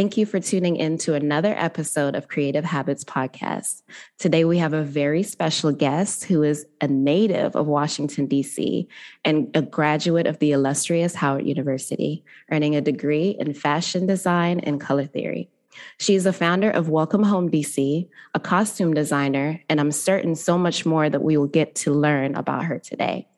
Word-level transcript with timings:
Thank 0.00 0.16
you 0.16 0.24
for 0.24 0.40
tuning 0.40 0.76
in 0.76 0.96
to 1.00 1.12
another 1.12 1.54
episode 1.58 2.14
of 2.14 2.26
Creative 2.26 2.64
Habits 2.64 3.04
Podcast. 3.04 3.82
Today, 4.18 4.46
we 4.46 4.56
have 4.56 4.72
a 4.72 4.82
very 4.82 5.22
special 5.22 5.72
guest 5.72 6.24
who 6.24 6.42
is 6.42 6.64
a 6.80 6.88
native 6.88 7.54
of 7.54 7.66
Washington, 7.66 8.24
D.C., 8.24 8.88
and 9.26 9.54
a 9.54 9.60
graduate 9.60 10.26
of 10.26 10.38
the 10.38 10.52
illustrious 10.52 11.14
Howard 11.16 11.46
University, 11.46 12.24
earning 12.50 12.74
a 12.74 12.80
degree 12.80 13.36
in 13.38 13.52
fashion 13.52 14.06
design 14.06 14.60
and 14.60 14.80
color 14.80 15.04
theory. 15.04 15.50
She 15.98 16.14
is 16.14 16.24
a 16.24 16.32
founder 16.32 16.70
of 16.70 16.88
Welcome 16.88 17.24
Home 17.24 17.50
DC, 17.50 18.08
a 18.32 18.40
costume 18.40 18.94
designer, 18.94 19.60
and 19.68 19.78
I'm 19.78 19.92
certain 19.92 20.34
so 20.34 20.56
much 20.56 20.86
more 20.86 21.10
that 21.10 21.22
we 21.22 21.36
will 21.36 21.46
get 21.46 21.74
to 21.74 21.92
learn 21.92 22.36
about 22.36 22.64
her 22.64 22.78
today. 22.78 23.28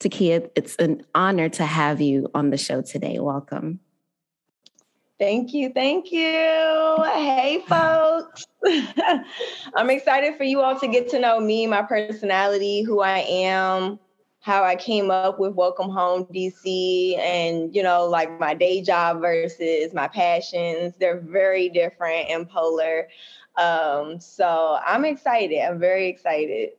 Tekiah, 0.00 0.48
it's 0.56 0.76
an 0.76 1.04
honor 1.14 1.50
to 1.50 1.66
have 1.66 2.00
you 2.00 2.30
on 2.34 2.48
the 2.48 2.56
show 2.56 2.80
today. 2.80 3.18
Welcome. 3.18 3.80
Thank 5.18 5.54
you. 5.54 5.70
Thank 5.72 6.12
you. 6.12 6.20
Hey, 7.14 7.64
folks. 7.66 8.46
I'm 9.74 9.88
excited 9.88 10.36
for 10.36 10.44
you 10.44 10.60
all 10.60 10.78
to 10.78 10.86
get 10.86 11.08
to 11.10 11.18
know 11.18 11.40
me, 11.40 11.66
my 11.66 11.80
personality, 11.82 12.82
who 12.82 13.00
I 13.00 13.20
am, 13.20 13.98
how 14.40 14.62
I 14.62 14.76
came 14.76 15.10
up 15.10 15.38
with 15.38 15.54
Welcome 15.54 15.88
Home 15.88 16.26
DC, 16.26 17.18
and, 17.18 17.74
you 17.74 17.82
know, 17.82 18.04
like 18.04 18.38
my 18.38 18.52
day 18.52 18.82
job 18.82 19.22
versus 19.22 19.94
my 19.94 20.06
passions. 20.06 20.94
They're 21.00 21.20
very 21.20 21.70
different 21.70 22.28
and 22.28 22.46
polar. 22.46 23.08
Um, 23.56 24.20
so 24.20 24.78
I'm 24.86 25.06
excited. 25.06 25.60
I'm 25.60 25.78
very 25.78 26.08
excited. 26.08 26.72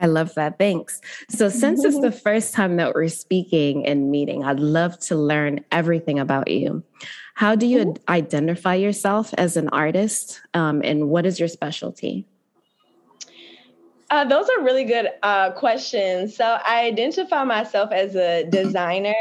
I 0.00 0.06
love 0.06 0.34
that. 0.34 0.58
Thanks. 0.58 1.00
So, 1.28 1.48
since 1.48 1.84
it's 1.84 2.00
the 2.00 2.12
first 2.12 2.54
time 2.54 2.76
that 2.76 2.94
we're 2.94 3.08
speaking 3.08 3.86
and 3.86 4.10
meeting, 4.10 4.44
I'd 4.44 4.60
love 4.60 4.98
to 5.00 5.16
learn 5.16 5.64
everything 5.72 6.18
about 6.18 6.50
you. 6.50 6.82
How 7.34 7.54
do 7.54 7.66
you 7.66 7.94
identify 8.08 8.74
yourself 8.74 9.34
as 9.38 9.56
an 9.56 9.68
artist, 9.70 10.40
um, 10.54 10.82
and 10.84 11.08
what 11.08 11.26
is 11.26 11.38
your 11.38 11.48
specialty? 11.48 12.26
Uh, 14.10 14.24
those 14.24 14.48
are 14.48 14.62
really 14.62 14.84
good 14.84 15.08
uh, 15.22 15.50
questions. 15.52 16.36
So, 16.36 16.58
I 16.64 16.82
identify 16.86 17.44
myself 17.44 17.90
as 17.92 18.14
a 18.14 18.44
designer. 18.44 19.14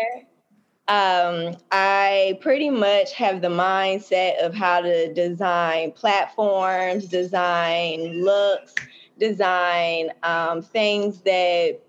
Um, 0.89 1.57
I 1.69 2.39
pretty 2.39 2.69
much 2.69 3.11
have 3.13 3.41
the 3.41 3.49
mindset 3.49 4.39
of 4.39 4.53
how 4.53 4.79
to 4.79 5.13
design 5.13 5.91
platforms, 5.91 7.07
design 7.07 8.23
looks, 8.23 8.73
design 9.19 10.11
um, 10.23 10.61
things 10.61 11.21
that 11.21 11.79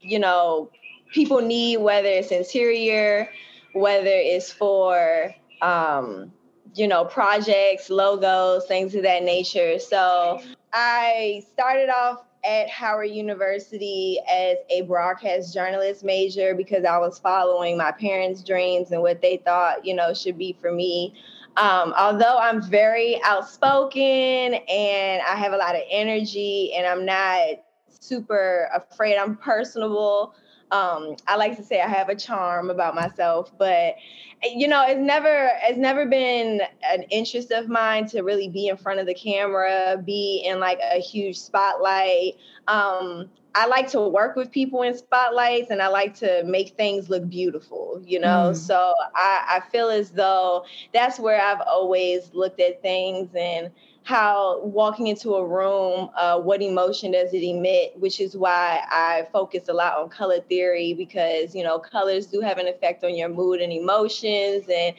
you 0.00 0.18
know 0.18 0.70
people 1.12 1.40
need, 1.40 1.78
whether 1.78 2.08
it's 2.08 2.30
interior, 2.30 3.28
whether 3.72 4.10
it's 4.12 4.52
for 4.52 5.34
um, 5.62 6.32
you 6.74 6.86
know, 6.88 7.04
projects, 7.04 7.90
logos, 7.90 8.66
things 8.66 8.94
of 8.94 9.02
that 9.02 9.22
nature. 9.22 9.78
So 9.78 10.40
I 10.72 11.44
started 11.52 11.88
off 11.90 12.24
at 12.44 12.70
Howard 12.70 13.10
University 13.10 14.18
as 14.30 14.56
a 14.70 14.82
broadcast 14.82 15.52
journalist 15.52 16.04
major 16.04 16.54
because 16.54 16.84
I 16.84 16.98
was 16.98 17.18
following 17.18 17.76
my 17.76 17.92
parents' 17.92 18.42
dreams 18.42 18.92
and 18.92 19.02
what 19.02 19.20
they 19.20 19.36
thought, 19.38 19.84
you 19.84 19.94
know, 19.94 20.14
should 20.14 20.38
be 20.38 20.56
for 20.60 20.72
me. 20.72 21.14
Um, 21.56 21.92
although 21.98 22.38
I'm 22.38 22.62
very 22.62 23.20
outspoken 23.24 24.00
and 24.00 25.22
I 25.22 25.34
have 25.36 25.52
a 25.52 25.56
lot 25.56 25.74
of 25.74 25.82
energy 25.90 26.72
and 26.74 26.86
I'm 26.86 27.04
not 27.04 27.58
super 27.88 28.68
afraid, 28.74 29.16
I'm 29.16 29.36
personable. 29.36 30.34
Um, 30.70 31.16
I 31.26 31.36
like 31.36 31.56
to 31.56 31.64
say 31.64 31.80
I 31.80 31.88
have 31.88 32.08
a 32.08 32.14
charm 32.14 32.70
about 32.70 32.94
myself, 32.94 33.52
but 33.58 33.96
you 34.42 34.68
know, 34.68 34.84
it's 34.86 35.00
never 35.00 35.50
it's 35.64 35.78
never 35.78 36.06
been 36.06 36.62
an 36.84 37.02
interest 37.10 37.50
of 37.50 37.68
mine 37.68 38.06
to 38.06 38.22
really 38.22 38.48
be 38.48 38.68
in 38.68 38.76
front 38.76 39.00
of 39.00 39.06
the 39.06 39.14
camera, 39.14 40.00
be 40.04 40.44
in 40.46 40.60
like 40.60 40.78
a 40.92 41.00
huge 41.00 41.38
spotlight. 41.38 42.36
Um, 42.68 43.28
I 43.54 43.66
like 43.66 43.88
to 43.90 44.00
work 44.00 44.36
with 44.36 44.50
people 44.50 44.82
in 44.82 44.96
spotlights 44.96 45.70
and 45.70 45.82
I 45.82 45.88
like 45.88 46.14
to 46.16 46.42
make 46.44 46.76
things 46.76 47.10
look 47.10 47.28
beautiful, 47.28 48.00
you 48.04 48.20
know? 48.20 48.50
Mm. 48.52 48.56
So 48.56 48.94
I, 49.14 49.60
I 49.60 49.70
feel 49.70 49.88
as 49.88 50.10
though 50.10 50.64
that's 50.94 51.18
where 51.18 51.40
I've 51.40 51.60
always 51.62 52.30
looked 52.32 52.60
at 52.60 52.80
things 52.82 53.30
and 53.34 53.70
how 54.02 54.60
walking 54.62 55.08
into 55.08 55.34
a 55.34 55.46
room, 55.46 56.10
uh, 56.16 56.38
what 56.38 56.62
emotion 56.62 57.12
does 57.12 57.34
it 57.34 57.42
emit, 57.42 57.92
which 57.98 58.20
is 58.20 58.36
why 58.36 58.80
I 58.88 59.26
focus 59.32 59.68
a 59.68 59.72
lot 59.72 59.98
on 59.98 60.08
color 60.08 60.40
theory 60.40 60.94
because, 60.94 61.54
you 61.54 61.62
know, 61.62 61.78
colors 61.78 62.26
do 62.26 62.40
have 62.40 62.58
an 62.58 62.66
effect 62.66 63.04
on 63.04 63.14
your 63.14 63.28
mood 63.28 63.60
and 63.60 63.72
emotions 63.72 64.64
and 64.72 64.94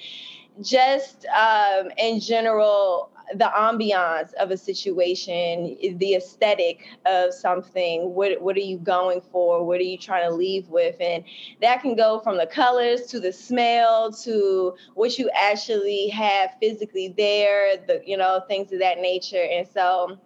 just 0.61 1.25
um, 1.27 1.89
in 1.97 2.19
general, 2.19 3.09
the 3.35 3.51
ambiance 3.55 4.33
of 4.33 4.51
a 4.51 4.57
situation, 4.57 5.77
the 5.97 6.15
aesthetic 6.15 6.85
of 7.05 7.33
something. 7.33 8.13
What 8.13 8.41
what 8.41 8.55
are 8.55 8.61
you 8.61 8.77
going 8.77 9.21
for? 9.21 9.65
What 9.65 9.79
are 9.79 9.83
you 9.83 9.97
trying 9.97 10.29
to 10.29 10.35
leave 10.35 10.67
with? 10.69 10.95
And 10.99 11.23
that 11.61 11.81
can 11.81 11.95
go 11.95 12.19
from 12.19 12.37
the 12.37 12.47
colors 12.47 13.07
to 13.07 13.19
the 13.19 13.31
smell 13.31 14.11
to 14.23 14.75
what 14.95 15.17
you 15.17 15.29
actually 15.35 16.09
have 16.09 16.51
physically 16.59 17.13
there. 17.17 17.77
The 17.87 18.01
you 18.05 18.17
know 18.17 18.41
things 18.47 18.71
of 18.71 18.79
that 18.79 18.99
nature. 18.99 19.47
And 19.51 19.67
so, 19.67 20.17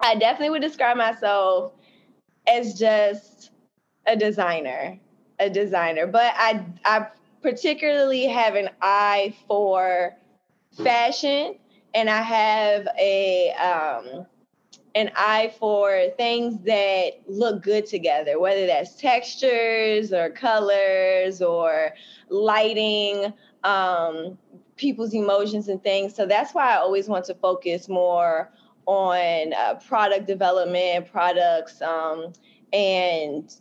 I 0.00 0.14
definitely 0.14 0.50
would 0.50 0.62
describe 0.62 0.96
myself 0.96 1.72
as 2.48 2.78
just 2.78 3.50
a 4.06 4.16
designer, 4.16 4.98
a 5.38 5.50
designer. 5.50 6.06
But 6.06 6.32
I 6.36 6.64
I 6.84 7.06
particularly 7.42 8.26
have 8.26 8.54
an 8.54 8.70
eye 8.80 9.34
for 9.46 10.16
fashion 10.82 11.59
and 11.94 12.08
I 12.08 12.22
have 12.22 12.88
a 12.98 13.52
um, 13.52 14.26
an 14.94 15.10
eye 15.16 15.52
for 15.58 16.06
things 16.16 16.58
that 16.64 17.20
look 17.28 17.62
good 17.62 17.86
together, 17.86 18.40
whether 18.40 18.66
that's 18.66 18.96
textures 18.96 20.12
or 20.12 20.30
colors 20.30 21.40
or 21.40 21.92
lighting, 22.28 23.32
um, 23.64 24.36
people's 24.76 25.14
emotions 25.14 25.68
and 25.68 25.82
things. 25.82 26.14
So 26.14 26.26
that's 26.26 26.54
why 26.54 26.74
I 26.74 26.76
always 26.76 27.08
want 27.08 27.24
to 27.26 27.34
focus 27.34 27.88
more 27.88 28.50
on 28.86 29.52
uh, 29.52 29.74
product 29.86 30.26
development, 30.26 31.10
products, 31.10 31.80
um, 31.82 32.32
and 32.72 33.54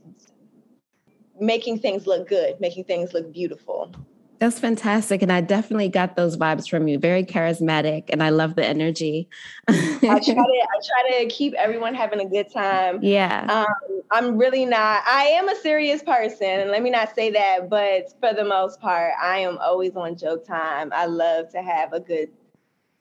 making 1.40 1.79
things 1.79 2.07
look 2.07 2.28
good, 2.28 2.59
making 2.59 2.85
things 2.85 3.13
look 3.13 3.31
beautiful. 3.31 3.94
That's 4.39 4.57
fantastic. 4.57 5.22
And 5.22 5.31
I 5.31 5.41
definitely 5.41 5.89
got 5.89 6.16
those 6.16 6.38
vibes 6.38 6.69
from 6.69 6.88
you. 6.88 6.97
Very 6.97 7.25
charismatic. 7.25 8.05
And 8.09 8.23
I 8.23 8.29
love 8.29 8.55
the 8.55 8.66
energy. 8.66 9.27
I 9.67 9.73
try 10.01 10.19
to 10.19 10.31
I 10.31 10.33
try 10.33 11.19
to 11.19 11.25
keep 11.27 11.53
everyone 11.55 11.94
having 11.94 12.22
a 12.22 12.25
good 12.25 12.51
time. 12.51 13.03
Yeah. 13.03 13.45
Um, 13.49 14.01
I'm 14.11 14.38
really 14.38 14.66
not 14.66 15.03
I 15.05 15.23
am 15.25 15.49
a 15.49 15.55
serious 15.57 16.01
person. 16.01 16.47
And 16.47 16.72
let 16.72 16.81
me 16.81 16.89
not 16.89 17.13
say 17.13 17.31
that, 17.31 17.69
but 17.69 18.13
for 18.22 18.33
the 18.33 18.45
most 18.45 18.79
part, 18.79 19.11
I 19.22 19.39
am 19.39 19.57
always 19.57 19.95
on 19.97 20.16
joke 20.16 20.47
time. 20.47 20.94
I 20.95 21.05
love 21.05 21.49
to 21.51 21.61
have 21.61 21.91
a 21.91 21.99
good 21.99 22.29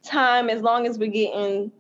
time 0.02 0.50
as 0.50 0.60
long 0.60 0.86
as 0.88 0.98
we're 0.98 1.10
getting 1.10 1.70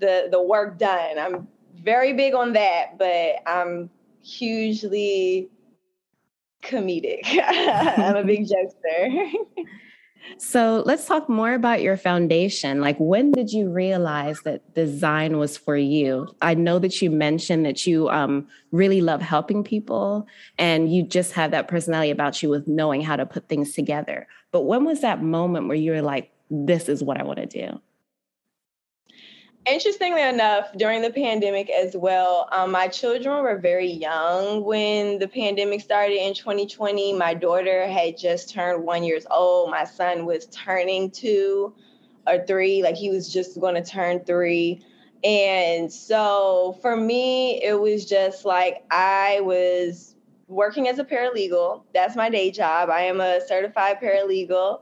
the 0.00 0.28
the 0.30 0.42
work 0.42 0.78
done. 0.78 1.18
I'm 1.18 1.46
very 1.82 2.14
big 2.14 2.32
on 2.32 2.54
that, 2.54 2.96
but 2.96 3.36
I'm 3.46 3.90
hugely 4.22 5.50
comedic. 6.64 7.20
I'm 7.42 8.16
a 8.16 8.24
big 8.24 8.46
jokester. 8.48 9.32
so 10.38 10.82
let's 10.86 11.06
talk 11.06 11.28
more 11.28 11.54
about 11.54 11.82
your 11.82 11.96
foundation. 11.96 12.80
Like, 12.80 12.96
when 12.98 13.30
did 13.30 13.52
you 13.52 13.70
realize 13.70 14.40
that 14.42 14.74
design 14.74 15.38
was 15.38 15.56
for 15.56 15.76
you? 15.76 16.28
I 16.42 16.54
know 16.54 16.78
that 16.78 17.00
you 17.00 17.10
mentioned 17.10 17.66
that 17.66 17.86
you 17.86 18.08
um, 18.08 18.48
really 18.72 19.00
love 19.00 19.20
helping 19.20 19.62
people 19.62 20.26
and 20.58 20.92
you 20.92 21.02
just 21.02 21.32
have 21.32 21.50
that 21.52 21.68
personality 21.68 22.10
about 22.10 22.42
you 22.42 22.48
with 22.48 22.66
knowing 22.66 23.02
how 23.02 23.16
to 23.16 23.26
put 23.26 23.48
things 23.48 23.72
together. 23.72 24.26
But 24.50 24.62
when 24.62 24.84
was 24.84 25.00
that 25.02 25.22
moment 25.22 25.68
where 25.68 25.76
you 25.76 25.92
were 25.92 26.02
like, 26.02 26.30
this 26.50 26.88
is 26.88 27.02
what 27.02 27.18
I 27.18 27.24
want 27.24 27.38
to 27.38 27.46
do? 27.46 27.80
Interestingly 29.66 30.22
enough, 30.22 30.66
during 30.76 31.00
the 31.00 31.10
pandemic 31.10 31.70
as 31.70 31.96
well, 31.96 32.48
um, 32.52 32.70
my 32.70 32.86
children 32.86 33.42
were 33.42 33.56
very 33.56 33.90
young 33.90 34.62
when 34.62 35.18
the 35.18 35.26
pandemic 35.26 35.80
started 35.80 36.22
in 36.22 36.34
2020. 36.34 37.14
My 37.14 37.32
daughter 37.32 37.86
had 37.86 38.18
just 38.18 38.50
turned 38.50 38.84
one 38.84 39.04
years 39.04 39.26
old. 39.30 39.70
My 39.70 39.84
son 39.84 40.26
was 40.26 40.46
turning 40.46 41.10
two 41.10 41.74
or 42.26 42.44
three, 42.46 42.82
like 42.82 42.94
he 42.94 43.08
was 43.08 43.32
just 43.32 43.58
going 43.58 43.74
to 43.74 43.82
turn 43.82 44.22
three. 44.24 44.84
And 45.22 45.90
so 45.90 46.76
for 46.82 46.94
me, 46.94 47.62
it 47.62 47.80
was 47.80 48.04
just 48.04 48.44
like 48.44 48.84
I 48.90 49.40
was 49.40 50.14
working 50.46 50.88
as 50.88 50.98
a 50.98 51.04
paralegal. 51.04 51.84
That's 51.94 52.16
my 52.16 52.28
day 52.28 52.50
job. 52.50 52.90
I 52.90 53.00
am 53.02 53.22
a 53.22 53.40
certified 53.46 53.98
paralegal 53.98 54.80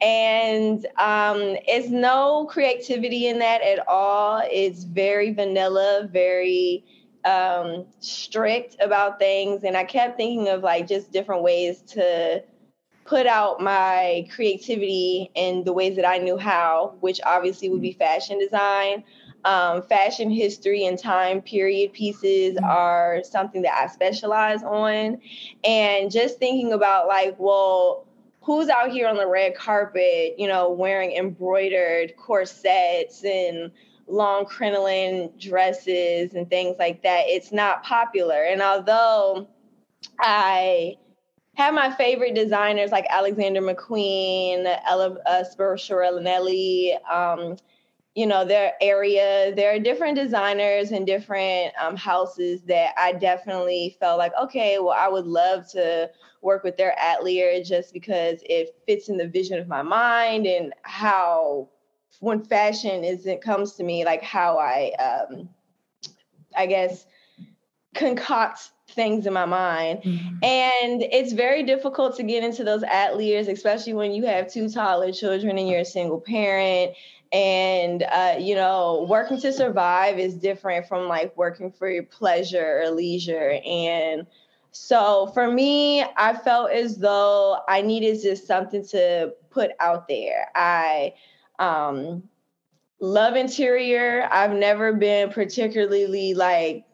and 0.00 0.84
um, 0.98 1.56
it's 1.66 1.88
no 1.88 2.46
creativity 2.50 3.28
in 3.28 3.38
that 3.38 3.62
at 3.62 3.86
all. 3.88 4.42
It's 4.50 4.84
very 4.84 5.32
vanilla, 5.32 6.08
very 6.12 6.84
um, 7.24 7.86
strict 8.00 8.76
about 8.80 9.18
things. 9.18 9.64
And 9.64 9.76
I 9.76 9.84
kept 9.84 10.16
thinking 10.16 10.48
of 10.48 10.62
like 10.62 10.86
just 10.86 11.12
different 11.12 11.42
ways 11.42 11.80
to 11.88 12.42
put 13.04 13.26
out 13.26 13.60
my 13.60 14.28
creativity 14.34 15.30
in 15.34 15.64
the 15.64 15.72
ways 15.72 15.96
that 15.96 16.06
I 16.06 16.18
knew 16.18 16.36
how, 16.36 16.94
which 17.00 17.20
obviously 17.24 17.68
would 17.68 17.82
be 17.82 17.92
fashion 17.92 18.38
design. 18.38 19.04
Um, 19.44 19.82
fashion 19.82 20.28
history 20.28 20.86
and 20.86 20.98
time 20.98 21.40
period 21.40 21.92
pieces 21.92 22.58
are 22.64 23.22
something 23.22 23.62
that 23.62 23.80
I 23.80 23.86
specialize 23.86 24.64
on. 24.64 25.20
And 25.62 26.10
just 26.10 26.38
thinking 26.38 26.72
about 26.72 27.06
like, 27.06 27.36
well, 27.38 28.05
who's 28.46 28.68
out 28.68 28.92
here 28.92 29.08
on 29.08 29.16
the 29.16 29.26
red 29.26 29.56
carpet, 29.56 30.36
you 30.38 30.46
know, 30.46 30.70
wearing 30.70 31.10
embroidered 31.16 32.16
corsets 32.16 33.24
and 33.24 33.72
long 34.06 34.46
crinoline 34.46 35.32
dresses 35.36 36.32
and 36.34 36.48
things 36.48 36.76
like 36.78 37.02
that. 37.02 37.24
It's 37.26 37.50
not 37.50 37.82
popular. 37.82 38.44
And 38.44 38.62
although 38.62 39.48
I 40.20 40.94
have 41.56 41.74
my 41.74 41.90
favorite 41.96 42.36
designers 42.36 42.92
like 42.92 43.06
Alexander 43.10 43.60
McQueen, 43.60 44.78
Ella 44.86 45.18
uh, 45.26 45.42
um, 47.12 47.56
you 48.16 48.26
know, 48.26 48.46
their 48.46 48.72
area, 48.80 49.54
there 49.54 49.74
are 49.74 49.78
different 49.78 50.16
designers 50.16 50.90
and 50.90 51.06
different 51.06 51.74
um, 51.78 51.94
houses 51.96 52.62
that 52.62 52.94
I 52.96 53.12
definitely 53.12 53.94
felt 54.00 54.16
like, 54.16 54.32
okay, 54.42 54.78
well, 54.78 54.96
I 54.98 55.06
would 55.06 55.26
love 55.26 55.70
to 55.72 56.10
work 56.40 56.64
with 56.64 56.78
their 56.78 56.96
atelier 56.98 57.62
just 57.62 57.92
because 57.92 58.38
it 58.46 58.74
fits 58.86 59.10
in 59.10 59.18
the 59.18 59.28
vision 59.28 59.58
of 59.58 59.68
my 59.68 59.82
mind 59.82 60.46
and 60.46 60.72
how 60.82 61.68
when 62.20 62.42
fashion 62.42 63.04
is 63.04 63.26
it 63.26 63.42
comes 63.42 63.74
to 63.74 63.84
me 63.84 64.06
like 64.06 64.22
how 64.22 64.56
I 64.56 64.92
um 64.92 65.50
I 66.56 66.64
guess 66.64 67.04
concoct 67.94 68.70
things 68.88 69.26
in 69.26 69.32
my 69.32 69.44
mind. 69.44 70.02
Mm-hmm. 70.02 70.44
And 70.44 71.02
it's 71.02 71.32
very 71.32 71.62
difficult 71.64 72.16
to 72.16 72.22
get 72.22 72.44
into 72.44 72.62
those 72.62 72.82
ateliers, 72.84 73.48
especially 73.48 73.94
when 73.94 74.12
you 74.12 74.24
have 74.26 74.50
two 74.50 74.68
toddler 74.68 75.12
children 75.12 75.58
and 75.58 75.68
you're 75.68 75.80
a 75.80 75.84
single 75.84 76.20
parent. 76.20 76.92
And, 77.32 78.02
uh, 78.04 78.36
you 78.38 78.54
know, 78.54 79.06
working 79.08 79.40
to 79.40 79.52
survive 79.52 80.18
is 80.18 80.34
different 80.34 80.86
from 80.86 81.08
like 81.08 81.36
working 81.36 81.72
for 81.72 81.90
your 81.90 82.04
pleasure 82.04 82.82
or 82.82 82.90
leisure. 82.90 83.58
And 83.66 84.26
so 84.70 85.30
for 85.34 85.50
me, 85.50 86.02
I 86.02 86.34
felt 86.34 86.70
as 86.70 86.98
though 86.98 87.58
I 87.68 87.82
needed 87.82 88.20
just 88.22 88.46
something 88.46 88.84
to 88.88 89.32
put 89.50 89.70
out 89.80 90.06
there. 90.06 90.48
I 90.54 91.14
um, 91.58 92.22
love 93.00 93.36
interior. 93.36 94.28
I've 94.30 94.52
never 94.52 94.92
been 94.92 95.30
particularly 95.30 96.34
like, 96.34 96.84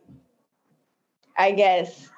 I 1.37 1.53
guess, 1.53 2.09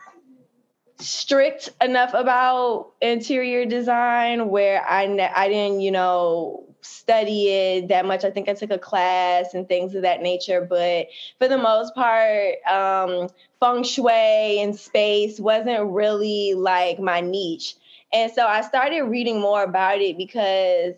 strict 0.99 1.71
enough 1.81 2.15
about 2.15 2.93
interior 3.01 3.65
design 3.67 4.49
where 4.49 4.85
I 4.87 5.07
ne- 5.07 5.33
I 5.35 5.49
didn't, 5.49 5.81
you 5.81 5.91
know, 5.91 6.74
study 6.85 7.49
it 7.49 7.89
that 7.89 8.07
much. 8.07 8.25
I 8.25 8.31
think 8.31 8.49
I 8.49 8.55
took 8.55 8.71
a 8.71 8.79
class 8.79 9.55
and 9.55 9.67
things 9.67 9.95
of 9.95 10.03
that 10.03 10.23
nature, 10.23 10.61
but 10.61 11.07
for 11.39 11.49
the 11.49 11.59
most 11.59 11.95
part, 11.95 12.57
um, 12.67 13.29
feng 13.61 13.83
shui 13.83 14.61
and 14.61 14.77
space 14.77 15.41
wasn't 15.41 15.91
really 15.91 16.55
like 16.55 16.99
my 17.01 17.21
niche. 17.21 17.77
And 18.13 18.31
so 18.31 18.47
I 18.47 18.61
started 18.61 19.03
reading 19.05 19.41
more 19.41 19.63
about 19.63 20.01
it 20.01 20.17
because 20.17 20.95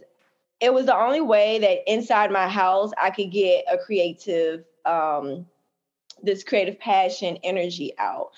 it 0.61 0.73
was 0.73 0.87
the 0.87 0.97
only 0.97 1.21
way 1.21 1.59
that 1.61 1.91
inside 1.91 2.31
my 2.31 2.49
house 2.49 2.91
I 3.01 3.11
could 3.11 3.31
get 3.31 3.65
a 3.71 3.79
creative 3.79 4.65
um, 4.85 5.47
this 6.23 6.43
creative 6.43 6.79
passion 6.79 7.39
energy 7.45 7.93
out. 7.99 8.31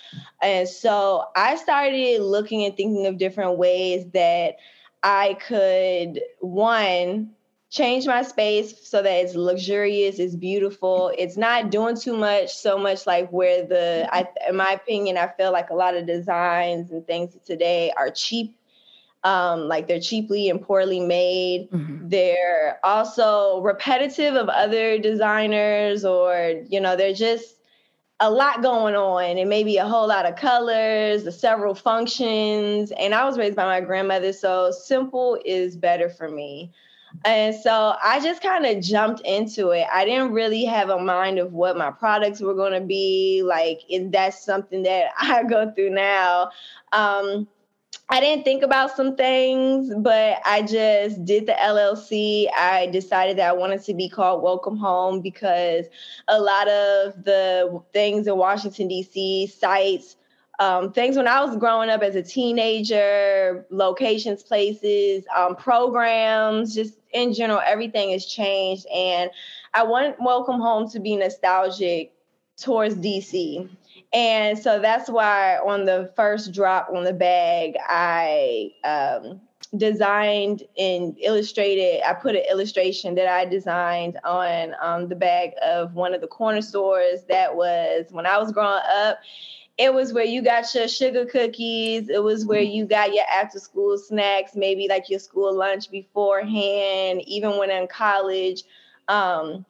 And 0.43 0.69
so 0.69 1.27
I 1.37 1.57
started 1.57 2.23
looking 2.23 2.65
and 2.65 2.77
thinking 2.77 3.07
of 3.07 3.19
different 3.19 3.57
ways 3.57 4.07
that 4.13 4.57
I 5.03 5.35
could 5.35 6.21
one 6.41 7.31
change 7.71 8.07
my 8.07 8.23
space 8.23 8.89
so 8.89 9.03
that 9.03 9.13
it's 9.13 9.35
luxurious, 9.35 10.19
it's 10.19 10.35
beautiful. 10.35 11.13
It's 11.19 11.37
not 11.37 11.71
doing 11.71 11.97
too 11.97 12.17
much, 12.17 12.55
so 12.55 12.79
much 12.79 13.07
like 13.07 13.29
where 13.31 13.67
the, 13.67 14.09
I, 14.11 14.27
in 14.49 14.57
my 14.57 14.73
opinion, 14.73 15.19
I 15.19 15.29
feel 15.29 15.53
like 15.53 15.71
a 15.71 15.75
lot 15.75 15.95
of 15.95 16.07
designs 16.07 16.91
and 16.91 17.07
things 17.07 17.37
today 17.45 17.93
are 17.97 18.11
cheap. 18.11 18.55
Um, 19.25 19.67
like 19.69 19.89
they're 19.89 20.01
cheaply 20.01 20.49
and 20.49 20.63
poorly 20.63 21.01
made. 21.01 21.71
Mm-hmm. 21.71 22.09
They're 22.09 22.79
also 22.85 23.61
repetitive 23.61 24.37
of 24.37 24.49
other 24.49 24.97
designers, 24.99 26.05
or 26.05 26.63
you 26.69 26.81
know, 26.81 26.97
they're 26.97 27.13
just 27.13 27.57
a 28.21 28.31
lot 28.31 28.63
going 28.63 28.95
on 28.95 29.37
and 29.37 29.51
maybe 29.51 29.77
a 29.77 29.87
whole 29.87 30.07
lot 30.07 30.25
of 30.25 30.37
colors, 30.37 31.25
the 31.25 31.33
several 31.33 31.75
functions. 31.75 32.93
And 32.93 33.13
I 33.13 33.25
was 33.25 33.37
raised 33.37 33.57
by 33.57 33.65
my 33.65 33.81
grandmother, 33.81 34.33
so 34.33 34.71
simple 34.71 35.39
is 35.45 35.77
better 35.77 36.09
for 36.09 36.31
me. 36.31 36.73
And 37.25 37.55
so 37.55 37.95
I 38.03 38.21
just 38.21 38.43
kind 38.43 38.67
of 38.67 38.83
jumped 38.83 39.21
into 39.23 39.71
it. 39.71 39.87
I 39.93 40.05
didn't 40.05 40.33
really 40.33 40.65
have 40.65 40.91
a 40.91 40.99
mind 40.99 41.39
of 41.39 41.53
what 41.53 41.77
my 41.77 41.91
products 41.91 42.41
were 42.41 42.55
going 42.55 42.73
to 42.73 42.81
be. 42.81 43.43
Like, 43.45 43.81
is 43.89 44.11
that 44.13 44.35
something 44.35 44.83
that 44.85 45.11
I 45.21 45.45
go 45.45 45.73
through 45.73 45.91
now? 45.91 46.51
Um, 46.93 47.49
I 48.11 48.21
didn't 48.21 48.45
think 48.45 48.63
about 48.63 48.97
some 48.97 49.17
things, 49.17 49.93
but 49.99 50.39
I 50.45 50.63
just 50.63 51.25
did 51.27 51.47
the 51.47 51.53
LLC. 51.53 52.49
I 52.57 52.87
decided 52.87 53.37
that 53.37 53.51
I 53.51 53.53
wanted 53.53 53.83
to 53.85 53.93
be 53.93 54.09
called 54.09 54.43
Welcome 54.43 54.79
Home 54.79 55.21
because 55.21 55.87
a 56.27 56.41
lot 56.41 56.69
of 56.69 57.25
the 57.25 57.83
things 57.93 58.27
in 58.27 58.37
Washington, 58.39 58.89
D.C., 58.89 59.49
sites, 59.49 60.17
um, 60.59 60.93
things 60.93 61.17
when 61.17 61.29
I 61.29 61.45
was 61.45 61.57
growing 61.57 61.89
up 61.89 62.03
as 62.03 62.17
a 62.17 62.23
teenager, 62.23 63.65
locations, 63.71 64.43
places, 64.43 65.25
um, 65.37 65.55
programs, 65.55 66.75
just 66.75 66.95
in 67.13 67.33
general, 67.33 67.61
everything 67.65 68.11
has 68.11 68.27
changed. 68.27 68.87
And 68.93 69.31
I 69.75 69.85
want 69.85 70.17
Welcome 70.21 70.61
Home 70.61 70.91
to 70.91 70.99
be 70.99 71.15
nostalgic 71.17 72.13
towards 72.57 72.97
DC. 72.97 73.69
And 74.13 74.59
so 74.59 74.81
that's 74.81 75.09
why 75.09 75.59
on 75.59 75.85
the 75.85 76.13
first 76.17 76.53
drop 76.53 76.89
on 76.93 77.05
the 77.05 77.13
bag, 77.13 77.77
I 77.87 78.73
um, 78.83 79.41
designed 79.77 80.65
and 80.77 81.17
illustrated, 81.21 82.03
I 82.05 82.15
put 82.15 82.35
an 82.35 82.43
illustration 82.51 83.15
that 83.15 83.29
I 83.29 83.45
designed 83.45 84.19
on 84.25 84.75
um, 84.83 85.09
the 85.09 85.15
bag 85.15 85.53
of 85.65 85.95
one 85.95 86.15
of 86.15 86.21
the 86.21 86.27
corner 86.27 86.63
stores 86.63 87.23
that 87.29 87.55
was 87.55 88.07
when 88.11 88.27
I 88.27 88.39
was 88.39 88.51
growing 88.51 88.83
up 88.93 89.19
it 89.79 89.95
was 89.95 90.13
where 90.13 90.25
you 90.25 90.43
got 90.43 90.75
your 90.75 90.89
sugar 90.89 91.25
cookies. 91.25 92.09
It 92.09 92.23
was 92.23 92.45
where 92.45 92.61
you 92.61 92.85
got 92.85 93.15
your 93.15 93.25
after 93.33 93.61
school 93.61 93.97
snacks, 93.97 94.57
maybe 94.57 94.89
like 94.89 95.09
your 95.09 95.21
school 95.21 95.57
lunch 95.57 95.89
beforehand, 95.89 97.23
even 97.27 97.57
when 97.57 97.71
in 97.71 97.87
college. 97.87 98.65
Um, 99.07 99.65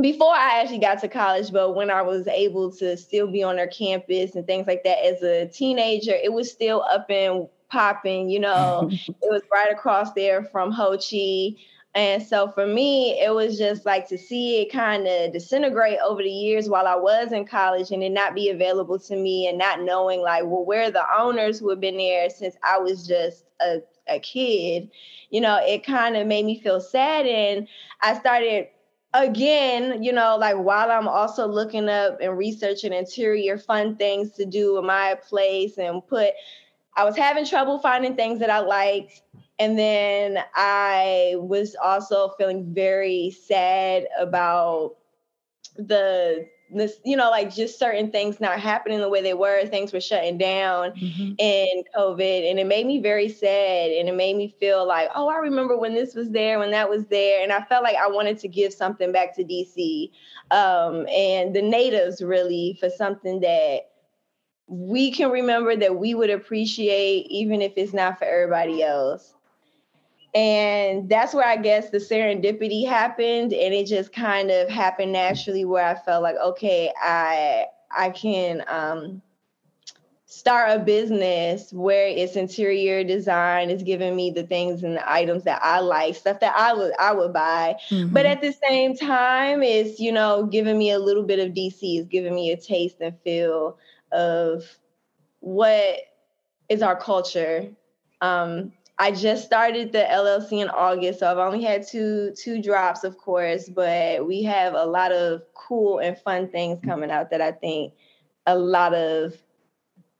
before 0.00 0.32
I 0.32 0.60
actually 0.60 0.78
got 0.78 1.00
to 1.00 1.08
college, 1.08 1.50
but 1.52 1.74
when 1.74 1.90
I 1.90 2.02
was 2.02 2.28
able 2.28 2.70
to 2.76 2.96
still 2.96 3.26
be 3.26 3.42
on 3.42 3.56
their 3.56 3.66
campus 3.66 4.36
and 4.36 4.46
things 4.46 4.68
like 4.68 4.84
that 4.84 5.04
as 5.04 5.22
a 5.22 5.46
teenager, 5.46 6.14
it 6.14 6.32
was 6.32 6.50
still 6.50 6.84
up 6.88 7.10
and 7.10 7.48
popping. 7.68 8.30
You 8.30 8.38
know, 8.38 8.88
it 9.08 9.16
was 9.22 9.42
right 9.52 9.72
across 9.72 10.12
there 10.12 10.44
from 10.44 10.70
Ho 10.70 10.96
Chi. 10.96 11.56
And 11.94 12.22
so 12.22 12.50
for 12.52 12.66
me, 12.66 13.20
it 13.20 13.34
was 13.34 13.58
just 13.58 13.84
like 13.86 14.08
to 14.08 14.18
see 14.18 14.62
it 14.62 14.70
kind 14.70 15.06
of 15.06 15.32
disintegrate 15.32 15.98
over 16.04 16.22
the 16.22 16.30
years 16.30 16.68
while 16.68 16.86
I 16.86 16.94
was 16.94 17.32
in 17.32 17.46
college 17.46 17.90
and 17.90 18.02
it 18.02 18.10
not 18.10 18.34
be 18.34 18.50
available 18.50 18.98
to 19.00 19.16
me 19.16 19.48
and 19.48 19.58
not 19.58 19.82
knowing 19.82 20.20
like, 20.20 20.44
well, 20.44 20.64
where 20.64 20.90
the 20.90 21.04
owners 21.18 21.58
who 21.58 21.70
have 21.70 21.80
been 21.80 21.96
there 21.96 22.30
since 22.30 22.56
I 22.62 22.78
was 22.78 23.06
just 23.06 23.44
a, 23.60 23.78
a 24.06 24.20
kid, 24.20 24.90
you 25.30 25.40
know, 25.40 25.58
it 25.62 25.84
kind 25.84 26.16
of 26.16 26.26
made 26.26 26.44
me 26.44 26.60
feel 26.60 26.80
sad. 26.80 27.26
And 27.26 27.66
I 28.02 28.18
started 28.18 28.68
again, 29.14 30.02
you 30.02 30.12
know, 30.12 30.36
like 30.36 30.56
while 30.56 30.90
I'm 30.90 31.08
also 31.08 31.46
looking 31.46 31.88
up 31.88 32.18
and 32.20 32.36
researching 32.36 32.92
interior 32.92 33.58
fun 33.58 33.96
things 33.96 34.32
to 34.32 34.44
do 34.44 34.78
in 34.78 34.86
my 34.86 35.16
place 35.28 35.78
and 35.78 36.06
put, 36.06 36.34
I 36.96 37.04
was 37.04 37.16
having 37.16 37.46
trouble 37.46 37.78
finding 37.78 38.16
things 38.16 38.40
that 38.40 38.50
I 38.50 38.58
liked 38.60 39.22
and 39.58 39.78
then 39.78 40.38
I 40.54 41.34
was 41.36 41.76
also 41.82 42.34
feeling 42.38 42.72
very 42.72 43.30
sad 43.30 44.06
about 44.18 44.96
the 45.76 46.46
this 46.70 47.00
you 47.04 47.16
know 47.16 47.30
like 47.30 47.54
just 47.54 47.78
certain 47.78 48.10
things 48.10 48.40
not 48.40 48.60
happening 48.60 49.00
the 49.00 49.08
way 49.08 49.22
they 49.22 49.34
were. 49.34 49.64
Things 49.66 49.92
were 49.92 50.00
shutting 50.00 50.38
down 50.38 50.92
mm-hmm. 50.92 51.32
in 51.38 51.82
covid 51.96 52.50
and 52.50 52.58
it 52.58 52.66
made 52.66 52.86
me 52.86 53.00
very 53.00 53.28
sad 53.28 53.90
and 53.90 54.08
it 54.08 54.14
made 54.14 54.36
me 54.36 54.54
feel 54.60 54.86
like 54.86 55.08
oh 55.14 55.28
i 55.28 55.36
remember 55.36 55.78
when 55.78 55.94
this 55.94 56.14
was 56.14 56.30
there 56.30 56.58
when 56.58 56.70
that 56.72 56.88
was 56.88 57.06
there. 57.06 57.42
And 57.42 57.52
i 57.52 57.62
felt 57.64 57.82
like 57.82 57.96
i 57.96 58.06
wanted 58.06 58.38
to 58.40 58.48
give 58.48 58.72
something 58.72 59.12
back 59.12 59.34
to 59.36 59.44
dc 59.44 60.10
um, 60.50 61.06
and 61.08 61.54
the 61.54 61.62
natives 61.62 62.22
really 62.22 62.76
for 62.80 62.90
something 62.90 63.40
that 63.40 63.80
we 64.66 65.10
can 65.10 65.30
remember 65.30 65.74
that 65.76 65.96
we 65.96 66.14
would 66.14 66.30
appreciate 66.30 67.26
even 67.30 67.62
if 67.62 67.72
it's 67.76 67.94
not 67.94 68.18
for 68.18 68.26
everybody 68.26 68.82
else 68.82 69.34
and 70.34 71.08
that's 71.08 71.34
where 71.34 71.46
I 71.46 71.56
guess 71.56 71.90
the 71.90 71.98
serendipity 71.98 72.86
happened 72.86 73.52
and 73.52 73.74
it 73.74 73.86
just 73.86 74.12
kind 74.12 74.50
of 74.50 74.68
happened 74.68 75.12
naturally 75.12 75.64
where 75.64 75.84
I 75.84 75.94
felt 75.94 76.22
like 76.22 76.36
okay 76.36 76.92
I 77.02 77.66
I 77.96 78.10
can 78.10 78.62
um, 78.68 79.22
start 80.26 80.70
a 80.70 80.78
business 80.78 81.72
where 81.72 82.06
it's 82.06 82.36
interior 82.36 83.02
design 83.02 83.70
is 83.70 83.82
giving 83.82 84.14
me 84.14 84.30
the 84.30 84.42
things 84.42 84.82
and 84.82 84.96
the 84.96 85.10
items 85.10 85.44
that 85.44 85.60
I 85.62 85.80
like 85.80 86.14
stuff 86.14 86.40
that 86.40 86.54
I 86.54 86.74
would 86.74 86.92
I 86.98 87.14
would 87.14 87.32
buy 87.32 87.76
mm-hmm. 87.88 88.12
but 88.12 88.26
at 88.26 88.42
the 88.42 88.52
same 88.52 88.94
time 88.94 89.62
it's 89.62 89.98
you 89.98 90.12
know 90.12 90.44
giving 90.44 90.76
me 90.76 90.90
a 90.90 90.98
little 90.98 91.22
bit 91.22 91.38
of 91.38 91.54
DC 91.54 92.00
is 92.00 92.06
giving 92.06 92.34
me 92.34 92.52
a 92.52 92.56
taste 92.58 92.96
and 93.00 93.18
feel 93.24 93.78
of 94.12 94.64
what 95.40 95.96
is 96.68 96.82
our 96.82 96.96
culture 96.96 97.70
um, 98.20 98.72
I 99.00 99.12
just 99.12 99.44
started 99.44 99.92
the 99.92 100.04
LLC 100.10 100.60
in 100.60 100.68
August, 100.68 101.20
so 101.20 101.30
I've 101.30 101.38
only 101.38 101.62
had 101.62 101.86
two 101.86 102.32
two 102.36 102.60
drops, 102.60 103.04
of 103.04 103.16
course, 103.16 103.68
but 103.68 104.26
we 104.26 104.42
have 104.42 104.74
a 104.74 104.84
lot 104.84 105.12
of 105.12 105.42
cool 105.54 106.00
and 106.00 106.18
fun 106.18 106.48
things 106.48 106.80
coming 106.84 107.10
out 107.10 107.30
that 107.30 107.40
I 107.40 107.52
think 107.52 107.94
a 108.46 108.58
lot 108.58 108.94
of 108.94 109.34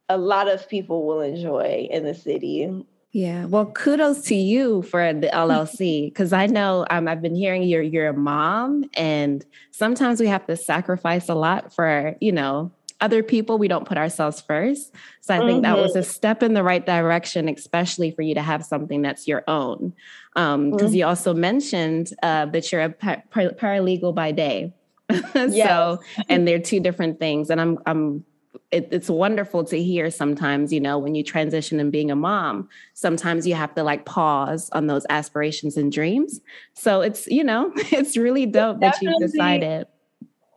a 0.08 0.16
lot 0.16 0.48
of 0.48 0.68
people 0.68 1.06
will 1.06 1.20
enjoy 1.20 1.88
in 1.90 2.04
the 2.04 2.14
city. 2.14 2.70
Yeah, 3.10 3.46
well, 3.46 3.66
kudos 3.66 4.22
to 4.26 4.34
you 4.34 4.82
for 4.82 5.12
the 5.12 5.28
LLC 5.28 6.06
because 6.06 6.32
I 6.42 6.46
know 6.46 6.86
um, 6.90 7.08
I've 7.08 7.22
been 7.22 7.34
hearing 7.34 7.64
you're 7.64 7.82
you're 7.82 8.08
a 8.08 8.14
mom, 8.14 8.84
and 8.94 9.44
sometimes 9.72 10.20
we 10.20 10.28
have 10.28 10.46
to 10.46 10.56
sacrifice 10.56 11.28
a 11.28 11.34
lot 11.34 11.74
for 11.74 12.16
you 12.20 12.30
know 12.30 12.70
other 13.00 13.22
people, 13.22 13.58
we 13.58 13.68
don't 13.68 13.86
put 13.86 13.96
ourselves 13.96 14.40
first. 14.40 14.92
So 15.20 15.34
I 15.34 15.38
think 15.38 15.50
mm-hmm. 15.50 15.60
that 15.62 15.78
was 15.78 15.94
a 15.94 16.00
mm-hmm. 16.00 16.10
step 16.10 16.42
in 16.42 16.54
the 16.54 16.62
right 16.62 16.84
direction, 16.84 17.48
especially 17.48 18.10
for 18.10 18.22
you 18.22 18.34
to 18.34 18.42
have 18.42 18.64
something 18.64 19.02
that's 19.02 19.28
your 19.28 19.44
own. 19.46 19.92
Because 20.34 20.54
um, 20.54 20.72
mm-hmm. 20.72 20.94
you 20.94 21.06
also 21.06 21.34
mentioned 21.34 22.12
uh, 22.22 22.46
that 22.46 22.70
you're 22.72 22.82
a 22.82 22.90
par- 22.90 23.22
paralegal 23.32 24.14
by 24.14 24.32
day. 24.32 24.72
so, 25.32 26.00
and 26.28 26.46
they're 26.46 26.58
two 26.58 26.80
different 26.80 27.18
things. 27.18 27.50
And 27.50 27.60
I'm, 27.60 27.78
I'm 27.86 28.24
it, 28.70 28.88
it's 28.90 29.08
wonderful 29.08 29.64
to 29.64 29.82
hear 29.82 30.10
sometimes, 30.10 30.72
you 30.72 30.80
know, 30.80 30.98
when 30.98 31.14
you 31.14 31.22
transition 31.22 31.80
and 31.80 31.90
being 31.90 32.10
a 32.10 32.16
mom, 32.16 32.68
sometimes 32.94 33.46
you 33.46 33.54
have 33.54 33.74
to 33.74 33.82
like 33.82 34.04
pause 34.04 34.68
on 34.70 34.88
those 34.88 35.06
aspirations 35.08 35.76
and 35.76 35.90
dreams. 35.90 36.40
So 36.74 37.00
it's, 37.00 37.26
you 37.28 37.44
know, 37.44 37.72
it's 37.76 38.16
really 38.16 38.44
dope 38.46 38.80
that 38.80 39.00
you've 39.00 39.20
decided 39.20 39.86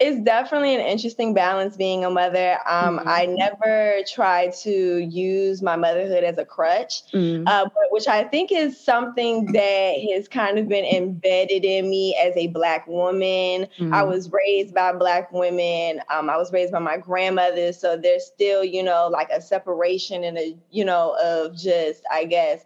it's 0.01 0.19
definitely 0.23 0.73
an 0.73 0.81
interesting 0.81 1.35
balance 1.35 1.77
being 1.77 2.03
a 2.03 2.09
mother. 2.09 2.57
Um, 2.67 2.97
mm-hmm. 2.97 3.07
I 3.07 3.27
never 3.27 3.97
tried 4.11 4.51
to 4.63 4.97
use 4.97 5.61
my 5.61 5.75
motherhood 5.75 6.23
as 6.23 6.39
a 6.39 6.43
crutch, 6.43 7.03
mm-hmm. 7.13 7.47
uh, 7.47 7.65
but, 7.65 7.91
which 7.91 8.07
I 8.07 8.23
think 8.23 8.51
is 8.51 8.79
something 8.79 9.51
that 9.51 9.93
has 10.11 10.27
kind 10.27 10.57
of 10.57 10.67
been 10.67 10.85
embedded 10.85 11.63
in 11.63 11.87
me 11.87 12.17
as 12.19 12.35
a 12.35 12.47
Black 12.47 12.87
woman. 12.87 13.67
Mm-hmm. 13.77 13.93
I 13.93 14.01
was 14.01 14.31
raised 14.31 14.73
by 14.73 14.91
Black 14.91 15.31
women. 15.31 16.01
Um, 16.09 16.31
I 16.31 16.37
was 16.37 16.51
raised 16.51 16.71
by 16.71 16.79
my 16.79 16.97
grandmother. 16.97 17.71
So 17.71 17.95
there's 17.95 18.25
still, 18.25 18.63
you 18.63 18.81
know, 18.81 19.07
like 19.07 19.29
a 19.29 19.39
separation 19.39 20.23
and 20.23 20.35
a, 20.39 20.57
you 20.71 20.83
know, 20.83 21.15
of 21.23 21.55
just, 21.55 22.01
I 22.11 22.25
guess, 22.25 22.65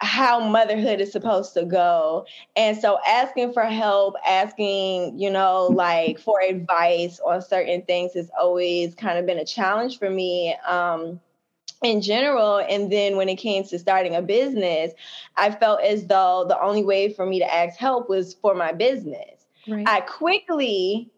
how 0.00 0.40
motherhood 0.40 1.00
is 1.00 1.10
supposed 1.10 1.54
to 1.54 1.64
go. 1.64 2.26
And 2.54 2.76
so 2.76 2.98
asking 3.06 3.52
for 3.52 3.64
help, 3.64 4.14
asking, 4.26 5.18
you 5.18 5.30
know, 5.30 5.66
like 5.66 6.18
for 6.18 6.40
advice 6.40 7.18
on 7.20 7.40
certain 7.42 7.82
things 7.82 8.14
has 8.14 8.30
always 8.38 8.94
kind 8.94 9.18
of 9.18 9.26
been 9.26 9.38
a 9.38 9.44
challenge 9.44 9.98
for 9.98 10.10
me. 10.10 10.54
Um, 10.66 11.20
in 11.82 12.00
general. 12.00 12.58
And 12.58 12.90
then 12.90 13.16
when 13.16 13.28
it 13.28 13.36
came 13.36 13.64
to 13.64 13.78
starting 13.78 14.16
a 14.16 14.22
business, 14.22 14.92
I 15.36 15.50
felt 15.50 15.82
as 15.82 16.06
though 16.06 16.46
the 16.48 16.60
only 16.60 16.82
way 16.82 17.12
for 17.12 17.26
me 17.26 17.38
to 17.38 17.54
ask 17.54 17.78
help 17.78 18.08
was 18.08 18.34
for 18.34 18.54
my 18.54 18.72
business. 18.72 19.46
Right. 19.68 19.86
I 19.86 20.00
quickly 20.00 21.10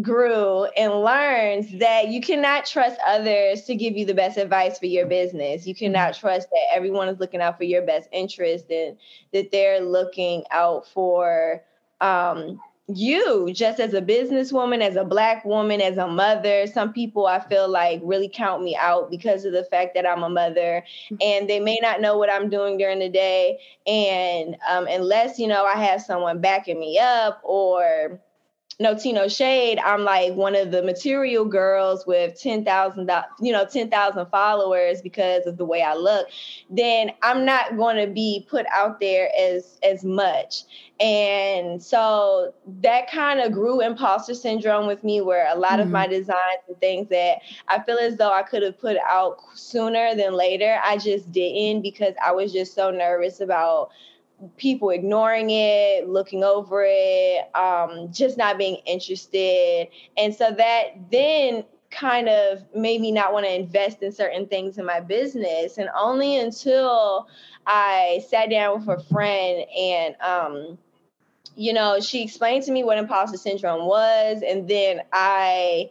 grew 0.00 0.64
and 0.76 0.92
learned 1.02 1.80
that 1.80 2.08
you 2.08 2.20
cannot 2.20 2.66
trust 2.66 2.98
others 3.06 3.62
to 3.62 3.74
give 3.74 3.96
you 3.96 4.04
the 4.04 4.14
best 4.14 4.38
advice 4.38 4.78
for 4.78 4.86
your 4.86 5.06
business. 5.06 5.66
You 5.66 5.74
cannot 5.74 6.12
mm-hmm. 6.12 6.20
trust 6.20 6.48
that 6.50 6.66
everyone 6.74 7.08
is 7.08 7.20
looking 7.20 7.40
out 7.40 7.56
for 7.58 7.64
your 7.64 7.82
best 7.82 8.08
interest 8.12 8.70
and 8.70 8.96
that 9.32 9.50
they're 9.50 9.80
looking 9.80 10.44
out 10.50 10.86
for 10.88 11.62
um, 12.00 12.60
you 12.86 13.50
just 13.52 13.80
as 13.80 13.94
a 13.94 14.02
businesswoman, 14.02 14.82
as 14.82 14.96
a 14.96 15.04
black 15.04 15.44
woman, 15.44 15.80
as 15.80 15.96
a 15.96 16.06
mother. 16.06 16.66
Some 16.66 16.92
people 16.92 17.26
I 17.26 17.40
feel 17.40 17.68
like 17.68 18.00
really 18.04 18.28
count 18.28 18.62
me 18.62 18.76
out 18.76 19.10
because 19.10 19.44
of 19.44 19.52
the 19.52 19.64
fact 19.64 19.94
that 19.94 20.06
I'm 20.06 20.22
a 20.22 20.28
mother 20.28 20.84
mm-hmm. 21.10 21.16
and 21.20 21.48
they 21.48 21.60
may 21.60 21.78
not 21.80 22.00
know 22.00 22.18
what 22.18 22.30
I'm 22.30 22.50
doing 22.50 22.76
during 22.76 22.98
the 22.98 23.08
day. 23.08 23.58
And 23.86 24.56
um, 24.68 24.86
unless, 24.88 25.38
you 25.38 25.46
know, 25.46 25.64
I 25.64 25.76
have 25.84 26.02
someone 26.02 26.40
backing 26.40 26.78
me 26.78 26.98
up 26.98 27.40
or 27.42 28.20
no 28.80 28.96
Tino 28.96 29.28
Shade, 29.28 29.78
I'm 29.78 30.02
like 30.02 30.34
one 30.34 30.56
of 30.56 30.70
the 30.70 30.82
material 30.82 31.44
girls 31.44 32.06
with 32.06 32.40
10,000, 32.40 33.10
you 33.40 33.52
know, 33.52 33.64
10,000 33.64 34.26
followers 34.26 35.00
because 35.00 35.46
of 35.46 35.56
the 35.56 35.64
way 35.64 35.82
I 35.82 35.94
look, 35.94 36.28
then 36.68 37.12
I'm 37.22 37.44
not 37.44 37.76
going 37.76 37.96
to 37.96 38.12
be 38.12 38.46
put 38.48 38.66
out 38.72 39.00
there 39.00 39.30
as, 39.38 39.78
as 39.82 40.04
much. 40.04 40.64
And 41.00 41.82
so 41.82 42.54
that 42.82 43.10
kind 43.10 43.40
of 43.40 43.52
grew 43.52 43.80
imposter 43.80 44.34
syndrome 44.34 44.86
with 44.86 45.02
me, 45.02 45.20
where 45.20 45.52
a 45.52 45.58
lot 45.58 45.72
mm-hmm. 45.72 45.82
of 45.82 45.90
my 45.90 46.06
designs 46.06 46.62
and 46.68 46.78
things 46.78 47.08
that 47.08 47.38
I 47.68 47.82
feel 47.82 47.98
as 47.98 48.16
though 48.16 48.32
I 48.32 48.42
could 48.42 48.62
have 48.62 48.78
put 48.78 48.96
out 49.06 49.38
sooner 49.54 50.14
than 50.14 50.34
later, 50.34 50.80
I 50.84 50.98
just 50.98 51.30
didn't 51.32 51.82
because 51.82 52.14
I 52.24 52.32
was 52.32 52.52
just 52.52 52.74
so 52.74 52.90
nervous 52.90 53.40
about 53.40 53.90
people 54.56 54.90
ignoring 54.90 55.50
it, 55.50 56.08
looking 56.08 56.44
over 56.44 56.84
it, 56.86 57.54
um, 57.54 58.12
just 58.12 58.36
not 58.36 58.58
being 58.58 58.76
interested. 58.86 59.88
And 60.16 60.34
so 60.34 60.50
that 60.50 61.10
then 61.10 61.64
kind 61.90 62.28
of 62.28 62.64
made 62.74 63.00
me 63.00 63.12
not 63.12 63.32
want 63.32 63.46
to 63.46 63.54
invest 63.54 64.02
in 64.02 64.12
certain 64.12 64.46
things 64.46 64.78
in 64.78 64.84
my 64.84 65.00
business. 65.00 65.78
And 65.78 65.88
only 65.96 66.36
until 66.38 67.28
I 67.66 68.24
sat 68.28 68.50
down 68.50 68.84
with 68.84 69.00
a 69.00 69.02
friend 69.04 69.64
and, 69.70 70.16
um, 70.20 70.78
you 71.56 71.72
know, 71.72 72.00
she 72.00 72.22
explained 72.22 72.64
to 72.64 72.72
me 72.72 72.82
what 72.82 72.98
imposter 72.98 73.38
syndrome 73.38 73.86
was. 73.86 74.42
And 74.46 74.68
then 74.68 75.02
I, 75.12 75.90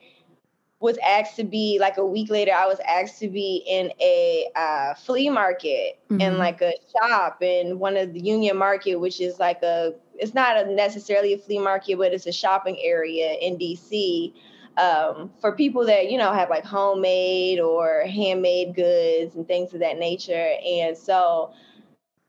was 0.84 0.98
asked 0.98 1.38
to 1.38 1.46
be 1.46 1.78
like 1.80 1.96
a 1.96 2.06
week 2.06 2.30
later 2.30 2.52
i 2.54 2.68
was 2.68 2.78
asked 2.86 3.18
to 3.18 3.30
be 3.30 3.64
in 3.66 3.90
a 4.02 4.50
uh, 4.54 4.94
flea 4.96 5.30
market 5.30 5.98
mm-hmm. 6.10 6.20
in 6.20 6.38
like 6.38 6.62
a 6.62 6.74
shop 6.92 7.42
in 7.42 7.80
one 7.80 7.96
of 7.96 8.14
the 8.14 8.20
union 8.20 8.58
market 8.58 8.98
which 8.98 9.22
is 9.22 9.40
like 9.40 9.64
a 9.64 9.94
it's 10.16 10.34
not 10.34 10.58
a 10.58 10.70
necessarily 10.76 11.32
a 11.32 11.38
flea 11.38 11.58
market 11.58 11.98
but 11.98 12.12
it's 12.12 12.28
a 12.28 12.34
shopping 12.34 12.78
area 12.84 13.32
in 13.42 13.58
dc 13.58 14.34
um, 14.76 15.32
for 15.40 15.56
people 15.56 15.86
that 15.86 16.12
you 16.12 16.18
know 16.18 16.34
have 16.34 16.50
like 16.50 16.66
homemade 16.66 17.62
or 17.62 18.02
handmade 18.02 18.76
goods 18.76 19.36
and 19.36 19.48
things 19.48 19.74
of 19.74 19.80
that 19.80 19.98
nature 19.98 20.56
and 20.66 20.98
so 20.98 21.54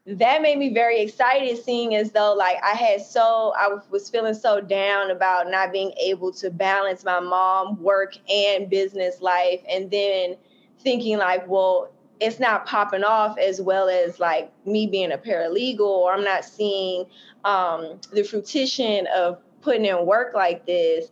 that 0.07 0.43
made 0.43 0.59
me 0.59 0.73
very 0.75 1.01
excited 1.01 1.63
seeing 1.65 1.95
as 1.95 2.11
though 2.13 2.35
like 2.35 2.59
i 2.63 2.77
had 2.77 3.01
so 3.01 3.55
i 3.57 3.69
was 3.91 4.11
feeling 4.11 4.35
so 4.35 4.61
down 4.61 5.11
about 5.11 5.51
not 5.51 5.73
being 5.73 5.93
able 5.93 6.31
to 6.31 6.51
balance 6.51 7.05
my 7.05 7.21
mom 7.21 7.81
work 7.83 8.15
and 8.31 8.69
business 8.69 9.23
life 9.23 9.61
and 9.69 9.91
then 9.91 10.37
thinking 10.81 11.17
like 11.17 11.47
well 11.49 11.91
it's 12.21 12.39
not 12.39 12.67
popping 12.67 13.03
off 13.03 13.39
as 13.39 13.61
well 13.63 13.89
as 13.89 14.21
like 14.21 14.53
me 14.67 14.87
being 14.87 15.13
a 15.13 15.19
paralegal 15.19 15.81
or 15.81 16.13
i'm 16.13 16.25
not 16.25 16.45
seeing 16.45 17.07
um, 17.45 17.99
the 18.13 18.23
fruition 18.23 19.07
of 19.15 19.39
putting 19.63 19.87
in 19.87 20.05
work 20.07 20.35
like 20.35 20.67
this 20.67 21.11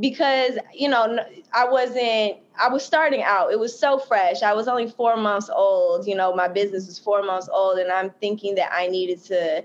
because 0.00 0.58
you 0.74 0.88
know 0.88 1.18
i 1.52 1.64
wasn't 1.64 2.36
i 2.60 2.68
was 2.68 2.84
starting 2.84 3.22
out 3.22 3.50
it 3.52 3.58
was 3.58 3.76
so 3.76 3.98
fresh 3.98 4.42
i 4.42 4.52
was 4.52 4.68
only 4.68 4.88
four 4.88 5.16
months 5.16 5.50
old 5.54 6.06
you 6.06 6.14
know 6.14 6.34
my 6.34 6.48
business 6.48 6.86
was 6.86 6.98
four 6.98 7.22
months 7.22 7.48
old 7.52 7.78
and 7.78 7.90
i'm 7.90 8.10
thinking 8.20 8.54
that 8.54 8.70
i 8.72 8.86
needed 8.86 9.22
to 9.22 9.64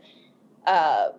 uh, 0.66 1.10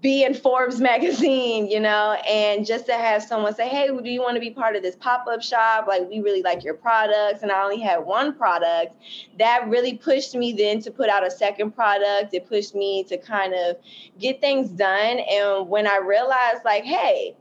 be 0.00 0.24
in 0.24 0.34
Forbes 0.34 0.80
magazine, 0.92 1.68
you 1.68 1.80
know, 1.80 2.12
and 2.28 2.66
just 2.66 2.86
to 2.86 2.94
have 2.94 3.22
someone 3.22 3.54
say, 3.54 3.68
Hey, 3.68 3.86
do 3.86 4.08
you 4.08 4.20
want 4.20 4.34
to 4.34 4.40
be 4.40 4.50
part 4.50 4.76
of 4.76 4.82
this 4.82 4.96
pop 4.96 5.26
up 5.28 5.42
shop? 5.42 5.86
Like, 5.86 6.08
we 6.08 6.20
really 6.20 6.42
like 6.42 6.64
your 6.64 6.74
products. 6.74 7.42
And 7.42 7.52
I 7.52 7.62
only 7.62 7.80
had 7.80 7.98
one 7.98 8.34
product. 8.34 8.96
That 9.38 9.68
really 9.68 9.94
pushed 9.94 10.34
me 10.34 10.52
then 10.52 10.80
to 10.82 10.90
put 10.90 11.08
out 11.08 11.26
a 11.26 11.30
second 11.30 11.72
product. 11.72 12.34
It 12.34 12.48
pushed 12.48 12.74
me 12.74 13.04
to 13.04 13.16
kind 13.16 13.54
of 13.54 13.76
get 14.18 14.40
things 14.40 14.70
done. 14.70 15.20
And 15.20 15.68
when 15.68 15.86
I 15.86 15.98
realized, 15.98 16.64
like, 16.64 16.84
hey, 16.84 17.36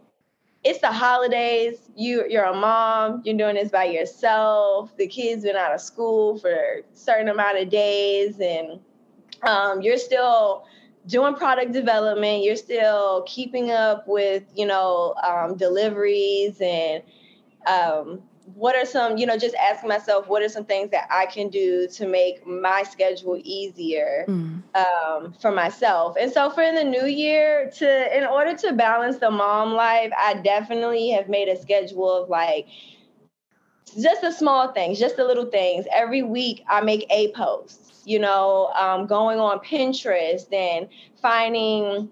it's 0.65 0.79
the 0.79 0.91
holidays. 0.91 1.77
You 1.95 2.25
you're 2.27 2.43
a 2.43 2.55
mom. 2.55 3.21
You're 3.23 3.37
doing 3.37 3.55
this 3.55 3.69
by 3.69 3.85
yourself. 3.85 4.97
The 4.97 5.07
kids 5.07 5.43
been 5.43 5.55
out 5.55 5.73
of 5.73 5.79
school 5.79 6.39
for 6.39 6.51
a 6.51 6.81
certain 6.93 7.29
amount 7.29 7.59
of 7.59 7.69
days, 7.69 8.39
and 8.41 8.79
um, 9.47 9.83
you're 9.83 9.99
still 9.99 10.65
doing 11.05 11.35
product 11.35 11.71
development. 11.71 12.43
You're 12.43 12.55
still 12.55 13.23
keeping 13.27 13.69
up 13.69 14.07
with 14.07 14.43
you 14.55 14.65
know 14.65 15.13
um, 15.23 15.55
deliveries 15.55 16.59
and 16.59 17.03
um, 17.67 18.23
what 18.53 18.75
are 18.75 18.85
some, 18.85 19.17
you 19.17 19.25
know, 19.25 19.37
just 19.37 19.55
asking 19.55 19.89
myself, 19.89 20.27
what 20.27 20.43
are 20.43 20.49
some 20.49 20.65
things 20.65 20.91
that 20.91 21.07
I 21.09 21.25
can 21.25 21.49
do 21.49 21.87
to 21.87 22.07
make 22.07 22.45
my 22.45 22.83
schedule 22.83 23.39
easier 23.43 24.25
mm. 24.27 24.61
um, 24.75 25.33
for 25.41 25.51
myself? 25.51 26.15
And 26.19 26.31
so 26.31 26.49
for 26.49 26.61
in 26.61 26.75
the 26.75 26.83
new 26.83 27.07
year, 27.07 27.71
to 27.77 28.17
in 28.17 28.23
order 28.23 28.55
to 28.55 28.73
balance 28.73 29.17
the 29.17 29.31
mom 29.31 29.73
life, 29.73 30.11
I 30.17 30.35
definitely 30.35 31.09
have 31.09 31.27
made 31.27 31.47
a 31.47 31.59
schedule 31.59 32.23
of 32.23 32.29
like 32.29 32.67
just 33.99 34.21
the 34.21 34.31
small 34.31 34.71
things, 34.71 34.99
just 34.99 35.17
the 35.17 35.25
little 35.25 35.45
things. 35.45 35.85
Every 35.91 36.21
week, 36.21 36.63
I 36.69 36.81
make 36.81 37.05
a 37.09 37.31
post. 37.31 37.81
You 38.07 38.19
know, 38.19 38.67
um, 38.79 39.07
going 39.07 39.39
on 39.39 39.59
Pinterest 39.59 40.53
and 40.53 40.87
finding 41.19 42.11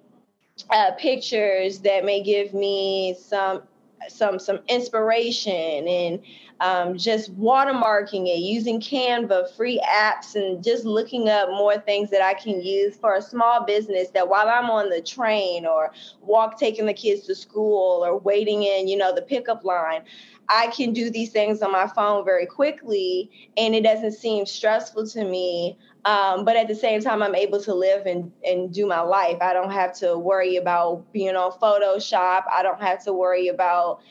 uh, 0.72 0.92
pictures 0.98 1.80
that 1.80 2.04
may 2.04 2.24
give 2.24 2.54
me 2.56 3.16
some 3.20 3.62
some 4.10 4.40
some 4.40 4.60
inspiration 4.68 5.88
and 5.88 6.20
um, 6.60 6.98
just 6.98 7.38
watermarking 7.38 8.28
it, 8.28 8.40
using 8.40 8.80
Canva, 8.80 9.54
free 9.56 9.82
apps, 9.86 10.36
and 10.36 10.64
just 10.64 10.86
looking 10.86 11.28
up 11.28 11.50
more 11.50 11.78
things 11.78 12.10
that 12.12 12.22
I 12.22 12.34
can 12.34 12.62
use 12.62 12.96
for 12.96 13.16
a 13.16 13.22
small 13.22 13.66
business 13.66 14.10
that 14.10 14.30
while 14.30 14.48
I'm 14.48 14.70
on 14.70 14.90
the 14.90 15.02
train 15.02 15.66
or 15.66 15.92
walk 16.22 16.58
taking 16.58 16.86
the 16.86 16.94
kids 16.94 17.24
to 17.28 17.36
school 17.36 18.06
or 18.06 18.18
waiting 18.18 18.64
in, 18.64 18.88
you 18.88 18.96
know, 18.96 19.14
the 19.14 19.22
pickup 19.22 19.66
line, 19.66 20.04
I 20.50 20.68
can 20.68 20.94
do 20.94 21.10
these 21.10 21.32
things 21.32 21.62
on 21.62 21.72
my 21.72 21.88
phone 21.88 22.24
very 22.24 22.46
quickly 22.46 23.30
and 23.58 23.74
it 23.76 23.84
doesn't 23.84 24.14
seem 24.14 24.46
stressful 24.46 25.08
to 25.08 25.24
me. 25.26 25.78
Um, 26.06 26.44
but 26.44 26.58
at 26.58 26.68
the 26.68 26.76
same 26.76 27.02
time, 27.02 27.24
I'm 27.24 27.36
able 27.36 27.62
to 27.62 27.74
live 27.74 28.06
and, 28.06 28.32
and 28.44 28.74
do 28.74 28.86
my 28.86 29.00
life. 29.00 29.38
I 29.42 29.54
don't 29.54 29.72
have 29.72 29.94
to 30.00 30.18
worry 30.18 30.58
about 30.58 31.12
being 31.14 31.36
on 31.36 31.52
Photoshop. 31.54 32.44
I 32.52 32.62
don't 32.62 32.82
have 32.82 33.04
to 33.06 33.14
worry 33.14 33.48
about 33.48 34.02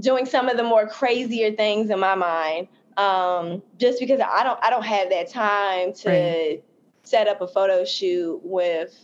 doing 0.00 0.24
some 0.24 0.48
of 0.48 0.56
the 0.56 0.62
more 0.62 0.86
crazier 0.86 1.52
things 1.52 1.90
in 1.90 2.00
my 2.00 2.14
mind. 2.14 2.68
Um, 2.96 3.62
just 3.78 4.00
because 4.00 4.20
I 4.20 4.42
don't 4.42 4.58
I 4.62 4.70
don't 4.70 4.84
have 4.84 5.10
that 5.10 5.28
time 5.28 5.92
to 5.94 6.08
right. 6.08 6.64
set 7.02 7.28
up 7.28 7.42
a 7.42 7.46
photo 7.46 7.84
shoot 7.84 8.40
with 8.42 8.98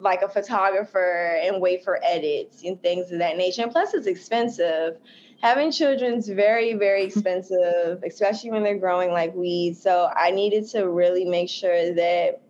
like 0.00 0.20
a 0.20 0.28
photographer 0.28 1.38
and 1.42 1.62
wait 1.62 1.82
for 1.82 1.98
edits 2.04 2.62
and 2.62 2.80
things 2.82 3.10
of 3.10 3.18
that 3.18 3.38
nature. 3.38 3.62
And 3.62 3.72
plus 3.72 3.94
it's 3.94 4.06
expensive 4.06 4.98
having 5.40 5.72
children's 5.72 6.28
very 6.28 6.74
very 6.74 7.04
expensive 7.04 8.02
especially 8.04 8.50
when 8.50 8.62
they're 8.62 8.78
growing 8.78 9.10
like 9.10 9.34
weeds. 9.34 9.82
So 9.82 10.10
i 10.16 10.30
needed 10.30 10.68
to 10.68 10.88
really 10.88 11.24
make 11.24 11.48
sure 11.48 11.94
that 11.94 12.40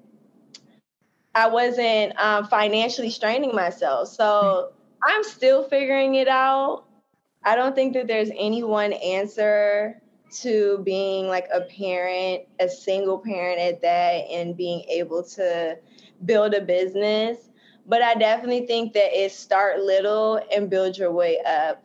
i 1.35 1.49
wasn't 1.49 2.18
um, 2.18 2.47
financially 2.47 3.11
straining 3.11 3.54
myself. 3.54 4.09
So 4.09 4.73
i'm 5.04 5.25
still 5.25 5.64
figuring 5.64 6.16
it 6.16 6.28
out. 6.28 6.85
I 7.44 7.56
don't 7.56 7.75
think 7.75 7.94
that 7.94 8.06
there's 8.06 8.30
any 8.37 8.62
one 8.62 8.92
answer 8.92 10.02
to 10.42 10.78
being 10.85 11.26
like 11.26 11.49
a 11.52 11.62
parent 11.62 12.42
a 12.61 12.68
single 12.68 13.18
parent 13.18 13.61
at 13.61 13.82
that 13.82 14.26
and 14.30 14.56
being 14.56 14.82
able 14.88 15.23
to 15.25 15.78
build 16.25 16.54
a 16.54 16.61
business. 16.61 17.38
But 17.87 18.02
i 18.02 18.14
definitely 18.14 18.66
think 18.66 18.92
that 18.94 19.12
it 19.12 19.32
start 19.32 19.80
little 19.80 20.40
and 20.52 20.68
build 20.68 20.99
your 20.99 21.12
way 21.12 21.38
up 21.47 21.85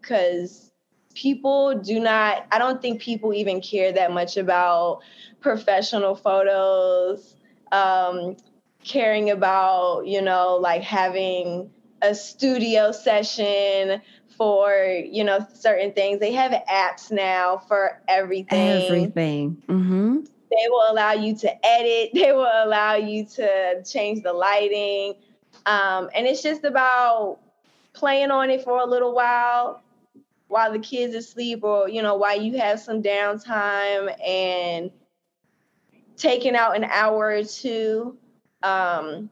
because 0.00 0.72
people 1.14 1.78
do 1.78 1.98
not 1.98 2.46
i 2.52 2.58
don't 2.58 2.82
think 2.82 3.00
people 3.00 3.32
even 3.32 3.60
care 3.60 3.92
that 3.92 4.12
much 4.12 4.36
about 4.36 5.00
professional 5.40 6.14
photos 6.14 7.36
um, 7.72 8.36
caring 8.84 9.30
about 9.30 10.06
you 10.06 10.22
know 10.22 10.56
like 10.56 10.82
having 10.82 11.70
a 12.02 12.14
studio 12.14 12.92
session 12.92 14.00
for 14.36 15.02
you 15.10 15.24
know 15.24 15.46
certain 15.54 15.92
things. 15.92 16.20
They 16.20 16.32
have 16.32 16.52
apps 16.70 17.10
now 17.10 17.58
for 17.68 18.00
everything. 18.08 18.82
Everything. 18.84 19.62
Mm-hmm. 19.68 20.20
they 20.50 20.68
will 20.68 20.92
allow 20.92 21.12
you 21.12 21.34
to 21.36 21.66
edit. 21.66 22.10
They 22.14 22.32
will 22.32 22.50
allow 22.64 22.94
you 22.94 23.24
to 23.26 23.82
change 23.84 24.22
the 24.22 24.32
lighting. 24.32 25.14
Um, 25.64 26.10
and 26.14 26.26
it's 26.26 26.42
just 26.42 26.64
about 26.64 27.40
playing 27.96 28.30
on 28.30 28.50
it 28.50 28.62
for 28.62 28.78
a 28.78 28.86
little 28.86 29.14
while 29.14 29.82
while 30.48 30.72
the 30.72 30.78
kids 30.78 31.14
are 31.14 31.18
asleep 31.18 31.64
or 31.64 31.88
you 31.88 32.02
know 32.02 32.14
while 32.14 32.40
you 32.40 32.56
have 32.58 32.78
some 32.78 33.02
downtime 33.02 34.14
and 34.24 34.90
taking 36.16 36.54
out 36.54 36.76
an 36.76 36.84
hour 36.84 37.28
or 37.28 37.44
two 37.44 38.16
um, 38.62 39.28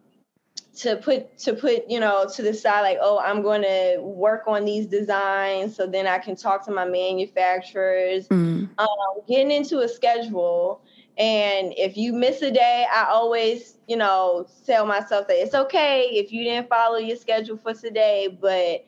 to 0.75 0.97
put 0.97 1.39
to 1.39 1.55
put 1.55 1.89
you 1.89 2.01
know 2.01 2.29
to 2.35 2.43
the 2.43 2.53
side 2.53 2.83
like 2.83 2.99
oh 3.01 3.19
i'm 3.21 3.43
going 3.43 3.63
to 3.63 3.99
work 4.01 4.43
on 4.47 4.65
these 4.65 4.87
designs 4.87 5.77
so 5.77 5.87
then 5.87 6.07
i 6.07 6.19
can 6.19 6.35
talk 6.35 6.65
to 6.65 6.73
my 6.73 6.85
manufacturers 6.85 8.27
mm. 8.29 8.69
um, 8.79 8.89
getting 9.29 9.53
into 9.53 9.81
a 9.81 9.89
schedule 9.89 10.83
and 11.17 11.73
if 11.77 11.97
you 11.97 12.13
miss 12.13 12.43
a 12.43 12.51
day 12.51 12.87
i 12.93 13.05
always 13.05 13.77
you 13.87 13.97
know 13.97 14.47
tell 14.67 14.85
myself 14.85 15.29
that 15.29 15.37
it's 15.41 15.55
okay 15.55 16.09
if 16.13 16.33
you 16.33 16.43
didn't 16.43 16.69
follow 16.69 16.97
your 16.97 17.17
schedule 17.17 17.57
for 17.57 17.73
today 17.73 18.37
but 18.41 18.85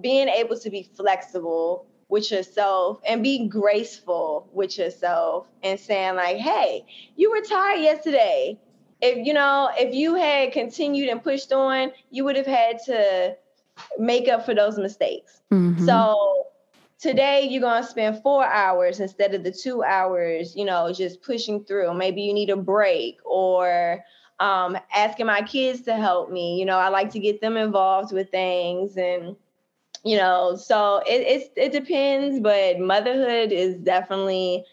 being 0.00 0.28
able 0.28 0.58
to 0.58 0.70
be 0.70 0.88
flexible 0.96 1.86
with 2.08 2.30
yourself 2.30 3.00
and 3.06 3.22
be 3.22 3.46
graceful 3.48 4.48
with 4.52 4.78
yourself 4.78 5.46
and 5.62 5.78
saying 5.78 6.16
like 6.16 6.38
hey 6.38 6.84
you 7.16 7.30
were 7.30 7.42
tired 7.42 7.80
yesterday 7.80 8.58
if 9.02 9.26
you 9.26 9.34
know 9.34 9.68
if 9.76 9.94
you 9.94 10.14
had 10.14 10.52
continued 10.52 11.08
and 11.08 11.22
pushed 11.22 11.52
on 11.52 11.92
you 12.10 12.24
would 12.24 12.36
have 12.36 12.46
had 12.46 12.78
to 12.82 13.36
make 13.98 14.26
up 14.26 14.44
for 14.46 14.54
those 14.54 14.78
mistakes 14.78 15.42
mm-hmm. 15.52 15.84
so 15.84 16.47
today 16.98 17.46
you're 17.48 17.60
going 17.60 17.82
to 17.82 17.88
spend 17.88 18.20
four 18.22 18.44
hours 18.44 19.00
instead 19.00 19.34
of 19.34 19.44
the 19.44 19.52
two 19.52 19.82
hours 19.82 20.54
you 20.56 20.64
know 20.64 20.92
just 20.92 21.22
pushing 21.22 21.64
through 21.64 21.92
maybe 21.94 22.22
you 22.22 22.32
need 22.32 22.50
a 22.50 22.56
break 22.56 23.18
or 23.24 24.02
um, 24.40 24.76
asking 24.94 25.26
my 25.26 25.42
kids 25.42 25.80
to 25.82 25.94
help 25.94 26.30
me 26.30 26.58
you 26.58 26.64
know 26.64 26.78
i 26.78 26.88
like 26.88 27.10
to 27.10 27.18
get 27.18 27.40
them 27.40 27.56
involved 27.56 28.12
with 28.12 28.30
things 28.30 28.96
and 28.96 29.36
you 30.04 30.16
know, 30.16 30.56
so 30.56 31.02
it 31.06 31.22
it's, 31.26 31.50
it 31.56 31.72
depends, 31.72 32.40
but 32.40 32.78
motherhood 32.78 33.52
is 33.52 33.76
definitely 33.76 34.64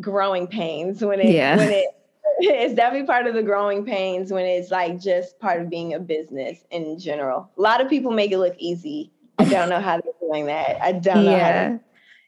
growing 0.00 0.46
pains 0.46 1.02
when 1.02 1.20
it 1.20 1.32
yeah. 1.32 1.56
when 1.56 1.70
it 1.70 1.86
it's 2.38 2.74
definitely 2.74 3.06
part 3.06 3.26
of 3.26 3.34
the 3.34 3.42
growing 3.42 3.84
pains 3.84 4.32
when 4.32 4.44
it's 4.44 4.70
like 4.70 5.00
just 5.00 5.38
part 5.38 5.60
of 5.60 5.68
being 5.68 5.94
a 5.94 6.00
business 6.00 6.64
in 6.70 6.98
general. 6.98 7.50
A 7.58 7.60
lot 7.60 7.80
of 7.80 7.88
people 7.88 8.12
make 8.12 8.32
it 8.32 8.38
look 8.38 8.56
easy. 8.58 9.11
Don't 9.52 9.68
know 9.68 9.80
how 9.80 10.00
they're 10.00 10.12
doing 10.20 10.46
that. 10.46 10.82
I 10.82 10.92
don't 10.92 11.24
know. 11.24 11.30
Yeah. 11.30 11.78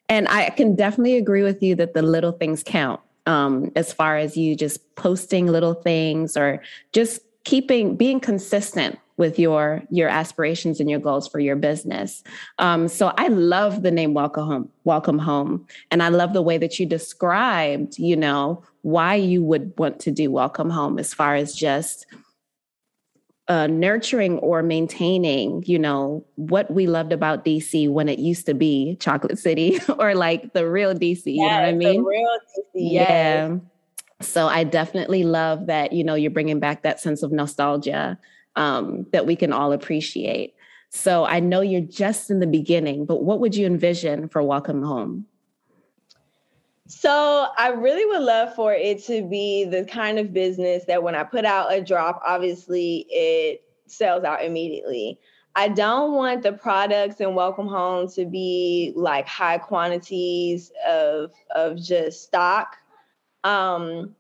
And 0.08 0.28
I 0.28 0.50
can 0.50 0.76
definitely 0.76 1.16
agree 1.16 1.42
with 1.42 1.62
you 1.62 1.74
that 1.76 1.94
the 1.94 2.02
little 2.02 2.32
things 2.32 2.62
count. 2.64 3.00
Um, 3.26 3.72
as 3.74 3.90
far 3.90 4.18
as 4.18 4.36
you 4.36 4.54
just 4.54 4.96
posting 4.96 5.46
little 5.46 5.72
things 5.72 6.36
or 6.36 6.62
just 6.92 7.20
keeping 7.44 7.96
being 7.96 8.20
consistent 8.20 8.98
with 9.16 9.38
your 9.38 9.82
your 9.90 10.08
aspirations 10.08 10.80
and 10.80 10.90
your 10.90 10.98
goals 10.98 11.28
for 11.28 11.38
your 11.38 11.56
business. 11.56 12.22
Um, 12.58 12.88
so 12.88 13.12
I 13.16 13.28
love 13.28 13.82
the 13.82 13.90
name 13.90 14.14
Welcome 14.14 14.46
Home, 14.46 14.68
Welcome 14.84 15.18
Home, 15.18 15.66
and 15.90 16.02
I 16.02 16.08
love 16.08 16.32
the 16.32 16.42
way 16.42 16.58
that 16.58 16.78
you 16.78 16.86
described, 16.86 17.98
you 17.98 18.16
know, 18.16 18.62
why 18.82 19.14
you 19.14 19.42
would 19.42 19.72
want 19.78 20.00
to 20.00 20.10
do 20.10 20.30
Welcome 20.30 20.70
Home 20.70 20.98
as 20.98 21.14
far 21.14 21.34
as 21.34 21.54
just 21.54 22.06
uh, 23.48 23.66
nurturing 23.66 24.38
or 24.38 24.62
maintaining, 24.62 25.62
you 25.66 25.78
know, 25.78 26.24
what 26.36 26.70
we 26.70 26.86
loved 26.86 27.12
about 27.12 27.44
DC 27.44 27.90
when 27.90 28.08
it 28.08 28.18
used 28.18 28.46
to 28.46 28.54
be 28.54 28.96
Chocolate 29.00 29.38
City 29.38 29.78
or 29.98 30.14
like 30.14 30.52
the 30.54 30.68
real 30.68 30.94
DC. 30.94 31.22
you 31.26 31.46
know 31.46 31.54
what 31.54 31.64
I 31.64 31.72
mean? 31.72 32.02
The 32.02 32.08
real 32.08 32.38
DC. 32.58 32.62
Yes. 32.74 33.08
Yeah. 33.10 33.56
So 34.20 34.46
I 34.46 34.64
definitely 34.64 35.24
love 35.24 35.66
that, 35.66 35.92
you 35.92 36.04
know, 36.04 36.14
you're 36.14 36.30
bringing 36.30 36.60
back 36.60 36.82
that 36.82 37.00
sense 37.00 37.22
of 37.22 37.32
nostalgia 37.32 38.18
um, 38.56 39.06
that 39.12 39.26
we 39.26 39.36
can 39.36 39.52
all 39.52 39.72
appreciate. 39.72 40.54
So 40.90 41.24
I 41.24 41.40
know 41.40 41.60
you're 41.60 41.80
just 41.80 42.30
in 42.30 42.38
the 42.38 42.46
beginning, 42.46 43.04
but 43.04 43.22
what 43.22 43.40
would 43.40 43.56
you 43.56 43.66
envision 43.66 44.28
for 44.28 44.42
Welcome 44.42 44.82
Home? 44.82 45.26
So 46.86 47.48
I 47.56 47.68
really 47.68 48.04
would 48.04 48.22
love 48.22 48.54
for 48.54 48.74
it 48.74 49.02
to 49.04 49.26
be 49.26 49.64
the 49.64 49.84
kind 49.84 50.18
of 50.18 50.34
business 50.34 50.84
that 50.84 51.02
when 51.02 51.14
I 51.14 51.24
put 51.24 51.44
out 51.44 51.72
a 51.72 51.80
drop, 51.80 52.20
obviously 52.26 53.06
it 53.08 53.62
sells 53.86 54.24
out 54.24 54.44
immediately. 54.44 55.18
I 55.56 55.68
don't 55.68 56.12
want 56.12 56.42
the 56.42 56.52
products 56.52 57.20
in 57.20 57.34
Welcome 57.34 57.68
Home 57.68 58.08
to 58.10 58.26
be 58.26 58.92
like 58.96 59.26
high 59.26 59.58
quantities 59.58 60.72
of 60.86 61.32
of 61.54 61.80
just 61.80 62.24
stock. 62.24 62.76
Um, 63.44 64.14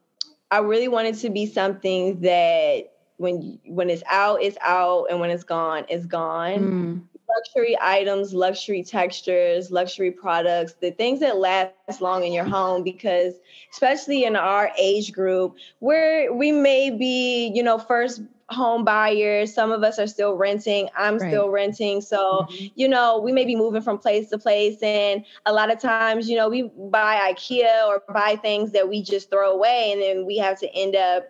I 0.50 0.58
really 0.58 0.88
want 0.88 1.08
it 1.08 1.16
to 1.16 1.30
be 1.30 1.46
something 1.46 2.20
that 2.20 2.92
when 3.16 3.58
when 3.66 3.90
it's 3.90 4.04
out, 4.08 4.42
it's 4.42 4.56
out, 4.60 5.06
and 5.10 5.20
when 5.20 5.30
it's 5.30 5.44
gone, 5.44 5.84
it's 5.88 6.06
gone. 6.06 6.58
Mm. 6.58 7.02
Luxury 7.28 7.76
items, 7.80 8.34
luxury 8.34 8.82
textures, 8.82 9.70
luxury 9.70 10.10
products, 10.10 10.74
the 10.80 10.90
things 10.90 11.20
that 11.20 11.38
last 11.38 12.00
long 12.00 12.24
in 12.24 12.32
your 12.32 12.44
home, 12.44 12.82
because 12.82 13.34
especially 13.72 14.24
in 14.24 14.36
our 14.36 14.70
age 14.78 15.12
group, 15.12 15.56
where 15.78 16.32
we 16.32 16.52
may 16.52 16.90
be, 16.90 17.50
you 17.54 17.62
know, 17.62 17.78
first 17.78 18.22
home 18.50 18.84
buyers. 18.84 19.52
Some 19.52 19.72
of 19.72 19.82
us 19.82 19.98
are 19.98 20.06
still 20.06 20.34
renting. 20.34 20.88
I'm 20.96 21.18
right. 21.18 21.30
still 21.30 21.48
renting. 21.48 22.00
So, 22.00 22.46
mm-hmm. 22.50 22.66
you 22.74 22.88
know, 22.88 23.18
we 23.18 23.32
may 23.32 23.44
be 23.44 23.56
moving 23.56 23.82
from 23.82 23.98
place 23.98 24.28
to 24.30 24.38
place. 24.38 24.78
And 24.82 25.24
a 25.46 25.52
lot 25.52 25.72
of 25.72 25.80
times, 25.80 26.28
you 26.28 26.36
know, 26.36 26.48
we 26.48 26.70
buy 26.90 27.32
IKEA 27.32 27.86
or 27.86 28.02
buy 28.12 28.36
things 28.36 28.72
that 28.72 28.88
we 28.88 29.02
just 29.02 29.30
throw 29.30 29.52
away. 29.52 29.92
And 29.92 30.02
then 30.02 30.26
we 30.26 30.38
have 30.38 30.58
to 30.60 30.72
end 30.74 30.94
up 30.96 31.24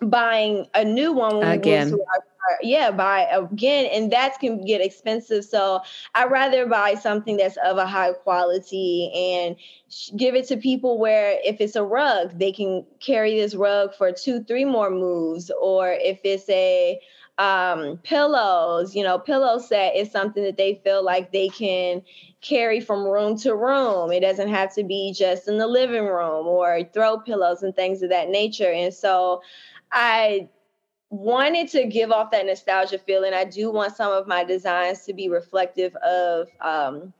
buying 0.00 0.66
a 0.74 0.84
new 0.84 1.12
one 1.12 1.42
again. 1.42 1.92
Our, 1.92 2.24
yeah, 2.62 2.90
buy 2.90 3.22
again, 3.30 3.86
and 3.92 4.12
that 4.12 4.38
can 4.40 4.64
get 4.64 4.80
expensive. 4.80 5.44
So 5.44 5.80
I'd 6.14 6.30
rather 6.30 6.66
buy 6.66 6.94
something 6.94 7.36
that's 7.36 7.56
of 7.64 7.78
a 7.78 7.86
high 7.86 8.12
quality 8.12 9.10
and 9.14 9.56
give 10.16 10.34
it 10.34 10.46
to 10.48 10.56
people 10.56 10.98
where 10.98 11.38
if 11.44 11.60
it's 11.60 11.76
a 11.76 11.84
rug, 11.84 12.38
they 12.38 12.52
can 12.52 12.84
carry 13.00 13.38
this 13.38 13.54
rug 13.54 13.94
for 13.94 14.12
two, 14.12 14.42
three 14.44 14.64
more 14.64 14.90
moves, 14.90 15.50
or 15.60 15.92
if 15.92 16.20
it's 16.24 16.48
a 16.48 17.00
um, 17.38 17.98
pillows, 18.02 18.94
you 18.96 19.02
know, 19.04 19.18
pillow 19.18 19.58
set 19.58 19.94
is 19.94 20.10
something 20.10 20.42
that 20.42 20.56
they 20.56 20.80
feel 20.82 21.04
like 21.04 21.32
they 21.32 21.48
can 21.48 22.02
carry 22.40 22.80
from 22.80 23.04
room 23.04 23.38
to 23.38 23.54
room. 23.54 24.10
It 24.10 24.20
doesn't 24.20 24.48
have 24.48 24.74
to 24.74 24.82
be 24.82 25.12
just 25.12 25.46
in 25.48 25.58
the 25.58 25.66
living 25.66 26.04
room 26.06 26.46
or 26.46 26.82
throw 26.92 27.18
pillows 27.18 27.62
and 27.62 27.74
things 27.74 28.02
of 28.02 28.10
that 28.10 28.28
nature. 28.28 28.70
And 28.70 28.92
so 28.92 29.42
I 29.92 30.48
wanted 31.10 31.68
to 31.70 31.84
give 31.86 32.10
off 32.10 32.30
that 32.30 32.46
nostalgia 32.46 32.98
feeling. 32.98 33.32
I 33.32 33.44
do 33.44 33.70
want 33.70 33.96
some 33.96 34.12
of 34.12 34.26
my 34.26 34.44
designs 34.44 35.04
to 35.04 35.12
be 35.12 35.28
reflective 35.28 35.94
of 35.96 36.48
um, 36.60 37.12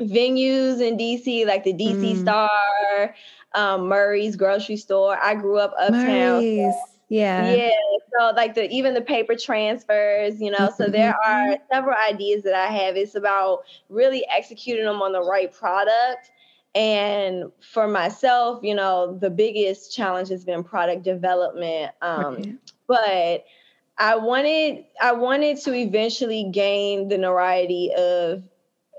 venues 0.00 0.80
in 0.80 0.96
DC, 0.96 1.46
like 1.46 1.64
the 1.64 1.72
DC 1.72 2.16
mm. 2.16 2.20
Star, 2.20 3.14
um, 3.54 3.88
Murray's 3.88 4.36
grocery 4.36 4.76
store. 4.76 5.18
I 5.22 5.34
grew 5.34 5.58
up 5.58 5.72
uptown. 5.78 6.42
Murray's. 6.42 6.74
Yeah. 7.08 7.52
Yeah. 7.52 7.70
So 8.16 8.32
like 8.36 8.54
the 8.54 8.70
even 8.70 8.94
the 8.94 9.00
paper 9.00 9.34
transfers, 9.34 10.40
you 10.40 10.50
know, 10.50 10.58
mm-hmm. 10.58 10.82
so 10.82 10.88
there 10.88 11.16
are 11.26 11.56
several 11.72 11.96
ideas 12.08 12.44
that 12.44 12.54
I 12.54 12.66
have. 12.66 12.96
It's 12.96 13.16
about 13.16 13.64
really 13.88 14.24
executing 14.30 14.84
them 14.84 15.02
on 15.02 15.12
the 15.12 15.22
right 15.22 15.52
product 15.52 16.30
and 16.74 17.50
for 17.60 17.88
myself, 17.88 18.60
you 18.62 18.74
know, 18.74 19.18
the 19.20 19.30
biggest 19.30 19.94
challenge 19.94 20.28
has 20.28 20.44
been 20.44 20.62
product 20.62 21.02
development. 21.02 21.92
Um, 22.00 22.60
But 22.90 23.44
I 23.98 24.16
wanted 24.16 24.84
I 25.00 25.12
wanted 25.12 25.58
to 25.58 25.72
eventually 25.72 26.50
gain 26.50 27.06
the 27.06 27.16
notoriety 27.18 27.92
of 27.96 28.42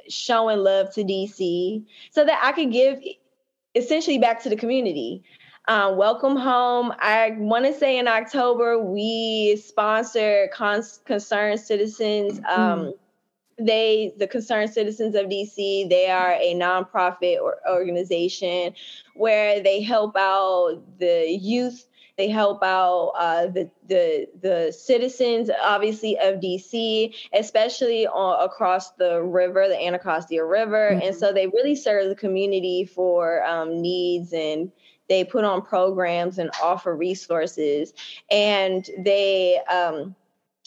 showing 0.08 0.60
love 0.60 0.94
to 0.94 1.04
DC 1.04 1.84
so 2.12 2.24
that 2.24 2.40
I 2.42 2.54
could 2.54 2.72
give 2.72 3.02
essentially 3.76 4.18
back 4.18 4.42
to 4.44 4.50
the 4.50 4.56
community. 4.56 5.24
Um, 5.68 5.98
welcome 5.98 6.38
home. 6.38 6.94
I 7.00 7.36
want 7.38 7.66
to 7.66 7.74
say 7.74 8.00
in 8.00 8.08
October 8.08 8.80
we 8.82 9.62
sponsor 9.62 10.50
Cons- 10.54 11.02
Concerned 11.06 11.60
Citizens. 11.60 12.40
Um, 12.50 12.80
mm 12.80 12.94
they 13.60 14.14
the 14.18 14.26
concerned 14.28 14.72
citizens 14.72 15.14
of 15.14 15.28
dc 15.28 15.90
they 15.90 16.10
are 16.10 16.34
a 16.34 16.56
nonprofit 16.56 17.40
or 17.40 17.58
organization 17.70 18.74
where 19.14 19.62
they 19.62 19.82
help 19.82 20.16
out 20.18 20.82
the 20.98 21.28
youth 21.30 21.86
they 22.18 22.30
help 22.30 22.62
out 22.64 23.14
uh, 23.18 23.48
the, 23.48 23.70
the 23.88 24.28
the 24.42 24.72
citizens 24.72 25.50
obviously 25.64 26.18
of 26.20 26.36
dc 26.36 27.14
especially 27.34 28.08
on, 28.08 28.44
across 28.44 28.92
the 28.92 29.22
river 29.22 29.68
the 29.68 29.86
anacostia 29.86 30.44
river 30.44 30.92
mm-hmm. 30.92 31.08
and 31.08 31.16
so 31.16 31.34
they 31.34 31.48
really 31.48 31.76
serve 31.76 32.10
the 32.10 32.16
community 32.16 32.86
for 32.86 33.44
um, 33.46 33.82
needs 33.82 34.34
and 34.34 34.72
they 35.10 35.24
put 35.26 35.44
on 35.44 35.62
programs 35.62 36.38
and 36.38 36.50
offer 36.62 36.96
resources 36.96 37.94
and 38.30 38.90
they 39.00 39.60
um, 39.70 40.16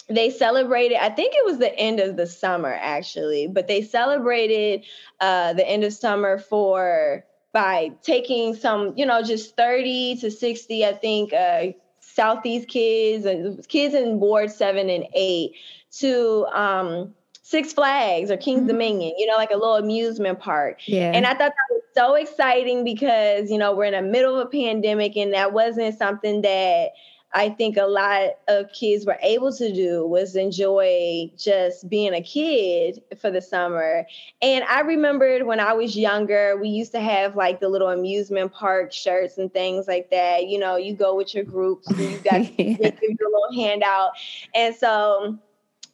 they 0.08 0.28
celebrated 0.28 0.98
i 1.02 1.08
think 1.08 1.34
it 1.34 1.44
was 1.44 1.58
the 1.58 1.74
end 1.78 2.00
of 2.00 2.16
the 2.16 2.26
summer 2.26 2.76
actually 2.80 3.46
but 3.46 3.68
they 3.68 3.80
celebrated 3.80 4.84
uh, 5.20 5.52
the 5.54 5.66
end 5.66 5.84
of 5.84 5.92
summer 5.92 6.38
for 6.38 7.24
by 7.54 7.92
taking 8.02 8.54
some 8.54 8.92
you 8.96 9.06
know 9.06 9.22
just 9.22 9.56
30 9.56 10.16
to 10.16 10.30
60 10.30 10.84
i 10.84 10.92
think 10.92 11.32
uh, 11.32 11.68
southeast 12.00 12.68
kids 12.68 13.24
and 13.24 13.58
uh, 13.58 13.62
kids 13.68 13.94
in 13.94 14.20
ward 14.20 14.50
7 14.50 14.90
and 14.90 15.06
8 15.14 15.52
to 15.92 16.46
um, 16.52 17.14
six 17.42 17.72
flags 17.72 18.30
or 18.30 18.36
king's 18.36 18.60
mm-hmm. 18.60 18.68
dominion 18.68 19.14
you 19.16 19.26
know 19.26 19.36
like 19.36 19.52
a 19.52 19.56
little 19.56 19.76
amusement 19.76 20.38
park 20.38 20.80
yeah 20.86 21.12
and 21.14 21.24
i 21.24 21.30
thought 21.30 21.52
that 21.52 21.70
was 21.70 21.82
so 21.94 22.14
exciting 22.14 22.84
because 22.84 23.50
you 23.50 23.56
know 23.56 23.74
we're 23.74 23.84
in 23.84 23.92
the 23.92 24.02
middle 24.02 24.38
of 24.38 24.46
a 24.46 24.50
pandemic 24.50 25.16
and 25.16 25.32
that 25.32 25.52
wasn't 25.52 25.96
something 25.96 26.42
that 26.42 26.90
I 27.34 27.48
think 27.48 27.76
a 27.76 27.86
lot 27.86 28.36
of 28.46 28.72
kids 28.72 29.04
were 29.04 29.18
able 29.20 29.52
to 29.54 29.72
do 29.72 30.06
was 30.06 30.36
enjoy 30.36 31.32
just 31.36 31.88
being 31.88 32.14
a 32.14 32.22
kid 32.22 33.02
for 33.20 33.28
the 33.28 33.42
summer. 33.42 34.06
And 34.40 34.62
I 34.64 34.80
remembered 34.80 35.42
when 35.42 35.58
I 35.58 35.72
was 35.72 35.96
younger, 35.96 36.56
we 36.56 36.68
used 36.68 36.92
to 36.92 37.00
have 37.00 37.34
like 37.34 37.58
the 37.58 37.68
little 37.68 37.88
amusement 37.88 38.52
park 38.52 38.92
shirts 38.92 39.36
and 39.36 39.52
things 39.52 39.88
like 39.88 40.10
that. 40.10 40.46
You 40.46 40.60
know, 40.60 40.76
you 40.76 40.94
go 40.94 41.16
with 41.16 41.34
your 41.34 41.42
groups 41.42 41.88
and 41.88 41.98
you 41.98 42.18
got 42.18 42.40
yeah. 42.58 42.76
your 42.78 43.30
little 43.30 43.52
handout. 43.52 44.12
And 44.54 44.74
so 44.76 45.36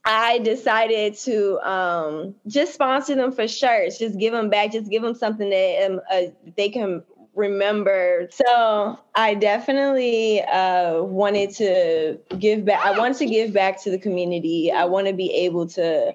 I 0.05 0.39
decided 0.41 1.15
to 1.21 1.59
um, 1.61 2.35
just 2.47 2.75
sponsor 2.75 3.15
them 3.15 3.33
for 3.33 3.49
shirts, 3.49 3.99
just 3.99 4.19
give 4.19 4.35
them 4.35 4.51
back, 4.51 4.73
just 4.73 4.91
give 4.91 5.03
them 5.03 5.15
something 5.15 5.49
that 5.49 5.87
um, 5.87 6.01
uh, 6.11 6.23
they 6.57 6.69
can 6.69 7.03
remember. 7.35 8.29
So 8.33 8.99
I 9.15 9.35
definitely 9.35 10.43
uh, 10.43 11.03
wanted 11.03 11.51
to 11.57 12.19
give 12.39 12.65
back. 12.65 12.85
I 12.85 12.97
wanted 12.97 13.19
to 13.19 13.27
give 13.27 13.53
back 13.53 13.83
to 13.83 13.91
the 13.91 13.99
community. 13.99 14.73
I 14.73 14.85
want 14.85 15.07
to 15.07 15.13
be 15.13 15.33
able 15.33 15.67
to 15.69 16.13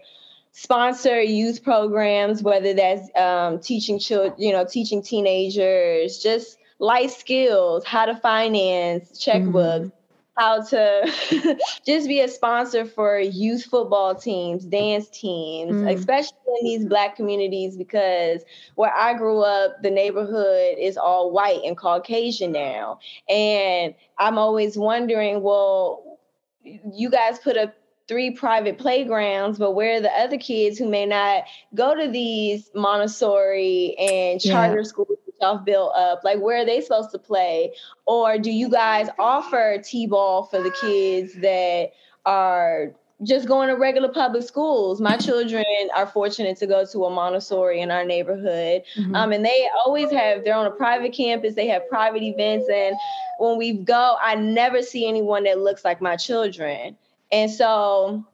sponsor 0.52 1.22
youth 1.22 1.64
programs, 1.64 2.42
whether 2.42 2.74
that's 2.74 3.10
um, 3.18 3.60
teaching 3.60 4.00
children, 4.00 4.34
you 4.38 4.52
know, 4.52 4.66
teaching 4.66 5.02
teenagers, 5.02 6.20
just 6.20 6.58
life 6.80 7.12
skills, 7.12 7.86
how 7.86 8.06
to 8.06 8.16
finance, 8.16 9.12
checkbooks. 9.12 9.86
Mm-hmm 9.86 10.05
how 10.38 10.62
to 10.62 11.58
just 11.86 12.08
be 12.08 12.20
a 12.20 12.28
sponsor 12.28 12.86
for 12.86 13.20
youth 13.20 13.66
football 13.66 14.16
teams, 14.16 14.66
dance 14.66 15.08
teams, 15.10 15.76
mm. 15.76 15.94
especially 15.94 16.38
in 16.60 16.66
these 16.66 16.86
black 16.86 17.16
communities 17.16 17.78
because 17.78 18.44
where 18.76 18.94
I 18.94 19.14
grew 19.14 19.42
up, 19.42 19.82
the 19.82 19.92
neighborhood 19.92 20.76
is 20.78 20.98
all 20.98 21.32
white 21.32 21.62
and 21.64 21.78
Caucasian 21.78 22.52
now. 22.52 23.00
And 23.30 23.96
I'm 24.18 24.38
always 24.38 24.78
wondering, 24.78 25.42
well, 25.42 26.20
you 26.64 27.10
guys 27.10 27.40
put 27.40 27.58
up 27.58 27.74
three 28.08 28.32
private 28.32 28.78
playgrounds, 28.78 29.58
but 29.58 29.72
where 29.72 29.98
are 29.98 30.02
the 30.02 30.12
other 30.12 30.38
kids 30.38 30.78
who 30.78 30.88
may 30.90 31.06
not 31.06 31.44
go 31.74 31.96
to 31.96 32.10
these 32.10 32.70
Montessori 32.76 33.96
and 33.98 34.40
charter 34.42 34.78
yeah. 34.78 34.84
schools 34.84 35.18
yourself 35.36 35.66
built 35.66 35.94
up? 35.96 36.24
Like, 36.24 36.40
where 36.40 36.62
are 36.62 36.66
they 36.66 36.82
supposed 36.82 37.12
to 37.12 37.20
play? 37.20 37.74
Or 38.06 38.38
do 38.38 38.52
you 38.52 38.70
guys 38.70 39.08
offer 39.20 39.82
T 39.84 40.08
ball 40.08 40.44
for 40.44 40.62
the 40.62 40.72
kids 40.72 41.34
that 41.42 41.92
are 42.26 42.94
just 43.24 43.48
going 43.48 43.70
to 43.70 43.76
regular 43.76 44.10
public 44.10 44.44
schools. 44.44 45.00
My 45.00 45.16
children 45.16 45.64
are 45.96 46.06
fortunate 46.06 46.58
to 46.58 46.68
go 46.68 46.86
to 46.86 47.06
a 47.06 47.10
Montessori 47.10 47.80
in 47.80 47.90
our 47.90 48.04
neighborhood. 48.04 48.84
Mm-hmm. 48.98 49.16
Um, 49.16 49.32
and 49.32 49.46
they 49.46 49.70
always 49.86 50.12
have, 50.12 50.44
they're 50.44 50.56
on 50.56 50.66
a 50.66 50.72
private 50.72 51.14
campus, 51.14 51.56
they 51.56 51.68
have 51.68 51.88
private 51.88 52.24
events. 52.24 52.68
And 52.70 52.96
when 53.40 53.58
we 53.58 53.72
go, 53.72 54.18
I 54.22 54.36
never 54.36 54.82
see 54.82 55.08
anyone 55.08 55.46
that 55.46 55.60
looks 55.60 55.86
like 55.86 56.02
my 56.02 56.18
children. 56.18 56.98
And 57.32 57.50
so 57.50 58.26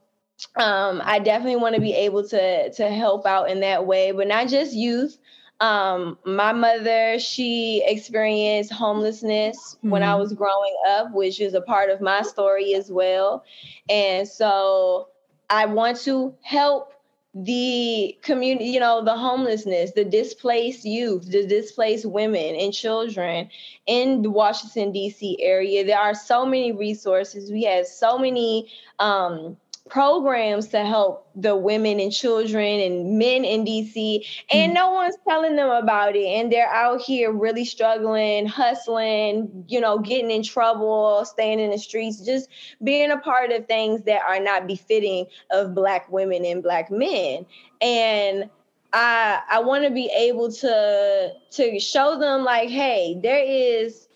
um, 0.56 1.02
I 1.06 1.20
definitely 1.20 1.58
want 1.58 1.76
to 1.76 1.82
be 1.82 1.94
able 1.94 2.28
to 2.30 2.72
to 2.74 2.90
help 2.90 3.28
out 3.28 3.52
in 3.52 3.60
that 3.60 3.86
way, 3.86 4.12
but 4.12 4.28
not 4.28 4.48
just 4.48 4.74
youth, 4.74 5.18
um, 5.62 6.18
my 6.26 6.52
mother, 6.54 7.20
she 7.20 7.84
experienced 7.86 8.74
homelessness 8.74 9.76
mm-hmm. 9.78 9.92
when 9.92 10.02
I 10.04 10.08
mm-hmm. 10.08 10.22
was 10.22 10.34
growing 10.34 10.76
up, 10.88 11.14
which 11.14 11.40
is 11.40 11.54
a 11.54 11.62
part 11.62 11.92
of 11.92 12.02
my 12.02 12.24
story 12.24 12.74
as 12.74 12.92
well. 12.92 13.46
And 13.88 14.28
so 14.28 15.10
I 15.52 15.68
want 15.68 15.98
to 16.02 16.34
help 16.42 16.94
the 17.36 18.18
community, 18.24 18.66
you 18.66 18.80
know, 18.80 19.06
the 19.06 19.16
homelessness, 19.16 19.92
the 19.92 20.04
displaced 20.04 20.84
youth, 20.84 21.32
the 21.32 21.46
displaced 21.46 22.06
women 22.06 22.56
and 22.56 22.74
children 22.74 23.48
in 23.86 24.24
the 24.24 24.32
Washington, 24.32 24.92
D.C. 24.92 25.38
area. 25.40 25.86
There 25.86 26.00
are 26.00 26.16
so 26.16 26.44
many 26.44 26.72
resources. 26.72 27.52
We 27.52 27.64
have 27.64 27.86
so 27.86 28.18
many 28.18 28.70
um, 29.00 29.56
programs 29.90 30.68
to 30.70 30.86
help 30.86 31.30
the 31.36 31.56
women 31.56 32.00
and 32.00 32.12
children 32.12 32.80
and 32.80 33.18
men 33.18 33.44
in 33.44 33.66
DC, 33.66 34.26
and 34.52 34.72
mm. 34.72 34.76
no 34.76 34.92
one's 34.92 35.16
telling 35.28 35.56
them 35.56 35.70
about 35.70 36.16
it. 36.16 36.26
And 36.26 36.52
they're 36.52 36.72
out 36.72 37.02
here 37.02 37.32
really 37.32 37.66
struggling, 37.66 38.46
hustling, 38.46 39.66
you 39.68 39.82
know, 39.82 40.00
getting 40.00 40.32
in 40.32 40.44
trouble, 40.44 41.26
staying 41.26 41.60
in 41.60 41.72
the 41.72 41.78
streets, 41.78 42.24
just 42.26 42.50
being 42.84 43.12
a 43.12 43.18
part 43.18 43.52
of 43.52 43.68
things 43.68 44.04
that 44.04 44.22
are 44.28 44.40
not 44.40 44.68
befitting 44.68 45.26
of 45.52 45.76
Black 45.76 46.10
women 46.12 46.46
and 46.46 46.64
Black 46.64 46.90
men. 46.92 47.46
And 47.82 48.50
I 48.94 49.42
I 49.50 49.60
want 49.60 49.84
to 49.84 49.90
be 49.90 50.12
able 50.16 50.52
to 50.52 51.34
to 51.52 51.80
show 51.80 52.20
them 52.20 52.44
like, 52.44 52.70
hey, 52.70 53.20
there 53.22 53.44
is 53.44 54.08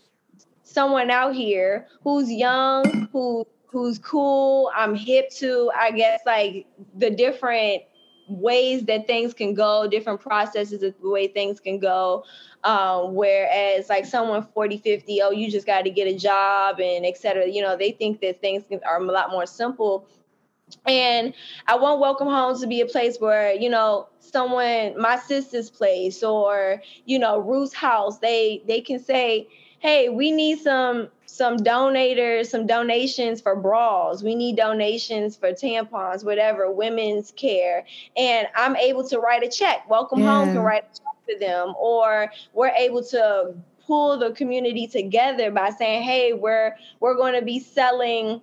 someone 0.63 1.09
out 1.09 1.33
here 1.33 1.87
who's 2.03 2.31
young, 2.31 3.07
who 3.11 3.47
who's 3.75 3.99
cool. 3.99 4.71
I'm 4.73 4.95
hip 4.95 5.29
to, 5.31 5.69
I 5.77 5.91
guess, 5.91 6.21
like 6.25 6.65
the 6.97 7.09
different 7.09 7.83
ways 8.29 8.85
that 8.85 9.05
things 9.05 9.33
can 9.33 9.53
go, 9.53 9.85
different 9.85 10.21
processes 10.21 10.81
of 10.81 10.93
the 11.01 11.09
way 11.09 11.27
things 11.27 11.59
can 11.59 11.77
go. 11.77 12.23
Um, 12.63 13.15
whereas 13.15 13.89
like 13.89 14.05
someone 14.05 14.47
40, 14.53 14.77
50, 14.77 15.21
oh, 15.21 15.31
you 15.31 15.51
just 15.51 15.67
got 15.67 15.81
to 15.81 15.89
get 15.89 16.07
a 16.07 16.17
job 16.17 16.79
and 16.79 17.05
et 17.05 17.17
cetera, 17.17 17.49
you 17.49 17.61
know, 17.61 17.75
they 17.75 17.91
think 17.91 18.21
that 18.21 18.39
things 18.39 18.63
are 18.87 19.01
a 19.01 19.03
lot 19.03 19.29
more 19.29 19.45
simple. 19.45 20.07
And 20.85 21.33
I 21.67 21.75
want 21.75 21.99
Welcome 21.99 22.29
Home 22.29 22.57
to 22.57 22.67
be 22.67 22.79
a 22.79 22.85
place 22.85 23.17
where, 23.19 23.51
you 23.51 23.69
know, 23.69 24.07
someone, 24.21 24.97
my 24.97 25.17
sister's 25.17 25.69
place 25.69 26.23
or, 26.23 26.81
you 27.03 27.19
know, 27.19 27.39
Ruth's 27.39 27.73
house, 27.73 28.19
they 28.19 28.63
they 28.65 28.79
can 28.79 29.03
say, 29.03 29.49
hey, 29.85 30.09
we 30.09 30.31
need 30.31 30.57
some 30.59 31.09
some 31.27 31.57
donators, 31.57 32.47
some 32.47 32.65
donations 32.65 33.39
for 33.39 33.55
bras. 33.55 34.23
We 34.23 34.33
need 34.33 34.55
donations 34.55 35.35
for 35.35 35.51
tampons, 35.51 36.25
whatever, 36.25 36.71
women's 36.71 37.31
care. 37.31 37.85
And 38.17 38.47
I'm 38.55 38.75
able 38.77 39.07
to 39.09 39.19
write 39.19 39.43
a 39.43 39.49
check. 39.49 39.87
Welcome 39.87 40.21
yeah. 40.21 40.37
Home 40.37 40.53
can 40.53 40.63
write 40.63 40.85
a 40.85 40.99
check 40.99 41.15
for 41.25 41.39
them. 41.39 41.75
Or 41.77 42.31
we're 42.53 42.69
able 42.69 43.03
to 43.03 43.53
pull 43.85 44.17
the 44.17 44.31
community 44.31 44.87
together 44.87 45.51
by 45.51 45.69
saying, 45.69 46.01
hey, 46.01 46.33
we're 46.33 46.75
we're 46.99 47.15
going 47.15 47.39
to 47.39 47.45
be 47.45 47.59
selling 47.59 48.41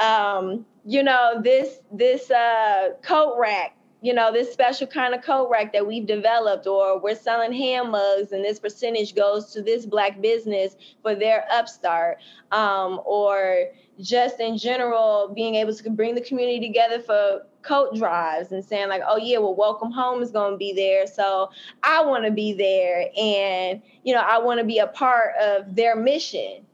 um, 0.00 0.64
you 0.86 1.02
know, 1.02 1.38
this 1.42 1.80
this 1.92 2.30
uh 2.30 2.92
coat 3.02 3.36
rack 3.38 3.76
you 4.00 4.14
know, 4.14 4.32
this 4.32 4.52
special 4.52 4.86
kind 4.86 5.14
of 5.14 5.22
coat 5.22 5.50
rack 5.50 5.72
that 5.72 5.86
we've 5.86 6.06
developed, 6.06 6.66
or 6.66 7.00
we're 7.00 7.16
selling 7.16 7.52
hand 7.52 7.90
mugs 7.90 8.32
and 8.32 8.44
this 8.44 8.60
percentage 8.60 9.14
goes 9.14 9.52
to 9.52 9.62
this 9.62 9.86
black 9.86 10.20
business 10.20 10.76
for 11.02 11.14
their 11.14 11.44
upstart, 11.50 12.18
um, 12.52 13.00
or 13.04 13.66
just 14.00 14.38
in 14.38 14.56
general 14.56 15.32
being 15.34 15.56
able 15.56 15.74
to 15.74 15.90
bring 15.90 16.14
the 16.14 16.20
community 16.20 16.64
together 16.64 17.00
for 17.00 17.42
coat 17.62 17.96
drives 17.96 18.52
and 18.52 18.64
saying 18.64 18.88
like, 18.88 19.02
oh 19.06 19.16
yeah, 19.16 19.38
well, 19.38 19.56
welcome 19.56 19.90
home 19.90 20.22
is 20.22 20.30
going 20.30 20.52
to 20.52 20.56
be 20.56 20.72
there, 20.72 21.06
so 21.06 21.50
I 21.82 22.04
want 22.04 22.24
to 22.24 22.30
be 22.30 22.52
there, 22.52 23.10
and 23.16 23.82
you 24.04 24.14
know, 24.14 24.22
I 24.22 24.38
want 24.38 24.60
to 24.60 24.64
be 24.64 24.78
a 24.78 24.86
part 24.86 25.32
of 25.40 25.74
their 25.74 25.96
mission 25.96 26.64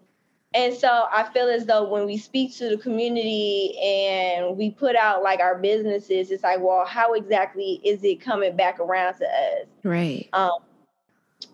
and 0.54 0.72
so 0.72 1.06
I 1.10 1.24
feel 1.34 1.48
as 1.48 1.66
though 1.66 1.88
when 1.88 2.06
we 2.06 2.16
speak 2.16 2.54
to 2.56 2.68
the 2.68 2.76
community 2.76 3.76
and 3.82 4.56
we 4.56 4.70
put 4.70 4.94
out 4.94 5.22
like 5.22 5.40
our 5.40 5.58
businesses, 5.58 6.30
it's 6.30 6.44
like, 6.44 6.60
well, 6.60 6.86
how 6.86 7.14
exactly 7.14 7.80
is 7.84 8.04
it 8.04 8.20
coming 8.20 8.56
back 8.56 8.78
around 8.78 9.14
to 9.14 9.24
us? 9.24 9.66
Right. 9.82 10.28
Um, 10.32 10.60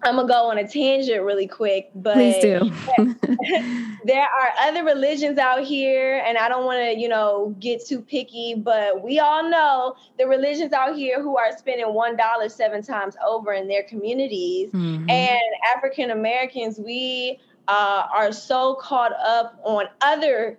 I'm 0.03 0.17
gonna 0.17 0.29
go 0.29 0.51
on 0.51 0.59
a 0.59 0.69
tangent 0.69 1.23
really 1.23 1.47
quick, 1.47 1.91
but 1.95 2.15
please 2.15 2.41
do. 2.43 2.71
there 4.05 4.23
are 4.23 4.49
other 4.61 4.85
religions 4.85 5.39
out 5.39 5.65
here, 5.65 6.23
and 6.27 6.39
I 6.39 6.49
don't 6.49 6.65
want 6.65 6.79
to, 6.79 6.99
you 6.99 7.09
know, 7.09 7.55
get 7.59 7.85
too 7.85 8.01
picky, 8.01 8.55
but 8.55 9.03
we 9.03 9.19
all 9.19 9.49
know 9.49 9.97
the 10.19 10.27
religions 10.27 10.73
out 10.73 10.97
here 10.97 11.23
who 11.23 11.37
are 11.37 11.57
spending 11.57 11.93
one 11.93 12.17
dollar 12.17 12.49
seven 12.49 12.83
times 12.83 13.17
over 13.27 13.53
in 13.53 13.69
their 13.69 13.83
communities, 13.83 14.71
mm-hmm. 14.73 15.09
and 15.11 15.41
African 15.75 16.11
Americans, 16.11 16.79
we 16.79 17.39
uh, 17.71 18.09
are 18.13 18.33
so 18.33 18.75
caught 18.75 19.13
up 19.13 19.61
on 19.63 19.87
other 20.01 20.59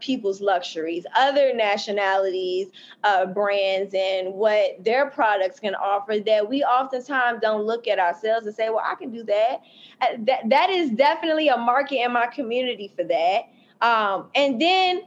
people's 0.00 0.40
luxuries, 0.40 1.04
other 1.14 1.52
nationalities, 1.52 2.68
uh, 3.04 3.26
brands, 3.26 3.94
and 3.94 4.32
what 4.32 4.82
their 4.82 5.10
products 5.10 5.60
can 5.60 5.74
offer 5.74 6.18
that 6.24 6.48
we 6.48 6.64
oftentimes 6.64 7.38
don't 7.42 7.64
look 7.64 7.86
at 7.86 7.98
ourselves 7.98 8.46
and 8.46 8.56
say, 8.56 8.70
well, 8.70 8.82
I 8.82 8.94
can 8.94 9.10
do 9.10 9.22
that. 9.24 9.60
Uh, 10.00 10.06
that, 10.20 10.48
that 10.48 10.70
is 10.70 10.88
definitely 10.90 11.48
a 11.48 11.58
market 11.58 12.02
in 12.02 12.12
my 12.12 12.26
community 12.28 12.90
for 12.96 13.04
that. 13.04 13.42
Um, 13.86 14.30
and 14.34 14.58
then 14.58 15.02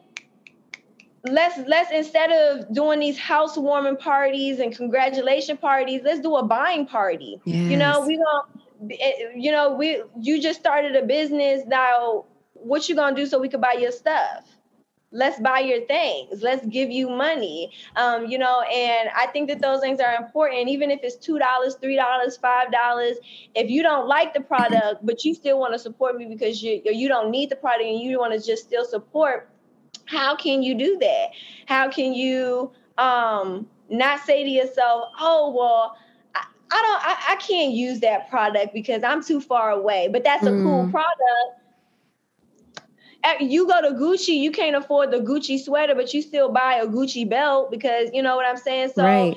let's 1.28 1.58
let's 1.68 1.92
instead 1.92 2.32
of 2.32 2.72
doing 2.72 3.00
these 3.00 3.18
housewarming 3.18 3.98
parties 3.98 4.60
and 4.60 4.76
congratulation 4.76 5.58
parties, 5.58 6.02
let's 6.04 6.20
do 6.20 6.36
a 6.36 6.44
buying 6.44 6.86
party. 6.86 7.42
Yes. 7.46 7.72
You 7.72 7.78
know, 7.78 8.06
we 8.06 8.18
gonna 8.18 8.61
you 9.36 9.52
know, 9.52 9.74
we 9.76 10.04
you 10.20 10.42
just 10.42 10.60
started 10.60 10.96
a 10.96 11.06
business 11.06 11.64
now. 11.68 12.26
What 12.54 12.88
you 12.90 12.96
gonna 12.96 13.16
do 13.16 13.26
so 13.26 13.40
we 13.40 13.50
could 13.50 13.62
buy 13.62 13.74
your 13.74 13.92
stuff? 13.92 14.46
Let's 15.14 15.40
buy 15.40 15.60
your 15.60 15.82
things. 15.88 16.42
Let's 16.42 16.66
give 16.68 16.90
you 16.90 17.10
money. 17.10 17.72
Um, 17.98 18.28
you 18.28 18.38
know, 18.38 18.62
and 18.62 19.10
I 19.16 19.28
think 19.28 19.50
that 19.50 19.62
those 19.62 19.82
things 19.82 20.00
are 20.00 20.16
important. 20.16 20.70
Even 20.70 20.90
if 20.90 21.02
it's 21.04 21.18
two 21.18 21.38
dollars, 21.38 21.76
three 21.82 21.96
dollars, 21.96 22.38
five 22.38 22.72
dollars. 22.72 23.18
If 23.56 23.70
you 23.70 23.84
don't 23.84 24.08
like 24.08 24.34
the 24.34 24.42
product, 24.42 25.06
but 25.06 25.26
you 25.26 25.34
still 25.34 25.60
want 25.60 25.74
to 25.74 25.80
support 25.80 26.16
me 26.16 26.26
because 26.26 26.64
you 26.64 26.82
you 26.86 27.08
don't 27.08 27.30
need 27.30 27.50
the 27.50 27.58
product 27.58 27.84
and 27.84 28.00
you 28.00 28.20
want 28.20 28.34
to 28.34 28.46
just 28.46 28.64
still 28.64 28.86
support, 28.86 29.50
how 30.06 30.36
can 30.36 30.64
you 30.64 30.76
do 30.76 30.98
that? 31.00 31.28
How 31.66 31.90
can 31.90 32.14
you 32.14 32.72
um 32.98 33.68
not 33.90 34.22
say 34.22 34.44
to 34.44 34.50
yourself, 34.50 35.10
oh 35.20 35.54
well 35.56 35.98
I 36.72 36.82
don't 36.82 37.02
I, 37.04 37.34
I 37.34 37.36
can't 37.38 37.74
use 37.74 38.00
that 38.00 38.30
product 38.30 38.74
because 38.74 39.04
I'm 39.04 39.24
too 39.24 39.42
far 39.42 39.72
away. 39.72 40.10
But 40.12 40.24
that's 40.24 40.46
a 40.46 40.52
mm. 40.52 40.64
cool 40.64 40.90
product. 40.90 41.58
You 43.40 43.68
go 43.68 43.82
to 43.82 43.96
Gucci, 43.96 44.40
you 44.40 44.52
can't 44.52 44.76
afford 44.76 45.12
the 45.12 45.20
Gucci 45.20 45.60
sweater, 45.60 45.94
but 45.94 46.12
you 46.14 46.22
still 46.24 46.50
buy 46.50 46.76
a 46.76 46.88
Gucci 46.88 47.30
belt 47.30 47.70
because 47.70 48.10
you 48.14 48.24
know 48.24 48.36
what 48.36 48.46
I'm 48.46 48.58
saying. 48.58 48.92
So 48.96 49.04
right. 49.04 49.36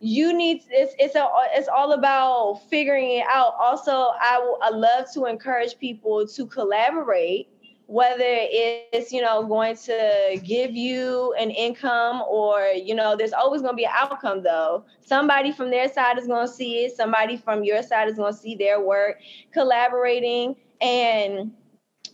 you 0.00 0.36
need 0.36 0.62
it's 0.68 0.94
it's 0.98 1.14
a 1.14 1.26
it's 1.52 1.68
all 1.68 1.92
about 1.92 2.60
figuring 2.68 3.12
it 3.18 3.26
out. 3.28 3.54
Also, 3.58 3.92
I 3.92 4.56
I 4.62 4.70
love 4.70 5.06
to 5.14 5.24
encourage 5.24 5.78
people 5.78 6.26
to 6.26 6.46
collaborate 6.46 7.48
whether 7.88 8.20
it's 8.22 9.10
you 9.12 9.22
know 9.22 9.46
going 9.46 9.74
to 9.74 10.38
give 10.44 10.72
you 10.72 11.34
an 11.40 11.50
income 11.50 12.22
or 12.28 12.66
you 12.66 12.94
know 12.94 13.16
there's 13.16 13.32
always 13.32 13.62
going 13.62 13.72
to 13.72 13.76
be 13.76 13.86
an 13.86 13.92
outcome 13.94 14.42
though. 14.42 14.84
Somebody 15.00 15.52
from 15.52 15.70
their 15.70 15.90
side 15.90 16.18
is 16.18 16.26
going 16.26 16.46
to 16.46 16.52
see 16.52 16.84
it. 16.84 16.94
Somebody 16.94 17.38
from 17.38 17.64
your 17.64 17.82
side 17.82 18.08
is 18.08 18.16
going 18.16 18.34
to 18.34 18.38
see 18.38 18.54
their 18.54 18.78
work. 18.78 19.16
Collaborating 19.52 20.54
and 20.82 21.50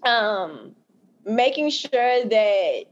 um 0.04 0.76
making 1.26 1.70
sure 1.70 2.24
that 2.24 2.84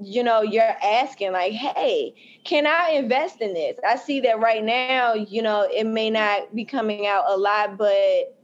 you 0.00 0.22
know 0.22 0.40
you're 0.40 0.76
asking 0.82 1.32
like 1.32 1.52
hey 1.52 2.14
can 2.44 2.66
i 2.66 2.92
invest 2.92 3.42
in 3.42 3.52
this? 3.52 3.78
I 3.86 3.96
see 3.96 4.20
that 4.20 4.40
right 4.40 4.64
now 4.64 5.12
you 5.12 5.42
know 5.42 5.68
it 5.70 5.84
may 5.84 6.08
not 6.08 6.54
be 6.54 6.64
coming 6.64 7.06
out 7.06 7.24
a 7.28 7.36
lot 7.36 7.76
but 7.76 8.34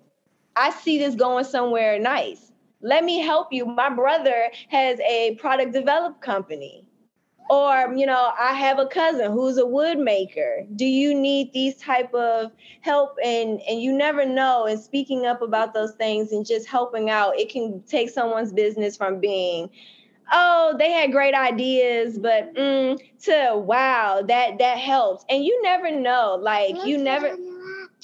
i 0.54 0.70
see 0.82 0.98
this 0.98 1.14
going 1.14 1.44
somewhere 1.44 1.98
nice 1.98 2.45
let 2.80 3.04
me 3.04 3.20
help 3.20 3.52
you. 3.52 3.66
My 3.66 3.90
brother 3.90 4.50
has 4.68 4.98
a 5.00 5.36
product 5.36 5.72
develop 5.72 6.20
company. 6.20 6.84
Or, 7.48 7.94
you 7.94 8.06
know, 8.06 8.32
I 8.36 8.54
have 8.54 8.80
a 8.80 8.86
cousin 8.86 9.30
who's 9.30 9.56
a 9.56 9.64
wood 9.64 9.98
maker. 9.98 10.66
Do 10.74 10.84
you 10.84 11.14
need 11.14 11.52
these 11.52 11.76
type 11.76 12.12
of 12.12 12.50
help? 12.80 13.16
And 13.24 13.60
and 13.68 13.80
you 13.80 13.92
never 13.92 14.26
know. 14.26 14.66
And 14.66 14.80
speaking 14.80 15.26
up 15.26 15.42
about 15.42 15.72
those 15.72 15.92
things 15.92 16.32
and 16.32 16.44
just 16.44 16.66
helping 16.66 17.08
out, 17.08 17.38
it 17.38 17.48
can 17.48 17.82
take 17.86 18.10
someone's 18.10 18.52
business 18.52 18.96
from 18.96 19.20
being 19.20 19.70
oh 20.32 20.74
they 20.78 20.90
had 20.90 21.12
great 21.12 21.34
ideas 21.34 22.18
but 22.18 22.54
mm, 22.54 22.98
to 23.20 23.56
wow 23.56 24.22
that 24.26 24.58
that 24.58 24.78
helps 24.78 25.24
and 25.28 25.44
you 25.44 25.62
never 25.62 25.90
know 25.90 26.38
like 26.40 26.74
you 26.84 26.98
never 26.98 27.36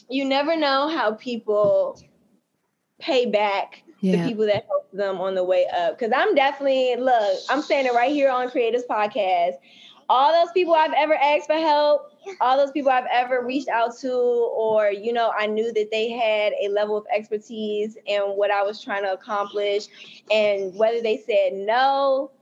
you 0.08 0.24
never 0.24 0.56
know 0.56 0.88
how 0.88 1.12
people 1.12 2.00
pay 3.00 3.26
back 3.26 3.81
yeah. 4.02 4.16
the 4.16 4.28
people 4.28 4.44
that 4.46 4.66
help 4.66 4.90
them 4.92 5.20
on 5.20 5.34
the 5.34 5.44
way 5.44 5.66
up. 5.74 5.98
Because 5.98 6.12
I'm 6.14 6.34
definitely, 6.34 6.96
look, 6.96 7.38
I'm 7.48 7.62
saying 7.62 7.86
it 7.86 7.94
right 7.94 8.12
here 8.12 8.30
on 8.30 8.50
Creators 8.50 8.82
Podcast. 8.88 9.54
All 10.08 10.32
those 10.32 10.52
people 10.52 10.74
I've 10.74 10.92
ever 10.92 11.14
asked 11.14 11.46
for 11.46 11.54
help, 11.54 12.10
all 12.40 12.56
those 12.56 12.72
people 12.72 12.90
I've 12.90 13.06
ever 13.10 13.44
reached 13.44 13.68
out 13.68 13.96
to, 14.00 14.12
or, 14.12 14.90
you 14.90 15.12
know, 15.12 15.32
I 15.38 15.46
knew 15.46 15.72
that 15.72 15.90
they 15.90 16.10
had 16.10 16.52
a 16.62 16.68
level 16.68 16.98
of 16.98 17.06
expertise 17.14 17.96
in 18.04 18.20
what 18.20 18.50
I 18.50 18.62
was 18.62 18.82
trying 18.82 19.04
to 19.04 19.12
accomplish. 19.12 19.86
And 20.30 20.76
whether 20.76 21.00
they 21.00 21.22
said 21.24 21.54
no, 21.54 22.32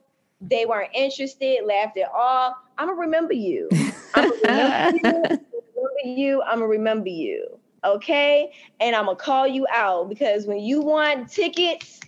they 0.41 0.65
weren't 0.65 0.91
interested, 0.95 1.61
laughed 1.67 1.99
it 1.99 2.09
off. 2.15 2.55
I'm 2.79 2.89
gonna 2.89 2.99
remember 2.99 3.35
you. 3.35 3.69
I'm 4.15 4.31
gonna 4.43 4.93
remember 5.05 5.39
you. 6.05 6.11
you. 6.11 6.43
I'm 6.43 6.61
gonna 6.61 6.67
remember 6.67 7.11
you. 7.11 7.60
Okay, 7.85 8.53
and 8.79 8.95
I'm 8.95 9.07
gonna 9.07 9.17
call 9.17 9.47
you 9.47 9.67
out 9.73 10.09
because 10.09 10.47
when 10.47 10.59
you 10.61 10.83
want 10.83 11.31
tickets 11.31 12.01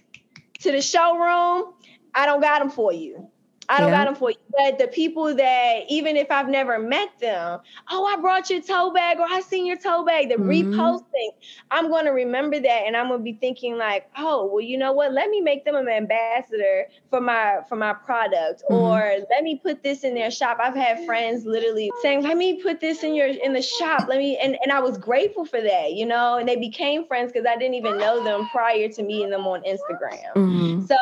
to 0.61 0.71
the 0.71 0.83
showroom, 0.83 1.75
I 2.15 2.27
don't 2.27 2.41
got 2.41 2.59
them 2.59 2.71
for 2.71 2.93
you. 2.93 3.29
I 3.69 3.81
don't 3.81 3.91
yeah. 3.91 4.05
got 4.05 4.05
them 4.05 4.15
for 4.15 4.31
you. 4.31 4.37
But 4.57 4.79
the 4.79 4.89
people 4.89 5.35
that, 5.35 5.81
even 5.89 6.17
if 6.17 6.31
I've 6.31 6.49
never 6.49 6.79
met 6.79 7.19
them, 7.21 7.61
oh, 7.91 8.05
I 8.05 8.21
brought 8.21 8.51
your 8.51 8.61
tote 8.61 8.95
bag 8.95 9.19
or 9.19 9.27
I 9.29 9.41
seen 9.41 9.67
your 9.67 9.77
tote 9.77 10.07
bag, 10.07 10.29
the 10.29 10.37
mm-hmm. 10.37 10.75
reposting, 10.75 11.31
I'm 11.71 11.89
going 11.89 12.05
to 12.05 12.11
remember 12.11 12.61
that 12.61 12.83
and 12.87 12.97
I'm 12.97 13.09
going 13.09 13.21
to 13.21 13.25
be 13.25 13.35
thinking 13.35 13.79
like, 13.79 14.11
oh, 14.17 14.47
well, 14.47 14.61
you 14.61 14.77
know 14.77 14.93
what? 14.93 15.13
Let 15.13 15.31
me 15.31 15.41
make 15.41 15.65
them 15.65 15.75
an 15.75 15.89
ambassador 15.89 16.87
for 17.11 17.21
my 17.21 17.61
for 17.69 17.77
my 17.77 17.93
product 17.93 18.63
mm-hmm. 18.65 18.75
or 18.75 19.19
let 19.31 19.43
me 19.43 19.61
put 19.63 19.83
this 19.83 20.05
in 20.05 20.15
their 20.15 20.31
shop. 20.31 20.59
I've 20.61 20.75
had 20.75 21.05
friends 21.07 21.45
literally 21.45 21.91
saying, 22.03 22.23
let 22.23 22.37
me 22.37 22.63
put 22.63 22.81
this 22.81 23.03
in 23.03 23.15
your 23.15 23.29
in 23.29 23.53
the 23.53 23.63
shop. 23.63 24.07
Let 24.09 24.19
me 24.19 24.37
and, 24.39 24.57
and 24.63 24.73
I 24.73 24.81
was 24.81 24.99
grateful 24.99 25.45
for 25.45 25.61
that, 25.61 25.93
you 25.93 26.07
know, 26.07 26.37
and 26.39 26.49
they 26.49 26.57
became 26.57 27.07
friends 27.07 27.33
because 27.33 27.47
I 27.47 27.57
didn't 27.57 27.75
even 27.75 27.99
know 27.99 28.23
them 28.23 28.49
prior 28.51 28.89
to 28.89 29.03
meeting 29.03 29.31
them 29.31 29.47
on 29.47 29.63
Instagram. 29.63 30.33
Mm-hmm. 30.37 30.87
So 30.87 30.97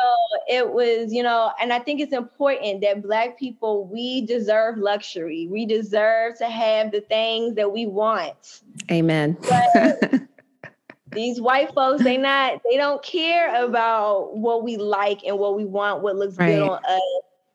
it 0.47 0.71
was, 0.71 1.13
you 1.13 1.23
know, 1.23 1.51
and 1.59 1.73
I 1.73 1.79
think 1.79 1.99
it's 1.99 2.13
important 2.13 2.81
that 2.81 3.01
black 3.01 3.37
people, 3.41 3.87
we 3.87 4.25
deserve 4.25 4.77
luxury. 4.77 5.47
We 5.49 5.65
deserve 5.65 6.37
to 6.37 6.45
have 6.45 6.91
the 6.91 7.01
things 7.01 7.55
that 7.55 7.73
we 7.73 7.87
want. 7.87 8.61
Amen. 8.89 9.35
these 11.11 11.41
white 11.41 11.73
folks, 11.73 12.03
they 12.03 12.17
not, 12.17 12.61
they 12.69 12.77
don't 12.77 13.03
care 13.03 13.65
about 13.65 14.37
what 14.37 14.63
we 14.63 14.77
like 14.77 15.23
and 15.25 15.37
what 15.39 15.57
we 15.57 15.65
want, 15.65 16.03
what 16.03 16.15
looks 16.15 16.37
right. 16.37 16.55
good 16.55 16.61
on 16.61 16.85
us. 16.85 17.01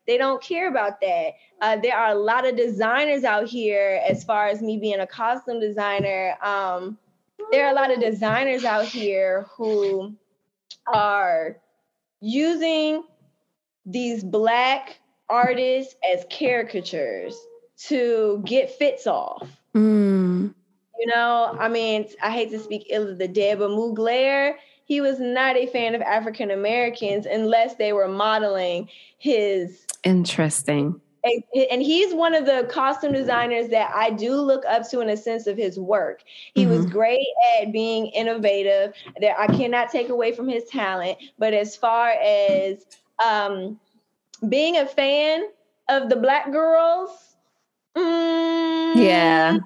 They 0.05 0.17
don't 0.17 0.43
care 0.43 0.69
about 0.69 0.99
that. 1.01 1.33
Uh, 1.61 1.77
there 1.77 1.97
are 1.97 2.11
a 2.11 2.19
lot 2.19 2.45
of 2.45 2.57
designers 2.57 3.23
out 3.23 3.47
here, 3.47 4.01
as 4.07 4.23
far 4.23 4.47
as 4.47 4.61
me 4.61 4.77
being 4.77 4.99
a 4.99 5.07
costume 5.07 5.59
designer. 5.59 6.37
Um, 6.41 6.97
there 7.51 7.65
are 7.65 7.71
a 7.71 7.75
lot 7.75 7.91
of 7.91 8.01
designers 8.01 8.65
out 8.65 8.85
here 8.85 9.47
who 9.55 10.13
are 10.93 11.57
using 12.19 13.03
these 13.85 14.23
black 14.23 14.99
artists 15.29 15.95
as 16.13 16.25
caricatures 16.29 17.35
to 17.77 18.41
get 18.45 18.71
fits 18.71 19.07
off. 19.07 19.47
Mm. 19.75 20.53
You 20.99 21.07
know, 21.07 21.55
I 21.59 21.69
mean, 21.69 22.07
I 22.23 22.31
hate 22.31 22.49
to 22.51 22.59
speak 22.59 22.87
ill 22.89 23.07
of 23.07 23.19
the 23.19 23.27
dead, 23.27 23.59
but 23.59 23.69
Mugler, 23.69 24.55
he 24.85 25.01
was 25.01 25.19
not 25.19 25.55
a 25.55 25.67
fan 25.67 25.93
of 25.93 26.01
African 26.01 26.49
Americans 26.49 27.25
unless 27.25 27.75
they 27.75 27.93
were 27.93 28.07
modeling 28.07 28.89
his. 29.19 29.85
Interesting. 30.03 30.99
And 31.23 31.81
he's 31.81 32.13
one 32.13 32.33
of 32.33 32.45
the 32.45 32.67
costume 32.71 33.11
designers 33.11 33.67
that 33.69 33.91
I 33.93 34.11
do 34.11 34.35
look 34.35 34.63
up 34.65 34.89
to 34.89 35.01
in 35.01 35.09
a 35.09 35.17
sense 35.17 35.45
of 35.45 35.57
his 35.57 35.77
work. 35.77 36.23
He 36.53 36.63
mm-hmm. 36.63 36.71
was 36.71 36.85
great 36.85 37.27
at 37.61 37.73
being 37.73 38.07
innovative. 38.07 38.93
That 39.19 39.37
I 39.37 39.47
cannot 39.47 39.91
take 39.91 40.07
away 40.07 40.31
from 40.31 40.47
his 40.47 40.63
talent. 40.65 41.17
But 41.37 41.53
as 41.53 41.75
far 41.75 42.11
as 42.11 42.85
um, 43.23 43.77
being 44.49 44.77
a 44.77 44.85
fan 44.85 45.43
of 45.89 46.09
the 46.09 46.15
black 46.15 46.51
girls. 46.51 47.35
Mm, 47.95 48.95
yeah. 48.95 49.57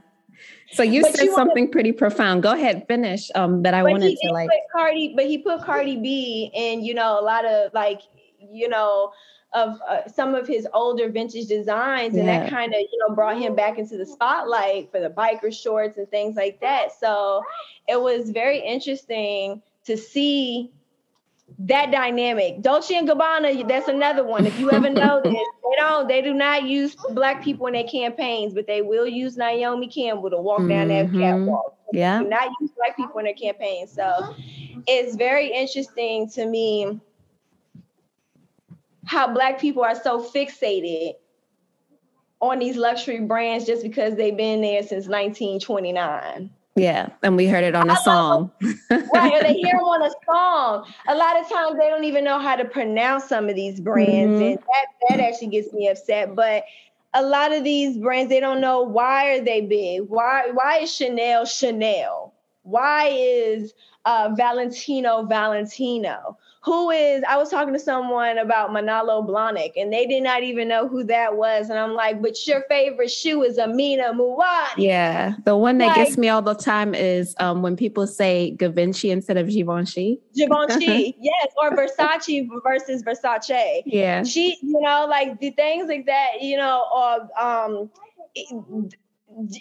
So 0.71 0.83
you 0.83 1.03
said 1.03 1.25
you 1.25 1.35
something 1.35 1.69
pretty 1.69 1.91
profound. 1.91 2.43
Go 2.43 2.53
ahead, 2.53 2.85
finish. 2.87 3.29
Um, 3.35 3.61
that 3.63 3.73
I 3.73 3.83
wanted 3.83 4.17
to 4.21 4.31
like 4.31 4.49
Cardi, 4.71 5.13
but 5.15 5.25
he 5.25 5.37
put 5.37 5.61
Cardi 5.63 5.97
B 5.97 6.49
in, 6.53 6.83
you 6.83 6.93
know, 6.93 7.19
a 7.19 7.23
lot 7.23 7.45
of 7.45 7.73
like, 7.73 8.01
you 8.39 8.69
know, 8.69 9.11
of 9.53 9.77
uh, 9.89 10.07
some 10.07 10.33
of 10.33 10.47
his 10.47 10.65
older 10.73 11.09
vintage 11.09 11.47
designs, 11.47 12.15
and 12.15 12.25
yeah. 12.25 12.39
that 12.39 12.49
kind 12.49 12.73
of, 12.73 12.79
you 12.79 12.99
know, 12.99 13.13
brought 13.13 13.37
him 13.37 13.53
back 13.53 13.77
into 13.77 13.97
the 13.97 14.05
spotlight 14.05 14.89
for 14.91 15.01
the 15.01 15.09
biker 15.09 15.53
shorts 15.53 15.97
and 15.97 16.09
things 16.09 16.37
like 16.37 16.61
that. 16.61 16.97
So 16.97 17.43
it 17.89 18.01
was 18.01 18.29
very 18.29 18.59
interesting 18.59 19.61
to 19.83 19.97
see 19.97 20.71
that 21.59 21.91
dynamic. 21.91 22.61
Dolce 22.61 22.95
and 22.95 23.07
Gabbana, 23.07 23.67
that's 23.67 23.87
another 23.87 24.23
one. 24.23 24.45
If 24.45 24.59
you 24.59 24.71
ever 24.71 24.89
know 24.89 25.21
this, 25.23 25.33
they 25.33 25.75
don't, 25.77 26.07
they 26.07 26.21
do 26.21 26.33
not 26.33 26.63
use 26.63 26.95
black 27.11 27.43
people 27.43 27.67
in 27.67 27.73
their 27.73 27.87
campaigns, 27.87 28.53
but 28.53 28.67
they 28.67 28.81
will 28.81 29.07
use 29.07 29.37
Naomi 29.37 29.87
Campbell 29.87 30.29
to 30.29 30.37
walk 30.37 30.59
down 30.59 30.87
mm-hmm. 30.87 31.17
that 31.19 31.19
catwalk. 31.19 31.77
Yeah. 31.93 32.21
Not 32.21 32.49
use 32.59 32.71
black 32.75 32.95
people 32.95 33.19
in 33.19 33.25
their 33.25 33.33
campaigns. 33.33 33.91
So 33.91 34.35
it's 34.87 35.15
very 35.15 35.51
interesting 35.51 36.29
to 36.31 36.45
me 36.45 36.99
how 39.05 39.33
black 39.33 39.59
people 39.59 39.83
are 39.83 39.95
so 39.95 40.23
fixated 40.23 41.13
on 42.39 42.59
these 42.59 42.75
luxury 42.75 43.19
brands 43.19 43.65
just 43.65 43.83
because 43.83 44.15
they've 44.15 44.35
been 44.35 44.61
there 44.61 44.81
since 44.81 45.07
1929. 45.07 46.49
Yeah, 46.75 47.09
and 47.21 47.35
we 47.35 47.47
heard 47.47 47.65
it 47.65 47.75
on 47.75 47.89
a 47.89 47.97
song. 47.97 48.49
right, 48.61 49.33
or 49.33 49.41
they 49.43 49.53
hear 49.53 49.73
them 49.77 49.83
on 49.83 50.01
a 50.03 50.11
song. 50.25 50.85
A 51.09 51.15
lot 51.15 51.39
of 51.39 51.49
times 51.49 51.77
they 51.77 51.89
don't 51.89 52.05
even 52.05 52.23
know 52.23 52.39
how 52.39 52.55
to 52.55 52.63
pronounce 52.63 53.25
some 53.25 53.49
of 53.49 53.55
these 53.55 53.81
brands, 53.81 54.39
mm-hmm. 54.39 54.43
and 54.43 54.57
that 54.57 54.85
that 55.09 55.19
actually 55.19 55.47
gets 55.47 55.73
me 55.73 55.89
upset. 55.89 56.33
But 56.33 56.63
a 57.13 57.21
lot 57.21 57.51
of 57.51 57.65
these 57.65 57.97
brands, 57.97 58.29
they 58.29 58.39
don't 58.39 58.61
know 58.61 58.81
why 58.81 59.31
are 59.31 59.41
they 59.41 59.61
big. 59.61 60.03
Why 60.07 60.51
why 60.53 60.79
is 60.79 60.95
Chanel 60.95 61.45
Chanel? 61.45 62.33
Why 62.63 63.07
is 63.07 63.73
uh, 64.05 64.33
Valentino 64.37 65.25
Valentino? 65.25 66.37
Who 66.63 66.91
is 66.91 67.23
I 67.27 67.37
was 67.37 67.49
talking 67.49 67.73
to 67.73 67.79
someone 67.79 68.37
about 68.37 68.71
Manolo 68.71 69.23
Blahnik 69.23 69.71
and 69.75 69.91
they 69.91 70.05
did 70.05 70.21
not 70.21 70.43
even 70.43 70.67
know 70.67 70.87
who 70.87 71.03
that 71.05 71.35
was. 71.35 71.69
And 71.71 71.79
I'm 71.79 71.95
like, 71.95 72.21
but 72.21 72.35
your 72.45 72.63
favorite 72.69 73.09
shoe 73.09 73.41
is 73.43 73.57
Amina 73.57 74.13
Muaddi. 74.13 74.77
Yeah. 74.77 75.33
The 75.43 75.57
one 75.57 75.79
that 75.79 75.87
like, 75.87 75.95
gets 75.95 76.17
me 76.19 76.29
all 76.29 76.43
the 76.43 76.53
time 76.53 76.93
is 76.93 77.35
um, 77.39 77.63
when 77.63 77.75
people 77.75 78.05
say 78.05 78.51
Givenchy 78.51 79.09
instead 79.09 79.37
of 79.37 79.49
Givenchy. 79.49 80.19
Givenchy, 80.35 81.15
yes, 81.19 81.47
or 81.57 81.71
Versace 81.71 82.47
versus 82.63 83.01
Versace. 83.01 83.81
Yeah. 83.87 84.23
She, 84.23 84.59
you 84.61 84.81
know, 84.81 85.07
like 85.09 85.39
the 85.39 85.49
things 85.51 85.87
like 85.87 86.05
that, 86.05 86.41
you 86.41 86.57
know, 86.57 86.85
or 86.93 87.43
um 87.43 87.89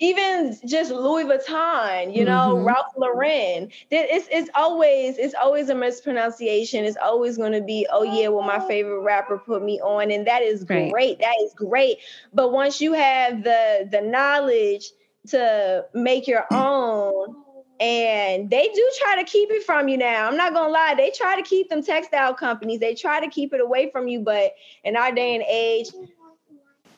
even 0.01 0.57
just 0.67 0.91
Louis 0.91 1.25
Vuitton, 1.25 2.15
you 2.15 2.25
know, 2.25 2.55
mm-hmm. 2.55 2.65
Ralph 2.65 2.93
Lauren. 2.97 3.69
It's 3.91 4.29
it's 4.31 4.51
always 4.55 5.19
it's 5.19 5.35
always 5.35 5.69
a 5.69 5.75
mispronunciation. 5.75 6.85
It's 6.85 6.97
always 6.97 7.37
going 7.37 7.53
to 7.53 7.63
be, 7.63 7.87
oh 7.91 8.03
yeah, 8.03 8.29
well 8.29 8.43
my 8.43 8.61
favorite 8.67 9.01
rapper 9.01 9.39
put 9.39 9.63
me 9.63 9.81
on, 9.81 10.11
and 10.11 10.27
that 10.27 10.43
is 10.43 10.67
right. 10.69 10.91
great. 10.91 11.19
That 11.21 11.37
is 11.43 11.53
great. 11.55 11.99
But 12.33 12.53
once 12.53 12.81
you 12.81 12.93
have 12.93 13.43
the 13.43 13.89
the 13.91 14.01
knowledge 14.01 14.91
to 15.29 15.85
make 15.95 16.27
your 16.27 16.47
own. 16.53 17.37
And 17.83 18.51
they 18.51 18.69
do 18.75 18.93
try 18.99 19.17
to 19.17 19.25
keep 19.25 19.51
it 19.51 19.63
from 19.63 19.89
you 19.89 19.97
now. 19.97 20.29
I'm 20.29 20.37
not 20.37 20.53
gonna 20.53 20.71
lie, 20.71 20.95
they 20.95 21.11
try 21.11 21.35
to 21.35 21.43
keep 21.43 21.71
them 21.71 21.83
textile 21.83 22.35
companies, 22.35 22.79
they 22.79 22.95
try 22.95 23.21
to 23.21 23.29
keep 23.29 23.55
it 23.55 23.61
away 23.63 23.91
from 23.91 24.07
you. 24.07 24.21
But 24.21 24.53
in 24.85 24.97
our 24.97 25.11
day 25.13 25.35
and 25.35 25.43
age, 25.49 25.89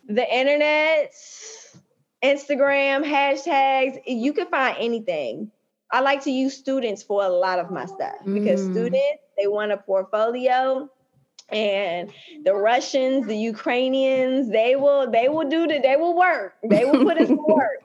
the 0.08 0.36
internet, 0.36 1.14
Instagram, 2.22 3.04
hashtags, 3.04 3.98
you 4.06 4.32
can 4.32 4.46
find 4.48 4.76
anything. 4.78 5.50
I 5.90 6.00
like 6.00 6.22
to 6.24 6.30
use 6.30 6.56
students 6.56 7.02
for 7.02 7.22
a 7.22 7.28
lot 7.28 7.58
of 7.58 7.70
my 7.70 7.84
stuff 7.84 8.14
because 8.24 8.62
mm. 8.62 8.72
students, 8.72 9.22
they 9.36 9.46
want 9.46 9.72
a 9.72 9.76
portfolio 9.76 10.88
and 11.50 12.10
the 12.44 12.54
Russians, 12.54 13.26
the 13.26 13.36
Ukrainians, 13.36 14.50
they 14.50 14.74
will 14.74 15.10
they 15.10 15.28
will 15.28 15.48
do 15.48 15.66
the 15.66 15.80
they 15.80 15.96
will 15.96 16.16
work. 16.16 16.54
They 16.68 16.84
will 16.84 17.04
put 17.04 17.18
us 17.18 17.28
to 17.36 17.44
work. 17.46 17.82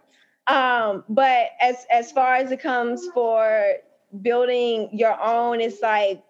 Um, 0.47 1.03
but 1.09 1.49
as 1.59 1.85
as 1.91 2.11
far 2.11 2.35
as 2.35 2.51
it 2.51 2.61
comes 2.61 3.05
for 3.13 3.73
building 4.21 4.89
your 4.93 5.21
own, 5.21 5.59
it's 5.59 5.81
like 5.81 6.23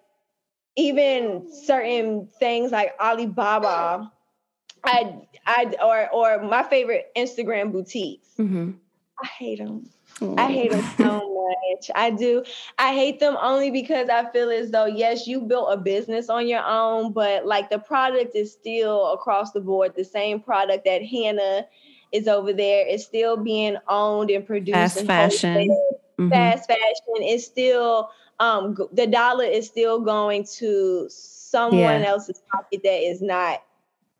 even 0.75 1.47
certain 1.51 2.27
things 2.39 2.71
like 2.71 2.93
Alibaba 2.99 4.11
I 4.83 5.15
I 5.45 5.73
or 5.83 6.09
or 6.11 6.43
my 6.43 6.63
favorite 6.63 7.11
Instagram 7.15 7.71
boutiques. 7.71 8.29
Mm-hmm. 8.37 8.71
I 9.21 9.27
hate 9.27 9.59
them. 9.59 9.89
I 10.37 10.51
hate 10.51 10.71
them 10.71 10.83
so 10.97 11.47
much. 11.73 11.91
I 11.95 12.09
do. 12.11 12.43
I 12.77 12.93
hate 12.93 13.19
them 13.19 13.37
only 13.41 13.71
because 13.71 14.09
I 14.09 14.29
feel 14.31 14.49
as 14.49 14.71
though 14.71 14.85
yes, 14.85 15.27
you 15.27 15.41
built 15.41 15.69
a 15.71 15.77
business 15.77 16.29
on 16.29 16.47
your 16.47 16.63
own, 16.65 17.13
but 17.13 17.45
like 17.45 17.69
the 17.69 17.79
product 17.79 18.35
is 18.35 18.51
still 18.51 19.13
across 19.13 19.51
the 19.51 19.59
board 19.59 19.93
the 19.95 20.03
same 20.03 20.39
product 20.39 20.85
that 20.85 21.03
Hannah 21.03 21.65
is 22.11 22.27
over 22.27 22.53
there 22.53 22.87
is 22.87 23.03
still 23.03 23.37
being 23.37 23.77
owned 23.87 24.29
and 24.29 24.45
produced. 24.45 25.05
Fast 25.05 25.05
fashion. 25.05 25.69
Mm-hmm. 26.19 26.29
Fast 26.29 26.67
fashion 26.67 27.23
is 27.23 27.45
still 27.45 28.09
um 28.39 28.77
the 28.93 29.07
dollar 29.07 29.45
is 29.45 29.67
still 29.67 29.99
going 29.99 30.45
to 30.57 31.07
someone 31.09 32.01
yeah. 32.01 32.07
else's 32.07 32.41
pocket 32.51 32.81
that 32.83 33.01
is 33.01 33.21
not 33.21 33.63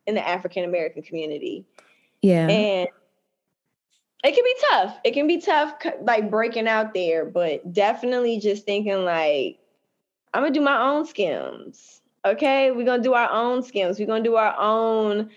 in 0.08 0.16
the 0.16 0.28
African 0.28 0.64
American 0.64 1.04
community. 1.04 1.66
Yeah. 2.22 2.48
And 2.48 2.88
it 4.24 4.34
can 4.34 4.44
be 4.44 4.56
tough. 4.72 4.98
It 5.04 5.12
can 5.12 5.28
be 5.28 5.40
tough, 5.40 5.74
like 6.02 6.32
breaking 6.32 6.68
out 6.68 6.94
there, 6.94 7.26
but 7.26 7.72
definitely 7.72 8.40
just 8.40 8.66
thinking 8.66 9.06
like, 9.06 9.60
I'm 10.34 10.42
gonna 10.44 10.54
do 10.54 10.62
my 10.62 10.82
own 10.82 11.06
skims. 11.06 12.02
Okay, 12.26 12.72
we're 12.72 12.86
gonna 12.86 13.04
do 13.04 13.14
our 13.14 13.30
own 13.32 13.64
skims. 13.64 14.00
We're 14.00 14.08
gonna 14.08 14.24
do 14.24 14.36
our 14.36 14.56
own 14.60 15.30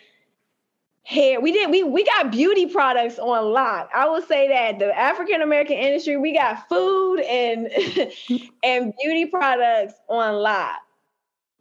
hair. 1.02 1.40
We 1.40 1.52
did 1.52 1.70
we 1.70 1.82
we 1.82 2.04
got 2.04 2.32
beauty 2.32 2.66
products 2.66 3.18
on 3.18 3.52
lock. 3.52 3.90
I 3.94 4.08
will 4.08 4.22
say 4.22 4.48
that 4.48 4.78
the 4.78 4.96
African 4.98 5.42
American 5.42 5.76
industry, 5.76 6.16
we 6.16 6.32
got 6.32 6.68
food 6.68 7.20
and 7.20 7.68
and 8.64 8.94
beauty 9.00 9.26
products 9.26 9.94
on 10.08 10.36
lock. 10.36 10.78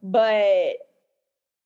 But 0.01 0.77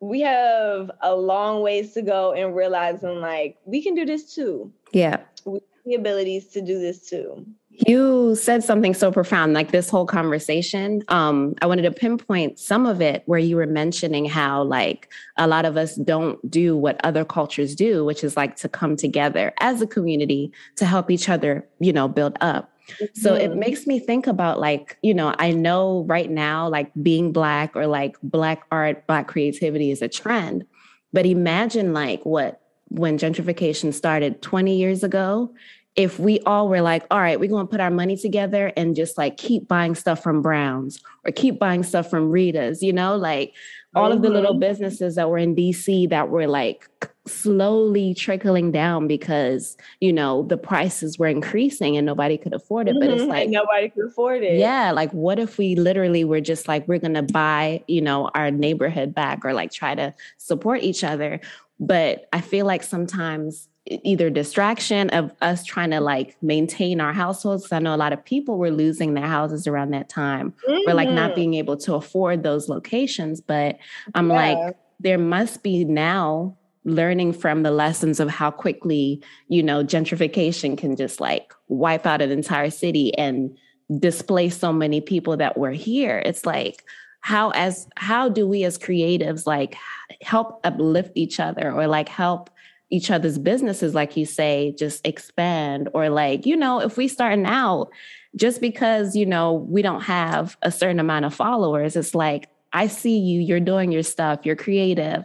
we 0.04 0.22
have 0.22 0.91
a 1.01 1.16
long 1.16 1.62
ways 1.62 1.93
to 1.93 2.01
go 2.01 2.34
in 2.34 2.54
realizing 2.54 3.22
like 3.22 3.58
we 3.66 3.82
can 3.82 3.95
do 3.95 4.06
this 4.06 4.36
too. 4.36 4.72
Yeah. 4.91 5.18
We 5.45 5.54
have 5.54 5.86
the 5.86 5.95
abilities 5.95 6.47
to 6.47 6.62
do 6.62 6.80
this 6.80 7.10
too. 7.10 7.45
You 7.88 8.36
said 8.36 8.64
something 8.64 8.93
so 8.93 9.12
profound, 9.12 9.54
like 9.54 9.72
this 9.72 9.89
whole 9.89 10.06
conversation. 10.06 11.04
Um, 11.08 11.56
I 11.62 11.66
wanted 11.66 11.82
to 11.84 11.91
pinpoint 11.91 12.60
some 12.60 12.86
of 12.86 13.01
it 13.01 13.24
where 13.26 13.39
you 13.39 13.56
were 13.56 13.66
mentioning 13.66 14.26
how, 14.26 14.62
like, 14.62 15.12
a 15.38 15.47
lot 15.47 15.66
of 15.66 15.76
us 15.76 15.95
don't 15.95 16.38
do 16.51 16.78
what 16.78 17.04
other 17.04 17.26
cultures 17.26 17.74
do, 17.74 18.06
which 18.06 18.24
is 18.24 18.38
like 18.38 18.58
to 18.58 18.70
come 18.70 18.95
together 18.95 19.54
as 19.60 19.82
a 19.82 19.88
community 19.88 20.51
to 20.76 20.86
help 20.86 21.10
each 21.10 21.30
other, 21.30 21.68
you 21.80 21.91
know, 21.91 22.08
build 22.08 22.38
up. 22.41 22.70
So 23.14 23.36
it 23.36 23.52
mm-hmm. 23.52 23.60
makes 23.60 23.88
me 23.88 24.00
think 24.00 24.28
about 24.28 24.60
like, 24.60 24.98
you 25.02 25.14
know, 25.14 25.34
I 25.38 25.52
know 25.52 26.04
right 26.08 26.30
now, 26.30 26.68
like 26.68 26.92
being 27.02 27.32
Black 27.32 27.76
or 27.76 27.88
like 27.88 28.18
Black 28.22 28.66
art, 28.72 29.08
Black 29.08 29.28
creativity 29.28 29.92
is 29.92 30.02
a 30.02 30.08
trend. 30.08 30.66
But 31.12 31.26
imagine 31.26 31.94
like 31.94 32.26
what 32.26 32.62
when 32.90 33.18
gentrification 33.18 33.94
started 33.94 34.42
20 34.42 34.76
years 34.76 35.04
ago, 35.04 35.54
if 35.96 36.20
we 36.20 36.40
all 36.42 36.70
were 36.70 36.82
like, 36.82 37.06
all 37.12 37.20
right, 37.20 37.40
we're 37.40 37.50
going 37.50 37.68
to 37.68 37.72
put 37.72 37.80
our 37.80 37.92
money 37.92 38.18
together 38.18 38.72
and 38.76 38.96
just 38.96 39.18
like 39.18 39.38
keep 39.38 39.68
buying 39.68 39.96
stuff 39.96 40.24
from 40.24 40.42
Browns 40.42 41.00
or 41.24 41.32
keep 41.32 41.60
buying 41.60 41.84
stuff 41.84 42.10
from 42.10 42.32
Rita's, 42.32 42.82
you 42.82 42.94
know, 42.94 43.16
like 43.16 43.54
all 43.96 44.10
mm-hmm. 44.10 44.18
of 44.18 44.22
the 44.24 44.30
little 44.30 44.54
mm-hmm. 44.54 44.60
businesses 44.60 45.16
that 45.16 45.30
were 45.30 45.38
in 45.38 45.56
DC 45.56 46.10
that 46.10 46.30
were 46.30 46.48
like 46.48 46.90
slowly 47.26 48.14
trickling 48.14 48.72
down 48.72 49.08
because, 49.08 49.78
you 50.02 50.12
know, 50.12 50.44
the 50.44 50.58
prices 50.58 51.18
were 51.18 51.28
increasing 51.28 51.96
and 51.96 52.06
nobody 52.06 52.38
could 52.38 52.54
afford 52.54 52.90
it. 52.90 52.96
But 53.00 53.10
it's 53.10 53.22
mm-hmm. 53.22 53.32
like 53.32 53.50
nobody 53.50 53.90
could 53.90 54.08
afford 54.08 54.44
it. 54.44 54.60
Yeah. 54.60 54.92
Like, 54.92 55.12
what 55.12 55.40
if 55.40 55.58
we 55.58 55.76
literally 55.76 56.26
were 56.26 56.42
just 56.42 56.68
like, 56.68 56.88
we're 56.88 57.00
going 57.00 57.14
to 57.14 57.24
buy, 57.24 57.84
you 57.88 58.02
know, 58.02 58.30
our 58.36 58.52
neighborhood 58.52 59.16
back 59.16 59.46
or 59.46 59.54
like 59.54 59.72
try 59.72 59.96
to 59.96 60.14
support 60.38 60.84
each 60.84 61.04
other? 61.04 61.40
But 61.80 62.28
I 62.34 62.42
feel 62.42 62.66
like 62.66 62.84
sometimes 62.84 63.70
either 63.86 64.30
distraction 64.30 65.10
of 65.10 65.32
us 65.42 65.66
trying 65.66 65.92
to 65.92 66.00
like 66.00 66.38
maintain 66.42 67.02
our 67.02 67.14
households. 67.14 67.72
I 67.72 67.80
know 67.80 67.94
a 67.94 67.98
lot 67.98 68.14
of 68.14 68.24
people 68.24 68.58
were 68.58 68.72
losing 68.72 69.14
their 69.14 69.28
houses 69.28 69.68
around 69.68 69.92
that 69.92 70.08
time 70.08 70.54
mm-hmm. 70.68 70.90
or 70.90 70.94
like 70.94 71.10
not 71.10 71.32
mm-hmm. 71.32 71.36
being 71.36 71.54
able 71.56 71.78
to 71.78 71.96
afford 71.96 72.44
those 72.44 72.70
locations. 72.70 73.42
But 73.42 73.78
I'm 74.16 74.30
yeah. 74.30 74.36
like, 74.36 74.78
there 75.00 75.18
must 75.18 75.64
be 75.64 75.84
now 75.84 76.56
learning 76.86 77.34
from 77.34 77.64
the 77.64 77.72
lessons 77.72 78.20
of 78.20 78.30
how 78.30 78.52
quickly, 78.52 79.24
you 79.48 79.64
know, 79.64 79.84
gentrification 79.84 80.78
can 80.78 80.96
just 80.96 81.22
like 81.22 81.54
wipe 81.68 82.06
out 82.06 82.22
an 82.22 82.32
entire 82.32 82.70
city 82.70 83.18
and 83.18 83.58
displace 84.00 84.58
so 84.58 84.74
many 84.74 85.02
people 85.02 85.38
that 85.38 85.58
were 85.58 85.72
here. 85.72 86.22
It's 86.26 86.46
like, 86.46 86.84
how 87.22 87.52
as 87.52 87.88
how 87.96 88.28
do 88.28 88.46
we 88.46 88.66
as 88.66 88.78
creatives 88.78 89.48
like 89.48 89.78
help 90.22 90.60
uplift 90.66 91.12
each 91.16 91.40
other 91.40 91.72
or 91.72 91.88
like 91.88 92.10
help 92.10 92.50
each 92.90 93.10
other's 93.10 93.40
businesses, 93.40 93.96
like 93.96 94.16
you 94.16 94.26
say, 94.26 94.76
just 94.78 95.06
expand 95.08 95.90
or 95.94 96.10
like, 96.10 96.46
you 96.46 96.56
know, 96.56 96.80
if 96.80 96.96
we 96.98 97.08
starting 97.08 97.46
out, 97.46 97.90
just 98.36 98.62
because, 98.62 99.16
you 99.16 99.26
know, 99.26 99.54
we 99.54 99.82
don't 99.82 100.02
have 100.02 100.58
a 100.62 100.72
certain 100.72 101.00
amount 101.00 101.26
of 101.26 101.34
followers, 101.34 101.96
it's 101.96 102.14
like, 102.14 102.50
I 102.72 102.88
see 102.88 103.18
you, 103.18 103.42
you're 103.42 103.60
doing 103.60 103.92
your 103.92 104.04
stuff, 104.04 104.42
you're 104.44 104.56
creative. 104.56 105.24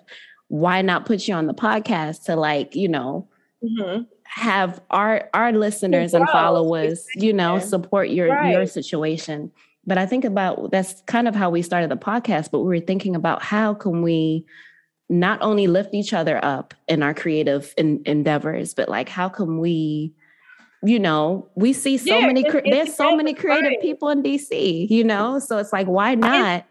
Why 0.49 0.83
not 0.83 1.07
put 1.07 1.29
you 1.29 1.35
on 1.35 1.47
the 1.47 1.55
podcast 1.55 2.25
to 2.25 2.37
like, 2.37 2.75
you 2.75 2.89
know, 2.89 3.29
mm-hmm. 3.63 4.03
have 4.25 4.81
our 4.91 5.29
our 5.35 5.53
listeners 5.53 6.15
and 6.15 6.29
followers, 6.29 7.07
you 7.15 7.33
know, 7.33 7.59
support 7.59 8.09
your 8.09 8.29
right. 8.29 8.53
your 8.53 8.67
situation. 8.67 9.53
But 9.87 9.99
I 9.99 10.07
think 10.07 10.25
about 10.25 10.71
that's 10.71 11.03
kind 11.07 11.29
of 11.29 11.35
how 11.35 11.51
we 11.51 11.63
started 11.63 11.91
the 11.91 11.97
podcast, 11.97 12.51
but 12.51 12.61
we 12.61 12.67
were 12.67 12.85
thinking 12.85 13.17
about 13.17 13.43
how 13.43 13.75
can 13.75 14.03
we 14.03 14.45
not 15.09 15.41
only 15.41 15.67
lift 15.67 15.95
each 15.95 16.13
other 16.13 16.43
up 16.45 16.75
in 16.87 17.03
our 17.03 17.15
creative 17.15 17.73
in, 17.79 18.03
endeavors, 18.05 18.75
but 18.75 18.89
like 18.89 19.09
how 19.09 19.29
can 19.29 19.59
we, 19.59 20.13
you 20.83 20.99
know, 20.99 21.49
we 21.55 21.73
see 21.73 21.97
so 21.97 22.19
yeah, 22.19 22.27
many 22.27 22.43
it's, 22.43 22.55
it's 22.55 22.71
there's 22.71 22.95
so 22.95 23.17
many 23.17 23.33
creative 23.33 23.81
people 23.81 24.11
in 24.11 24.23
DC, 24.23 24.89
you 24.91 25.05
know, 25.05 25.39
so 25.39 25.57
it's 25.57 25.73
like 25.73 25.87
why 25.87 26.15
not? 26.15 26.67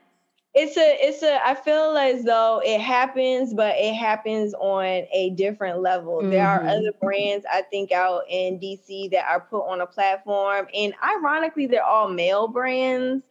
It's, 0.54 0.76
a 0.76 0.98
it's 1.00 1.22
a 1.22 1.40
I 1.46 1.54
feel 1.54 1.96
as 1.98 2.24
though 2.24 2.62
it 2.66 2.82
happens, 2.82 3.54
but 3.54 3.76
it 3.78 3.94
happens 3.94 4.56
on 4.56 5.06
a 5.14 5.32
different 5.36 5.82
level. 5.82 6.18
Mm-hmm. 6.18 6.32
There 6.32 6.48
are 6.48 6.60
mm-hmm. 6.60 6.70
other 6.70 6.92
brands 7.00 7.46
I 7.52 7.62
think 7.62 7.92
out 7.92 8.24
in 8.28 8.60
DC 8.60 9.12
that 9.12 9.28
are 9.28 9.42
put 9.42 9.68
on 9.68 9.82
a 9.82 9.86
platform, 9.86 10.68
and 10.74 10.94
ironically, 11.04 11.68
they're 11.68 11.84
all 11.84 12.10
male 12.10 12.48
brands 12.48 13.24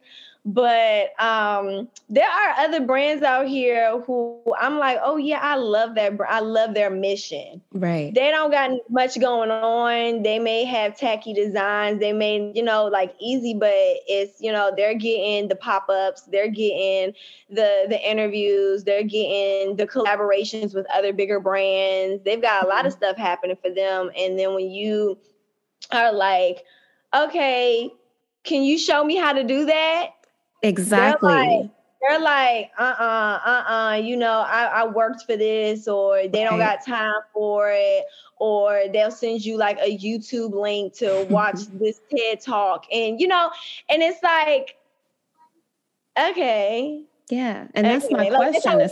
but 0.47 1.09
um, 1.21 1.89
there 2.07 2.29
are 2.29 2.51
other 2.59 2.79
brands 2.79 3.21
out 3.21 3.49
here 3.49 3.99
who 3.99 4.41
I'm 4.57 4.79
like, 4.79 4.97
oh 5.03 5.17
yeah, 5.17 5.41
I 5.41 5.57
love 5.57 5.95
that. 5.95 6.13
I 6.25 6.39
love 6.39 6.73
their 6.73 6.89
mission. 6.89 7.61
Right. 7.73 8.13
They 8.13 8.31
don't 8.31 8.49
got 8.49 8.71
much 8.89 9.19
going 9.19 9.51
on. 9.51 10.23
They 10.23 10.39
may 10.39 10.63
have 10.63 10.97
tacky 10.97 11.33
designs. 11.33 11.99
They 11.99 12.13
may, 12.13 12.53
you 12.55 12.63
know, 12.63 12.85
like 12.85 13.13
easy, 13.19 13.55
but 13.55 13.73
it's 13.73 14.39
you 14.39 14.53
know 14.53 14.71
they're 14.73 14.97
getting 14.97 15.49
the 15.49 15.57
pop 15.57 15.89
ups. 15.89 16.21
They're 16.31 16.49
getting 16.49 17.13
the 17.49 17.85
the 17.89 18.09
interviews. 18.09 18.85
They're 18.85 19.03
getting 19.03 19.75
the 19.75 19.85
collaborations 19.85 20.73
with 20.73 20.85
other 20.95 21.11
bigger 21.11 21.41
brands. 21.41 22.23
They've 22.23 22.41
got 22.41 22.63
a 22.63 22.69
lot 22.69 22.85
of 22.85 22.93
mm-hmm. 22.93 22.99
stuff 22.99 23.17
happening 23.17 23.57
for 23.61 23.69
them. 23.69 24.11
And 24.17 24.39
then 24.39 24.53
when 24.53 24.71
you 24.71 25.17
are 25.91 26.13
like, 26.13 26.63
okay, 27.13 27.91
can 28.45 28.63
you 28.63 28.77
show 28.77 29.03
me 29.03 29.17
how 29.17 29.33
to 29.33 29.43
do 29.43 29.65
that? 29.65 30.11
Exactly. 30.63 31.29
They're 31.29 31.39
like, 31.59 31.71
they're 32.01 32.19
like 32.19 32.71
uh-uh, 32.77 33.39
uh-uh, 33.45 33.95
you 33.95 34.17
know, 34.17 34.41
I, 34.41 34.65
I 34.65 34.87
worked 34.87 35.23
for 35.23 35.35
this, 35.35 35.87
or 35.87 36.27
they 36.27 36.43
don't 36.43 36.59
got 36.59 36.85
time 36.85 37.21
for 37.33 37.71
it, 37.71 38.03
or 38.39 38.83
they'll 38.91 39.11
send 39.11 39.43
you 39.43 39.57
like 39.57 39.77
a 39.79 39.97
YouTube 39.97 40.53
link 40.53 40.93
to 40.97 41.27
watch 41.29 41.59
this 41.73 41.99
TED 42.15 42.41
talk. 42.41 42.85
And 42.91 43.19
you 43.19 43.27
know, 43.27 43.51
and 43.89 44.01
it's 44.01 44.21
like, 44.23 44.77
okay. 46.19 47.03
Yeah. 47.29 47.67
And 47.73 47.85
that's 47.85 48.09
my 48.09 48.29
question. 48.29 48.89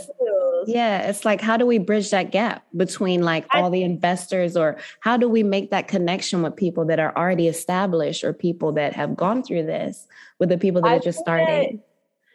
Yeah, 0.66 1.08
it's 1.08 1.24
like 1.24 1.40
how 1.40 1.56
do 1.56 1.64
we 1.64 1.78
bridge 1.78 2.10
that 2.10 2.32
gap 2.32 2.66
between 2.76 3.22
like 3.22 3.46
all 3.54 3.70
the 3.70 3.82
investors 3.82 4.56
or 4.56 4.76
how 5.00 5.16
do 5.16 5.28
we 5.28 5.42
make 5.42 5.70
that 5.70 5.88
connection 5.88 6.42
with 6.42 6.56
people 6.56 6.84
that 6.86 6.98
are 6.98 7.16
already 7.16 7.48
established 7.48 8.24
or 8.24 8.32
people 8.32 8.72
that 8.72 8.92
have 8.94 9.16
gone 9.16 9.42
through 9.42 9.64
this 9.64 10.06
with 10.38 10.48
the 10.48 10.58
people 10.58 10.82
that 10.82 10.88
I 10.88 10.96
are 10.96 11.00
just 11.00 11.18
starting? 11.18 11.80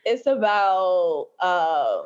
It's 0.06 0.26
about 0.26 1.28
uh, 1.40 2.02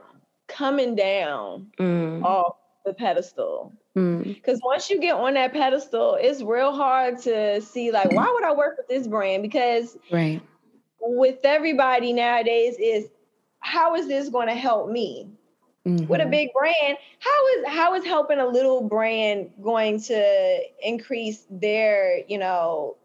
coming 0.47 0.95
down 0.95 1.67
mm. 1.79 2.23
off 2.23 2.57
the 2.85 2.93
pedestal. 2.93 3.73
Because 3.93 4.59
mm. 4.59 4.65
once 4.65 4.89
you 4.89 4.99
get 4.99 5.15
on 5.15 5.35
that 5.35 5.53
pedestal, 5.53 6.17
it's 6.19 6.41
real 6.41 6.73
hard 6.73 7.19
to 7.19 7.61
see 7.61 7.91
like 7.91 8.11
why 8.11 8.29
would 8.29 8.43
I 8.43 8.51
work 8.53 8.75
with 8.77 8.87
this 8.89 9.07
brand? 9.07 9.43
Because 9.43 9.97
right 10.11 10.41
with 11.05 11.39
everybody 11.43 12.13
nowadays 12.13 12.75
is 12.79 13.07
how 13.65 13.95
is 13.95 14.07
this 14.07 14.29
going 14.29 14.47
to 14.47 14.53
help 14.53 14.89
me? 14.89 15.27
Mm-hmm. 15.87 16.07
With 16.07 16.19
a 16.19 16.23
mm-hmm. 16.23 16.31
big 16.31 16.49
brand, 16.53 16.97
how 17.19 17.47
is 17.47 17.67
how 17.67 17.93
is 17.93 18.05
helping 18.05 18.39
a 18.39 18.47
little 18.47 18.81
brand 18.81 19.51
going 19.61 20.01
to 20.03 20.59
increase 20.81 21.45
their, 21.49 22.21
you 22.27 22.39
know, 22.39 22.95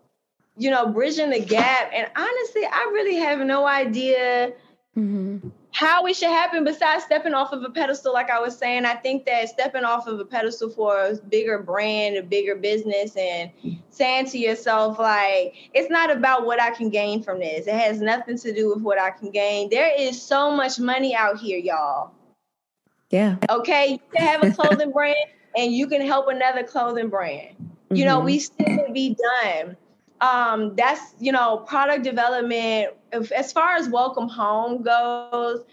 you 0.57 0.71
know, 0.71 0.89
bridging 0.89 1.31
the 1.31 1.41
gap? 1.41 1.91
And 1.95 2.11
honestly, 2.17 2.63
I 2.65 2.91
really 2.93 3.17
have 3.17 3.41
no 3.41 3.67
idea 3.67 4.53
mm-hmm. 4.97 5.49
How 5.73 6.05
it 6.07 6.17
should 6.17 6.29
happen 6.31 6.65
besides 6.65 7.05
stepping 7.05 7.35
off 7.35 7.53
of 7.53 7.63
a 7.63 7.71
pedestal. 7.71 8.13
Like 8.13 8.31
I 8.31 8.41
was 8.41 8.57
saying, 8.57 8.85
I 8.85 8.95
think 8.95 9.25
that 9.27 9.49
stepping 9.49 9.85
off 9.85 10.07
of 10.07 10.19
a 10.19 10.25
pedestal 10.25 10.71
for 10.71 10.99
a 10.99 11.17
bigger 11.17 11.59
brand, 11.59 12.17
a 12.17 12.23
bigger 12.23 12.57
business, 12.57 13.17
and 13.17 13.51
saying 13.91 14.27
to 14.27 14.39
yourself, 14.39 14.99
like, 14.99 15.55
it's 15.73 15.91
not 15.91 16.11
about 16.11 16.45
what 16.45 16.61
I 16.61 16.71
can 16.71 16.91
gain 16.91 17.23
from 17.23 17.39
this. 17.39 17.67
It 17.67 17.75
has 17.75 18.01
nothing 18.01 18.39
to 18.39 18.53
do 18.53 18.69
with 18.69 18.83
what 18.83 19.01
I 19.01 19.11
can 19.11 19.31
gain. 19.31 19.71
There 19.71 19.93
is 19.97 20.21
so 20.21 20.51
much 20.51 20.79
money 20.79 21.15
out 21.15 21.39
here, 21.39 21.59
y'all. 21.59 22.13
Yeah. 23.11 23.37
Okay. 23.49 23.93
You 23.93 23.99
can 24.15 24.27
have 24.27 24.45
a 24.45 24.51
clothing 24.55 24.93
brand 24.93 25.17
and 25.57 25.73
you 25.73 25.87
can 25.87 26.01
help 26.01 26.29
another 26.29 26.63
clothing 26.63 27.09
brand. 27.09 27.57
You 27.93 28.05
know, 28.05 28.19
mm-hmm. 28.19 28.27
we 28.27 28.39
still 28.39 28.67
can 28.67 28.93
be 28.93 29.17
done. 29.43 29.77
Um, 30.21 30.75
that's, 30.77 31.15
you 31.19 31.33
know, 31.33 31.59
product 31.59 32.05
development. 32.05 32.95
If, 33.13 33.33
as 33.33 33.53
far 33.53 33.77
as 33.77 33.89
welcome 33.89 34.29
home 34.29 34.83
goes, 34.83 35.65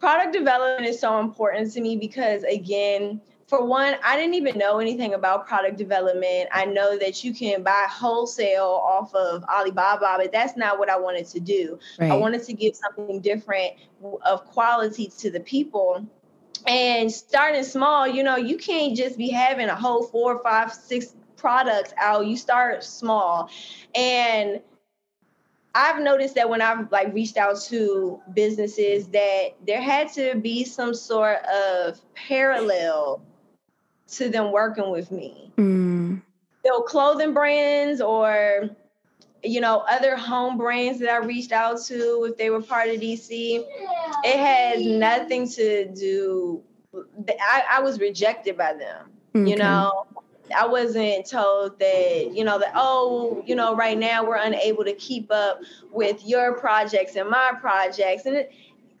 product 0.00 0.32
development 0.32 0.86
is 0.86 1.00
so 1.00 1.20
important 1.20 1.72
to 1.72 1.80
me 1.80 1.96
because, 1.96 2.42
again, 2.44 3.20
for 3.46 3.64
one, 3.64 3.94
I 4.04 4.16
didn't 4.16 4.34
even 4.34 4.58
know 4.58 4.80
anything 4.80 5.14
about 5.14 5.46
product 5.46 5.78
development. 5.78 6.48
I 6.52 6.64
know 6.64 6.98
that 6.98 7.22
you 7.22 7.32
can 7.32 7.62
buy 7.62 7.86
wholesale 7.88 8.82
off 8.82 9.14
of 9.14 9.44
Alibaba, 9.44 10.16
but 10.18 10.32
that's 10.32 10.56
not 10.56 10.80
what 10.80 10.90
I 10.90 10.98
wanted 10.98 11.26
to 11.28 11.40
do. 11.40 11.78
Right. 11.98 12.10
I 12.10 12.16
wanted 12.16 12.42
to 12.44 12.52
give 12.52 12.74
something 12.74 13.20
different 13.20 13.74
of 14.24 14.44
quality 14.46 15.12
to 15.18 15.30
the 15.30 15.40
people. 15.40 16.04
And 16.66 17.12
starting 17.12 17.62
small, 17.62 18.08
you 18.08 18.24
know, 18.24 18.34
you 18.34 18.58
can't 18.58 18.96
just 18.96 19.16
be 19.16 19.30
having 19.30 19.68
a 19.68 19.76
whole 19.76 20.02
four, 20.02 20.42
five, 20.42 20.74
six 20.74 21.14
products 21.36 21.92
out. 21.98 22.26
You 22.26 22.36
start 22.36 22.84
small. 22.84 23.50
And 23.94 24.60
I've 25.74 26.00
noticed 26.00 26.34
that 26.36 26.48
when 26.48 26.62
I've 26.62 26.90
like 26.90 27.12
reached 27.12 27.36
out 27.36 27.60
to 27.64 28.20
businesses 28.32 29.08
that 29.08 29.48
there 29.66 29.80
had 29.80 30.10
to 30.14 30.34
be 30.36 30.64
some 30.64 30.94
sort 30.94 31.44
of 31.44 32.00
parallel 32.14 33.20
to 34.12 34.30
them 34.30 34.52
working 34.52 34.90
with 34.90 35.10
me. 35.10 35.52
Mm. 35.58 36.22
So 36.64 36.80
clothing 36.82 37.34
brands 37.34 38.00
or 38.00 38.70
you 39.42 39.60
know 39.60 39.84
other 39.88 40.16
home 40.16 40.56
brands 40.56 40.98
that 41.00 41.10
I 41.10 41.18
reached 41.18 41.52
out 41.52 41.80
to 41.84 42.26
if 42.30 42.38
they 42.38 42.48
were 42.48 42.62
part 42.62 42.88
of 42.88 43.00
DC, 43.00 43.62
it 44.24 44.38
has 44.38 44.84
nothing 44.84 45.48
to 45.50 45.92
do. 45.94 46.62
I, 47.28 47.64
I 47.72 47.80
was 47.80 48.00
rejected 48.00 48.56
by 48.56 48.72
them. 48.72 49.10
Okay. 49.34 49.50
You 49.50 49.56
know, 49.56 50.06
I 50.56 50.66
wasn't 50.66 51.26
told 51.26 51.78
that, 51.78 52.30
you 52.34 52.44
know, 52.44 52.58
that, 52.58 52.72
oh, 52.74 53.42
you 53.46 53.54
know, 53.54 53.74
right 53.74 53.98
now 53.98 54.24
we're 54.24 54.36
unable 54.36 54.84
to 54.84 54.92
keep 54.94 55.30
up 55.30 55.60
with 55.90 56.24
your 56.24 56.54
projects 56.58 57.16
and 57.16 57.28
my 57.30 57.52
projects. 57.60 58.26
And 58.26 58.36
it, 58.36 58.52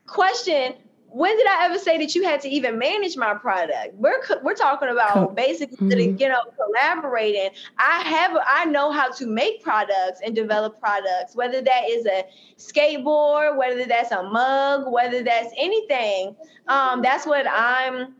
question, 0.06 0.74
when 1.08 1.36
did 1.36 1.46
I 1.46 1.64
ever 1.64 1.78
say 1.78 1.96
that 1.98 2.14
you 2.14 2.24
had 2.24 2.40
to 2.42 2.48
even 2.48 2.78
manage 2.78 3.16
my 3.16 3.32
product? 3.34 3.94
We're 3.94 4.20
we're 4.42 4.54
talking 4.54 4.88
about 4.88 5.34
basically, 5.34 6.08
mm-hmm. 6.08 6.20
you 6.20 6.28
know, 6.28 6.40
collaborating. 6.56 7.50
I 7.78 8.02
have 8.02 8.36
I 8.46 8.66
know 8.66 8.90
how 8.90 9.10
to 9.12 9.26
make 9.26 9.62
products 9.62 10.20
and 10.24 10.34
develop 10.34 10.78
products, 10.78 11.34
whether 11.34 11.62
that 11.62 11.84
is 11.88 12.06
a 12.06 12.24
skateboard, 12.58 13.56
whether 13.56 13.86
that's 13.86 14.12
a 14.12 14.24
mug, 14.24 14.92
whether 14.92 15.22
that's 15.22 15.54
anything. 15.56 16.36
Um, 16.68 17.00
that's 17.00 17.26
what 17.26 17.46
I'm 17.48 18.14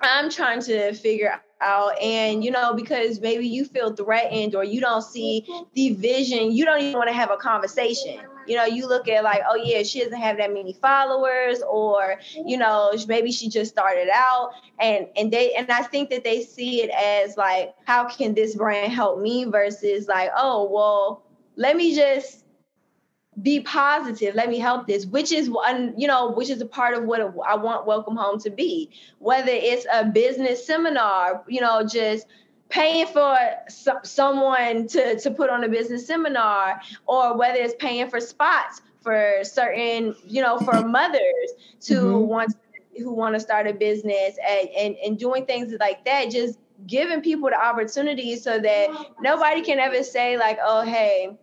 I'm 0.00 0.30
trying 0.30 0.62
to 0.62 0.92
figure 0.92 1.40
out 1.60 2.00
and 2.00 2.44
you 2.44 2.50
know 2.50 2.72
because 2.74 3.20
maybe 3.20 3.46
you 3.46 3.64
feel 3.64 3.92
threatened 3.94 4.54
or 4.54 4.64
you 4.64 4.80
don't 4.80 5.02
see 5.02 5.46
the 5.74 5.90
vision 5.94 6.52
you 6.52 6.64
don't 6.64 6.80
even 6.80 6.94
want 6.94 7.08
to 7.08 7.14
have 7.14 7.30
a 7.30 7.36
conversation. 7.36 8.20
You 8.46 8.56
know 8.56 8.64
you 8.64 8.88
look 8.88 9.08
at 9.08 9.24
like 9.24 9.42
oh 9.48 9.56
yeah 9.56 9.82
she 9.82 10.02
doesn't 10.02 10.20
have 10.20 10.38
that 10.38 10.52
many 10.52 10.72
followers 10.72 11.62
or 11.68 12.18
you 12.46 12.56
know 12.56 12.92
maybe 13.06 13.30
she 13.30 13.48
just 13.48 13.70
started 13.70 14.08
out 14.12 14.52
and 14.80 15.06
and 15.16 15.30
they 15.30 15.52
and 15.54 15.70
i 15.70 15.82
think 15.82 16.08
that 16.10 16.24
they 16.24 16.42
see 16.42 16.82
it 16.82 16.90
as 16.90 17.36
like 17.36 17.74
how 17.84 18.08
can 18.08 18.34
this 18.34 18.54
brand 18.54 18.92
help 18.92 19.20
me 19.20 19.44
versus 19.44 20.08
like 20.08 20.30
oh 20.36 20.68
well 20.72 21.24
let 21.56 21.76
me 21.76 21.94
just 21.94 22.44
be 23.42 23.60
positive 23.60 24.34
let 24.34 24.48
me 24.48 24.58
help 24.58 24.86
this 24.86 25.06
which 25.06 25.32
is 25.32 25.50
one 25.50 25.92
you 25.96 26.08
know 26.08 26.30
which 26.32 26.50
is 26.50 26.60
a 26.60 26.66
part 26.66 26.96
of 26.96 27.04
what 27.04 27.20
i 27.46 27.54
want 27.54 27.86
welcome 27.86 28.16
home 28.16 28.38
to 28.38 28.50
be 28.50 28.90
whether 29.18 29.50
it's 29.52 29.86
a 29.92 30.04
business 30.04 30.66
seminar 30.66 31.44
you 31.46 31.60
know 31.60 31.86
just 31.86 32.26
paying 32.68 33.06
for 33.06 33.36
so- 33.68 34.00
someone 34.02 34.86
to, 34.86 35.18
to 35.18 35.30
put 35.30 35.50
on 35.50 35.64
a 35.64 35.68
business 35.68 36.06
seminar 36.06 36.80
or 37.06 37.36
whether 37.36 37.58
it's 37.58 37.74
paying 37.78 38.08
for 38.08 38.20
spots 38.20 38.82
for 39.00 39.34
certain 39.42 40.14
you 40.26 40.42
know 40.42 40.58
for 40.58 40.86
mothers 40.86 41.20
to 41.80 41.94
mm-hmm. 41.94 42.26
want 42.26 42.54
who 42.96 43.12
want 43.12 43.34
to 43.34 43.40
start 43.40 43.66
a 43.66 43.72
business 43.72 44.36
and, 44.46 44.68
and 44.70 44.96
and 44.96 45.18
doing 45.18 45.46
things 45.46 45.72
like 45.78 46.04
that 46.04 46.30
just 46.30 46.58
giving 46.86 47.20
people 47.20 47.48
the 47.48 47.60
opportunity 47.60 48.36
so 48.36 48.58
that 48.58 48.88
nobody 49.20 49.62
can 49.62 49.78
ever 49.78 50.02
say 50.02 50.36
like 50.36 50.58
oh 50.62 50.82
hey 50.82 51.36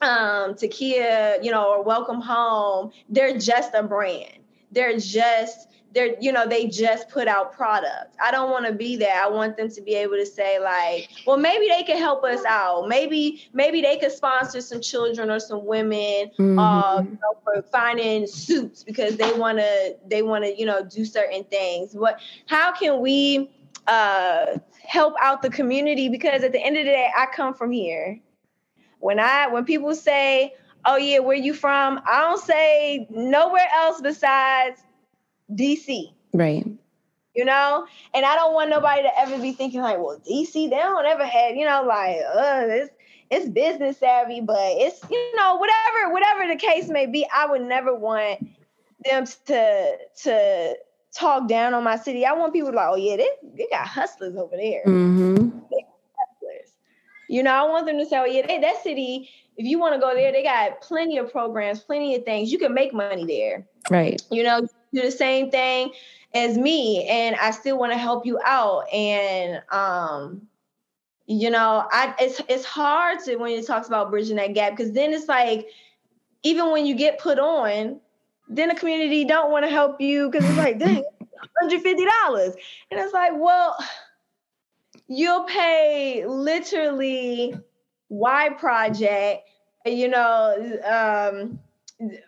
um, 0.00 0.54
Tekiah, 0.54 1.42
you 1.42 1.50
know, 1.50 1.68
or 1.68 1.82
Welcome 1.82 2.20
Home, 2.20 2.92
they're 3.08 3.38
just 3.38 3.74
a 3.74 3.82
brand. 3.82 4.38
They're 4.72 4.98
just 4.98 5.68
they're 5.94 6.16
you 6.20 6.32
know 6.32 6.46
they 6.46 6.66
just 6.66 7.08
put 7.08 7.28
out 7.28 7.52
products 7.52 8.16
i 8.20 8.30
don't 8.30 8.50
want 8.50 8.66
to 8.66 8.72
be 8.72 8.96
there 8.96 9.22
i 9.22 9.28
want 9.28 9.56
them 9.56 9.70
to 9.70 9.80
be 9.80 9.94
able 9.94 10.16
to 10.16 10.26
say 10.26 10.58
like 10.58 11.08
well 11.24 11.36
maybe 11.36 11.68
they 11.68 11.84
can 11.84 11.98
help 11.98 12.24
us 12.24 12.44
out. 12.44 12.88
Maybe 12.88 13.48
maybe 13.52 13.80
they 13.80 13.96
could 13.96 14.12
sponsor 14.12 14.60
some 14.60 14.80
children 14.80 15.30
or 15.30 15.38
some 15.38 15.64
women 15.64 16.30
mm-hmm. 16.38 16.58
uh, 16.58 17.02
you 17.02 17.10
know, 17.10 17.38
for 17.42 17.62
finding 17.62 18.26
suits 18.26 18.82
because 18.82 19.16
they 19.16 19.32
want 19.32 19.58
to 19.58 19.96
they 20.06 20.22
want 20.22 20.44
to 20.44 20.58
you 20.58 20.66
know 20.66 20.84
do 20.84 21.04
certain 21.04 21.44
things. 21.44 21.94
What 21.94 22.20
how 22.46 22.72
can 22.72 23.00
we 23.00 23.50
uh 23.86 24.58
help 24.82 25.14
out 25.20 25.42
the 25.42 25.50
community? 25.50 26.08
Because 26.08 26.42
at 26.42 26.52
the 26.52 26.60
end 26.60 26.76
of 26.76 26.84
the 26.84 26.90
day 26.90 27.10
i 27.16 27.26
come 27.26 27.54
from 27.54 27.70
here 27.70 28.20
when 29.04 29.20
I 29.20 29.48
when 29.48 29.66
people 29.66 29.94
say, 29.94 30.54
"Oh 30.86 30.96
yeah, 30.96 31.18
where 31.18 31.36
you 31.36 31.52
from?" 31.52 32.00
I 32.06 32.22
don't 32.22 32.40
say 32.40 33.06
nowhere 33.10 33.68
else 33.76 34.00
besides 34.00 34.80
DC. 35.54 36.10
Right. 36.32 36.66
You 37.34 37.44
know, 37.44 37.86
and 38.14 38.24
I 38.24 38.34
don't 38.34 38.54
want 38.54 38.70
nobody 38.70 39.02
to 39.02 39.20
ever 39.20 39.36
be 39.38 39.52
thinking 39.52 39.82
like, 39.82 39.98
"Well, 39.98 40.18
DC, 40.26 40.70
they 40.70 40.76
don't 40.76 41.04
ever 41.04 41.26
have," 41.26 41.54
you 41.54 41.66
know, 41.66 41.82
like, 41.82 42.16
"Uh, 42.34 42.64
it's 42.66 42.90
it's 43.30 43.48
business 43.50 43.98
savvy," 43.98 44.40
but 44.40 44.56
it's 44.58 44.98
you 45.10 45.36
know, 45.36 45.56
whatever 45.56 46.10
whatever 46.10 46.46
the 46.46 46.56
case 46.56 46.88
may 46.88 47.04
be, 47.04 47.26
I 47.30 47.44
would 47.44 47.60
never 47.60 47.94
want 47.94 48.48
them 49.04 49.26
to 49.46 49.98
to 50.22 50.76
talk 51.14 51.46
down 51.46 51.74
on 51.74 51.84
my 51.84 51.96
city. 51.96 52.24
I 52.24 52.32
want 52.32 52.54
people 52.54 52.70
to 52.70 52.76
like, 52.76 52.88
"Oh 52.88 52.96
yeah, 52.96 53.16
they 53.16 53.28
they 53.54 53.66
got 53.70 53.86
hustlers 53.86 54.34
over 54.34 54.56
there." 54.56 54.82
Mm-hmm. 54.86 55.58
You 57.28 57.42
know, 57.42 57.52
I 57.52 57.62
want 57.68 57.86
them 57.86 57.98
to 57.98 58.06
say, 58.06 58.18
oh, 58.18 58.24
yeah, 58.24 58.46
they, 58.46 58.58
that 58.58 58.82
city, 58.82 59.30
if 59.56 59.66
you 59.66 59.78
want 59.78 59.94
to 59.94 60.00
go 60.00 60.14
there, 60.14 60.32
they 60.32 60.42
got 60.42 60.80
plenty 60.80 61.18
of 61.18 61.30
programs, 61.30 61.80
plenty 61.80 62.14
of 62.16 62.24
things. 62.24 62.52
You 62.52 62.58
can 62.58 62.74
make 62.74 62.92
money 62.92 63.24
there. 63.24 63.66
Right. 63.90 64.20
You 64.30 64.42
know, 64.42 64.66
do 64.92 65.02
the 65.02 65.10
same 65.10 65.50
thing 65.50 65.92
as 66.34 66.58
me, 66.58 67.06
and 67.08 67.36
I 67.36 67.50
still 67.50 67.78
want 67.78 67.92
to 67.92 67.98
help 67.98 68.26
you 68.26 68.38
out. 68.44 68.92
And 68.92 69.62
um, 69.70 70.42
you 71.26 71.50
know, 71.50 71.86
I 71.90 72.14
it's 72.18 72.40
it's 72.48 72.64
hard 72.64 73.20
to 73.24 73.36
when 73.36 73.52
it 73.52 73.66
talks 73.66 73.88
about 73.88 74.10
bridging 74.10 74.36
that 74.36 74.54
gap 74.54 74.76
because 74.76 74.92
then 74.92 75.12
it's 75.12 75.28
like, 75.28 75.68
even 76.42 76.70
when 76.70 76.86
you 76.86 76.94
get 76.94 77.18
put 77.18 77.38
on, 77.38 78.00
then 78.48 78.68
the 78.68 78.74
community 78.74 79.24
don't 79.24 79.50
want 79.50 79.64
to 79.64 79.70
help 79.70 80.00
you 80.00 80.30
because 80.30 80.48
it's 80.48 80.58
like, 80.58 80.78
dang, 80.78 81.04
$150. 81.62 82.54
And 82.90 83.00
it's 83.00 83.14
like, 83.14 83.32
well, 83.34 83.76
you'll 85.08 85.44
pay 85.44 86.24
literally 86.26 87.54
Y 88.08 88.48
Project, 88.58 89.48
you 89.86 90.08
know, 90.08 90.78
um, 90.84 91.58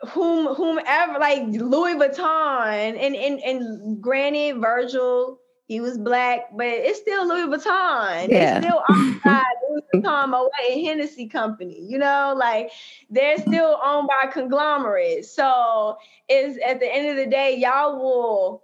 whom 0.08 0.54
whomever 0.54 1.18
like 1.18 1.42
Louis 1.48 1.94
Vuitton 1.94 2.98
and 2.98 3.16
and 3.16 3.40
and 3.40 4.02
granted 4.02 4.60
Virgil 4.60 5.40
he 5.66 5.80
was 5.80 5.98
black, 5.98 6.56
but 6.56 6.66
it's 6.66 7.00
still 7.00 7.26
Louis 7.26 7.48
Vuitton. 7.48 8.28
Yeah. 8.28 8.58
It's 8.58 8.66
still 8.66 8.82
outside 8.88 9.44
Louis 9.68 9.82
Vuitton 9.94 10.30
Moet 10.30 10.50
and 10.70 10.86
Hennessy 10.86 11.26
Company. 11.26 11.80
You 11.80 11.98
know, 11.98 12.34
like 12.36 12.70
they're 13.10 13.38
still 13.38 13.78
owned 13.84 14.08
by 14.08 14.30
conglomerates. 14.30 15.30
So 15.30 15.98
is 16.28 16.56
at 16.64 16.78
the 16.78 16.92
end 16.92 17.08
of 17.08 17.16
the 17.16 17.26
day, 17.26 17.56
y'all 17.56 17.98
will 17.98 18.62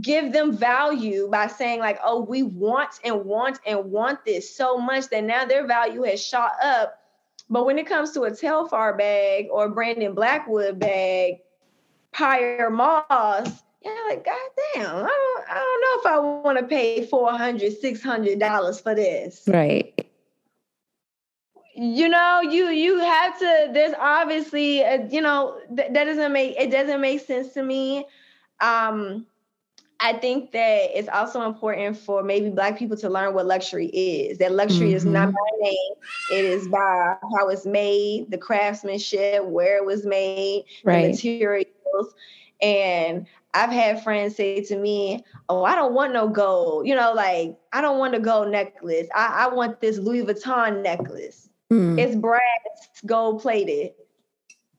give 0.00 0.32
them 0.32 0.56
value 0.56 1.28
by 1.30 1.46
saying 1.46 1.78
like 1.80 1.98
oh 2.02 2.20
we 2.22 2.42
want 2.42 2.98
and 3.04 3.24
want 3.24 3.60
and 3.66 3.90
want 3.90 4.24
this 4.24 4.54
so 4.54 4.78
much 4.78 5.08
that 5.08 5.22
now 5.24 5.44
their 5.44 5.66
value 5.66 6.02
has 6.02 6.24
shot 6.24 6.52
up. 6.62 6.98
But 7.50 7.66
when 7.66 7.78
it 7.78 7.86
comes 7.86 8.12
to 8.12 8.22
a 8.22 8.30
telfar 8.30 8.96
bag 8.96 9.48
or 9.50 9.68
brandon 9.68 10.14
blackwood 10.14 10.78
bag 10.78 11.40
Pyer 12.12 12.70
Moss 12.70 13.62
yeah 13.84 13.98
like 14.08 14.24
god 14.24 14.36
damn 14.74 14.86
i 14.86 15.00
don't 15.00 15.50
i 15.50 15.54
don't 15.54 15.80
know 15.80 16.00
if 16.00 16.06
i 16.06 16.18
want 16.18 16.58
to 16.58 16.64
pay 16.64 17.04
400 17.04 17.78
600 17.78 18.38
dollars 18.38 18.80
for 18.80 18.94
this. 18.94 19.42
Right. 19.46 20.06
You 21.74 22.08
know 22.08 22.40
you 22.42 22.68
you 22.68 22.98
have 22.98 23.38
to 23.38 23.70
there's 23.72 23.94
obviously 23.98 24.80
a, 24.80 25.06
you 25.08 25.20
know 25.20 25.58
th- 25.74 25.92
that 25.92 26.04
doesn't 26.04 26.32
make 26.32 26.56
it 26.58 26.70
doesn't 26.70 27.00
make 27.00 27.20
sense 27.20 27.52
to 27.54 27.62
me. 27.62 28.06
Um 28.60 29.26
I 30.02 30.14
think 30.14 30.50
that 30.50 30.98
it's 30.98 31.08
also 31.08 31.42
important 31.42 31.96
for 31.96 32.24
maybe 32.24 32.50
Black 32.50 32.76
people 32.76 32.96
to 32.96 33.08
learn 33.08 33.34
what 33.34 33.46
luxury 33.46 33.86
is. 33.86 34.38
That 34.38 34.50
luxury 34.52 34.88
mm-hmm. 34.88 34.96
is 34.96 35.04
not 35.04 35.28
mm-hmm. 35.28 35.36
by 35.36 35.64
name; 35.68 35.92
it 36.32 36.44
is 36.44 36.66
by 36.66 37.14
how 37.38 37.48
it's 37.48 37.64
made, 37.64 38.28
the 38.28 38.36
craftsmanship, 38.36 39.44
where 39.44 39.76
it 39.76 39.86
was 39.86 40.04
made, 40.04 40.64
right. 40.84 41.02
the 41.02 41.08
materials. 41.10 42.14
And 42.60 43.26
I've 43.54 43.70
had 43.70 44.02
friends 44.02 44.34
say 44.34 44.62
to 44.64 44.76
me, 44.76 45.24
"Oh, 45.48 45.62
I 45.62 45.76
don't 45.76 45.94
want 45.94 46.12
no 46.12 46.28
gold. 46.28 46.86
You 46.86 46.96
know, 46.96 47.12
like 47.12 47.56
I 47.72 47.80
don't 47.80 47.98
want 47.98 48.16
a 48.16 48.20
gold 48.20 48.48
necklace. 48.50 49.06
I, 49.14 49.46
I 49.46 49.54
want 49.54 49.80
this 49.80 49.98
Louis 49.98 50.24
Vuitton 50.24 50.82
necklace. 50.82 51.48
Mm. 51.70 52.00
It's 52.00 52.16
brass, 52.16 52.40
gold 53.06 53.40
plated." 53.40 53.92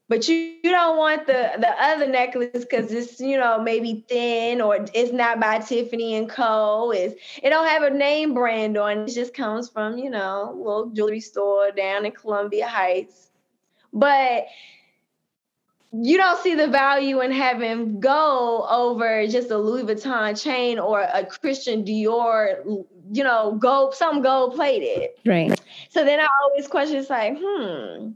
But 0.08 0.28
you, 0.28 0.34
you 0.62 0.70
don't 0.70 0.96
want 0.98 1.26
the 1.26 1.52
the 1.58 1.70
other 1.82 2.06
necklace 2.06 2.50
because 2.52 2.92
it's 2.92 3.20
you 3.20 3.38
know 3.38 3.60
maybe 3.60 4.04
thin 4.08 4.60
or 4.60 4.86
it's 4.94 5.12
not 5.12 5.40
by 5.40 5.58
Tiffany 5.58 6.16
and 6.16 6.28
Co. 6.28 6.92
Is 6.92 7.14
it 7.42 7.50
don't 7.50 7.68
have 7.68 7.82
a 7.82 7.90
name 7.90 8.34
brand 8.34 8.76
on 8.76 8.98
it. 8.98 9.10
It 9.10 9.14
just 9.14 9.34
comes 9.34 9.68
from 9.68 9.98
you 9.98 10.10
know 10.10 10.50
a 10.52 10.56
little 10.56 10.90
jewelry 10.90 11.20
store 11.20 11.70
down 11.70 12.04
in 12.04 12.12
Columbia 12.12 12.66
Heights, 12.66 13.30
but 13.92 14.46
you 15.96 16.16
don't 16.16 16.42
see 16.42 16.54
the 16.54 16.66
value 16.66 17.20
in 17.20 17.30
having 17.30 18.00
gold 18.00 18.66
over 18.68 19.26
just 19.28 19.50
a 19.50 19.58
Louis 19.58 19.84
Vuitton 19.84 20.40
chain 20.40 20.78
or 20.78 21.02
a 21.02 21.24
Christian 21.24 21.84
Dior, 21.84 22.84
you 23.12 23.22
know, 23.22 23.54
gold, 23.60 23.94
some 23.94 24.20
gold 24.20 24.56
plated. 24.56 25.10
Right. 25.24 25.58
So 25.90 26.04
then 26.04 26.18
I 26.18 26.26
always 26.42 26.66
question, 26.66 26.96
it's 26.96 27.10
like, 27.10 27.36
hmm, 27.40 28.10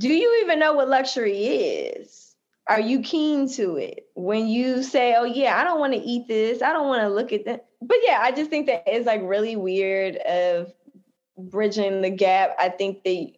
do 0.00 0.08
you 0.08 0.40
even 0.42 0.58
know 0.58 0.72
what 0.72 0.88
luxury 0.88 1.36
is? 1.36 2.34
Are 2.68 2.80
you 2.80 3.00
keen 3.00 3.48
to 3.50 3.76
it? 3.76 4.06
When 4.14 4.48
you 4.48 4.82
say, 4.82 5.14
oh, 5.16 5.24
yeah, 5.24 5.60
I 5.60 5.64
don't 5.64 5.78
want 5.78 5.92
to 5.92 5.98
eat 5.98 6.26
this, 6.26 6.62
I 6.62 6.72
don't 6.72 6.86
want 6.86 7.02
to 7.02 7.08
look 7.08 7.32
at 7.32 7.44
that. 7.44 7.66
But 7.82 7.98
yeah, 8.02 8.18
I 8.22 8.32
just 8.32 8.48
think 8.48 8.66
that 8.66 8.84
it's 8.86 9.06
like 9.06 9.20
really 9.22 9.56
weird 9.56 10.16
of 10.16 10.72
bridging 11.36 12.00
the 12.00 12.10
gap. 12.10 12.56
I 12.58 12.70
think 12.70 13.04
that 13.04 13.32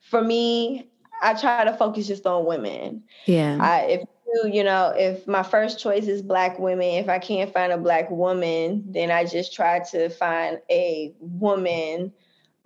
for 0.00 0.22
me, 0.22 0.90
I 1.22 1.34
try 1.34 1.64
to 1.64 1.72
focus 1.74 2.08
just 2.08 2.26
on 2.26 2.44
women. 2.44 3.04
Yeah. 3.26 3.58
I, 3.60 3.80
if 3.82 4.08
you, 4.26 4.50
you 4.52 4.64
know, 4.64 4.92
if 4.96 5.26
my 5.26 5.42
first 5.42 5.78
choice 5.78 6.08
is 6.08 6.22
black 6.22 6.58
women, 6.58 6.86
if 6.86 7.08
I 7.08 7.18
can't 7.18 7.52
find 7.52 7.72
a 7.72 7.78
black 7.78 8.10
woman, 8.10 8.84
then 8.88 9.10
I 9.10 9.24
just 9.24 9.54
try 9.54 9.80
to 9.90 10.08
find 10.08 10.60
a 10.68 11.14
woman. 11.20 12.12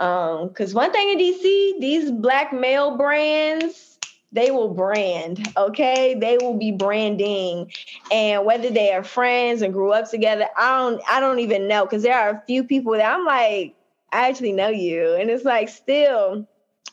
Um, 0.02 0.48
because 0.48 0.74
one 0.74 0.90
thing 0.90 1.10
in 1.10 1.18
DC, 1.18 1.80
these 1.80 2.10
black 2.10 2.52
male 2.52 2.96
brands, 2.96 4.00
they 4.32 4.50
will 4.50 4.74
brand, 4.74 5.46
okay? 5.56 6.14
They 6.14 6.38
will 6.38 6.58
be 6.58 6.72
branding. 6.72 7.70
And 8.10 8.44
whether 8.44 8.68
they 8.68 8.92
are 8.92 9.04
friends 9.04 9.62
and 9.62 9.72
grew 9.72 9.92
up 9.92 10.10
together, 10.10 10.48
I 10.56 10.76
don't 10.76 11.02
I 11.08 11.20
don't 11.20 11.38
even 11.38 11.68
know. 11.68 11.86
Cause 11.86 12.02
there 12.02 12.18
are 12.18 12.30
a 12.30 12.42
few 12.48 12.64
people 12.64 12.94
that 12.94 13.14
I'm 13.14 13.24
like, 13.24 13.76
I 14.12 14.28
actually 14.28 14.52
know 14.52 14.70
you. 14.70 15.14
And 15.14 15.30
it's 15.30 15.44
like 15.44 15.68
still 15.68 16.48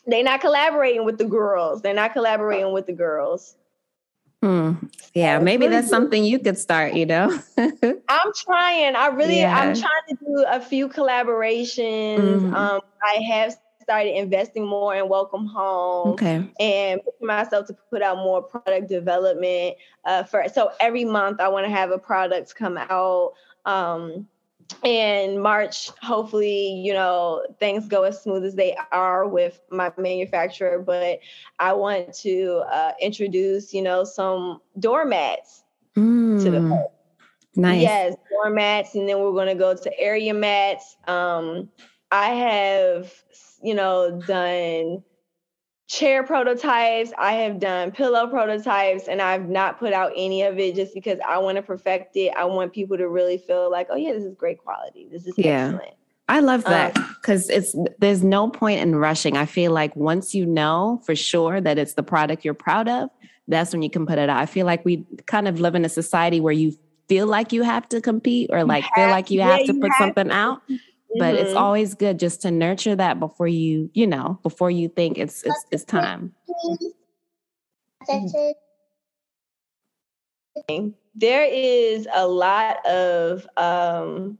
they're 0.05 0.23
not 0.23 0.41
collaborating 0.41 1.03
with 1.03 1.17
the 1.17 1.25
girls. 1.25 1.81
They're 1.81 1.95
not 1.95 2.13
collaborating 2.13 2.73
with 2.73 2.85
the 2.85 2.93
girls. 2.93 3.55
Hmm. 4.41 4.73
Yeah, 5.13 5.37
so 5.37 5.43
maybe 5.43 5.65
really 5.65 5.75
that's 5.75 5.89
something 5.89 6.23
you 6.23 6.39
could 6.39 6.57
start, 6.57 6.93
you 6.93 7.05
know? 7.05 7.37
I'm 7.57 8.31
trying. 8.35 8.95
I 8.95 9.07
really, 9.07 9.39
yeah. 9.39 9.57
I'm 9.57 9.75
trying 9.75 10.01
to 10.09 10.15
do 10.15 10.45
a 10.47 10.61
few 10.61 10.87
collaborations. 10.87 12.19
Mm-hmm. 12.19 12.55
Um, 12.55 12.81
I 13.03 13.21
have 13.29 13.57
started 13.81 14.17
investing 14.17 14.65
more 14.65 14.95
in 14.95 15.09
Welcome 15.09 15.45
Home. 15.47 16.09
Okay. 16.09 16.47
And 16.59 17.01
pushing 17.03 17.27
myself 17.27 17.67
to 17.67 17.73
put 17.89 18.01
out 18.01 18.17
more 18.17 18.41
product 18.41 18.87
development. 18.87 19.75
Uh, 20.05 20.23
for 20.23 20.45
so 20.53 20.71
every 20.79 21.03
month 21.03 21.41
I 21.41 21.49
want 21.49 21.65
to 21.65 21.71
have 21.71 21.91
a 21.91 21.97
product 21.97 22.55
come 22.55 22.77
out. 22.77 23.33
Um, 23.65 24.27
in 24.83 25.39
March, 25.41 25.89
hopefully, 26.01 26.73
you 26.73 26.93
know, 26.93 27.45
things 27.59 27.87
go 27.87 28.03
as 28.03 28.21
smooth 28.21 28.45
as 28.45 28.55
they 28.55 28.77
are 28.91 29.27
with 29.27 29.59
my 29.71 29.91
manufacturer. 29.97 30.79
But 30.79 31.19
I 31.59 31.73
want 31.73 32.13
to 32.19 32.63
uh, 32.71 32.91
introduce, 33.01 33.73
you 33.73 33.81
know, 33.81 34.03
some 34.03 34.61
doormats 34.79 35.63
mm, 35.95 36.43
to 36.43 36.51
the 36.51 36.59
mm. 36.59 36.83
Nice. 37.55 37.81
Yes, 37.81 38.15
doormats, 38.29 38.95
and 38.95 39.09
then 39.09 39.19
we're 39.19 39.31
going 39.31 39.47
to 39.47 39.55
go 39.55 39.75
to 39.75 39.99
area 39.99 40.33
mats. 40.33 40.95
Um, 41.07 41.69
I 42.11 42.27
have, 42.27 43.11
you 43.61 43.73
know, 43.73 44.21
done 44.25 45.03
chair 45.89 46.23
prototypes, 46.23 47.11
I 47.17 47.33
have 47.33 47.59
done 47.59 47.91
pillow 47.91 48.27
prototypes, 48.27 49.07
and 49.07 49.21
I've 49.21 49.49
not 49.49 49.79
put 49.79 49.91
out 49.91 50.11
any 50.15 50.43
of 50.43 50.57
it 50.59 50.75
just 50.75 50.93
because 50.93 51.19
I 51.27 51.39
want 51.39 51.57
to 51.57 51.63
perfect 51.63 52.15
it. 52.15 52.31
I 52.37 52.45
want 52.45 52.71
people 52.71 52.95
to 52.97 53.09
really 53.09 53.39
feel 53.39 53.69
like, 53.69 53.87
oh 53.89 53.95
yeah, 53.95 54.13
this 54.13 54.23
is 54.23 54.35
great 54.35 54.59
quality. 54.59 55.09
This 55.11 55.25
is 55.25 55.33
yeah. 55.35 55.65
excellent. 55.65 55.95
I 56.29 56.41
love 56.41 56.63
that 56.65 56.93
because 56.93 57.49
um, 57.49 57.55
it's 57.57 57.75
there's 57.97 58.23
no 58.23 58.49
point 58.49 58.81
in 58.81 58.95
rushing. 58.95 59.35
I 59.35 59.47
feel 59.47 59.71
like 59.71 59.95
once 59.95 60.35
you 60.35 60.45
know 60.45 61.01
for 61.03 61.15
sure 61.15 61.59
that 61.59 61.79
it's 61.79 61.95
the 61.95 62.03
product 62.03 62.45
you're 62.45 62.53
proud 62.53 62.87
of, 62.87 63.09
that's 63.47 63.73
when 63.73 63.81
you 63.81 63.89
can 63.89 64.05
put 64.05 64.19
it 64.19 64.29
out. 64.29 64.37
I 64.37 64.45
feel 64.45 64.67
like 64.67 64.85
we 64.85 65.07
kind 65.25 65.47
of 65.47 65.59
live 65.59 65.73
in 65.73 65.85
a 65.85 65.89
society 65.89 66.39
where 66.39 66.53
you 66.53 66.77
feel 67.07 67.25
like 67.25 67.51
you 67.51 67.63
have 67.63 67.89
to 67.89 67.99
compete 67.99 68.51
or 68.53 68.63
like 68.63 68.85
feel 68.93 69.07
like 69.07 69.31
you 69.31 69.41
have 69.41 69.61
yeah, 69.61 69.65
to 69.65 69.73
put 69.73 69.91
something 69.97 70.27
to. 70.27 70.33
out 70.33 70.61
but 71.17 71.35
it's 71.35 71.49
mm-hmm. 71.49 71.57
always 71.57 71.95
good 71.95 72.19
just 72.19 72.41
to 72.41 72.51
nurture 72.51 72.95
that 72.95 73.19
before 73.19 73.47
you 73.47 73.89
you 73.93 74.05
know 74.05 74.39
before 74.43 74.69
you 74.69 74.87
think 74.89 75.17
it's 75.17 75.43
it's, 75.43 75.65
it's 75.71 75.83
time 75.83 76.33
there 81.15 81.45
is 81.45 82.07
a 82.13 82.27
lot 82.27 82.85
of 82.85 83.47
um 83.57 84.37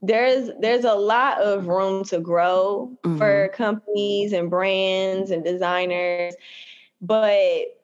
there's 0.00 0.50
there's 0.60 0.84
a 0.84 0.94
lot 0.94 1.40
of 1.42 1.66
room 1.66 2.04
to 2.04 2.20
grow 2.20 2.96
mm-hmm. 3.04 3.18
for 3.18 3.48
companies 3.54 4.32
and 4.32 4.48
brands 4.48 5.30
and 5.30 5.44
designers 5.44 6.34
but 7.00 7.78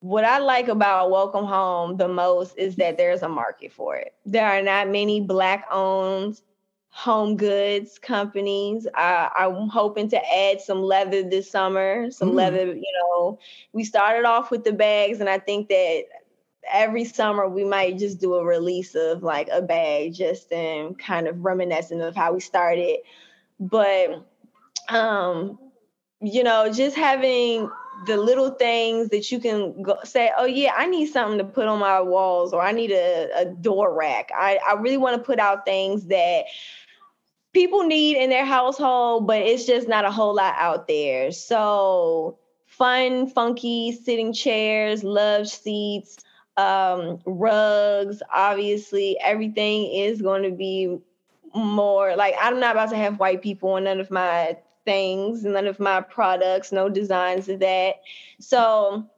what 0.00 0.24
I 0.24 0.38
like 0.38 0.68
about 0.68 1.10
Welcome 1.10 1.46
Home 1.46 1.96
the 1.96 2.08
most 2.08 2.56
is 2.56 2.76
that 2.76 2.96
there's 2.96 3.22
a 3.22 3.28
market 3.28 3.72
for 3.72 3.96
it. 3.96 4.14
There 4.24 4.46
are 4.46 4.62
not 4.62 4.88
many 4.88 5.20
black 5.20 5.66
owned 5.70 6.40
home 6.96 7.36
goods 7.36 7.98
companies. 7.98 8.86
I, 8.94 9.28
I'm 9.36 9.68
hoping 9.68 10.08
to 10.08 10.34
add 10.34 10.62
some 10.62 10.82
leather 10.82 11.22
this 11.22 11.50
summer. 11.50 12.10
Some 12.10 12.30
mm. 12.30 12.36
leather, 12.36 12.64
you 12.64 12.92
know. 13.02 13.38
We 13.74 13.84
started 13.84 14.24
off 14.24 14.50
with 14.50 14.64
the 14.64 14.72
bags, 14.72 15.20
and 15.20 15.28
I 15.28 15.38
think 15.38 15.68
that 15.68 16.04
every 16.72 17.04
summer 17.04 17.46
we 17.46 17.64
might 17.64 17.98
just 17.98 18.18
do 18.18 18.34
a 18.36 18.44
release 18.44 18.94
of 18.94 19.22
like 19.22 19.50
a 19.52 19.60
bag, 19.60 20.14
just 20.14 20.50
in 20.50 20.94
kind 20.94 21.28
of 21.28 21.44
reminiscent 21.44 22.00
of 22.00 22.16
how 22.16 22.32
we 22.32 22.40
started. 22.40 23.00
But 23.60 24.26
um, 24.88 25.58
you 26.22 26.42
know, 26.42 26.72
just 26.72 26.96
having 26.96 27.70
the 28.06 28.16
little 28.16 28.52
things 28.52 29.10
that 29.10 29.30
you 29.30 29.38
can 29.38 29.82
go, 29.82 29.98
say, 30.02 30.32
oh 30.38 30.46
yeah, 30.46 30.72
I 30.74 30.86
need 30.86 31.08
something 31.08 31.36
to 31.36 31.44
put 31.44 31.66
on 31.66 31.78
my 31.78 32.00
walls, 32.00 32.54
or 32.54 32.62
I 32.62 32.72
need 32.72 32.90
a, 32.90 33.28
a 33.36 33.44
door 33.44 33.94
rack. 33.94 34.30
I, 34.34 34.58
I 34.66 34.80
really 34.80 34.96
want 34.96 35.14
to 35.18 35.22
put 35.22 35.38
out 35.38 35.66
things 35.66 36.06
that 36.06 36.46
people 37.56 37.84
need 37.84 38.18
in 38.18 38.28
their 38.28 38.44
household, 38.44 39.26
but 39.26 39.40
it's 39.40 39.64
just 39.64 39.88
not 39.88 40.04
a 40.04 40.10
whole 40.10 40.34
lot 40.34 40.54
out 40.58 40.86
there. 40.86 41.32
So 41.32 42.38
fun, 42.66 43.28
funky 43.28 43.92
sitting 43.92 44.34
chairs, 44.34 45.02
love 45.02 45.48
seats, 45.48 46.18
um, 46.58 47.18
rugs, 47.24 48.22
obviously, 48.30 49.18
everything 49.24 49.90
is 49.90 50.20
going 50.20 50.42
to 50.42 50.50
be 50.50 50.98
more 51.54 52.14
like 52.14 52.34
I'm 52.38 52.60
not 52.60 52.76
about 52.76 52.90
to 52.90 52.96
have 52.96 53.18
white 53.18 53.40
people 53.40 53.70
on 53.70 53.84
none 53.84 54.00
of 54.00 54.10
my 54.10 54.58
things, 54.84 55.42
none 55.42 55.66
of 55.66 55.80
my 55.80 56.02
products, 56.02 56.72
no 56.72 56.90
designs 56.90 57.48
of 57.48 57.60
that. 57.60 58.02
So 58.38 59.08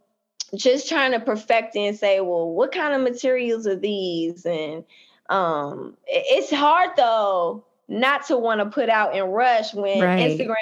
just 0.54 0.88
trying 0.88 1.10
to 1.10 1.18
perfect 1.18 1.74
it 1.74 1.80
and 1.80 1.96
say, 1.96 2.20
well, 2.20 2.48
what 2.48 2.70
kind 2.70 2.94
of 2.94 3.00
materials 3.00 3.66
are 3.66 3.74
these? 3.74 4.46
And 4.46 4.84
um, 5.28 5.96
it's 6.06 6.52
hard 6.52 6.90
though 6.96 7.64
not 7.88 8.26
to 8.26 8.36
want 8.36 8.60
to 8.60 8.66
put 8.66 8.88
out 8.88 9.14
and 9.14 9.32
rush 9.32 9.74
when 9.74 10.00
right. 10.00 10.30
Instagram 10.30 10.54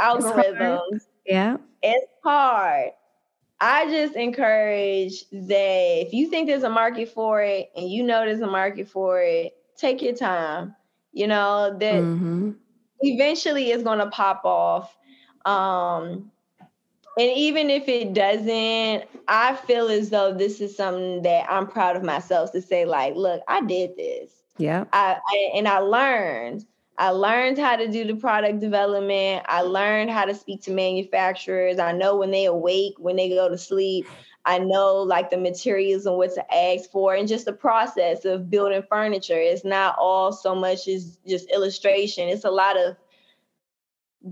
algorithms. 0.00 1.02
Yeah. 1.26 1.58
It's 1.82 2.06
hard. 2.22 2.90
I 3.60 3.86
just 3.90 4.14
encourage 4.16 5.28
that 5.30 6.06
if 6.06 6.12
you 6.12 6.28
think 6.28 6.48
there's 6.48 6.64
a 6.64 6.70
market 6.70 7.08
for 7.08 7.42
it 7.42 7.70
and 7.76 7.88
you 7.88 8.02
know 8.02 8.24
there's 8.24 8.40
a 8.40 8.46
market 8.46 8.88
for 8.88 9.20
it, 9.20 9.54
take 9.76 10.02
your 10.02 10.14
time. 10.14 10.74
You 11.12 11.28
know, 11.28 11.76
that 11.78 11.94
mm-hmm. 11.94 12.50
eventually 13.00 13.70
it's 13.70 13.84
going 13.84 14.00
to 14.00 14.10
pop 14.10 14.44
off. 14.44 14.96
Um, 15.44 16.32
and 17.16 17.30
even 17.30 17.70
if 17.70 17.88
it 17.88 18.12
doesn't, 18.12 19.04
I 19.28 19.54
feel 19.66 19.88
as 19.88 20.10
though 20.10 20.34
this 20.34 20.60
is 20.60 20.76
something 20.76 21.22
that 21.22 21.46
I'm 21.48 21.68
proud 21.68 21.94
of 21.94 22.02
myself 22.02 22.50
to 22.52 22.60
say, 22.60 22.84
like, 22.84 23.14
look, 23.14 23.42
I 23.46 23.60
did 23.60 23.96
this. 23.96 24.32
Yeah. 24.58 24.84
I, 24.92 25.18
I, 25.26 25.50
and 25.54 25.68
I 25.68 25.78
learned. 25.78 26.66
I 26.96 27.10
learned 27.10 27.58
how 27.58 27.74
to 27.76 27.88
do 27.88 28.04
the 28.04 28.14
product 28.14 28.60
development. 28.60 29.44
I 29.48 29.62
learned 29.62 30.10
how 30.10 30.24
to 30.26 30.34
speak 30.34 30.62
to 30.62 30.70
manufacturers. 30.70 31.80
I 31.80 31.92
know 31.92 32.16
when 32.16 32.30
they 32.30 32.44
awake, 32.44 32.94
when 32.98 33.16
they 33.16 33.28
go 33.28 33.48
to 33.48 33.58
sleep. 33.58 34.06
I 34.46 34.58
know 34.58 34.96
like 34.96 35.30
the 35.30 35.38
materials 35.38 36.06
and 36.06 36.16
what 36.16 36.34
to 36.34 36.54
ask 36.54 36.90
for, 36.90 37.14
and 37.14 37.26
just 37.26 37.46
the 37.46 37.52
process 37.52 38.24
of 38.24 38.50
building 38.50 38.82
furniture. 38.88 39.38
It's 39.38 39.64
not 39.64 39.96
all 39.98 40.32
so 40.32 40.54
much 40.54 40.86
as 40.86 41.18
just 41.26 41.50
illustration. 41.50 42.28
It's 42.28 42.44
a 42.44 42.50
lot 42.50 42.76
of 42.76 42.96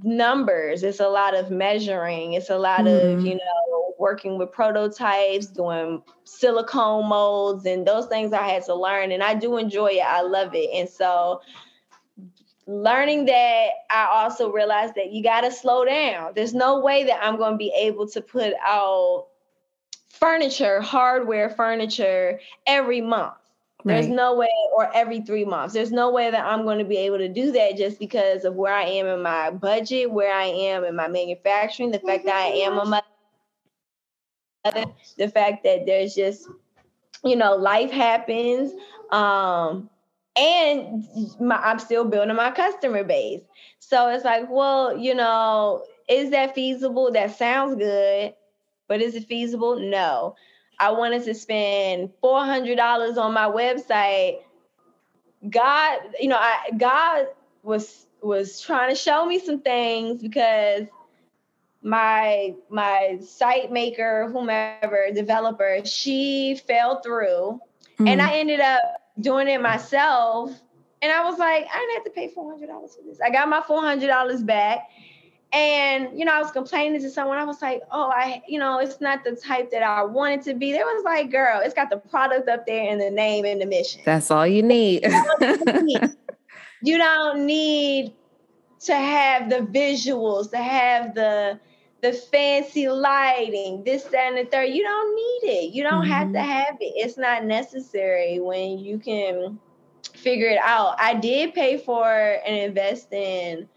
numbers. 0.03 0.83
It's 0.83 1.01
a 1.01 1.09
lot 1.09 1.35
of 1.35 1.51
measuring. 1.51 2.33
It's 2.33 2.51
a 2.51 2.59
lot 2.59 2.81
mm-hmm. 2.81 3.19
of 3.19 3.27
you 3.27 3.35
know 3.35 3.95
working 3.99 4.39
with 4.39 4.51
prototypes, 4.51 5.47
doing 5.47 6.03
silicone 6.25 7.09
molds, 7.09 7.67
and 7.67 7.87
those 7.87 8.07
things 8.07 8.33
I 8.33 8.49
had 8.49 8.65
to 8.65 8.75
learn. 8.75 9.13
And 9.13 9.23
I 9.23 9.35
do 9.35 9.59
enjoy 9.59 9.93
it. 9.93 10.05
I 10.05 10.23
love 10.23 10.55
it. 10.55 10.71
And 10.75 10.89
so 10.89 11.41
learning 12.67 13.27
that 13.27 13.69
I 13.91 14.07
also 14.11 14.51
realized 14.51 14.95
that 14.95 15.13
you 15.13 15.23
got 15.23 15.43
to 15.43 15.51
slow 15.51 15.85
down. 15.85 16.33
There's 16.35 16.55
no 16.55 16.81
way 16.81 17.05
that 17.05 17.23
I'm 17.23 17.37
going 17.37 17.53
to 17.53 17.59
be 17.59 17.73
able 17.77 18.09
to 18.09 18.21
put 18.21 18.55
out 18.65 19.27
furniture, 20.09 20.81
hardware 20.81 21.51
furniture 21.51 22.41
every 22.67 23.01
month. 23.01 23.35
Right. 23.85 23.95
There's 23.95 24.09
no 24.09 24.37
way, 24.37 24.49
or 24.77 24.95
every 24.95 25.23
three 25.23 25.45
months. 25.45 25.75
There's 25.75 25.91
no 25.91 26.11
way 26.13 26.31
that 26.31 26.45
I'm 26.45 26.63
going 26.63 26.79
to 26.79 26.85
be 26.85 26.99
able 26.99 27.19
to 27.19 27.29
do 27.29 27.51
that 27.53 27.77
just 27.77 27.99
because 27.99 28.45
of 28.45 28.55
where 28.55 28.73
I 28.73 28.85
am 28.85 29.07
in 29.07 29.23
my 29.23 29.51
budget, 29.51 30.11
where 30.11 30.33
I 30.33 30.45
am 30.45 30.85
in 30.85 30.95
my 30.95 31.09
manufacturing, 31.09 31.91
the 31.91 31.99
fact 31.99 32.25
that 32.27 32.37
I 32.37 32.47
am 32.59 32.79
a 32.79 32.85
mother, 34.65 34.85
the 35.19 35.29
fact 35.29 35.65
that 35.65 35.85
there's 35.85 36.15
just, 36.15 36.47
you 37.25 37.35
know, 37.35 37.57
life 37.57 37.91
happens. 37.91 38.73
Um, 39.11 39.91
and 40.37 41.05
my, 41.41 41.57
I'm 41.57 41.81
still 41.81 42.05
building 42.05 42.37
my 42.37 42.53
customer 42.53 43.03
base. 43.03 43.43
So 43.81 44.09
it's 44.11 44.25
like, 44.25 44.49
well, 44.49 44.97
you 44.97 45.15
know, 45.15 45.85
is 46.09 46.31
that 46.31 46.55
feasible? 46.55 47.11
That 47.11 47.37
sounds 47.37 47.75
good, 47.77 48.35
but 48.87 49.03
is 49.03 49.17
it 49.17 49.27
feasible? 49.27 49.79
No. 49.81 50.37
I 50.79 50.91
wanted 50.91 51.25
to 51.25 51.35
spend 51.35 52.11
four 52.21 52.45
hundred 52.45 52.77
dollars 52.77 53.19
on 53.19 53.33
my 53.33 53.47
website. 53.47 54.39
God, 55.49 55.99
you 56.21 56.29
know, 56.29 56.39
I 56.39 56.71
God 56.77 57.27
was 57.63 58.07
was 58.23 58.61
trying 58.61 58.89
to 58.91 58.95
show 58.95 59.27
me 59.27 59.39
some 59.39 59.61
things 59.61 60.23
because 60.23 60.87
my 61.83 62.55
my 62.71 63.19
site 63.21 63.73
maker, 63.73 64.31
whomever 64.33 65.09
developer, 65.15 65.85
she 65.85 66.61
fell 66.67 67.01
through, 67.01 67.61
mm-hmm. 67.95 68.09
and 68.09 68.23
I 68.23 68.39
ended 68.39 68.61
up 68.61 68.83
doing 69.21 69.49
it 69.49 69.61
myself. 69.61 70.51
And 71.01 71.11
I 71.11 71.29
was 71.29 71.37
like, 71.39 71.67
I 71.73 71.79
didn't 71.79 71.95
have 71.95 72.05
to 72.05 72.11
pay 72.11 72.29
four 72.29 72.51
hundred 72.51 72.69
dollars 72.69 72.95
for 72.95 73.03
this. 73.05 73.21
I 73.21 73.31
got 73.31 73.49
my 73.49 73.61
four 73.61 73.83
hundred 73.83 74.07
dollars 74.07 74.43
back. 74.43 74.89
And 75.53 76.19
you 76.19 76.25
know, 76.25 76.33
I 76.33 76.41
was 76.41 76.51
complaining 76.51 77.03
to 77.03 77.11
someone. 77.11 77.37
I 77.37 77.45
was 77.45 77.61
like, 77.61 77.83
"Oh, 77.91 78.11
I, 78.11 78.43
you 78.49 78.59
know, 78.59 78.79
it's 78.79 79.01
not 79.01 79.23
the 79.23 79.37
type 79.37 79.71
that 79.71 79.83
I 79.83 80.03
wanted 80.03 80.43
to 80.43 80.55
be." 80.55 80.73
There 80.73 80.85
was 80.85 81.05
like, 81.05 81.31
"Girl, 81.31 81.61
it's 81.63 81.75
got 81.75 81.91
the 81.91 81.99
product 81.99 82.49
up 82.49 82.67
there 82.67 82.91
and 82.91 83.01
the 83.01 83.11
name 83.11 83.45
and 83.45 83.61
the 83.61 83.67
mission." 83.67 84.01
That's 84.05 84.31
all 84.31 84.47
you 84.47 84.63
need. 84.63 85.03
you 86.83 86.99
don't 86.99 87.45
need 87.45 88.15
to 88.81 88.95
have 88.95 89.51
the 89.51 89.59
visuals, 89.59 90.51
to 90.53 90.57
have 90.57 91.15
the 91.15 91.61
the 92.03 92.13
fancy 92.13 92.89
lighting, 92.89 93.85
this, 93.85 94.05
that, 94.05 94.33
and 94.33 94.39
the 94.39 94.51
third. 94.51 94.71
You 94.71 94.83
don't 94.83 95.15
need 95.15 95.53
it. 95.53 95.73
You 95.73 95.85
don't 95.85 96.03
mm-hmm. 96.03 96.13
have 96.13 96.33
to 96.33 96.39
mm-hmm. 96.39 96.51
have 96.51 96.77
it. 96.81 96.93
It's 96.97 97.17
not 97.17 97.45
necessary 97.45 98.41
when 98.41 98.79
you 98.79 98.99
can 98.99 99.59
figure 100.15 100.49
it 100.49 100.59
out. 100.63 100.97
I 100.99 101.15
did 101.15 101.55
pay 101.55 101.79
for 101.79 102.09
and 102.45 102.57
invest 102.57 103.13
in 103.13 103.69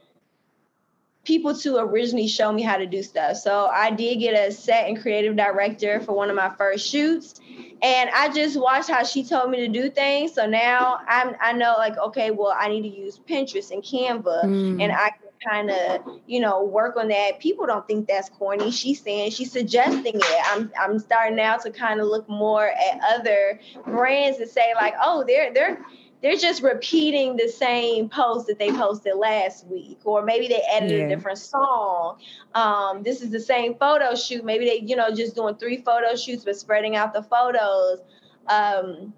people 1.26 1.55
to 1.55 1.78
originally 1.78 2.28
show 2.28 2.53
me 2.53 2.61
how 2.61 2.78
to 2.78 2.86
do 2.86 3.03
stuff. 3.03 3.38
So 3.38 3.65
I 3.65 3.91
did 3.91 4.17
get 4.17 4.34
a 4.34 4.51
set 4.51 4.88
and 4.88 5.01
creative 5.01 5.36
director 5.36 5.99
for 5.99 6.13
one 6.13 6.30
of 6.30 6.36
my 6.36 6.49
first 6.55 6.88
shoots. 6.88 7.41
And 7.82 8.09
I 8.11 8.30
just 8.30 8.59
watched 8.59 8.89
how 8.89 9.03
she 9.03 9.23
told 9.23 9.51
me 9.51 9.57
to 9.57 9.67
do 9.67 9.89
things. 9.89 10.34
So 10.34 10.45
now 10.45 10.99
I'm 11.07 11.36
I 11.41 11.51
know 11.53 11.76
like, 11.78 11.97
okay, 11.97 12.32
well, 12.32 12.55
I 12.57 12.69
need 12.69 12.84
to 12.84 12.88
use 12.88 13.19
Pinterest 13.19 13.71
and 13.71 13.84
Canva 13.84 14.45
mm. 14.45 14.82
and 14.82 14.91
I 14.91 15.09
can 15.09 15.26
kind 15.47 15.69
of, 15.69 16.01
you 16.26 16.39
know, 16.39 16.63
work 16.63 16.95
on 16.95 17.09
that. 17.09 17.39
People 17.39 17.65
don't 17.65 17.86
think 17.86 18.07
that's 18.07 18.30
corny. 18.30 18.71
She's 18.71 19.01
saying 19.01 19.32
she's 19.32 19.51
suggesting 19.51 20.15
it. 20.15 20.41
I'm 20.47 20.71
I'm 20.80 20.99
starting 20.99 21.36
now 21.36 21.57
to 21.57 21.71
kind 21.71 21.99
of 21.99 22.07
look 22.07 22.30
more 22.30 22.67
at 22.67 22.99
other 23.19 23.59
brands 23.86 24.39
and 24.39 24.49
say 24.49 24.73
like, 24.76 24.93
oh, 25.01 25.23
they're 25.28 25.53
they're 25.53 25.84
they're 26.22 26.38
just 26.38 26.63
repeating 26.63 27.36
the 27.36 27.47
same 27.47 28.09
post 28.09 28.47
that 28.47 28.57
they 28.57 28.72
posted 28.72 29.16
last 29.16 29.68
week, 29.68 29.99
or 30.05 30.24
maybe 30.24 30.47
they 30.47 30.61
added 30.74 30.91
yeah. 30.91 31.05
a 31.05 31.09
different 31.09 31.38
song. 31.38 32.20
Um, 32.53 33.03
this 33.03 33.22
is 33.22 33.30
the 33.30 33.39
same 33.39 33.76
photo 33.76 34.16
shoot. 34.16 34.43
Maybe 34.43 34.66
they, 34.66 34.80
you 34.80 34.95
know, 34.95 35.13
just 35.13 35.36
doing 35.36 35.55
three 35.55 35.78
photo 35.78 36.16
shoots 36.16 36.45
but 36.45 36.55
spreading 36.55 36.95
out 36.95 37.13
the 37.13 37.24
photos. 37.24 37.99
Um, 38.47 39.13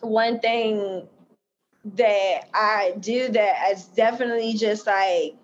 one 0.00 0.38
thing 0.40 1.08
that 1.96 2.48
I 2.54 2.94
do 3.00 3.28
that 3.28 3.70
is 3.72 3.86
definitely 3.86 4.54
just 4.54 4.86
like 4.86 5.34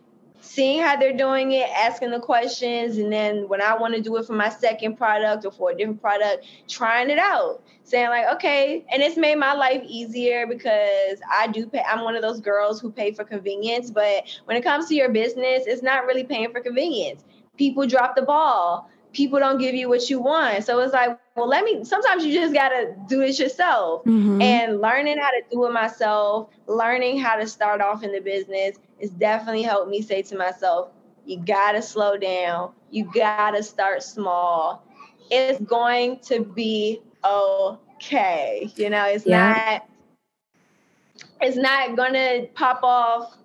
seeing 0.40 0.82
how 0.82 0.96
they're 0.96 1.16
doing 1.16 1.52
it, 1.52 1.68
asking 1.70 2.10
the 2.10 2.20
questions, 2.20 2.98
and 2.98 3.12
then 3.12 3.48
when 3.48 3.60
I 3.60 3.76
want 3.76 3.94
to 3.94 4.00
do 4.00 4.16
it 4.16 4.26
for 4.26 4.32
my 4.32 4.48
second 4.48 4.96
product 4.96 5.44
or 5.44 5.52
for 5.52 5.70
a 5.70 5.76
different 5.76 6.00
product, 6.00 6.46
trying 6.68 7.10
it 7.10 7.18
out, 7.18 7.62
saying 7.84 8.08
like, 8.08 8.26
okay, 8.34 8.84
and 8.90 9.02
it's 9.02 9.16
made 9.16 9.36
my 9.36 9.52
life 9.52 9.82
easier 9.86 10.46
because 10.46 11.20
I 11.30 11.48
do 11.48 11.66
pay. 11.66 11.82
I'm 11.86 12.04
one 12.04 12.16
of 12.16 12.22
those 12.22 12.40
girls 12.40 12.80
who 12.80 12.90
pay 12.90 13.12
for 13.12 13.24
convenience, 13.24 13.90
but 13.90 14.24
when 14.46 14.56
it 14.56 14.62
comes 14.62 14.88
to 14.88 14.94
your 14.94 15.10
business, 15.10 15.64
it's 15.66 15.82
not 15.82 16.06
really 16.06 16.24
paying 16.24 16.50
for 16.50 16.60
convenience. 16.60 17.24
People 17.56 17.86
drop 17.86 18.16
the 18.16 18.22
ball 18.22 18.90
people 19.12 19.38
don't 19.38 19.58
give 19.58 19.74
you 19.74 19.88
what 19.88 20.08
you 20.08 20.20
want. 20.20 20.64
So 20.64 20.78
it's 20.80 20.92
like, 20.92 21.18
well, 21.34 21.48
let 21.48 21.64
me, 21.64 21.84
sometimes 21.84 22.24
you 22.24 22.32
just 22.32 22.54
got 22.54 22.68
to 22.68 22.94
do 23.08 23.22
it 23.22 23.38
yourself. 23.38 24.04
Mm-hmm. 24.04 24.40
And 24.40 24.80
learning 24.80 25.18
how 25.18 25.30
to 25.30 25.42
do 25.50 25.66
it 25.66 25.72
myself, 25.72 26.50
learning 26.66 27.18
how 27.18 27.36
to 27.36 27.46
start 27.46 27.80
off 27.80 28.02
in 28.02 28.12
the 28.12 28.20
business 28.20 28.76
is 28.98 29.10
definitely 29.10 29.62
helped 29.62 29.90
me 29.90 30.02
say 30.02 30.22
to 30.22 30.36
myself, 30.36 30.90
you 31.24 31.38
got 31.38 31.72
to 31.72 31.82
slow 31.82 32.16
down. 32.16 32.72
You 32.90 33.10
got 33.12 33.52
to 33.52 33.62
start 33.62 34.02
small. 34.02 34.84
It's 35.30 35.60
going 35.60 36.18
to 36.20 36.44
be 36.44 37.00
okay. 37.24 38.70
You 38.76 38.90
know, 38.90 39.04
it's 39.06 39.26
yeah. 39.26 39.80
not, 39.80 39.88
it's 41.40 41.56
not 41.56 41.96
going 41.96 42.14
to 42.14 42.48
pop 42.54 42.80
off 42.82 43.36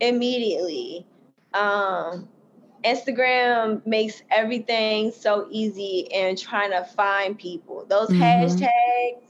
immediately. 0.00 1.06
Um, 1.54 2.28
Instagram 2.84 3.84
makes 3.86 4.22
everything 4.30 5.12
so 5.12 5.46
easy 5.50 6.12
and 6.12 6.36
trying 6.36 6.70
to 6.70 6.84
find 6.84 7.38
people. 7.38 7.86
Those 7.88 8.08
mm-hmm. 8.08 8.22
hashtags, 8.22 9.22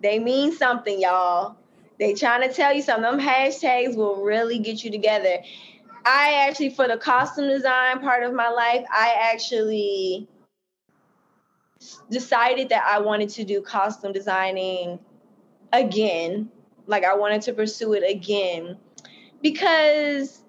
they 0.00 0.18
mean 0.18 0.52
something, 0.52 1.00
y'all. 1.00 1.56
They 1.98 2.14
trying 2.14 2.48
to 2.48 2.54
tell 2.54 2.74
you 2.74 2.82
something. 2.82 3.02
Them 3.02 3.20
hashtags 3.20 3.96
will 3.96 4.22
really 4.22 4.58
get 4.58 4.82
you 4.82 4.90
together. 4.90 5.38
I 6.04 6.46
actually, 6.48 6.70
for 6.70 6.88
the 6.88 6.96
costume 6.96 7.48
design 7.48 8.00
part 8.00 8.22
of 8.22 8.32
my 8.32 8.48
life, 8.48 8.84
I 8.90 9.14
actually 9.32 10.28
decided 12.10 12.70
that 12.70 12.84
I 12.86 12.98
wanted 12.98 13.28
to 13.30 13.44
do 13.44 13.60
costume 13.60 14.12
designing 14.12 14.98
again. 15.72 16.50
Like 16.86 17.04
I 17.04 17.14
wanted 17.14 17.42
to 17.42 17.52
pursue 17.52 17.92
it 17.92 18.02
again 18.08 18.76
because 19.42 20.42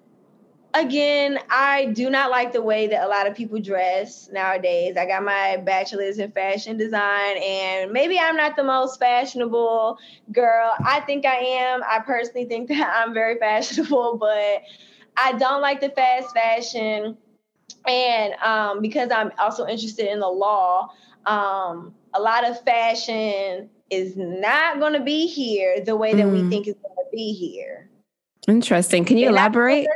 again, 0.74 1.38
I 1.50 1.86
do 1.86 2.10
not 2.10 2.30
like 2.30 2.52
the 2.52 2.62
way 2.62 2.86
that 2.86 3.04
a 3.04 3.08
lot 3.08 3.26
of 3.26 3.34
people 3.34 3.60
dress 3.60 4.28
nowadays. 4.32 4.96
I 4.96 5.06
got 5.06 5.22
my 5.22 5.58
bachelor's 5.58 6.18
in 6.18 6.30
fashion 6.32 6.76
design, 6.76 7.36
and 7.38 7.92
maybe 7.92 8.18
I'm 8.18 8.36
not 8.36 8.56
the 8.56 8.64
most 8.64 8.98
fashionable 8.98 9.98
girl. 10.32 10.72
I 10.84 11.00
think 11.00 11.26
I 11.26 11.36
am. 11.36 11.82
I 11.88 12.00
personally 12.00 12.46
think 12.46 12.68
that 12.68 13.02
I'm 13.02 13.12
very 13.12 13.38
fashionable, 13.38 14.18
but 14.18 14.62
I 15.16 15.32
don't 15.32 15.60
like 15.60 15.80
the 15.80 15.90
fast 15.90 16.34
fashion. 16.34 17.16
And 17.86 18.34
um, 18.34 18.80
because 18.80 19.10
I'm 19.10 19.32
also 19.38 19.66
interested 19.66 20.06
in 20.06 20.20
the 20.20 20.28
law, 20.28 20.90
um, 21.26 21.94
a 22.14 22.20
lot 22.20 22.48
of 22.48 22.62
fashion 22.64 23.68
is 23.90 24.16
not 24.16 24.78
going 24.78 24.92
to 24.94 25.00
be 25.00 25.26
here 25.26 25.80
the 25.84 25.96
way 25.96 26.14
that 26.14 26.26
mm. 26.26 26.32
we 26.32 26.48
think 26.48 26.66
it's 26.66 26.80
going 26.80 26.94
to 26.94 27.10
be 27.12 27.32
here. 27.32 27.88
Interesting. 28.48 29.04
Can 29.04 29.18
you 29.18 29.26
and 29.26 29.36
elaborate? 29.36 29.86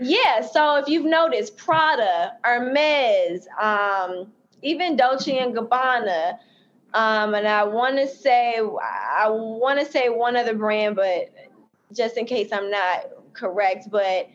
Yeah, 0.00 0.40
so 0.40 0.76
if 0.76 0.88
you've 0.88 1.04
noticed, 1.04 1.56
Prada, 1.56 2.32
Hermes, 2.42 3.46
um, 3.60 4.32
even 4.62 4.96
Dolce 4.96 5.38
and 5.38 5.54
Gabbana, 5.54 6.38
um, 6.94 7.34
and 7.34 7.46
I 7.46 7.64
want 7.64 7.96
to 7.96 8.06
say 8.06 8.56
I 8.56 9.28
want 9.28 9.78
to 9.80 9.86
say 9.86 10.08
one 10.08 10.36
other 10.36 10.54
brand, 10.54 10.96
but 10.96 11.30
just 11.94 12.16
in 12.16 12.26
case 12.26 12.52
I'm 12.52 12.70
not 12.70 13.06
correct, 13.32 13.88
but 13.90 14.28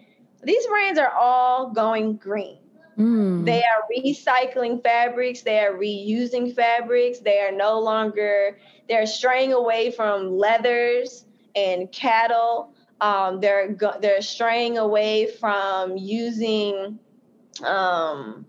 these 0.44 0.66
brands 0.68 1.00
are 1.00 1.12
all 1.12 1.72
going 1.72 2.18
green. 2.18 2.60
Mm. 2.98 3.46
They 3.46 3.62
are 3.62 3.84
recycling 3.96 4.82
fabrics. 4.82 5.42
They 5.42 5.60
are 5.60 5.74
reusing 5.74 6.56
fabrics. 6.56 7.20
They 7.20 7.40
are 7.42 7.52
no 7.52 7.80
longer. 7.80 8.58
They're 8.90 9.06
straying 9.06 9.54
away 9.54 9.92
from 9.92 10.32
leathers 10.32 11.26
and 11.56 11.92
cattle. 11.92 12.74
Um, 13.02 13.40
they're 13.40 13.70
go- 13.74 13.98
they're 14.02 14.22
straying 14.22 14.78
away 14.78 15.28
from 15.40 15.98
using, 15.98 17.00
um, 17.64 18.46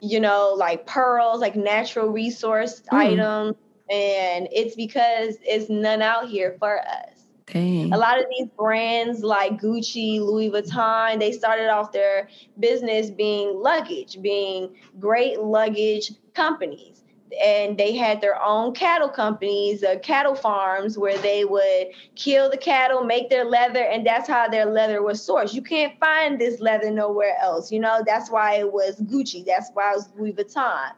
you 0.00 0.20
know, 0.20 0.54
like 0.56 0.86
pearls, 0.86 1.40
like 1.40 1.56
natural 1.56 2.08
resource 2.08 2.82
mm. 2.92 2.96
items, 2.96 3.56
and 3.90 4.48
it's 4.52 4.76
because 4.76 5.36
it's 5.42 5.68
none 5.68 6.02
out 6.02 6.28
here 6.28 6.56
for 6.58 6.78
us. 6.80 7.14
Dang. 7.46 7.92
A 7.92 7.98
lot 7.98 8.18
of 8.18 8.24
these 8.30 8.48
brands 8.58 9.22
like 9.22 9.60
Gucci, 9.60 10.18
Louis 10.18 10.50
Vuitton, 10.50 11.18
they 11.18 11.30
started 11.30 11.68
off 11.68 11.92
their 11.92 12.28
business 12.58 13.10
being 13.10 13.60
luggage, 13.60 14.20
being 14.22 14.74
great 14.98 15.40
luggage 15.40 16.12
companies. 16.32 16.93
And 17.42 17.76
they 17.78 17.96
had 17.96 18.20
their 18.20 18.40
own 18.42 18.74
cattle 18.74 19.08
companies, 19.08 19.82
uh, 19.82 19.98
cattle 20.02 20.34
farms, 20.34 20.98
where 20.98 21.18
they 21.18 21.44
would 21.44 21.88
kill 22.14 22.50
the 22.50 22.56
cattle, 22.56 23.04
make 23.04 23.30
their 23.30 23.44
leather, 23.44 23.82
and 23.82 24.06
that's 24.06 24.28
how 24.28 24.48
their 24.48 24.66
leather 24.66 25.02
was 25.02 25.26
sourced. 25.26 25.54
You 25.54 25.62
can't 25.62 25.98
find 25.98 26.40
this 26.40 26.60
leather 26.60 26.90
nowhere 26.90 27.36
else. 27.40 27.72
You 27.72 27.80
know, 27.80 28.02
that's 28.06 28.30
why 28.30 28.56
it 28.56 28.72
was 28.72 29.00
Gucci. 29.00 29.44
That's 29.44 29.70
why 29.74 29.92
it 29.92 29.96
was 29.96 30.08
Louis 30.16 30.32
Vuitton. 30.32 30.92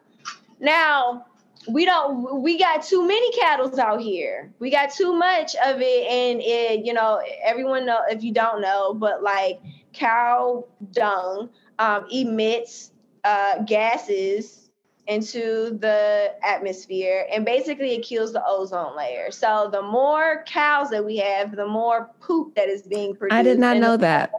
Now, 0.61 1.27
we 1.69 1.85
don't 1.85 2.43
we 2.43 2.59
got 2.59 2.83
too 2.83 3.07
many 3.07 3.33
cattle 3.33 3.81
out 3.81 4.01
here 4.01 4.53
we 4.59 4.71
got 4.71 4.93
too 4.93 5.13
much 5.13 5.55
of 5.65 5.81
it 5.81 6.07
and 6.07 6.41
it 6.41 6.85
you 6.85 6.93
know 6.93 7.21
everyone 7.45 7.85
know 7.85 8.01
if 8.09 8.23
you 8.23 8.33
don't 8.33 8.61
know 8.61 8.95
but 8.95 9.23
like 9.23 9.59
cow 9.93 10.65
dung 10.93 11.51
um, 11.79 12.07
emits 12.13 12.93
uh, 13.25 13.63
gases 13.65 14.66
into 15.07 15.79
the 15.81 16.35
atmosphere 16.43 17.27
and 17.33 17.45
basically 17.45 17.95
it 17.95 18.03
kills 18.03 18.33
the 18.33 18.43
ozone 18.47 18.97
layer. 18.97 19.31
So 19.31 19.69
the 19.71 19.83
more 19.83 20.45
cows 20.47 20.91
that 20.91 21.05
we 21.05 21.17
have, 21.19 21.55
the 21.55 21.67
more 21.67 22.11
poop 22.21 22.55
that 22.57 22.69
is 22.69 22.83
being 22.83 23.15
produced. 23.15 23.39
I 23.39 23.43
did 23.43 23.59
not 23.59 23.77
know 23.77 23.97
that. 23.97 24.33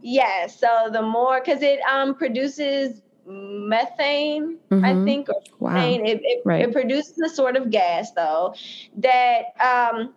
Yeah, 0.00 0.46
so 0.46 0.88
the 0.92 1.02
more 1.02 1.40
because 1.40 1.62
it 1.62 1.80
um 1.90 2.14
produces 2.14 3.02
methane, 3.26 4.58
mm-hmm. 4.70 4.84
I 4.84 5.04
think, 5.04 5.28
or 5.28 5.42
wow. 5.58 5.72
methane. 5.72 6.06
It, 6.06 6.20
it, 6.22 6.42
right. 6.44 6.62
it, 6.62 6.72
produces 6.72 7.18
a 7.18 7.28
sort 7.28 7.56
of 7.56 7.70
gas 7.70 8.12
though 8.12 8.54
that 8.98 9.46
um 9.60 10.14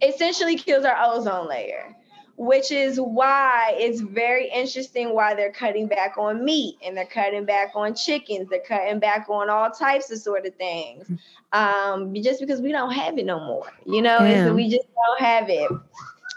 essentially 0.00 0.56
kills 0.56 0.84
our 0.84 0.96
ozone 0.98 1.48
layer 1.48 1.94
which 2.36 2.72
is 2.72 3.00
why 3.00 3.74
it's 3.76 4.00
very 4.00 4.50
interesting 4.50 5.14
why 5.14 5.34
they're 5.34 5.52
cutting 5.52 5.86
back 5.86 6.18
on 6.18 6.44
meat 6.44 6.76
and 6.84 6.96
they're 6.96 7.06
cutting 7.06 7.44
back 7.44 7.70
on 7.74 7.94
chickens. 7.94 8.48
They're 8.48 8.60
cutting 8.66 8.98
back 8.98 9.26
on 9.28 9.48
all 9.50 9.70
types 9.70 10.10
of 10.10 10.18
sort 10.18 10.46
of 10.46 10.54
things. 10.56 11.10
Um, 11.52 12.12
just 12.14 12.40
because 12.40 12.60
we 12.60 12.72
don't 12.72 12.90
have 12.90 13.16
it 13.16 13.26
no 13.26 13.38
more 13.38 13.72
you 13.86 14.02
know 14.02 14.18
yeah. 14.18 14.46
so 14.46 14.54
we 14.54 14.68
just 14.68 14.88
don't 14.94 15.20
have 15.20 15.48
it. 15.48 15.70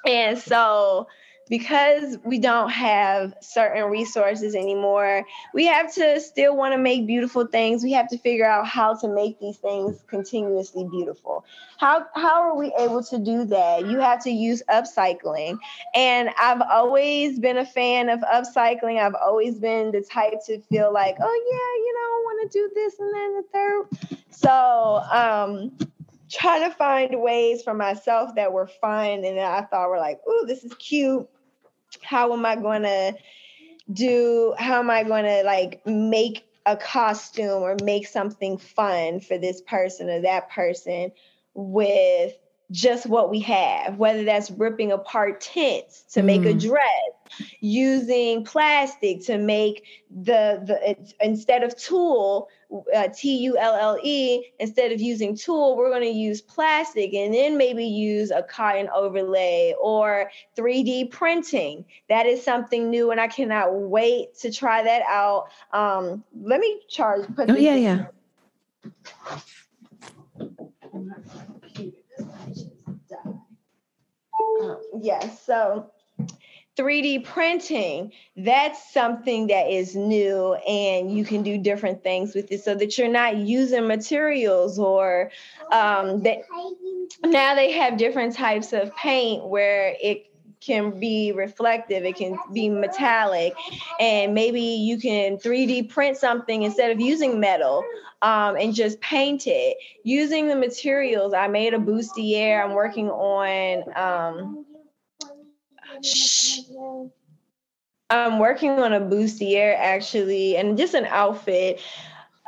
And 0.06 0.38
so 0.38 1.08
because 1.50 2.18
we 2.24 2.40
don't 2.40 2.70
have 2.70 3.34
certain 3.42 3.86
resources 3.86 4.56
anymore, 4.56 5.26
we 5.54 5.66
have 5.66 5.94
to 5.96 6.20
still 6.20 6.56
want 6.56 6.74
to 6.74 6.78
make 6.78 7.08
beautiful 7.08 7.46
things. 7.46 7.84
We 7.84 7.94
have 7.94 8.10
to 8.10 8.18
figure 8.18 8.46
out 8.46 8.68
how 8.68 8.96
to 8.96 9.08
make 9.08 9.40
these 9.40 9.58
things 9.58 10.04
continuously 10.08 10.88
beautiful. 10.90 11.46
How 11.78 12.06
how 12.16 12.42
are 12.42 12.56
we 12.56 12.74
able 12.78 13.04
to 13.04 13.20
do 13.20 13.46
that? 13.46 13.88
You 13.88 14.00
have 14.00 14.24
to 14.24 14.32
use 14.32 14.62
upcycling. 14.70 15.58
And 15.96 16.30
I've 16.40 16.62
always 16.62 17.40
been 17.40 17.58
a 17.58 17.66
fan 17.66 18.10
of 18.10 18.20
upcycling. 18.22 19.00
I've 19.00 19.16
always 19.16 19.60
been 19.60 19.92
the 19.92 20.02
type 20.02 20.46
to 20.48 20.60
feel 20.62 20.92
like, 20.92 21.18
oh 21.20 21.46
yeah, 21.52 21.86
you 21.86 21.94
know, 21.94 22.00
I 22.00 22.22
want 22.26 22.52
to 22.52 22.58
do 22.58 22.72
this 22.74 23.00
and 23.00 23.14
then 23.14 23.36
the 23.36 23.44
third. 23.54 24.22
So 24.32 25.04
um 25.12 25.72
trying 26.30 26.70
to 26.70 26.76
find 26.76 27.22
ways 27.22 27.64
for 27.64 27.74
myself 27.74 28.36
that 28.36 28.52
were 28.52 28.68
fun 28.68 29.24
and 29.24 29.40
I 29.40 29.62
thought 29.62 29.90
were 29.90 29.98
like, 29.98 30.20
oh, 30.28 30.46
this 30.46 30.66
is 30.66 30.74
cute 30.74 31.28
how 32.02 32.34
am 32.34 32.46
I 32.46 32.56
going 32.56 32.84
to 32.84 33.16
do, 33.92 34.54
how 34.58 34.80
am 34.80 34.90
I 34.90 35.04
going 35.04 35.26
to 35.26 35.44
like 35.44 35.86
make 35.86 36.46
a 36.66 36.76
costume 36.76 37.64
or 37.64 37.78
make 37.84 38.08
something 38.08 38.58
fun 38.58 39.20
for 39.20 39.38
this 39.38 39.62
person 39.62 40.10
or 40.10 40.22
that 40.22 40.50
person 40.50 41.12
with 41.54 42.34
just 42.72 43.06
what 43.06 43.30
we 43.30 43.40
have, 43.40 43.98
whether 43.98 44.24
that's 44.24 44.52
ripping 44.52 44.92
apart 44.92 45.40
tents 45.40 46.04
to 46.14 46.22
make 46.22 46.42
mm. 46.42 46.50
a 46.50 46.54
dress, 46.54 47.48
using 47.62 48.44
plastic 48.44 49.26
to 49.26 49.38
make 49.38 49.84
the 50.10 50.62
the 50.66 51.26
instead 51.26 51.64
of 51.64 51.78
tulle, 51.78 52.50
uh, 52.94 53.08
T 53.16 53.38
U 53.38 53.58
L 53.58 53.76
L 53.76 53.98
E, 54.04 54.52
instead 54.60 54.92
of 54.92 55.00
using 55.00 55.36
tulle, 55.36 55.78
we're 55.78 55.90
going 55.90 56.02
to 56.04 56.10
use 56.10 56.42
plastic 56.42 57.14
and 57.14 57.34
then 57.34 57.58
maybe 57.58 57.86
use 57.86 58.32
a 58.32 58.44
cotton 58.44 58.90
overlay 58.94 59.74
or 59.82 60.30
3D 60.58 61.10
printing. 61.12 61.86
That 62.10 62.26
is 62.26 62.44
something 62.44 62.90
new, 62.90 63.12
and 63.12 63.22
I 63.22 63.28
cannot 63.28 63.74
wait 63.74 64.36
to 64.40 64.52
try 64.52 64.84
that 64.84 65.02
out. 65.08 65.50
Um, 65.72 66.24
let 66.42 66.60
me 66.60 66.82
charge. 66.90 67.28
Put 67.36 67.50
oh 67.50 67.56
yeah, 67.56 67.76
yeah. 67.76 68.08
Um, 74.62 74.82
yes, 75.02 75.44
so 75.44 75.92
3D 76.78 77.24
printing, 77.24 78.12
that's 78.36 78.94
something 78.94 79.48
that 79.48 79.68
is 79.70 79.96
new 79.96 80.54
and 80.54 81.12
you 81.12 81.26
can 81.26 81.42
do 81.42 81.58
different 81.58 82.04
things 82.04 82.36
with 82.36 82.52
it 82.52 82.64
so 82.64 82.76
that 82.76 82.98
you're 82.98 83.08
not 83.12 83.38
using 83.38 83.88
materials 83.88 84.78
or 84.78 85.32
um, 85.72 86.22
that 86.24 86.40
now 87.26 87.56
they 87.56 87.72
have 87.72 87.98
different 87.98 88.36
types 88.36 88.74
of 88.74 88.96
paint 88.96 89.46
where 89.46 89.96
it 90.02 90.32
can 90.60 91.00
be 91.00 91.32
reflective, 91.32 92.04
it 92.04 92.16
can 92.16 92.38
be 92.52 92.70
metallic, 92.70 93.54
and 94.00 94.34
maybe 94.34 94.62
you 94.62 95.00
can 95.00 95.38
3D 95.38 95.90
print 95.90 96.18
something 96.18 96.64
instead 96.64 96.92
of 96.92 97.00
using 97.00 97.40
metal 97.40 97.84
um, 98.22 98.56
and 98.58 98.74
just 98.74 99.00
paint 99.00 99.44
it. 99.46 99.78
Using 100.04 100.48
the 100.48 100.56
materials, 100.56 101.34
I 101.34 101.48
made 101.48 101.74
a 101.74 101.78
bustier. 101.78 102.64
I'm 102.64 102.74
working 102.74 103.10
on. 103.10 103.84
Um. 103.96 104.67
I'm 108.10 108.40
working 108.40 108.72
on 108.72 108.94
a 108.94 109.02
bustier 109.02 109.76
actually, 109.78 110.56
and 110.56 110.78
just 110.78 110.94
an 110.94 111.06
outfit 111.06 111.82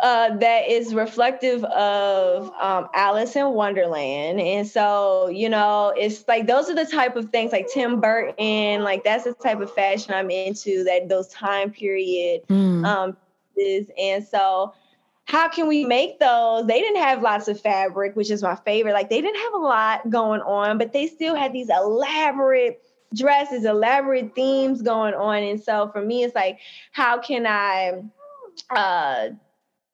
uh, 0.01 0.37
that 0.37 0.69
is 0.69 0.93
reflective 0.93 1.63
of 1.65 2.49
um, 2.61 2.87
Alice 2.93 3.35
in 3.35 3.51
Wonderland. 3.51 4.39
And 4.39 4.65
so, 4.65 5.27
you 5.27 5.49
know, 5.49 5.93
it's 5.97 6.23
like 6.27 6.47
those 6.47 6.69
are 6.69 6.75
the 6.75 6.85
type 6.85 7.17
of 7.17 7.29
things 7.31 7.51
like 7.51 7.67
Tim 7.73 7.99
Burton, 7.99 8.83
like 8.83 9.03
that's 9.03 9.25
the 9.25 9.33
type 9.33 9.59
of 9.59 9.73
fashion 9.73 10.13
I'm 10.13 10.31
into, 10.31 10.85
that 10.85 11.09
those 11.09 11.27
time 11.27 11.71
period 11.71 12.47
mm. 12.47 12.85
um, 12.85 13.17
is. 13.57 13.87
And 13.99 14.25
so, 14.25 14.73
how 15.25 15.49
can 15.49 15.67
we 15.67 15.83
make 15.85 16.19
those? 16.19 16.65
They 16.65 16.79
didn't 16.79 17.01
have 17.03 17.21
lots 17.21 17.49
of 17.49 17.59
fabric, 17.59 18.15
which 18.15 18.31
is 18.31 18.41
my 18.41 18.55
favorite. 18.55 18.93
Like 18.93 19.09
they 19.09 19.21
didn't 19.21 19.39
have 19.39 19.53
a 19.53 19.57
lot 19.57 20.09
going 20.09 20.41
on, 20.41 20.77
but 20.77 20.93
they 20.93 21.07
still 21.07 21.35
had 21.35 21.51
these 21.51 21.69
elaborate 21.69 22.81
dresses, 23.13 23.65
elaborate 23.65 24.35
themes 24.35 24.81
going 24.81 25.13
on. 25.13 25.43
And 25.43 25.61
so 25.61 25.89
for 25.91 26.01
me, 26.01 26.23
it's 26.23 26.35
like, 26.35 26.59
how 26.91 27.19
can 27.19 27.45
I 27.47 28.01
uh 28.69 29.29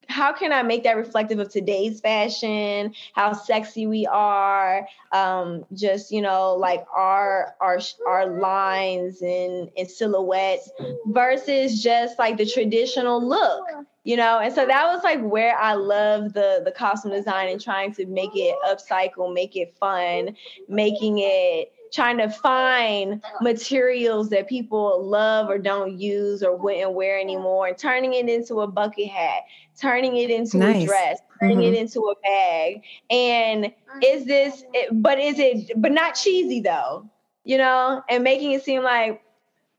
how 0.07 0.34
can 0.34 0.53
I 0.53 0.61
make 0.61 0.84
that 0.84 0.97
reflective 0.97 1.39
of 1.39 1.49
today's 1.49 1.99
fashion, 1.99 2.93
how 3.13 3.34
sexy 3.34 3.88
we 3.88 4.05
are, 4.05 4.88
um, 5.11 5.66
just 5.74 6.11
you 6.11 6.22
know, 6.22 6.55
like 6.55 6.86
our 6.95 7.55
our 7.59 7.80
our 8.07 8.39
lines 8.39 9.22
and, 9.22 9.70
and 9.78 9.89
silhouettes 9.89 10.70
versus 11.07 11.82
just 11.82 12.20
like 12.20 12.38
the 12.38 12.45
traditional 12.45 13.26
look, 13.28 13.66
you 14.03 14.16
know. 14.16 14.39
And 14.39 14.53
so 14.53 14.66
that 14.66 14.86
was 14.93 15.03
like 15.03 15.22
where 15.22 15.57
I 15.57 15.74
love 15.74 16.34
the 16.34 16.61
the 16.63 16.72
costume 16.72 17.11
design 17.11 17.49
and 17.49 17.61
trying 17.61 17.93
to 17.95 18.05
make 18.05 18.32
it 18.36 18.55
upcycle, 18.68 19.34
make 19.34 19.55
it 19.55 19.76
fun, 19.80 20.36
making 20.68 21.20
it 21.20 21.72
trying 21.93 22.17
to 22.17 22.29
find 22.29 23.23
materials 23.41 24.29
that 24.29 24.47
people 24.47 25.03
love 25.03 25.49
or 25.49 25.57
don't 25.57 25.97
use 25.97 26.43
or 26.43 26.55
wouldn't 26.55 26.93
wear 26.93 27.19
anymore 27.19 27.67
and 27.67 27.77
turning 27.77 28.13
it 28.13 28.27
into 28.27 28.61
a 28.61 28.67
bucket 28.67 29.07
hat, 29.07 29.43
turning 29.79 30.17
it 30.17 30.29
into 30.29 30.57
nice. 30.57 30.83
a 30.83 30.86
dress, 30.86 31.19
turning 31.39 31.59
mm-hmm. 31.59 31.73
it 31.73 31.79
into 31.79 31.99
a 32.01 32.15
bag. 32.23 32.81
And 33.09 33.71
is 34.03 34.25
this, 34.25 34.63
but 34.91 35.19
is 35.19 35.39
it, 35.39 35.71
but 35.75 35.91
not 35.91 36.15
cheesy 36.15 36.59
though, 36.59 37.09
you 37.43 37.57
know, 37.57 38.01
and 38.09 38.23
making 38.23 38.51
it 38.51 38.63
seem 38.63 38.83
like, 38.83 39.21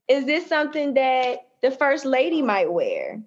is 0.07 0.25
this 0.25 0.47
something 0.47 0.93
that 0.93 1.47
the 1.61 1.71
first 1.71 2.05
lady 2.05 2.41
might 2.41 2.71
wear? 2.71 3.21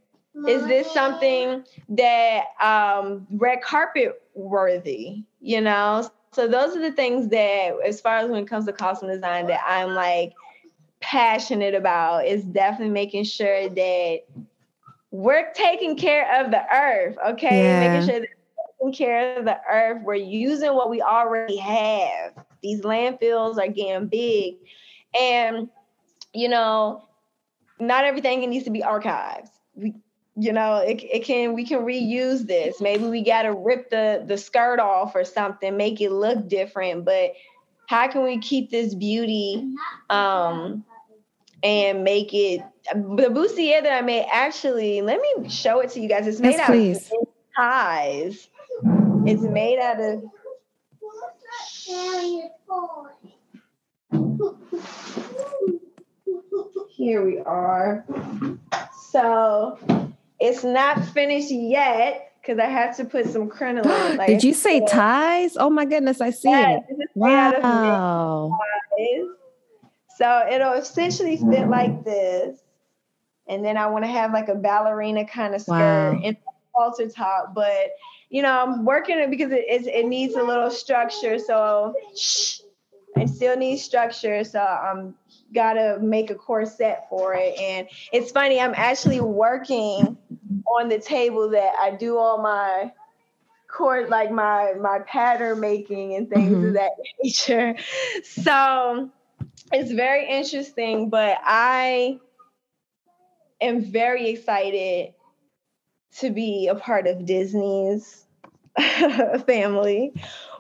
Is 0.48 0.64
this 0.66 0.90
something 0.92 1.64
that 1.90 2.44
um, 2.62 3.26
red 3.32 3.62
carpet 3.62 4.22
worthy? 4.34 5.24
You 5.40 5.60
know, 5.60 6.08
so 6.32 6.46
those 6.46 6.76
are 6.76 6.80
the 6.80 6.92
things 6.92 7.28
that, 7.28 7.74
as 7.86 8.00
far 8.00 8.18
as 8.18 8.30
when 8.30 8.42
it 8.42 8.48
comes 8.48 8.66
to 8.66 8.72
costume 8.72 9.08
design, 9.10 9.46
that 9.48 9.60
I'm 9.66 9.94
like 9.94 10.32
passionate 11.00 11.74
about 11.74 12.26
is 12.26 12.44
definitely 12.44 12.92
making 12.92 13.24
sure 13.24 13.68
that 13.68 14.20
we're 15.10 15.52
taking 15.54 15.96
care 15.96 16.40
of 16.40 16.50
the 16.50 16.62
earth, 16.72 17.16
okay? 17.26 17.64
Yeah. 17.64 17.80
Making 17.88 18.08
sure 18.08 18.20
that 18.20 18.28
taking 18.78 18.92
care 18.92 19.38
of 19.38 19.44
the 19.44 19.58
earth. 19.68 20.02
We're 20.04 20.14
using 20.14 20.74
what 20.74 20.88
we 20.88 21.02
already 21.02 21.56
have. 21.56 22.34
These 22.62 22.82
landfills 22.82 23.58
are 23.58 23.68
getting 23.68 24.06
big. 24.06 24.56
And, 25.18 25.68
you 26.32 26.48
know, 26.48 27.08
not 27.80 28.04
everything 28.04 28.48
needs 28.48 28.64
to 28.66 28.70
be 28.70 28.84
archives. 28.84 29.50
We 29.74 29.94
you 30.40 30.52
know 30.52 30.76
it, 30.76 31.02
it 31.02 31.24
can 31.24 31.54
we 31.54 31.64
can 31.64 31.80
reuse 31.80 32.46
this 32.46 32.80
maybe 32.80 33.04
we 33.04 33.22
got 33.22 33.42
to 33.42 33.52
rip 33.52 33.90
the 33.90 34.24
the 34.26 34.38
skirt 34.38 34.78
off 34.80 35.14
or 35.14 35.24
something 35.24 35.76
make 35.76 36.00
it 36.00 36.10
look 36.10 36.48
different 36.48 37.04
but 37.04 37.32
how 37.86 38.08
can 38.08 38.22
we 38.22 38.38
keep 38.38 38.70
this 38.70 38.94
beauty 38.94 39.74
um 40.08 40.84
and 41.62 42.04
make 42.04 42.32
it 42.32 42.62
the 42.94 43.28
bustier 43.28 43.82
that 43.82 43.92
i 43.92 44.00
made 44.00 44.26
actually 44.32 45.02
let 45.02 45.20
me 45.20 45.48
show 45.48 45.80
it 45.80 45.90
to 45.90 46.00
you 46.00 46.08
guys 46.08 46.26
it's 46.26 46.40
made 46.40 46.52
yes, 46.52 46.60
out 46.60 46.66
please. 46.66 47.10
of 47.12 47.28
ties. 47.56 48.48
It's 49.26 49.42
made 49.42 49.78
out 49.78 50.00
of 50.00 50.22
here 56.88 57.24
we 57.24 57.38
are. 57.40 58.04
So 59.10 59.78
it's 60.40 60.64
not 60.64 61.04
finished 61.06 61.50
yet 61.50 62.32
because 62.40 62.58
I 62.58 62.66
have 62.66 62.96
to 62.96 63.04
put 63.04 63.26
some 63.26 63.48
crinoline. 63.50 64.16
Like 64.16 64.26
Did 64.26 64.42
you 64.42 64.54
say 64.54 64.84
ties? 64.86 65.56
Oh 65.56 65.70
my 65.70 65.84
goodness, 65.84 66.20
I 66.20 66.30
see 66.30 66.50
yes, 66.50 66.82
it. 66.88 67.10
Wow. 67.14 68.58
So 70.16 70.46
it'll 70.50 70.74
essentially 70.74 71.36
fit 71.36 71.68
like 71.68 72.04
this. 72.04 72.60
And 73.46 73.64
then 73.64 73.76
I 73.76 73.86
want 73.86 74.04
to 74.04 74.10
have 74.10 74.32
like 74.32 74.48
a 74.48 74.54
ballerina 74.54 75.24
kind 75.24 75.54
of 75.54 75.62
skirt 75.62 76.12
wow. 76.12 76.20
and 76.22 76.36
halter 76.72 77.08
top. 77.08 77.54
But 77.54 77.92
you 78.28 78.42
know, 78.42 78.62
I'm 78.62 78.84
working 78.84 79.18
it 79.18 79.30
because 79.30 79.50
it, 79.50 79.64
it, 79.68 79.86
it 79.86 80.06
needs 80.06 80.34
a 80.34 80.42
little 80.42 80.70
structure. 80.70 81.38
So 81.38 81.94
shh, 82.16 82.60
I 83.16 83.24
still 83.24 83.56
need 83.56 83.78
structure. 83.78 84.44
So 84.44 84.60
I'm 84.60 85.14
gotta 85.52 85.98
make 86.00 86.30
a 86.30 86.34
corset 86.34 87.06
for 87.08 87.34
it. 87.34 87.58
And 87.58 87.88
it's 88.12 88.30
funny, 88.30 88.60
I'm 88.60 88.74
actually 88.76 89.20
working 89.20 90.16
on 90.78 90.88
the 90.88 90.98
table 90.98 91.50
that 91.50 91.72
I 91.80 91.92
do 91.92 92.16
all 92.16 92.42
my 92.42 92.92
court 93.68 94.10
like 94.10 94.30
my 94.30 94.74
my 94.80 94.98
pattern 95.06 95.60
making 95.60 96.14
and 96.14 96.28
things 96.28 96.52
mm-hmm. 96.52 96.66
of 96.68 96.72
that 96.74 96.90
nature. 97.22 97.76
So 98.24 99.10
it's 99.72 99.92
very 99.92 100.28
interesting, 100.28 101.08
but 101.08 101.38
I 101.42 102.18
am 103.60 103.84
very 103.84 104.28
excited 104.30 105.14
to 106.18 106.30
be 106.30 106.68
a 106.68 106.74
part 106.74 107.06
of 107.06 107.24
Disney's 107.24 108.24
family, 109.46 110.12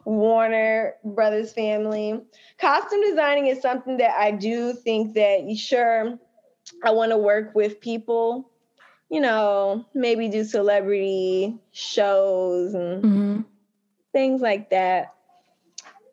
Warner 0.04 0.94
Brothers 1.04 1.52
family. 1.52 2.20
Costume 2.58 3.02
designing 3.02 3.46
is 3.46 3.60
something 3.60 3.96
that 3.96 4.16
I 4.18 4.30
do 4.30 4.72
think 4.72 5.14
that 5.14 5.56
sure 5.56 6.18
I 6.84 6.90
want 6.90 7.10
to 7.10 7.18
work 7.18 7.54
with 7.54 7.80
people, 7.80 8.49
you 9.10 9.20
know, 9.20 9.84
maybe 9.92 10.28
do 10.28 10.44
celebrity 10.44 11.58
shows 11.72 12.74
and 12.74 13.02
mm-hmm. 13.02 13.40
things 14.12 14.40
like 14.40 14.70
that. 14.70 15.14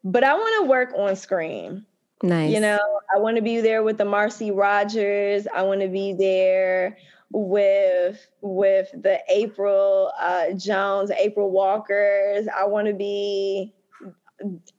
But 0.04 0.24
I 0.24 0.34
want 0.34 0.64
to 0.64 0.70
work 0.70 0.94
on 0.96 1.16
screen. 1.16 1.86
Nice. 2.24 2.52
You 2.52 2.60
know, 2.60 2.80
I 3.16 3.20
want 3.20 3.36
to 3.36 3.44
be 3.44 3.62
there 3.62 3.84
with 3.84 4.00
the 4.00 4.04
Marci 4.04 4.56
Rodgers. 4.56 5.46
I 5.54 5.62
want 5.62 5.82
to 5.82 5.88
be 5.88 6.14
there 6.14 6.98
with 7.32 8.26
with 8.42 8.90
the 8.94 9.20
April 9.30 10.12
uh, 10.20 10.54
Jones, 10.54 11.12
April 11.12 11.52
Walkers. 11.52 12.48
I 12.48 12.66
want 12.66 12.88
to 12.88 12.94
be 12.94 13.74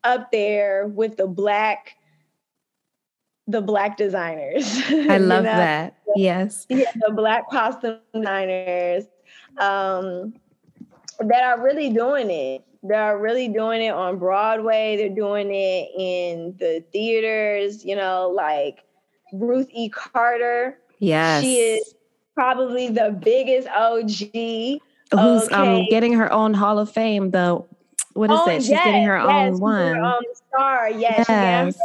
up 0.03 0.33
there 0.33 0.89
with 0.89 1.17
the 1.17 1.27
black 1.29 1.98
the 3.49 3.63
black 3.63 3.97
designers. 3.97 4.81
I 4.89 5.17
love 5.17 5.45
know? 5.45 5.51
that. 5.51 5.97
Yes. 6.15 6.67
Yeah, 6.69 6.93
the 6.95 7.13
black 7.13 7.51
costume 7.51 7.99
designers 8.15 9.05
um, 9.57 10.35
that 11.19 11.43
are 11.43 11.61
really 11.61 11.91
doing 11.91 12.31
it. 12.31 12.63
They're 12.83 13.19
really 13.19 13.49
doing 13.49 13.83
it 13.83 13.91
on 13.91 14.19
Broadway. 14.19 14.97
They're 14.97 15.09
doing 15.09 15.53
it 15.53 15.89
in 15.99 16.55
the 16.59 16.85
theaters, 16.93 17.85
you 17.85 17.97
know, 17.97 18.31
like 18.33 18.85
Ruth 19.33 19.69
E. 19.73 19.89
Carter. 19.89 20.79
Yes. 21.01 21.43
She 21.43 21.57
is 21.57 21.95
probably 22.35 22.89
the 22.89 23.19
biggest 23.21 23.67
OG. 23.69 24.81
Who's 25.11 25.53
um, 25.53 25.63
okay. 25.63 25.81
um, 25.81 25.87
getting 25.91 26.13
her 26.13 26.31
own 26.33 26.55
Hall 26.55 26.79
of 26.79 26.93
Fame, 26.93 27.31
though. 27.31 27.67
What 28.13 28.31
is 28.31 28.39
oh, 28.41 28.51
it? 28.51 28.55
She's 28.57 28.71
yes, 28.71 28.85
getting 28.85 29.05
her 29.05 29.17
yes, 29.17 29.55
own 29.55 29.61
one. 29.61 29.97
Her 29.97 30.03
own 30.03 30.23
star. 30.35 30.91
Yes. 30.91 31.27
yes 31.29 31.79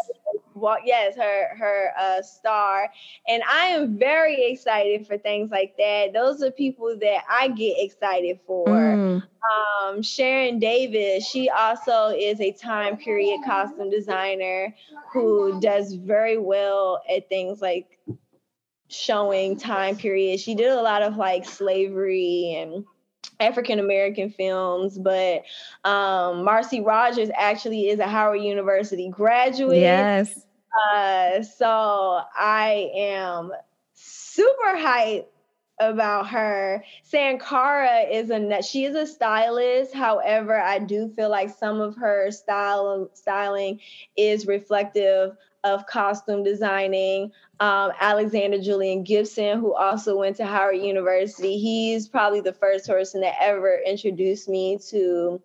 well, 0.63 0.77
yes, 0.85 1.17
her 1.17 1.55
her 1.57 1.91
uh, 1.99 2.21
star, 2.21 2.89
and 3.27 3.43
I 3.51 3.65
am 3.65 3.99
very 3.99 4.45
excited 4.49 5.05
for 5.05 5.17
things 5.17 5.51
like 5.51 5.75
that. 5.77 6.13
Those 6.13 6.41
are 6.41 6.51
people 6.51 6.97
that 7.01 7.25
I 7.29 7.49
get 7.49 7.75
excited 7.79 8.39
for. 8.47 8.67
Mm. 8.67 9.23
Um, 9.83 10.01
Sharen 10.01 10.59
Davis, 10.59 11.27
she 11.27 11.49
also 11.49 12.07
is 12.07 12.39
a 12.39 12.53
time 12.53 12.95
period 12.95 13.41
costume 13.45 13.89
designer 13.89 14.73
who 15.11 15.59
does 15.59 15.95
very 15.95 16.37
well 16.37 17.01
at 17.13 17.27
things 17.27 17.61
like 17.61 17.99
showing 18.87 19.57
time 19.57 19.97
period. 19.97 20.39
She 20.39 20.55
did 20.55 20.69
a 20.69 20.81
lot 20.81 21.01
of 21.01 21.17
like 21.17 21.43
slavery 21.45 22.55
and 22.57 22.85
African 23.39 23.79
American 23.79 24.29
films, 24.29 24.97
but 24.97 25.43
um, 25.83 26.45
Marci 26.45 26.85
Rodgers 26.85 27.29
actually 27.37 27.89
is 27.89 27.99
a 27.99 28.07
Howard 28.07 28.41
University 28.41 29.09
graduate. 29.09 29.79
Yes. 29.79 30.45
Uh, 30.73 31.43
so 31.43 32.21
I 32.35 32.91
am 32.95 33.51
super 33.93 34.75
hyped 34.75 35.25
about 35.79 36.27
her. 36.29 36.83
Sankara 37.03 38.01
is 38.01 38.29
a 38.29 38.61
she 38.61 38.85
is 38.85 38.95
a 38.95 39.05
stylist. 39.05 39.93
However, 39.93 40.59
I 40.59 40.79
do 40.79 41.11
feel 41.15 41.29
like 41.29 41.49
some 41.49 41.81
of 41.81 41.95
her 41.97 42.31
style 42.31 43.09
styling 43.13 43.79
is 44.17 44.47
reflective 44.47 45.35
of 45.63 45.85
costume 45.87 46.43
designing. 46.43 47.31
Um, 47.59 47.91
Alexander 47.99 48.59
Julian 48.61 49.03
Gibson, 49.03 49.59
who 49.59 49.73
also 49.73 50.17
went 50.17 50.35
to 50.37 50.45
Howard 50.45 50.77
University, 50.77 51.57
he's 51.57 52.07
probably 52.07 52.41
the 52.41 52.53
first 52.53 52.87
person 52.87 53.21
that 53.21 53.35
ever 53.39 53.79
introduced 53.85 54.49
me 54.49 54.77
to 54.89 55.41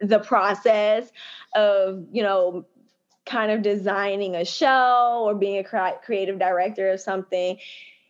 the 0.00 0.20
process 0.20 1.10
of 1.54 2.04
you 2.12 2.22
know 2.22 2.64
kind 3.26 3.50
of 3.50 3.62
designing 3.62 4.34
a 4.34 4.44
show 4.44 5.22
or 5.24 5.34
being 5.34 5.58
a 5.58 5.92
creative 6.02 6.38
director 6.38 6.90
of 6.90 7.00
something. 7.00 7.58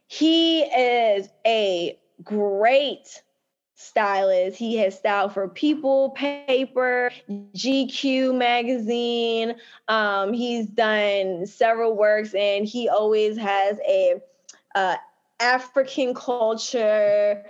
He 0.07 0.63
is 0.63 1.29
a 1.47 1.99
great 2.23 3.23
stylist. 3.75 4.57
He 4.57 4.77
has 4.77 4.97
styled 4.97 5.33
for 5.33 5.49
People, 5.49 6.11
Paper, 6.11 7.11
GQ 7.29 8.37
magazine. 8.37 9.57
Um, 9.89 10.33
he's 10.33 10.67
done 10.67 11.47
several 11.47 11.97
works, 11.97 12.35
and 12.35 12.67
he 12.67 12.89
always 12.89 13.37
has 13.37 13.79
a 13.87 14.21
uh, 14.75 14.97
African 15.41 16.15
culture 16.15 17.45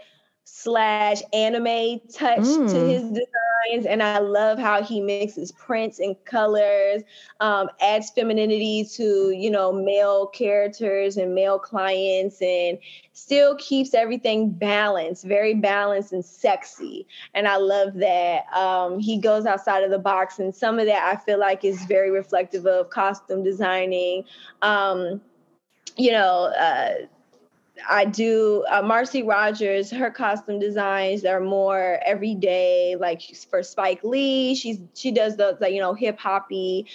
slash 0.45 1.23
anime 1.33 2.01
touch 2.13 2.39
mm. 2.39 2.71
to 2.71 2.87
his 2.87 3.03
designs 3.03 3.87
and 3.87 4.03
i 4.03 4.19
love 4.19 4.59
how 4.59 4.83
he 4.83 5.01
mixes 5.01 5.51
prints 5.53 5.99
and 5.99 6.23
colors 6.27 7.03
um, 7.41 7.69
adds 7.81 8.11
femininity 8.11 8.85
to 8.85 9.31
you 9.31 9.51
know 9.51 9.73
male 9.73 10.27
characters 10.27 11.17
and 11.17 11.35
male 11.35 11.59
clients 11.59 12.43
and 12.43 12.79
still 13.15 13.57
keeps 13.57 13.95
everything 13.95 14.51
balanced 14.51 15.25
very 15.25 15.55
balanced 15.55 16.13
and 16.13 16.25
sexy 16.25 17.07
and 17.33 17.49
i 17.49 17.57
love 17.57 17.95
that 17.95 18.45
um, 18.55 18.99
he 18.99 19.19
goes 19.19 19.47
outside 19.47 19.83
of 19.83 19.91
the 19.91 19.99
box 19.99 20.39
and 20.39 20.55
some 20.55 20.79
of 20.79 20.85
that 20.85 21.11
i 21.11 21.17
feel 21.25 21.39
like 21.39 21.65
is 21.65 21.83
very 21.87 22.11
reflective 22.11 22.67
of 22.67 22.91
costume 22.91 23.43
designing 23.43 24.23
um, 24.61 25.23
you 25.97 26.13
know 26.13 26.53
uh, 26.59 27.07
I 27.89 28.05
do 28.05 28.65
uh, 28.71 28.83
Marci 28.83 29.27
Rodgers. 29.27 29.91
Her 29.91 30.11
costume 30.11 30.59
designs 30.61 31.25
are 31.25 31.41
more 31.41 31.99
everyday, 32.05 32.97
like 32.97 33.23
for 33.51 33.63
Spike 33.63 34.05
Lee. 34.05 34.55
She's 34.55 34.79
she 34.95 35.11
does 35.11 35.37
the 35.37 35.59
like 35.61 35.73
you 35.73 35.81
know 35.81 35.95
hip 35.95 36.19
hoppy, 36.19 36.87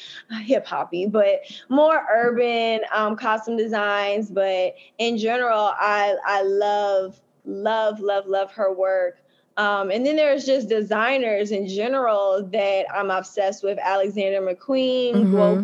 hip 0.43 0.65
hoppy, 0.65 1.05
but 1.05 1.41
more 1.67 2.05
urban 2.11 2.81
um, 2.93 3.17
costume 3.17 3.57
designs. 3.57 4.29
But 4.31 4.75
in 4.97 5.17
general, 5.17 5.73
I 5.77 6.15
I 6.25 6.43
love 6.43 7.19
love 7.45 7.99
love 7.99 8.27
love 8.27 8.51
her 8.53 8.73
work. 8.73 9.21
Um, 9.57 9.91
and 9.91 10.05
then 10.05 10.15
there's 10.15 10.45
just 10.45 10.69
designers 10.69 11.51
in 11.51 11.67
general 11.67 12.47
that 12.53 12.85
I'm 12.93 13.11
obsessed 13.11 13.61
with. 13.61 13.77
Alexander 13.79 14.41
McQueen, 14.41 15.15
mm-hmm 15.15 15.63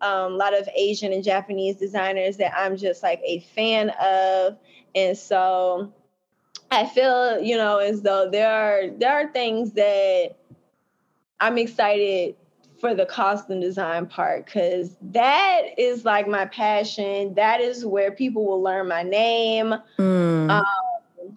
um, 0.00 0.32
a 0.32 0.36
lot 0.36 0.58
of 0.58 0.68
Asian 0.74 1.12
and 1.12 1.22
Japanese 1.22 1.76
designers 1.76 2.36
that 2.38 2.52
I'm 2.56 2.76
just 2.76 3.02
like 3.02 3.20
a 3.24 3.40
fan 3.54 3.90
of. 4.02 4.56
And 4.94 5.16
so 5.16 5.92
I 6.70 6.86
feel, 6.86 7.40
you 7.40 7.56
know, 7.56 7.78
as 7.78 8.02
though 8.02 8.28
there 8.30 8.50
are 8.50 8.90
there 8.90 9.12
are 9.12 9.32
things 9.32 9.72
that 9.72 10.36
I'm 11.40 11.58
excited 11.58 12.36
for 12.80 12.94
the 12.94 13.04
costume 13.04 13.60
design 13.60 14.06
part 14.06 14.46
because 14.46 14.96
that 15.02 15.62
is 15.76 16.04
like 16.04 16.26
my 16.26 16.46
passion. 16.46 17.34
That 17.34 17.60
is 17.60 17.84
where 17.84 18.10
people 18.10 18.46
will 18.46 18.62
learn 18.62 18.88
my 18.88 19.02
name. 19.02 19.74
Mm. 19.98 20.50
Um, 20.50 21.36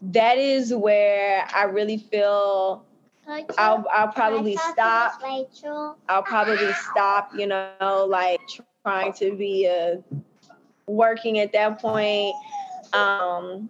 that 0.00 0.38
is 0.38 0.72
where 0.72 1.46
I 1.52 1.64
really 1.64 1.98
feel 1.98 2.85
I'll 3.58 3.84
I'll 3.92 4.08
probably 4.08 4.56
stop. 4.56 5.20
I'll 6.08 6.22
probably 6.22 6.72
stop, 6.90 7.30
you 7.36 7.46
know, 7.46 8.06
like 8.08 8.40
trying 8.84 9.12
to 9.14 9.36
be 9.36 9.66
a 9.66 10.02
working 10.86 11.38
at 11.40 11.52
that 11.52 11.80
point. 11.80 12.34
Um 12.92 13.68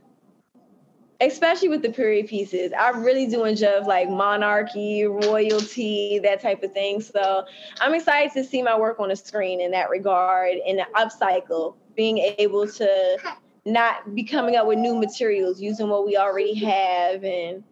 especially 1.21 1.69
with 1.69 1.83
the 1.83 1.91
period 1.91 2.27
pieces. 2.27 2.73
I 2.79 2.91
really 2.91 3.27
do 3.27 3.45
enjoy 3.45 3.81
like 3.87 4.11
monarchy, 4.11 5.05
royalty, 5.05 6.21
that 6.23 6.43
type 6.43 6.63
of 6.63 6.73
thing. 6.73 7.01
So 7.01 7.45
I'm 7.81 7.95
excited 7.95 8.33
to 8.35 8.45
see 8.45 8.63
my 8.63 8.79
work 8.79 9.01
on 9.01 9.09
the 9.09 9.17
screen 9.17 9.61
in 9.61 9.71
that 9.71 9.89
regard 9.89 10.57
in 10.67 10.77
the 10.77 10.87
upcycle, 10.95 11.77
being 11.97 12.19
able 12.19 12.69
to 12.69 13.19
not 13.65 14.15
be 14.15 14.25
coming 14.25 14.57
up 14.57 14.67
with 14.67 14.79
new 14.79 14.95
materials, 14.95 15.61
using 15.61 15.89
what 15.89 16.07
we 16.07 16.17
already 16.17 16.55
have 16.55 17.25
and 17.25 17.65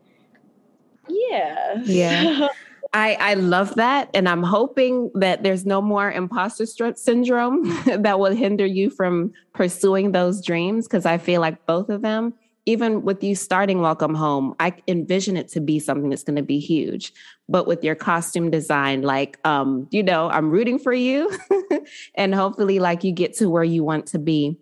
yeah. 1.09 1.83
Yeah. 1.85 2.49
I, 2.95 3.17
I 3.19 3.35
love 3.35 3.75
that. 3.75 4.09
And 4.15 4.29
I'm 4.29 4.45
hoping 4.45 5.11
that 5.15 5.43
there's 5.43 5.67
no 5.67 5.83
more 5.83 6.13
imposter 6.13 6.65
syndrome 6.95 7.65
that 7.87 8.21
will 8.21 8.35
hinder 8.35 8.65
you 8.67 8.89
from 8.89 9.33
pursuing 9.53 10.13
those 10.13 10.41
dreams. 10.41 10.87
Cause 10.87 11.05
I 11.05 11.19
feel 11.19 11.41
like 11.41 11.67
both 11.67 11.89
of 11.89 12.03
them, 12.03 12.35
even 12.67 13.03
with 13.03 13.23
you 13.23 13.35
starting 13.35 13.81
Welcome 13.81 14.15
Home, 14.15 14.55
I 14.61 14.75
envision 14.87 15.37
it 15.37 15.49
to 15.49 15.61
be 15.61 15.81
something 15.81 16.09
that's 16.09 16.23
going 16.23 16.37
to 16.37 16.43
be 16.43 16.59
huge. 16.61 17.13
But 17.49 17.67
with 17.67 17.85
your 17.85 17.95
costume 17.95 18.51
design, 18.51 19.03
like, 19.03 19.39
um, 19.45 19.87
you 19.91 20.03
know, 20.03 20.31
I'm 20.31 20.51
rooting 20.51 20.79
for 20.79 20.93
you 20.93 21.31
and 22.15 22.35
hopefully, 22.35 22.79
like, 22.79 23.05
you 23.05 23.13
get 23.13 23.35
to 23.35 23.51
where 23.51 23.65
you 23.65 23.85
want 23.85 24.07
to 24.07 24.19
be. 24.19 24.57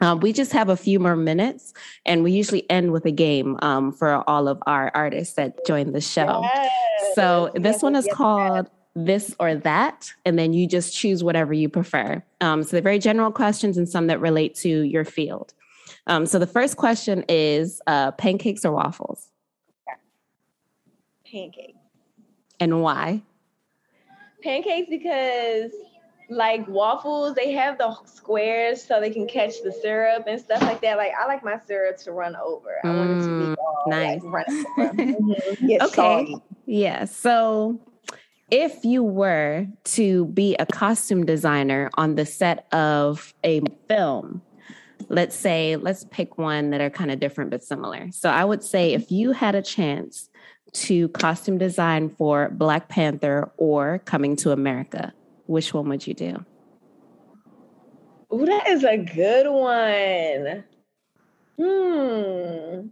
Um, 0.00 0.20
we 0.20 0.32
just 0.32 0.52
have 0.52 0.68
a 0.68 0.76
few 0.76 1.00
more 1.00 1.16
minutes, 1.16 1.74
and 2.06 2.22
we 2.22 2.32
usually 2.32 2.68
end 2.70 2.92
with 2.92 3.04
a 3.04 3.10
game 3.10 3.58
um, 3.62 3.92
for 3.92 4.22
all 4.28 4.48
of 4.48 4.62
our 4.66 4.90
artists 4.94 5.34
that 5.34 5.66
join 5.66 5.92
the 5.92 6.00
show. 6.00 6.40
Yes. 6.54 7.14
So 7.14 7.50
this 7.54 7.76
yes, 7.76 7.82
one 7.82 7.96
is 7.96 8.06
yes, 8.06 8.14
called 8.14 8.70
This 8.94 9.34
or 9.40 9.56
That, 9.56 10.12
and 10.24 10.38
then 10.38 10.52
you 10.52 10.68
just 10.68 10.94
choose 10.94 11.24
whatever 11.24 11.52
you 11.52 11.68
prefer. 11.68 12.22
Um, 12.40 12.62
so 12.62 12.70
they're 12.70 12.82
very 12.82 13.00
general 13.00 13.32
questions 13.32 13.76
and 13.76 13.88
some 13.88 14.06
that 14.06 14.20
relate 14.20 14.54
to 14.56 14.68
your 14.68 15.04
field. 15.04 15.52
Um, 16.06 16.26
so 16.26 16.38
the 16.38 16.46
first 16.46 16.76
question 16.76 17.24
is 17.28 17.80
uh, 17.86 18.12
pancakes 18.12 18.64
or 18.64 18.72
waffles? 18.72 19.28
Pancakes. 21.30 21.78
And 22.60 22.82
why? 22.82 23.22
Pancakes 24.42 24.88
because 24.88 25.72
like 26.30 26.66
waffles, 26.68 27.34
they 27.34 27.52
have 27.52 27.78
the 27.78 27.96
squares 28.04 28.82
so 28.82 29.00
they 29.00 29.10
can 29.10 29.26
catch 29.26 29.62
the 29.62 29.72
syrup 29.72 30.24
and 30.26 30.40
stuff 30.40 30.62
like 30.62 30.80
that. 30.82 30.96
Like 30.96 31.12
I 31.18 31.26
like 31.26 31.42
my 31.42 31.58
syrup 31.66 31.96
to 31.98 32.12
run 32.12 32.36
over. 32.36 32.78
I 32.84 32.90
want 32.90 33.10
it 33.10 33.20
to 33.20 33.26
be 33.26 33.46
mm, 33.46 33.56
all 33.58 33.84
nice. 33.88 34.22
like 34.22 34.46
mm-hmm. 34.96 35.82
okay. 35.82 35.88
Salty. 35.88 36.36
Yeah. 36.66 37.06
So 37.06 37.80
if 38.50 38.84
you 38.84 39.02
were 39.02 39.66
to 39.84 40.26
be 40.26 40.54
a 40.56 40.66
costume 40.66 41.24
designer 41.24 41.90
on 41.94 42.14
the 42.14 42.26
set 42.26 42.72
of 42.72 43.34
a 43.44 43.62
film, 43.88 44.42
let's 45.08 45.36
say, 45.36 45.76
let's 45.76 46.04
pick 46.10 46.38
one 46.38 46.70
that 46.70 46.80
are 46.80 46.90
kind 46.90 47.10
of 47.10 47.20
different 47.20 47.50
but 47.50 47.62
similar. 47.62 48.10
So 48.12 48.30
I 48.30 48.44
would 48.44 48.62
say 48.62 48.92
if 48.92 49.10
you 49.10 49.32
had 49.32 49.54
a 49.54 49.62
chance 49.62 50.28
to 50.72 51.08
costume 51.08 51.58
design 51.58 52.10
for 52.10 52.50
Black 52.50 52.88
Panther 52.88 53.50
or 53.56 54.00
Coming 54.00 54.36
to 54.36 54.52
America, 54.52 55.12
which 55.48 55.72
one 55.72 55.88
would 55.88 56.06
you 56.06 56.14
do? 56.14 56.44
Oh, 58.30 58.44
that 58.44 58.68
is 58.68 58.84
a 58.84 58.98
good 58.98 59.50
one. 59.50 60.64
Hmm. 61.58 62.88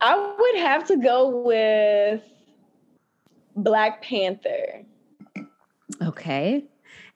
I 0.00 0.34
would 0.38 0.60
have 0.60 0.86
to 0.88 0.96
go 0.98 1.42
with 1.42 2.22
Black 3.56 4.02
Panther. 4.02 4.84
Okay. 6.02 6.64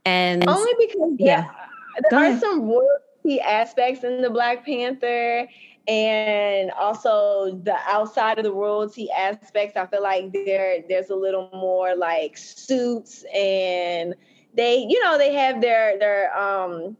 And 0.04 0.48
only 0.48 0.72
because 0.80 1.12
yeah, 1.18 1.42
there, 1.42 2.02
there 2.10 2.20
are 2.20 2.24
ahead. 2.30 2.40
some 2.40 2.62
royalty 2.62 3.40
aspects 3.40 4.02
in 4.02 4.22
the 4.22 4.30
Black 4.30 4.64
Panther 4.64 5.46
and 5.88 6.70
also 6.72 7.58
the 7.64 7.76
outside 7.88 8.38
of 8.38 8.44
the 8.44 8.52
royalty 8.52 9.10
aspects 9.10 9.76
i 9.76 9.84
feel 9.86 10.02
like 10.02 10.32
there 10.32 10.78
there's 10.88 11.10
a 11.10 11.14
little 11.14 11.50
more 11.52 11.96
like 11.96 12.36
suits 12.36 13.24
and 13.34 14.14
they 14.54 14.76
you 14.76 15.02
know 15.02 15.18
they 15.18 15.34
have 15.34 15.60
their 15.60 15.98
their 15.98 16.36
um 16.38 16.96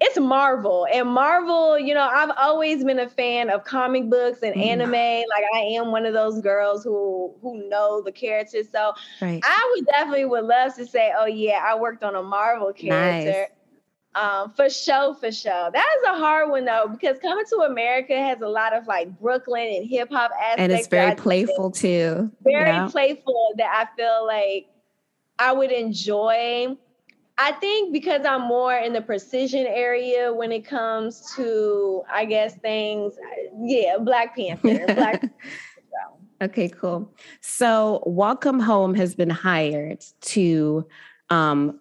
it's 0.00 0.18
marvel 0.18 0.86
and 0.92 1.08
marvel 1.08 1.78
you 1.78 1.94
know 1.94 2.08
i've 2.12 2.30
always 2.36 2.84
been 2.84 3.00
a 3.00 3.08
fan 3.08 3.50
of 3.50 3.64
comic 3.64 4.08
books 4.08 4.40
and 4.42 4.54
mm. 4.54 4.64
anime 4.64 4.92
like 4.92 5.44
i 5.54 5.60
am 5.60 5.90
one 5.90 6.04
of 6.06 6.12
those 6.12 6.40
girls 6.40 6.84
who 6.84 7.34
who 7.40 7.68
know 7.68 8.02
the 8.02 8.12
characters 8.12 8.68
so 8.70 8.92
right. 9.20 9.40
i 9.42 9.74
would 9.74 9.86
definitely 9.86 10.24
would 10.24 10.44
love 10.44 10.74
to 10.74 10.86
say 10.86 11.12
oh 11.18 11.26
yeah 11.26 11.64
i 11.64 11.74
worked 11.74 12.04
on 12.04 12.14
a 12.14 12.22
marvel 12.22 12.72
character 12.72 13.40
nice. 13.40 13.48
Um, 14.18 14.50
for 14.50 14.68
sure, 14.68 15.14
for 15.14 15.30
sure. 15.30 15.70
That 15.70 15.86
is 15.98 16.08
a 16.08 16.18
hard 16.18 16.50
one 16.50 16.64
though, 16.64 16.88
because 16.88 17.18
coming 17.20 17.44
to 17.50 17.56
America 17.58 18.16
has 18.16 18.40
a 18.40 18.48
lot 18.48 18.74
of 18.74 18.86
like 18.86 19.16
Brooklyn 19.20 19.68
and 19.76 19.88
hip 19.88 20.08
hop 20.10 20.32
aspects. 20.32 20.62
And 20.62 20.72
it's 20.72 20.88
very 20.88 21.14
playful 21.14 21.70
too. 21.70 22.30
Very 22.42 22.70
yeah. 22.70 22.88
playful 22.88 23.54
that 23.58 23.88
I 23.88 23.96
feel 23.96 24.26
like 24.26 24.66
I 25.38 25.52
would 25.52 25.70
enjoy. 25.70 26.76
I 27.40 27.52
think 27.52 27.92
because 27.92 28.26
I'm 28.26 28.42
more 28.42 28.74
in 28.74 28.92
the 28.92 29.00
precision 29.00 29.66
area 29.68 30.32
when 30.32 30.50
it 30.50 30.64
comes 30.66 31.32
to, 31.36 32.02
I 32.12 32.24
guess, 32.24 32.56
things. 32.56 33.14
Yeah, 33.60 33.98
Black 33.98 34.34
Panther. 34.34 34.84
Black 34.94 35.30
Okay, 36.40 36.68
cool. 36.68 37.12
So, 37.40 38.00
Welcome 38.06 38.60
Home 38.60 38.94
has 38.94 39.16
been 39.16 39.30
hired 39.30 40.04
to 40.20 40.86
um, 41.30 41.80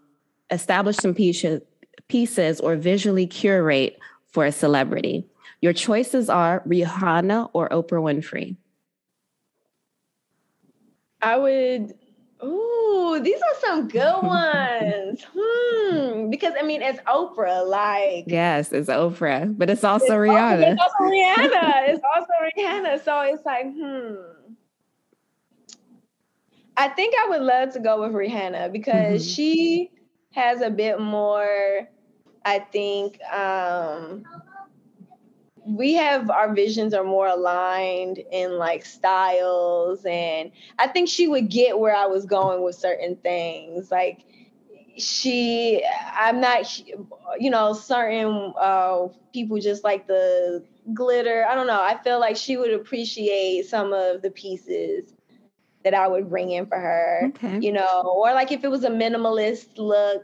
establish 0.49 0.95
some 0.95 1.13
pieces 1.13 1.61
pieces 2.07 2.59
or 2.59 2.75
visually 2.75 3.27
curate 3.27 3.99
for 4.27 4.45
a 4.45 4.51
celebrity. 4.51 5.25
Your 5.61 5.73
choices 5.73 6.29
are 6.29 6.61
Rihanna 6.67 7.49
or 7.53 7.69
Oprah 7.69 8.01
Winfrey. 8.01 8.55
I 11.21 11.37
would. 11.37 11.93
Ooh, 12.43 13.19
these 13.23 13.39
are 13.41 13.59
some 13.61 13.87
good 13.87 14.21
ones. 14.23 15.25
hmm. 15.35 16.29
Because 16.29 16.53
I 16.59 16.63
mean, 16.63 16.81
it's 16.83 16.99
Oprah. 17.01 17.67
Like 17.67 18.25
yes, 18.27 18.71
it's 18.71 18.89
Oprah, 18.89 19.57
but 19.57 19.69
it's 19.69 19.83
also 19.83 20.05
it's 20.05 20.13
Rihanna. 20.13 20.73
it's 20.73 20.81
also 20.81 21.11
Rihanna. 21.11 21.89
it's 21.89 22.03
also 22.15 22.33
Rihanna. 22.57 23.03
So 23.03 23.21
it's 23.21 23.45
like, 23.45 23.65
hmm. 23.73 24.15
I 26.79 26.89
think 26.89 27.15
I 27.19 27.29
would 27.29 27.41
love 27.41 27.73
to 27.73 27.79
go 27.79 28.01
with 28.01 28.11
Rihanna 28.11 28.71
because 28.71 29.23
mm-hmm. 29.23 29.33
she 29.33 29.91
has 30.31 30.61
a 30.61 30.69
bit 30.69 30.99
more 30.99 31.89
I 32.47 32.59
think 32.59 33.21
um, 33.23 34.23
we 35.65 35.95
have 35.95 36.29
our 36.29 36.53
visions 36.53 36.93
are 36.93 37.03
more 37.03 37.27
aligned 37.27 38.19
in 38.31 38.57
like 38.57 38.85
styles, 38.85 40.05
and 40.05 40.51
I 40.79 40.87
think 40.87 41.09
she 41.09 41.27
would 41.27 41.49
get 41.49 41.77
where 41.77 41.93
I 41.93 42.05
was 42.05 42.25
going 42.25 42.63
with 42.63 42.75
certain 42.75 43.17
things. 43.17 43.91
Like 43.91 44.21
she, 44.97 45.83
I'm 46.13 46.39
not, 46.39 46.79
you 47.37 47.49
know, 47.49 47.73
certain 47.73 48.53
uh, 48.57 49.07
people 49.33 49.59
just 49.59 49.83
like 49.83 50.07
the 50.07 50.63
glitter. 50.93 51.45
I 51.45 51.53
don't 51.53 51.67
know. 51.67 51.81
I 51.81 51.97
feel 52.01 52.21
like 52.21 52.37
she 52.37 52.55
would 52.55 52.71
appreciate 52.71 53.65
some 53.65 53.91
of 53.91 54.21
the 54.21 54.31
pieces 54.31 55.13
that 55.83 55.93
I 55.93 56.07
would 56.07 56.29
bring 56.29 56.51
in 56.51 56.65
for 56.65 56.79
her. 56.79 57.23
Okay. 57.35 57.59
You 57.59 57.73
know, 57.73 58.03
or 58.03 58.33
like 58.33 58.53
if 58.53 58.63
it 58.63 58.71
was 58.71 58.85
a 58.85 58.89
minimalist 58.89 59.77
look, 59.77 60.23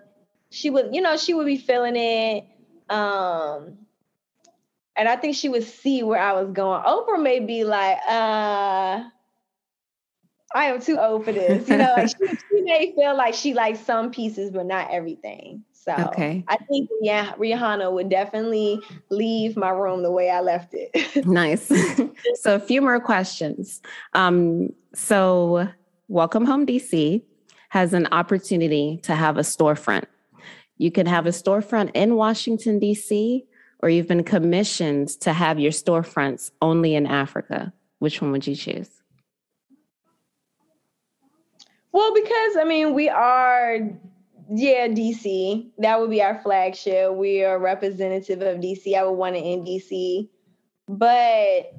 she 0.54 0.70
would, 0.70 0.94
you 0.94 1.02
know, 1.02 1.18
she 1.18 1.34
would 1.34 1.48
be 1.48 1.58
feeling 1.58 1.96
it. 1.96 2.46
Um, 2.88 3.80
and 4.96 5.10
I 5.10 5.16
think 5.16 5.36
she 5.36 5.50
would 5.50 5.64
see 5.64 6.04
where 6.04 6.22
I 6.22 6.34
was 6.34 6.52
going. 6.52 6.84
Oprah 6.84 7.22
may 7.22 7.40
be 7.40 7.64
like, 7.64 7.98
uh, 8.08 9.04
I 10.56 10.66
am 10.66 10.80
too 10.80 11.00
old 11.00 11.26
for 11.26 11.32
this. 11.32 11.68
You 11.68 11.78
know, 11.78 11.94
like 11.98 12.10
she, 12.10 12.28
she, 12.28 12.62
may 12.62 12.94
feel 12.96 13.18
like 13.18 13.34
she 13.34 13.56
likes 13.56 13.80
some 13.80 14.12
pieces, 14.12 14.52
but 14.52 14.68
not 14.68 14.92
everything. 14.92 15.64
So 15.72 15.92
okay. 16.10 16.46
I 16.48 16.58
think 16.58 16.88
yeah, 17.02 17.34
Rihanna 17.34 17.92
would 17.92 18.10
definitely 18.10 18.80
leave 19.10 19.58
my 19.58 19.72
room 19.72 20.04
the 20.04 20.12
way 20.12 20.30
I 20.30 20.42
left 20.42 20.76
it. 20.76 21.26
nice. 21.26 21.68
so 22.36 22.56
a 22.56 22.60
few 22.60 22.80
more 22.80 23.00
questions. 23.00 23.82
Um, 24.14 24.70
so 24.94 25.68
Welcome 26.10 26.46
Home 26.46 26.68
DC 26.68 27.24
has 27.70 27.92
an 27.96 28.08
opportunity 28.12 29.00
to 29.02 29.16
have 29.16 29.38
a 29.38 29.42
storefront 29.42 30.04
you 30.84 30.92
can 30.92 31.06
have 31.06 31.26
a 31.26 31.30
storefront 31.30 31.92
in 31.94 32.16
Washington, 32.16 32.78
D.C., 32.78 33.46
or 33.80 33.88
you've 33.88 34.10
been 34.10 34.26
commissioned 34.26 35.08
to 35.22 35.32
have 35.32 35.58
your 35.58 35.72
storefronts 35.72 36.52
only 36.62 36.94
in 36.94 37.06
Africa. 37.06 37.72
Which 38.00 38.22
one 38.22 38.34
would 38.34 38.46
you 38.46 38.54
choose? 38.54 38.90
Well, 41.94 42.14
because 42.14 42.58
I 42.60 42.66
mean, 42.66 42.94
we 42.94 43.08
are, 43.08 43.78
yeah, 44.54 44.90
DC. 44.90 45.70
That 45.78 46.02
would 46.02 46.10
be 46.10 46.22
our 46.22 46.42
flagship. 46.42 47.14
We 47.14 47.46
are 47.46 47.58
representative 47.58 48.42
of 48.42 48.58
DC. 48.58 48.94
I 48.94 49.06
would 49.06 49.14
want 49.14 49.38
it 49.38 49.46
in 49.46 49.64
DC. 49.64 50.28
But 50.90 51.72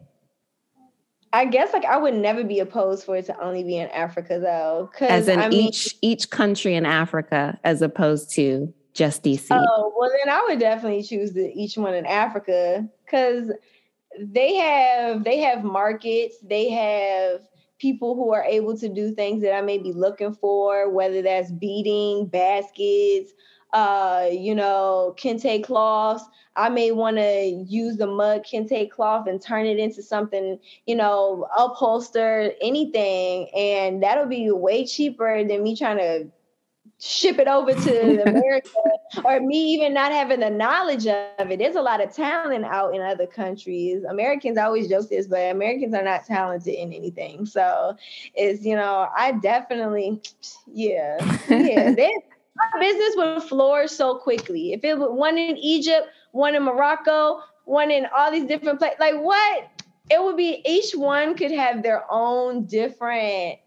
I 1.35 1.45
guess 1.45 1.75
like 1.75 1.85
I 1.85 1.99
would 1.99 2.15
never 2.15 2.43
be 2.43 2.61
opposed 2.61 3.05
for 3.05 3.17
it 3.17 3.27
to 3.27 3.39
only 3.39 3.65
be 3.65 3.77
in 3.77 3.89
Africa 3.89 4.39
though. 4.41 4.91
As 4.99 5.29
in 5.29 5.41
I 5.41 5.51
mean, 5.51 5.69
each 5.69 5.95
each 6.01 6.31
country 6.31 6.75
in 6.75 6.87
Africa 6.87 7.59
as 7.65 7.83
opposed 7.83 8.33
to 8.37 8.73
just 8.95 9.23
DC? 9.23 9.49
Oh, 9.51 9.93
well, 9.97 10.11
then 10.11 10.35
I 10.35 10.43
would 10.49 10.61
definitely 10.61 11.03
choose 11.03 11.33
the, 11.33 11.53
each 11.55 11.77
one 11.77 11.95
in 11.95 12.07
Africa 12.07 12.89
because 13.05 13.51
they 14.19 14.55
have 14.55 15.25
they 15.25 15.39
have 15.39 15.65
markets, 15.65 16.37
they 16.43 16.71
have 16.71 17.41
people 17.79 18.15
who 18.15 18.33
are 18.33 18.45
able 18.45 18.79
to 18.79 18.89
do 18.89 19.15
things 19.15 19.43
that 19.43 19.55
I 19.55 19.61
may 19.61 19.79
be 19.79 19.93
looking 19.93 20.35
for, 20.35 20.91
whether 20.91 21.21
that's 21.23 21.51
beading, 21.51 22.27
baskets, 22.27 23.33
uh, 23.73 24.29
you 24.31 24.55
know, 24.55 25.15
kente 25.19 25.63
cloths. 25.65 26.25
I 26.57 26.69
may 26.69 26.93
want 26.93 27.17
to 27.17 27.65
use 27.67 27.97
the 27.97 28.07
mud 28.07 28.47
kente 28.47 28.89
cloth 28.89 29.27
and 29.27 29.43
turn 29.43 29.67
it 29.67 29.81
into 29.81 30.03
something, 30.03 30.59
you 30.87 30.95
know, 30.95 31.49
upholster, 31.59 32.53
anything. 32.63 33.51
And 33.55 34.01
that'll 34.01 34.27
be 34.27 34.51
way 34.53 34.87
cheaper 34.87 35.43
than 35.43 35.65
me 35.65 35.77
trying 35.77 35.99
to 35.99 36.31
ship 37.01 37.39
it 37.39 37.49
over 37.49 37.75
to 37.75 38.23
America 38.29 38.69
or 39.25 39.41
me 39.41 39.75
even 39.75 39.95
not 39.95 40.13
having 40.13 40.41
the 40.41 40.51
knowledge 40.51 41.07
of 41.07 41.51
it. 41.51 41.59
There's 41.59 41.77
a 41.77 41.83
lot 41.83 42.03
of 42.03 42.15
talent 42.15 42.65
out 42.65 42.95
in 42.95 43.01
other 43.01 43.27
countries. 43.27 44.05
Americans 44.05 44.59
always 44.59 44.89
joke 44.89 45.09
this, 45.09 45.27
but 45.27 45.51
Americans 45.51 45.95
are 45.95 46.05
not 46.05 46.25
talented 46.25 46.75
in 46.75 46.93
anything. 46.93 47.47
So 47.47 47.97
it's, 48.35 48.65
you 48.65 48.77
know, 48.77 49.09
I 49.17 49.33
definitely, 49.33 50.21
yeah, 50.67 51.19
yeah. 51.49 51.91
my 52.57 52.81
business 52.81 53.15
would 53.17 53.43
flourish 53.43 53.91
so 53.91 54.17
quickly. 54.17 54.73
If 54.73 54.85
it 54.85 54.99
was 54.99 55.11
one 55.11 55.37
in 55.39 55.57
Egypt, 55.57 56.09
one 56.33 56.55
in 56.55 56.63
Morocco, 56.63 57.41
one 57.65 57.91
in 57.91 58.07
all 58.17 58.31
these 58.31 58.45
different 58.45 58.79
places, 58.79 58.99
like 59.01 59.17
what? 59.21 59.69
It 60.11 60.23
would 60.23 60.37
be 60.37 60.61
each 60.67 60.93
one 60.93 61.35
could 61.35 61.51
have 61.51 61.83
their 61.83 62.05
own 62.11 62.67
different, 62.67 63.59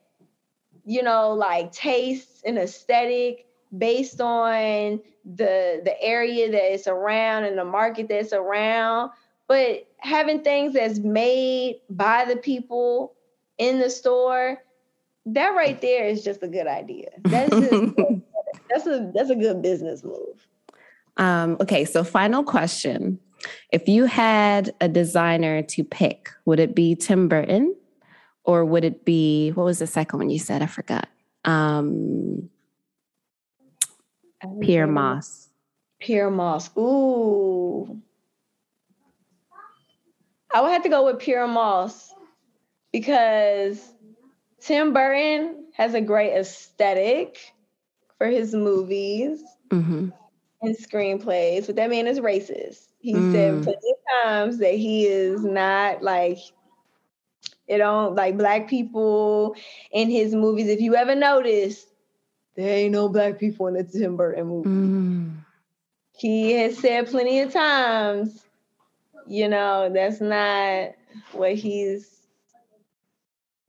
you 0.88 1.04
know, 1.04 1.34
like 1.34 1.74
tastes 1.74 2.42
and 2.46 2.58
aesthetic 2.58 3.46
based 3.78 4.22
on 4.22 5.02
the 5.26 5.82
the 5.84 6.02
area 6.02 6.50
that 6.50 6.74
it's 6.74 6.88
around 6.88 7.44
and 7.44 7.58
the 7.58 7.66
market 7.66 8.08
that's 8.08 8.32
around. 8.32 9.12
But 9.48 9.86
having 10.00 10.42
things 10.42 10.74
that's 10.74 11.00
made 11.00 11.82
by 11.90 12.26
the 12.26 12.38
people 12.38 13.14
in 13.58 13.80
the 13.80 13.90
store, 13.90 14.64
that 15.26 15.50
right 15.50 15.80
there 15.82 16.08
is 16.08 16.24
just 16.24 16.42
a 16.42 16.48
good 16.48 16.68
idea. 16.68 17.10
That's 17.24 17.50
just 17.50 17.94
that's 18.70 18.88
a 18.88 19.12
that's 19.14 19.30
a 19.30 19.36
good 19.36 19.62
business 19.62 20.06
move. 20.06 20.48
Um, 21.18 21.58
okay, 21.60 21.84
so 21.84 22.06
final 22.06 22.46
question. 22.46 23.20
If 23.74 23.90
you 23.90 24.06
had 24.06 24.74
a 24.80 24.88
designer 24.88 25.62
to 25.64 25.84
pick, 25.84 26.30
would 26.46 26.62
it 26.62 26.74
be 26.74 26.96
Tim 26.96 27.28
Burton 27.28 27.76
or 28.48 28.66
would 28.66 28.84
it 28.84 29.06
be 29.06 29.52
what 29.52 29.66
was 29.66 29.78
the 29.78 29.86
second 29.86 30.18
one 30.18 30.30
you 30.32 30.40
said? 30.40 30.64
I 30.64 30.66
forgot. 30.66 31.08
Um 31.46 32.50
Pyer 34.64 34.88
Moss. 34.88 35.50
Pyer 36.02 36.32
Moss. 36.32 36.70
Ooh. 36.78 38.02
I 40.54 40.62
would 40.62 40.72
have 40.72 40.84
to 40.84 40.90
go 40.90 41.06
with 41.06 41.24
Pyer 41.24 41.48
Moss 41.48 42.14
because 42.92 43.94
Tim 44.62 44.94
Burton 44.94 45.66
has 45.74 45.94
a 45.94 46.02
great 46.02 46.34
aesthetic 46.34 47.54
for 48.18 48.28
his 48.28 48.54
movies 48.54 49.44
mm-hmm. 49.70 50.10
and 50.62 50.78
screenplays, 50.78 51.68
but 51.68 51.76
that 51.76 51.90
man 51.90 52.08
is 52.08 52.20
racist. 52.20 52.88
He 53.00 53.14
mm. 53.14 53.32
said 53.32 53.64
plenty 53.64 53.92
of 53.92 54.24
times 54.24 54.58
that 54.58 54.74
he 54.74 55.06
is 55.06 55.44
not 55.44 56.02
like 56.02 56.40
it 57.68 57.78
don't 57.80 58.16
like 58.16 58.38
black 58.38 58.68
people 58.68 59.56
in 59.92 60.10
his 60.10 60.34
movies. 60.34 60.68
If 60.68 60.80
you 60.80 60.96
ever 60.96 61.16
notice, 61.16 61.86
there 62.56 62.78
ain't 62.78 62.94
no 62.94 63.10
black 63.10 63.40
people 63.40 63.68
in 63.68 63.76
the 63.76 63.84
Tim 63.84 64.18
Burton 64.18 64.48
movie. 64.48 64.70
Mm. 64.70 65.32
He 66.18 66.54
has 66.54 66.78
said 66.78 67.08
plenty 67.08 67.42
of 67.42 67.54
times, 67.54 68.44
you 69.28 69.48
know, 69.48 69.92
that's 69.94 70.20
not 70.20 70.94
what 71.34 71.54
he's 71.54 72.18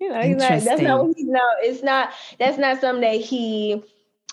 you 0.00 0.10
know, 0.10 0.22
he's 0.22 0.36
not 0.36 0.60
that's 0.60 0.80
not 0.80 1.06
what 1.06 1.16
he's 1.16 1.26
no, 1.26 1.42
it's 1.60 1.82
not 1.82 2.12
that's 2.38 2.56
not 2.56 2.80
something 2.80 3.02
that 3.02 3.20
he 3.20 3.82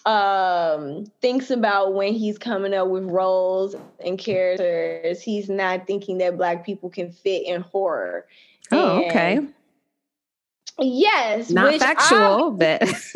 um 0.05 1.05
thinks 1.21 1.49
about 1.49 1.95
when 1.95 2.13
he's 2.13 2.37
coming 2.37 2.73
up 2.73 2.87
with 2.87 3.03
roles 3.05 3.75
and 4.05 4.19
characters. 4.19 5.21
He's 5.21 5.49
not 5.49 5.87
thinking 5.87 6.19
that 6.19 6.37
black 6.37 6.65
people 6.65 6.89
can 6.89 7.11
fit 7.11 7.45
in 7.47 7.61
horror. 7.61 8.27
Oh, 8.71 9.05
okay. 9.05 9.39
Yes, 10.77 11.49
not 11.49 11.73
factual, 11.79 12.51
but 12.51 12.81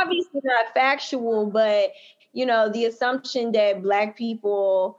obviously 0.00 0.40
not 0.42 0.72
factual, 0.74 1.46
but 1.46 1.92
you 2.32 2.46
know, 2.46 2.70
the 2.70 2.86
assumption 2.86 3.52
that 3.52 3.82
black 3.82 4.16
people 4.16 4.98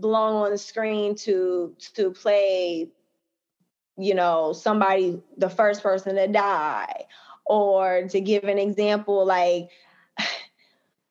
belong 0.00 0.34
on 0.36 0.50
the 0.50 0.58
screen 0.58 1.14
to 1.14 1.74
to 1.94 2.10
play 2.10 2.88
you 3.98 4.14
know 4.14 4.52
somebody 4.52 5.20
the 5.38 5.48
first 5.48 5.82
person 5.82 6.16
to 6.16 6.28
die 6.28 7.04
or 7.46 8.06
to 8.08 8.20
give 8.20 8.44
an 8.44 8.58
example 8.58 9.24
like 9.24 9.70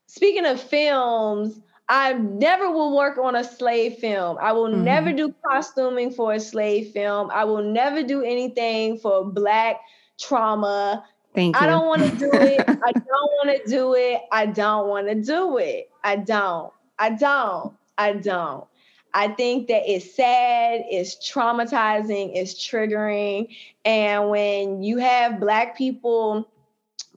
speaking 0.08 0.46
of 0.46 0.62
films, 0.62 1.60
I 1.88 2.14
never 2.14 2.72
will 2.72 2.96
work 2.96 3.18
on 3.18 3.36
a 3.36 3.44
slave 3.44 3.96
film. 3.96 4.38
I 4.42 4.52
will 4.54 4.70
mm-hmm. 4.70 4.84
never 4.84 5.14
do 5.14 5.34
costuming 5.46 6.12
for 6.12 6.34
a 6.34 6.40
slave 6.40 6.92
film. 6.92 7.30
I 7.32 7.44
will 7.46 7.62
never 7.64 8.02
do 8.02 8.24
anything 8.24 8.98
for 8.98 9.24
black 9.24 9.82
trauma. 10.20 11.06
Thank 11.36 11.56
you. 11.56 11.62
I 11.66 11.68
don't 11.68 11.86
want 11.86 12.02
to 12.02 12.18
do 12.18 12.32
it. 12.34 12.62
I 12.68 12.92
don't 12.92 13.32
want 13.34 13.58
to 13.58 13.70
do 13.70 13.94
it. 13.94 14.22
I 14.32 14.48
don't 14.48 14.88
want 14.88 15.08
to 15.08 15.16
do 15.16 15.58
it. 15.58 15.92
I 16.04 16.16
don't. 16.16 16.72
I 16.98 17.12
don't. 17.12 17.74
I 17.98 18.14
don't. 18.14 18.66
I 19.14 19.30
think 19.30 19.70
that 19.70 19.84
it's 19.86 20.14
sad, 20.14 20.82
it's 20.90 21.16
traumatizing, 21.16 22.32
it's 22.36 22.54
triggering. 22.54 23.48
And 23.86 24.30
when 24.30 24.84
you 24.84 24.98
have 24.98 25.40
Black 25.40 25.78
people 25.78 26.50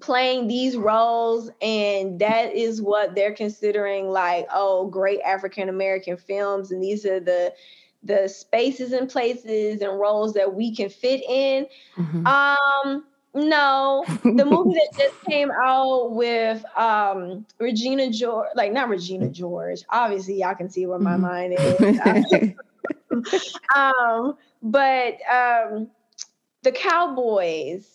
playing 0.01 0.47
these 0.47 0.77
roles 0.77 1.51
and 1.61 2.19
that 2.19 2.55
is 2.55 2.81
what 2.81 3.15
they're 3.15 3.35
considering 3.35 4.09
like 4.09 4.47
oh 4.53 4.87
great 4.87 5.21
african 5.23 5.69
american 5.69 6.17
films 6.17 6.71
and 6.71 6.83
these 6.83 7.05
are 7.05 7.21
the 7.21 7.53
the 8.03 8.29
spaces 8.29 8.93
and 8.93 9.09
places 9.09 9.81
and 9.81 9.99
roles 9.99 10.33
that 10.35 10.55
we 10.55 10.75
can 10.75 10.89
fit 10.89 11.23
in. 11.29 11.67
Mm-hmm. 11.97 12.27
um 12.27 13.05
no. 13.35 14.05
The 14.25 14.45
movie 14.45 14.75
that 14.75 14.99
just 14.99 15.25
came 15.29 15.51
out 15.51 16.13
with 16.13 16.65
um 16.77 17.45
regina 17.59 18.11
george 18.11 18.49
like 18.55 18.73
not 18.73 18.89
regina 18.89 19.29
george 19.29 19.83
obviously 19.91 20.41
y'all 20.41 20.55
can 20.55 20.71
see 20.71 20.87
where 20.87 20.99
my 20.99 21.17
mm-hmm. 21.17 21.23
mind 21.23 21.57
is. 21.59 22.55
Um 23.75 24.37
but 24.63 25.19
um 25.31 25.89
the 26.63 26.73
cowboys. 26.73 27.87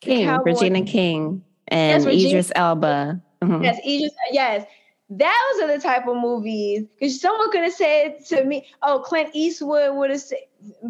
King, 0.00 0.28
Regina 0.44 0.82
King 0.82 1.44
and 1.70 2.04
yes, 2.04 2.24
Idris 2.24 2.52
Elba. 2.54 3.20
Mm-hmm. 3.42 3.64
Yes, 3.64 3.78
Idris. 3.86 4.12
Yes, 4.32 4.66
those 5.08 5.62
are 5.62 5.66
the 5.66 5.80
type 5.82 6.06
of 6.06 6.16
movies. 6.16 6.84
Because 6.98 7.20
someone 7.20 7.50
could 7.50 7.62
have 7.62 7.72
said 7.72 8.24
to 8.26 8.44
me, 8.44 8.66
"Oh, 8.82 9.00
Clint 9.04 9.30
Eastwood 9.34 9.96
would 9.96 10.10
have 10.10 10.20
said." 10.20 10.38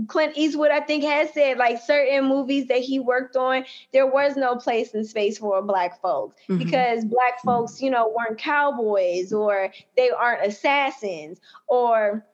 Clint 0.08 0.36
Eastwood, 0.36 0.72
I 0.72 0.80
think, 0.80 1.04
has 1.04 1.32
said 1.32 1.56
like 1.56 1.80
certain 1.80 2.24
movies 2.24 2.66
that 2.68 2.80
he 2.80 2.98
worked 2.98 3.36
on, 3.36 3.64
there 3.92 4.06
was 4.06 4.36
no 4.36 4.56
place 4.56 4.94
in 4.94 5.04
space 5.04 5.38
for 5.38 5.62
black 5.62 6.00
folks 6.02 6.34
mm-hmm. 6.48 6.58
because 6.58 7.04
black 7.04 7.40
folks, 7.44 7.80
you 7.80 7.90
know, 7.90 8.12
weren't 8.16 8.38
cowboys 8.38 9.32
or 9.32 9.72
they 9.96 10.10
aren't 10.10 10.44
assassins 10.44 11.40
or 11.68 12.26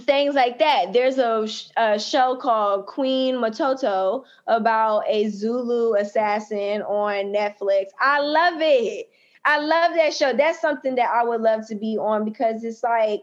things 0.00 0.34
like 0.34 0.58
that. 0.58 0.92
There's 0.92 1.18
a, 1.18 1.48
a, 1.76 1.98
show 1.98 2.36
called 2.36 2.86
Queen 2.86 3.36
Matoto 3.36 4.24
about 4.46 5.04
a 5.08 5.28
Zulu 5.28 5.94
assassin 5.94 6.82
on 6.82 7.32
Netflix. 7.32 7.86
I 8.00 8.20
love 8.20 8.60
it. 8.60 9.10
I 9.44 9.58
love 9.58 9.94
that 9.94 10.12
show. 10.12 10.32
That's 10.32 10.60
something 10.60 10.96
that 10.96 11.08
I 11.08 11.24
would 11.24 11.40
love 11.40 11.66
to 11.68 11.76
be 11.76 11.96
on 11.96 12.24
because 12.24 12.64
it's 12.64 12.82
like 12.82 13.22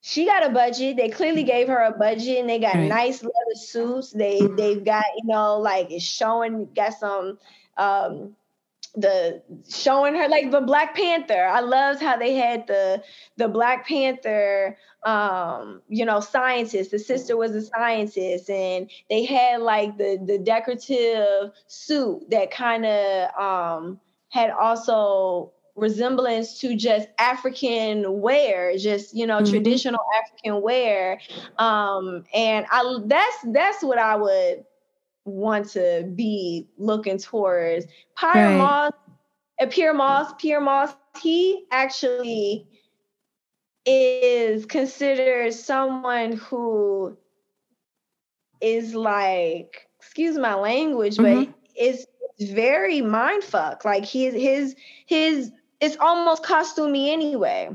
she 0.00 0.26
got 0.26 0.46
a 0.46 0.50
budget. 0.50 0.96
They 0.96 1.08
clearly 1.08 1.42
gave 1.42 1.68
her 1.68 1.80
a 1.80 1.90
budget 1.90 2.38
and 2.38 2.48
they 2.48 2.60
got 2.60 2.74
right. 2.74 2.88
nice 2.88 3.22
leather 3.22 3.56
suits. 3.56 4.10
They 4.12 4.46
they've 4.46 4.84
got, 4.84 5.04
you 5.16 5.26
know, 5.26 5.58
like 5.58 5.90
it's 5.90 6.04
showing 6.04 6.68
got 6.74 6.94
some 6.94 7.38
um 7.76 8.36
the 8.96 9.42
showing 9.68 10.14
her 10.14 10.28
like 10.28 10.50
the 10.50 10.60
Black 10.60 10.94
Panther. 10.94 11.44
I 11.44 11.60
loved 11.60 12.00
how 12.00 12.16
they 12.16 12.34
had 12.34 12.66
the 12.66 13.02
the 13.36 13.48
Black 13.48 13.86
Panther 13.86 14.76
um 15.04 15.82
you 15.88 16.04
know 16.04 16.18
scientist 16.18 16.90
the 16.90 16.98
sister 16.98 17.36
was 17.36 17.54
a 17.54 17.60
scientist 17.60 18.48
and 18.48 18.90
they 19.10 19.24
had 19.24 19.60
like 19.60 19.98
the 19.98 20.18
the 20.24 20.38
decorative 20.38 21.52
suit 21.66 22.22
that 22.30 22.50
kind 22.50 22.86
of 22.86 23.38
um 23.38 24.00
had 24.30 24.50
also 24.50 25.52
resemblance 25.76 26.60
to 26.60 26.76
just 26.76 27.08
African 27.18 28.20
wear, 28.20 28.76
just 28.76 29.14
you 29.14 29.26
know, 29.26 29.38
mm-hmm. 29.38 29.50
traditional 29.52 30.00
African 30.22 30.62
wear. 30.62 31.20
Um, 31.58 32.24
and 32.32 32.66
I 32.70 32.98
that's 33.06 33.36
that's 33.48 33.82
what 33.82 33.98
I 33.98 34.16
would 34.16 34.64
want 35.24 35.70
to 35.70 36.10
be 36.14 36.68
looking 36.78 37.18
towards. 37.18 37.86
Pyer 38.16 38.48
right. 38.48 38.56
Moss, 38.56 38.92
uh, 39.60 39.66
Pyer 39.66 39.94
Moss, 39.94 40.32
Pyer 40.40 40.60
Moss, 40.60 40.94
he 41.20 41.64
actually 41.70 42.66
is 43.86 44.64
considered 44.66 45.52
someone 45.52 46.32
who 46.32 47.16
is 48.60 48.94
like, 48.94 49.88
excuse 49.98 50.38
my 50.38 50.54
language, 50.54 51.16
mm-hmm. 51.16 51.44
but 51.44 51.54
it's 51.74 52.06
very 52.40 53.00
mind 53.00 53.44
fuck. 53.44 53.84
Like 53.84 54.04
his 54.04 54.34
his 54.34 54.76
his 55.06 55.52
it's 55.80 55.96
almost 56.00 56.42
costumey 56.42 57.10
anyway. 57.10 57.70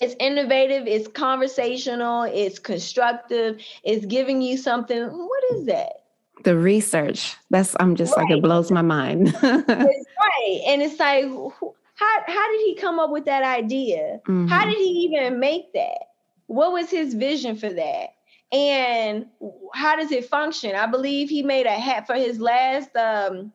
It's 0.00 0.16
innovative, 0.18 0.88
it's 0.88 1.06
conversational, 1.06 2.24
it's 2.24 2.58
constructive, 2.58 3.60
it's 3.84 4.04
giving 4.06 4.42
you 4.42 4.56
something. 4.56 5.04
What 5.04 5.44
is 5.52 5.66
that? 5.66 6.03
The 6.44 6.56
research. 6.56 7.36
That's 7.50 7.74
I'm 7.80 7.96
just 7.96 8.16
right. 8.16 8.24
like 8.24 8.38
it 8.38 8.42
blows 8.42 8.70
my 8.70 8.82
mind. 8.82 9.34
right. 9.42 10.60
And 10.66 10.82
it's 10.82 10.98
like 10.98 11.24
how 11.24 12.22
how 12.26 12.52
did 12.52 12.60
he 12.60 12.76
come 12.76 12.98
up 12.98 13.10
with 13.10 13.24
that 13.26 13.42
idea? 13.42 14.20
Mm-hmm. 14.28 14.46
How 14.46 14.64
did 14.64 14.76
he 14.76 15.08
even 15.08 15.38
make 15.38 15.72
that? 15.72 15.98
What 16.46 16.72
was 16.72 16.90
his 16.90 17.14
vision 17.14 17.56
for 17.56 17.72
that? 17.72 18.10
And 18.52 19.26
how 19.74 19.96
does 19.96 20.12
it 20.12 20.26
function? 20.26 20.74
I 20.74 20.86
believe 20.86 21.28
he 21.28 21.42
made 21.42 21.66
a 21.66 21.70
hat 21.70 22.06
for 22.06 22.14
his 22.14 22.38
last 22.38 22.94
um 22.96 23.52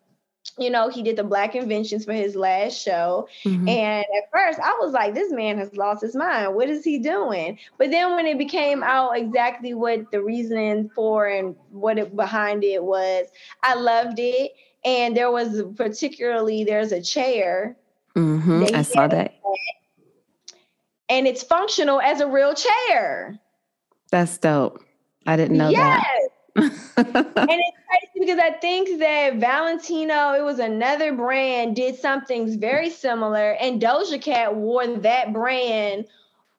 you 0.62 0.70
know, 0.70 0.90
he 0.90 1.04
did 1.04 1.16
the 1.16 1.24
black 1.24 1.56
inventions 1.56 2.06
for 2.06 2.14
his 2.14 2.36
last 2.36 2.80
show. 2.82 3.28
Mm-hmm. 3.44 3.68
And 3.68 4.06
at 4.18 4.32
first 4.32 4.60
I 4.60 4.78
was 4.80 4.94
like, 4.94 5.14
this 5.14 5.32
man 5.32 5.58
has 5.58 5.76
lost 5.76 6.02
his 6.02 6.16
mind. 6.16 6.56
What 6.56 6.70
is 6.70 6.84
he 6.84 7.00
doing? 7.00 7.58
But 7.78 7.92
then 7.92 8.16
when 8.16 8.26
it 8.26 8.38
became 8.38 8.84
out 8.84 9.18
exactly 9.18 9.74
what 9.74 10.12
the 10.12 10.22
reasoning 10.22 10.90
for 10.96 11.28
and 11.28 11.56
what 11.72 11.98
it 11.98 12.16
behind 12.16 12.64
it 12.64 12.84
was, 12.84 13.28
I 13.64 13.76
loved 13.76 14.20
it. 14.20 14.52
And 14.86 15.16
there 15.16 15.32
was 15.32 15.64
particularly 15.76 16.64
there's 16.64 16.92
a 16.92 17.02
chair. 17.02 17.76
Mm-hmm. 18.16 18.76
I 18.76 18.82
saw 18.82 19.08
that. 19.08 19.36
And 21.10 21.28
it's 21.28 21.44
functional 21.44 22.00
as 22.02 22.22
a 22.22 22.28
real 22.28 22.54
chair. 22.54 23.40
That's 24.12 24.38
dope. 24.38 24.84
I 25.26 25.36
didn't 25.36 25.58
know 25.58 25.70
yes. 25.70 26.04
that. 26.04 26.29
And 27.50 27.60
it's 27.62 27.78
crazy 27.88 28.20
because 28.20 28.40
I 28.40 28.52
think 28.60 29.00
that 29.00 29.36
Valentino, 29.36 30.34
it 30.34 30.44
was 30.44 30.60
another 30.60 31.14
brand, 31.14 31.76
did 31.76 31.96
something 31.96 32.60
very 32.60 32.90
similar, 32.90 33.54
and 33.54 33.82
Doja 33.82 34.22
Cat 34.22 34.56
wore 34.56 34.88
that 34.88 35.34
brand 35.34 36.06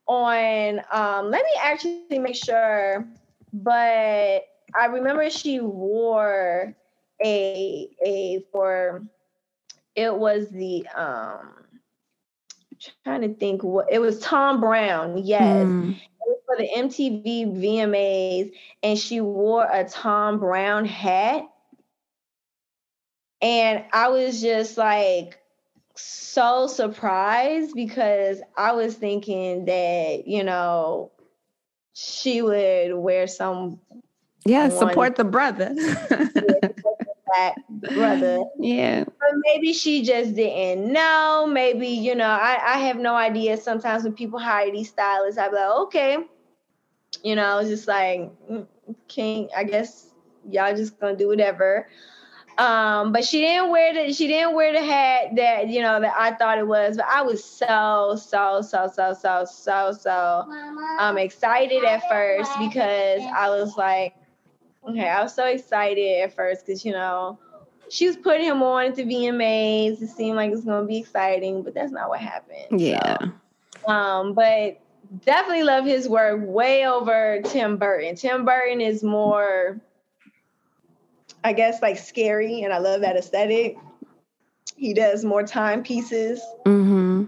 on. 0.07 0.81
Um, 0.91 1.31
let 1.31 1.45
me 1.45 1.51
actually 1.63 2.19
make 2.19 2.37
sure, 2.37 3.07
but 3.53 4.45
I 4.75 4.87
remember 4.89 5.29
she 5.31 5.61
wore 5.61 6.75
a 7.23 7.89
a 8.05 8.45
for 8.51 9.03
it 9.95 10.15
was 10.15 10.49
the 10.51 10.87
um 10.95 11.53
trying 13.05 13.21
to 13.21 13.35
think 13.35 13.63
what 13.63 13.87
it 13.93 13.99
was 13.99 14.19
Thom 14.21 14.61
Browne, 14.61 15.19
yes. 15.19 15.69
Mm 15.69 16.01
for 16.47 16.57
the 16.57 16.69
MTV 16.77 17.47
VMAs 17.47 18.53
and 18.83 18.99
she 18.99 19.21
wore 19.21 19.65
a 19.65 19.89
Thom 19.89 20.39
Browne 20.39 20.85
hat. 20.85 21.45
And 23.43 23.85
I 23.93 24.09
was 24.09 24.41
just 24.41 24.77
like 24.77 25.39
so 25.95 26.67
surprised 26.67 27.75
because 27.75 28.41
I 28.57 28.73
was 28.73 28.95
thinking 28.95 29.65
that, 29.67 30.27
you 30.27 30.45
know, 30.45 31.11
she 31.93 32.43
would 32.43 32.95
wear 32.95 33.27
some 33.27 33.81
yeah, 34.45 34.69
support 34.69 35.17
the 35.17 35.25
brother. 35.25 35.75
black 37.31 37.57
brother. 37.95 38.41
Yeah. 38.59 39.05
But 39.05 39.39
maybe 39.45 39.73
she 39.73 40.03
just 40.03 40.35
didn't 40.35 40.93
know. 40.93 41.47
Maybe, 41.51 41.89
you 41.89 42.15
know, 42.15 42.29
I, 42.29 42.59
I 42.75 42.79
have 42.79 42.97
no 42.99 43.15
idea. 43.15 43.57
Sometimes 43.57 44.05
when 44.05 44.13
people 44.15 44.39
hire 44.39 44.71
these 44.71 44.89
stylists, 44.89 45.39
I'd 45.39 45.51
be 45.51 45.57
like, 45.57 45.71
okay, 45.87 46.19
you 47.25 47.37
know, 47.37 47.59
it's 47.59 47.69
just 47.71 47.89
like, 47.89 48.31
mm, 48.51 48.67
King, 49.09 49.49
I 49.57 49.65
guess 49.65 50.15
y'all 50.49 50.75
just 50.75 50.99
gonna 51.01 51.17
do 51.17 51.29
whatever. 51.29 51.89
Um, 52.59 53.13
but 53.13 53.25
she 53.25 53.41
didn't 53.41 53.71
wear 53.71 53.95
the 53.95 54.13
she 54.13 54.27
didn't 54.27 54.55
wear 54.55 54.73
the 54.73 54.85
hat 54.85 55.37
that 55.37 55.69
you 55.69 55.81
know 55.81 56.01
that 56.01 56.13
I 56.19 56.33
thought 56.33 56.59
it 56.59 56.67
was. 56.67 56.97
But 56.97 57.07
I 57.09 57.23
was 57.23 57.43
so 57.43 58.17
so 58.17 58.61
so 58.61 58.91
so 58.93 59.15
so 59.15 59.45
so 59.47 59.93
so 59.93 60.47
um 60.99 61.17
excited 61.17 61.85
at 61.85 62.07
first 62.09 62.53
because 62.59 63.23
I 63.35 63.49
was 63.49 63.77
like, 63.77 64.15
okay, 64.89 65.09
I 65.09 65.23
was 65.23 65.35
so 65.35 65.47
excited 65.47 66.23
at 66.23 66.35
first 66.35 66.67
because 66.67 66.85
you 66.85 66.93
know 66.93 67.39
she 67.91 68.07
was 68.07 68.17
putting 68.17 68.47
him 68.47 68.63
on 68.63 68.87
at 68.87 68.95
the 68.97 69.05
VMAs. 69.05 70.01
It 70.01 70.09
seemed 70.09 70.37
like 70.37 70.51
it 70.51 70.55
was 70.55 70.65
gonna 70.65 70.87
be 70.87 70.99
exciting, 70.99 71.63
but 71.63 71.75
that's 71.75 71.93
not 71.93 72.09
what 72.09 72.21
happened. 72.21 72.81
Yeah. 72.81 73.17
So, 73.85 73.93
um, 73.93 74.35
but 74.35 74.81
definitely 75.25 75.65
love 75.65 75.85
his 75.85 76.09
work 76.09 76.41
way 76.43 76.87
over 76.87 77.41
Tim 77.45 77.77
Burton. 77.77 78.15
Tim 78.15 78.45
Burton 78.45 78.81
is 78.81 79.03
more, 79.03 79.81
I 81.43 81.53
guess, 81.53 81.83
like 81.83 81.99
scary, 81.99 82.63
and 82.63 82.73
I 82.73 82.79
love 82.79 83.01
that 83.01 83.17
aesthetic. 83.17 83.77
He 84.77 84.95
does 84.95 85.25
more 85.25 85.43
timepieces. 85.43 86.41
Mm-hmm. 86.65 87.25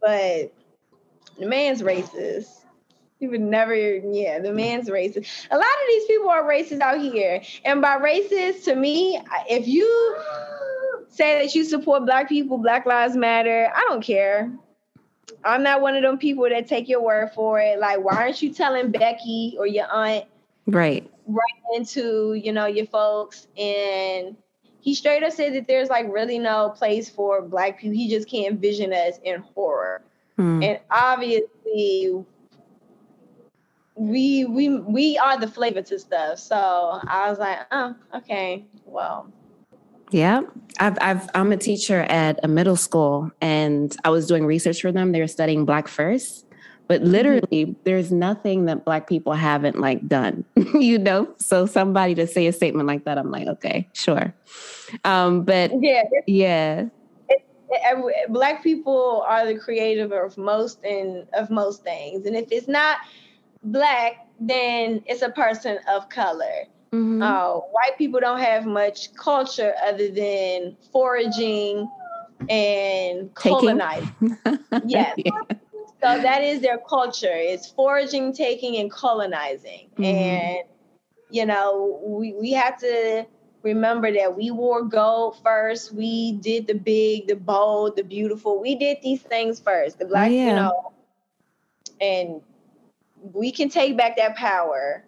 But 0.00 0.52
the 1.38 1.46
man's 1.46 1.82
racist. 1.82 2.59
He 3.20 3.28
would 3.28 3.42
never, 3.42 3.74
yeah, 3.74 4.38
the 4.38 4.50
man's 4.50 4.88
racist. 4.88 5.46
A 5.50 5.56
lot 5.56 5.62
of 5.62 5.86
these 5.88 6.06
people 6.06 6.30
are 6.30 6.42
racist 6.42 6.80
out 6.80 6.98
here. 6.98 7.42
And 7.66 7.82
by 7.82 7.98
racist, 7.98 8.64
to 8.64 8.74
me, 8.74 9.20
if 9.48 9.68
you 9.68 10.16
say 11.10 11.42
that 11.44 11.54
you 11.54 11.64
support 11.64 12.06
Black 12.06 12.30
people, 12.30 12.56
Black 12.56 12.86
Lives 12.86 13.14
Matter, 13.14 13.70
I 13.74 13.84
don't 13.88 14.02
care. 14.02 14.50
I'm 15.44 15.62
not 15.62 15.82
one 15.82 15.96
of 15.96 16.02
them 16.02 16.16
people 16.16 16.48
that 16.48 16.66
take 16.66 16.88
your 16.88 17.02
word 17.02 17.32
for 17.34 17.60
it. 17.60 17.78
Like, 17.78 18.02
why 18.02 18.16
aren't 18.16 18.40
you 18.40 18.54
telling 18.54 18.90
Becky 18.90 19.54
or 19.58 19.66
your 19.66 19.86
aunt? 19.92 20.24
Right. 20.66 21.08
Right 21.26 21.76
into, 21.76 22.32
you 22.34 22.54
know, 22.54 22.66
your 22.66 22.86
folks. 22.86 23.48
And 23.58 24.34
he 24.80 24.94
straight 24.94 25.22
up 25.22 25.32
said 25.34 25.54
that 25.54 25.66
there's 25.68 25.90
like 25.90 26.10
really 26.10 26.38
no 26.38 26.70
place 26.70 27.10
for 27.10 27.42
black 27.42 27.80
people. 27.80 27.94
He 27.94 28.08
just 28.08 28.30
can't 28.30 28.54
envision 28.54 28.94
us 28.94 29.18
in 29.24 29.42
horror. 29.54 30.00
Hmm. 30.36 30.62
And 30.62 30.80
obviously 30.90 32.24
we 34.00 34.46
we 34.46 34.78
we 34.78 35.18
are 35.18 35.38
the 35.38 35.46
flavor 35.46 35.82
to 35.82 35.98
stuff. 35.98 36.38
So 36.38 36.56
I 36.56 37.28
was 37.28 37.38
like, 37.38 37.58
oh, 37.70 37.94
okay, 38.14 38.64
well, 38.86 39.30
yeah, 40.10 40.40
I've, 40.78 40.96
I've, 41.02 41.28
I'm 41.34 41.52
a 41.52 41.58
teacher 41.58 42.00
at 42.02 42.40
a 42.42 42.48
middle 42.48 42.76
school, 42.76 43.30
and 43.42 43.94
I 44.02 44.08
was 44.08 44.26
doing 44.26 44.46
research 44.46 44.80
for 44.80 44.90
them. 44.90 45.12
They 45.12 45.20
were 45.20 45.28
studying 45.28 45.66
Black 45.66 45.86
first, 45.86 46.46
but 46.88 47.02
mm-hmm. 47.02 47.10
literally, 47.10 47.66
mm-hmm. 47.66 47.72
there's 47.84 48.10
nothing 48.10 48.64
that 48.64 48.86
Black 48.86 49.06
people 49.06 49.34
haven't 49.34 49.78
like 49.78 50.08
done, 50.08 50.46
you 50.74 50.98
know. 50.98 51.28
So 51.36 51.66
somebody 51.66 52.14
to 52.14 52.26
say 52.26 52.46
a 52.46 52.54
statement 52.54 52.88
like 52.88 53.04
that, 53.04 53.18
I'm 53.18 53.30
like, 53.30 53.48
okay, 53.48 53.86
sure. 53.92 54.32
Um, 55.04 55.42
but 55.42 55.72
yeah, 55.78 56.04
yeah. 56.26 56.84
black 58.30 58.62
people 58.62 59.24
are 59.28 59.46
the 59.46 59.58
creative 59.58 60.10
of 60.10 60.38
most 60.38 60.82
and 60.84 61.26
of 61.34 61.50
most 61.50 61.84
things, 61.84 62.24
and 62.24 62.34
if 62.34 62.50
it's 62.50 62.66
not 62.66 62.96
black, 63.62 64.26
then 64.38 65.02
it's 65.06 65.22
a 65.22 65.30
person 65.30 65.78
of 65.88 66.08
color 66.08 66.66
Mm-hmm. 66.92 67.22
Uh, 67.22 67.52
white 67.70 67.96
people 67.98 68.18
don't 68.18 68.40
have 68.40 68.66
much 68.66 69.14
culture 69.14 69.74
other 69.84 70.08
than 70.10 70.76
foraging 70.92 71.88
and 72.48 73.32
colonizing. 73.34 74.38
yes. 74.86 75.16
Yeah. 75.24 75.56
So 76.02 76.22
that 76.22 76.42
is 76.42 76.62
their 76.62 76.78
culture. 76.78 77.28
It's 77.30 77.70
foraging, 77.70 78.32
taking, 78.32 78.78
and 78.78 78.90
colonizing. 78.90 79.90
Mm-hmm. 79.98 80.04
And 80.04 80.58
you 81.28 81.44
know, 81.44 82.00
we, 82.02 82.32
we 82.32 82.52
have 82.52 82.78
to 82.78 83.26
remember 83.62 84.10
that 84.10 84.34
we 84.34 84.50
wore 84.50 84.82
gold 84.82 85.36
first. 85.44 85.92
We 85.92 86.32
did 86.32 86.66
the 86.66 86.74
big, 86.74 87.28
the 87.28 87.36
bold, 87.36 87.96
the 87.96 88.02
beautiful. 88.02 88.58
We 88.58 88.76
did 88.76 88.96
these 89.02 89.20
things 89.20 89.60
first. 89.60 89.98
The 89.98 90.06
black, 90.06 90.30
yeah. 90.30 90.46
you 90.46 90.54
know, 90.54 90.92
and 92.00 92.40
we 93.32 93.52
can 93.52 93.68
take 93.68 93.96
back 93.96 94.16
that 94.16 94.36
power 94.36 95.04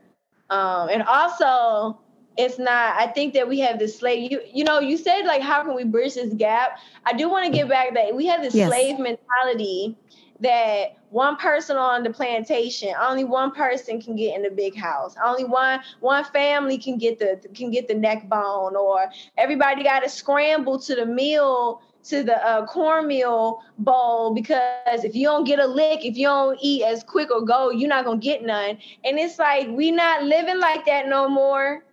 um, 0.53 0.91
and 0.91 1.03
also, 1.05 1.99
it's 2.37 2.59
not, 2.59 2.95
I 2.97 3.07
think 3.07 3.33
that 3.35 3.49
we 3.49 3.59
have 3.61 3.79
this 3.79 3.99
slave, 3.99 4.31
you, 4.31 4.43
you 4.53 4.65
know, 4.65 4.81
you 4.81 4.99
said 4.99 5.23
like, 5.23 5.41
how 5.41 5.65
can 5.65 5.75
we 5.75 5.85
bridge 5.85 6.15
this 6.15 6.35
gap? 6.35 6.79
I 7.07 7.15
do 7.15 7.31
want 7.31 7.47
to 7.47 7.53
get 7.53 7.71
back 7.71 7.95
that 7.95 8.15
we 8.15 8.27
have 8.27 8.43
this 8.43 8.55
yes. 8.55 8.69
slave 8.69 8.99
mentality 8.99 9.97
that 10.41 10.99
one 11.09 11.37
person 11.37 11.77
on 11.77 12.03
the 12.03 12.11
plantation, 12.11 12.93
only 13.01 13.25
one 13.25 13.53
person 13.53 14.01
can 14.01 14.15
get 14.15 14.35
in 14.35 14.43
the 14.43 14.51
big 14.51 14.77
house. 14.77 15.15
Only 15.25 15.45
one 15.45 15.81
one 16.01 16.25
family 16.25 16.79
can 16.79 16.99
get 16.99 17.19
the 17.19 17.41
can 17.55 17.71
get 17.71 17.87
the 17.87 17.95
neck 17.95 18.29
bone, 18.29 18.75
or 18.75 19.09
everybody 19.39 19.85
got 19.85 20.01
to 20.01 20.09
scramble 20.09 20.81
to 20.81 20.97
the 20.97 21.07
meal 21.07 21.81
to 22.05 22.23
the 22.23 22.45
uh, 22.47 22.67
cornmeal 22.67 23.63
bowl 23.79 24.35
because 24.35 25.05
if 25.05 25.15
you 25.15 25.27
don't 25.27 25.45
get 25.45 25.59
a 25.59 25.67
lick, 25.67 26.05
if 26.05 26.17
you 26.17 26.27
don't 26.27 26.59
eat 26.61 26.85
as 26.85 27.05
quick 27.05 27.31
or 27.31 27.43
go, 27.43 27.71
you're 27.71 27.89
not 27.89 28.05
gonna 28.05 28.19
get 28.19 28.43
none. 28.43 28.79
And 29.05 29.19
it's 29.19 29.39
like 29.39 29.69
we 29.69 29.91
not 29.91 30.25
living 30.25 30.59
like 30.59 30.85
that 30.87 31.09
no 31.09 31.29
more. 31.29 31.85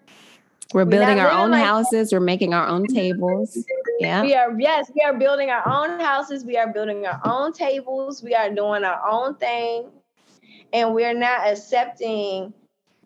We're, 0.73 0.85
We're 0.85 0.91
building 0.91 1.19
our 1.19 1.31
own 1.31 1.51
like 1.51 1.63
houses. 1.63 2.09
That. 2.09 2.15
We're 2.15 2.25
making 2.25 2.53
our 2.53 2.67
own 2.67 2.85
tables. 2.85 3.57
Yeah. 3.99 4.21
We 4.21 4.35
are 4.35 4.59
yes, 4.59 4.91
we 4.93 5.01
are 5.01 5.17
building 5.17 5.49
our 5.49 5.67
own 5.67 5.99
houses. 5.99 6.45
We 6.45 6.57
are 6.57 6.71
building 6.71 7.05
our 7.05 7.19
own 7.25 7.53
tables. 7.53 8.21
We 8.21 8.35
are 8.35 8.53
doing 8.53 8.83
our 8.83 9.01
own 9.07 9.35
thing, 9.35 9.89
and 10.71 10.93
we're 10.93 11.17
not 11.17 11.47
accepting 11.47 12.53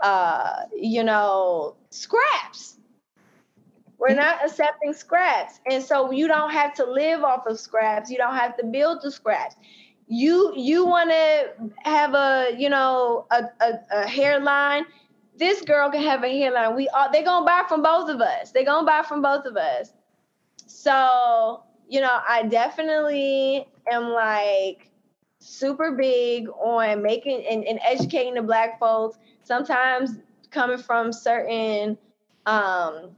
uh, 0.03 0.63
you 0.75 1.03
know, 1.03 1.75
scraps. 1.89 2.77
We're 4.03 4.15
not 4.15 4.43
accepting 4.43 4.91
scraps. 4.91 5.61
And 5.65 5.81
so 5.81 6.11
you 6.11 6.27
don't 6.27 6.51
have 6.51 6.73
to 6.73 6.83
live 6.83 7.23
off 7.23 7.47
of 7.47 7.57
scraps. 7.57 8.11
You 8.11 8.17
don't 8.17 8.35
have 8.35 8.57
to 8.57 8.65
build 8.65 9.01
the 9.01 9.09
scraps. 9.09 9.55
You 10.07 10.51
you 10.57 10.85
want 10.85 11.09
to 11.09 11.53
have 11.89 12.13
a, 12.13 12.53
you 12.57 12.69
know, 12.69 13.25
a, 13.31 13.43
a, 13.61 13.73
a 13.91 14.05
hairline. 14.05 14.83
This 15.37 15.61
girl 15.61 15.89
can 15.89 16.03
have 16.03 16.21
a 16.25 16.27
hairline. 16.27 16.75
We 16.75 16.89
all 16.89 17.09
they're 17.13 17.23
gonna 17.23 17.45
buy 17.45 17.63
from 17.69 17.81
both 17.81 18.09
of 18.09 18.19
us. 18.19 18.51
They're 18.51 18.65
gonna 18.65 18.85
buy 18.85 19.03
from 19.07 19.21
both 19.21 19.45
of 19.45 19.55
us. 19.55 19.93
So, 20.67 21.63
you 21.87 22.01
know, 22.01 22.19
I 22.27 22.43
definitely 22.43 23.65
am 23.89 24.09
like 24.09 24.91
super 25.39 25.93
big 25.93 26.49
on 26.49 27.01
making 27.01 27.45
and, 27.49 27.63
and 27.63 27.79
educating 27.81 28.33
the 28.33 28.41
black 28.41 28.81
folks 28.81 29.17
sometimes 29.43 30.17
coming 30.51 30.77
from 30.77 31.13
certain 31.13 31.97
um, 32.45 33.11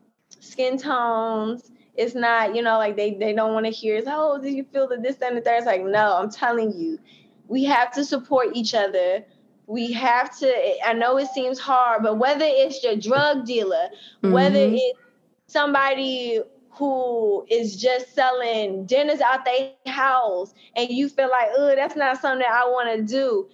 skin 0.45 0.77
tones. 0.77 1.71
It's 1.95 2.15
not 2.15 2.55
you 2.55 2.61
know 2.61 2.77
like 2.77 2.95
they, 2.95 3.13
they 3.13 3.33
don't 3.33 3.53
want 3.53 3.65
to 3.65 3.71
hear 3.71 4.01
oh 4.07 4.39
do 4.41 4.49
you 4.49 4.63
feel 4.63 4.87
that 4.89 5.01
this 5.01 5.17
and 5.21 5.37
the 5.37 5.41
third? 5.41 5.57
It's 5.57 5.65
like 5.65 5.83
no 5.83 6.17
i'm 6.17 6.29
telling 6.29 6.73
you. 6.73 6.99
We 7.47 7.63
have 7.65 7.91
to 7.93 8.03
support 8.03 8.47
each 8.53 8.73
other. 8.73 9.23
We 9.67 9.91
have 9.93 10.37
to 10.39 10.87
i 10.87 10.93
know 10.93 11.17
it 11.17 11.29
seems 11.29 11.59
hard 11.59 12.03
but 12.03 12.17
whether 12.17 12.45
it's 12.45 12.83
your 12.83 12.95
drug 12.95 13.45
dealer 13.45 13.89
mm-hmm. 14.21 14.31
whether 14.31 14.59
it's 14.59 14.99
somebody 15.47 16.41
who 16.69 17.45
is 17.49 17.75
just 17.81 18.13
selling 18.13 18.85
dinners 18.85 19.21
out 19.21 19.45
their 19.45 19.71
house 19.87 20.53
and 20.75 20.89
you 20.89 21.09
feel 21.09 21.29
like 21.29 21.47
oh 21.55 21.73
that's 21.75 21.95
not 21.95 22.21
something 22.21 22.39
that 22.39 22.51
i 22.51 22.65
want 22.65 22.95
to 22.95 23.01
do 23.01 23.47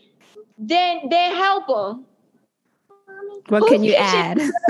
then 0.58 1.08
then 1.10 1.36
help 1.36 1.68
them 1.68 2.06
what 3.48 3.68
can 3.68 3.84
you 3.84 3.96
add? 3.96 4.40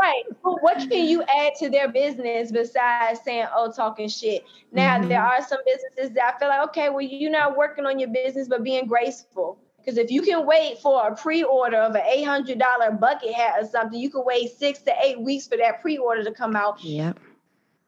right. 0.00 0.22
what 0.42 0.78
can 0.78 1.06
you 1.06 1.22
add 1.22 1.52
to 1.58 1.68
their 1.70 1.90
business 1.90 2.50
besides 2.52 3.20
saying, 3.24 3.46
oh, 3.54 3.72
talking 3.72 4.08
shit? 4.08 4.44
Now, 4.72 4.98
mm-hmm. 4.98 5.08
there 5.08 5.22
are 5.22 5.42
some 5.42 5.58
businesses 5.66 6.14
that 6.14 6.34
I 6.34 6.38
feel 6.38 6.48
like, 6.48 6.68
okay, 6.68 6.88
well, 6.88 7.00
you're 7.00 7.30
not 7.30 7.56
working 7.56 7.86
on 7.86 7.98
your 7.98 8.10
business, 8.10 8.48
but 8.48 8.62
being 8.62 8.86
graceful. 8.86 9.58
Because 9.78 9.96
if 9.96 10.10
you 10.10 10.22
can 10.22 10.46
wait 10.46 10.78
for 10.78 11.08
a 11.08 11.16
pre-order 11.16 11.78
of 11.78 11.94
an 11.94 12.02
eight 12.06 12.24
hundred 12.24 12.58
dollar 12.58 12.90
bucket 12.90 13.32
hat 13.32 13.54
or 13.58 13.66
something, 13.66 13.98
you 13.98 14.10
can 14.10 14.24
wait 14.24 14.50
six 14.50 14.80
to 14.82 14.94
eight 15.02 15.18
weeks 15.18 15.46
for 15.46 15.56
that 15.56 15.80
pre-order 15.80 16.22
to 16.22 16.32
come 16.32 16.54
out. 16.54 16.84
Yep. 16.84 17.18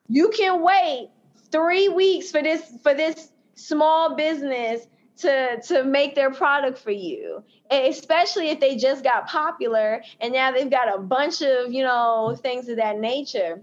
You 0.08 0.30
can 0.30 0.62
wait 0.62 1.10
three 1.50 1.88
weeks 1.88 2.30
for 2.30 2.42
this 2.42 2.78
for 2.82 2.94
this 2.94 3.32
small 3.54 4.16
business 4.16 4.86
to 5.22 5.60
to 5.62 5.84
make 5.84 6.14
their 6.14 6.30
product 6.30 6.78
for 6.78 6.90
you. 6.90 7.42
Especially 7.70 8.50
if 8.50 8.60
they 8.60 8.76
just 8.76 9.02
got 9.02 9.26
popular 9.26 10.02
and 10.20 10.32
now 10.32 10.50
they've 10.52 10.70
got 10.70 10.94
a 10.94 10.98
bunch 10.98 11.42
of 11.42 11.72
you 11.72 11.82
know 11.82 12.36
things 12.42 12.68
of 12.68 12.76
that 12.76 12.98
nature. 12.98 13.60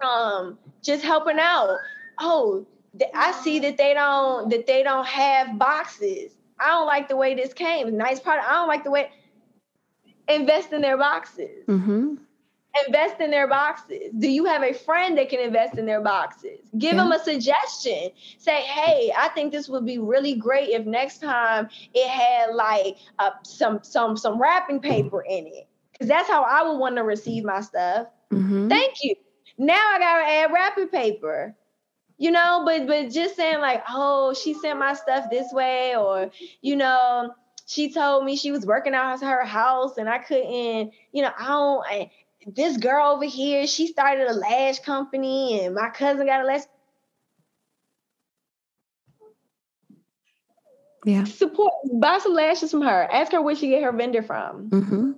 Um 0.00 0.58
just 0.82 1.04
helping 1.04 1.38
out. 1.38 1.76
Oh 2.18 2.66
i 3.14 3.30
see 3.32 3.60
that 3.60 3.76
they 3.76 3.94
don't 3.94 4.50
that 4.50 4.66
they 4.66 4.82
don't 4.82 5.06
have 5.06 5.58
boxes. 5.58 6.32
I 6.60 6.68
don't 6.68 6.86
like 6.86 7.08
the 7.08 7.16
way 7.16 7.34
this 7.34 7.52
came. 7.52 7.96
Nice 7.96 8.18
product. 8.18 8.48
I 8.48 8.54
don't 8.54 8.68
like 8.68 8.84
the 8.84 8.90
way 8.90 9.10
invest 10.28 10.72
in 10.72 10.82
their 10.82 10.98
boxes. 10.98 11.64
Mm-hmm 11.66 12.16
invest 12.86 13.20
in 13.20 13.30
their 13.30 13.46
boxes? 13.48 14.12
Do 14.18 14.28
you 14.28 14.44
have 14.44 14.62
a 14.62 14.72
friend 14.72 15.16
that 15.18 15.28
can 15.28 15.40
invest 15.40 15.78
in 15.78 15.86
their 15.86 16.00
boxes? 16.00 16.60
Give 16.78 16.94
yeah. 16.94 17.02
them 17.02 17.12
a 17.12 17.18
suggestion. 17.18 18.10
Say, 18.38 18.62
hey, 18.62 19.12
I 19.16 19.28
think 19.28 19.52
this 19.52 19.68
would 19.68 19.84
be 19.84 19.98
really 19.98 20.34
great 20.34 20.70
if 20.70 20.86
next 20.86 21.20
time 21.20 21.68
it 21.94 22.08
had 22.08 22.54
like 22.54 22.96
uh, 23.18 23.30
some 23.42 23.80
some 23.82 24.16
some 24.16 24.40
wrapping 24.40 24.80
paper 24.80 25.22
in 25.22 25.46
it, 25.46 25.66
because 25.92 26.08
that's 26.08 26.28
how 26.28 26.42
I 26.42 26.62
would 26.62 26.78
want 26.78 26.96
to 26.96 27.02
receive 27.02 27.44
my 27.44 27.60
stuff. 27.60 28.08
Mm-hmm. 28.30 28.68
Thank 28.68 28.94
you. 29.02 29.14
Now 29.58 29.74
I 29.74 29.98
gotta 29.98 30.30
add 30.30 30.52
wrapping 30.52 30.88
paper. 30.88 31.54
You 32.20 32.32
know, 32.32 32.62
but 32.64 32.86
but 32.88 33.10
just 33.10 33.36
saying 33.36 33.60
like, 33.60 33.84
oh, 33.88 34.34
she 34.34 34.52
sent 34.52 34.78
my 34.78 34.94
stuff 34.94 35.30
this 35.30 35.52
way, 35.52 35.94
or 35.96 36.30
you 36.62 36.74
know, 36.74 37.32
she 37.68 37.92
told 37.92 38.24
me 38.24 38.34
she 38.34 38.50
was 38.50 38.64
working 38.64 38.94
out 38.94 39.20
her 39.20 39.44
house 39.44 39.98
and 39.98 40.08
I 40.08 40.18
couldn't, 40.18 40.92
you 41.12 41.22
know, 41.22 41.30
I 41.38 41.46
don't, 41.46 41.86
I, 41.86 42.10
this 42.46 42.76
girl 42.76 43.12
over 43.12 43.24
here, 43.24 43.66
she 43.66 43.86
started 43.86 44.28
a 44.28 44.34
lash 44.34 44.78
company, 44.80 45.64
and 45.64 45.74
my 45.74 45.90
cousin 45.90 46.26
got 46.26 46.42
a 46.42 46.44
lash. 46.44 46.62
Yeah. 51.04 51.24
Support, 51.24 51.72
buy 51.94 52.18
some 52.18 52.34
lashes 52.34 52.70
from 52.70 52.82
her. 52.82 53.08
Ask 53.10 53.32
her 53.32 53.40
where 53.40 53.56
she 53.56 53.68
get 53.68 53.82
her 53.82 53.92
vendor 53.92 54.22
from. 54.22 54.68
Mm-hmm. 54.70 55.12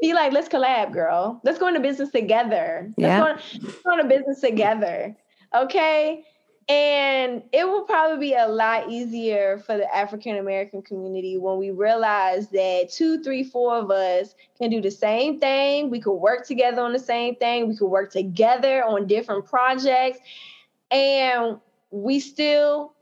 Be 0.00 0.14
like, 0.14 0.32
let's 0.32 0.48
collab, 0.48 0.92
girl. 0.92 1.40
Let's 1.44 1.58
go 1.58 1.68
into 1.68 1.80
business 1.80 2.10
together. 2.10 2.90
Yeah. 2.96 3.22
Let's 3.22 3.52
go, 3.52 3.66
let's 3.66 3.82
go 3.82 3.92
into 3.92 4.08
business 4.08 4.40
together. 4.40 5.16
Okay. 5.54 6.24
And 6.68 7.42
it 7.52 7.66
will 7.66 7.82
probably 7.82 8.28
be 8.28 8.34
a 8.34 8.46
lot 8.46 8.88
easier 8.88 9.58
for 9.66 9.76
the 9.76 9.92
African 9.94 10.36
American 10.36 10.82
community 10.82 11.36
when 11.36 11.58
we 11.58 11.70
realize 11.70 12.48
that 12.50 12.90
two, 12.92 13.22
three, 13.24 13.42
four 13.42 13.76
of 13.76 13.90
us 13.90 14.36
can 14.56 14.70
do 14.70 14.80
the 14.80 14.90
same 14.90 15.40
thing. 15.40 15.90
We 15.90 16.00
could 16.00 16.14
work 16.14 16.46
together 16.46 16.82
on 16.82 16.92
the 16.92 17.00
same 17.00 17.34
thing. 17.36 17.68
We 17.68 17.76
could 17.76 17.88
work 17.88 18.12
together 18.12 18.84
on 18.84 19.08
different 19.08 19.46
projects. 19.46 20.20
And 20.92 21.58
we 21.90 22.20
still 22.20 22.94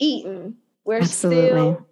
eating. 0.00 0.56
We're 0.84 1.00
Absolutely. 1.00 1.50
still 1.50 1.86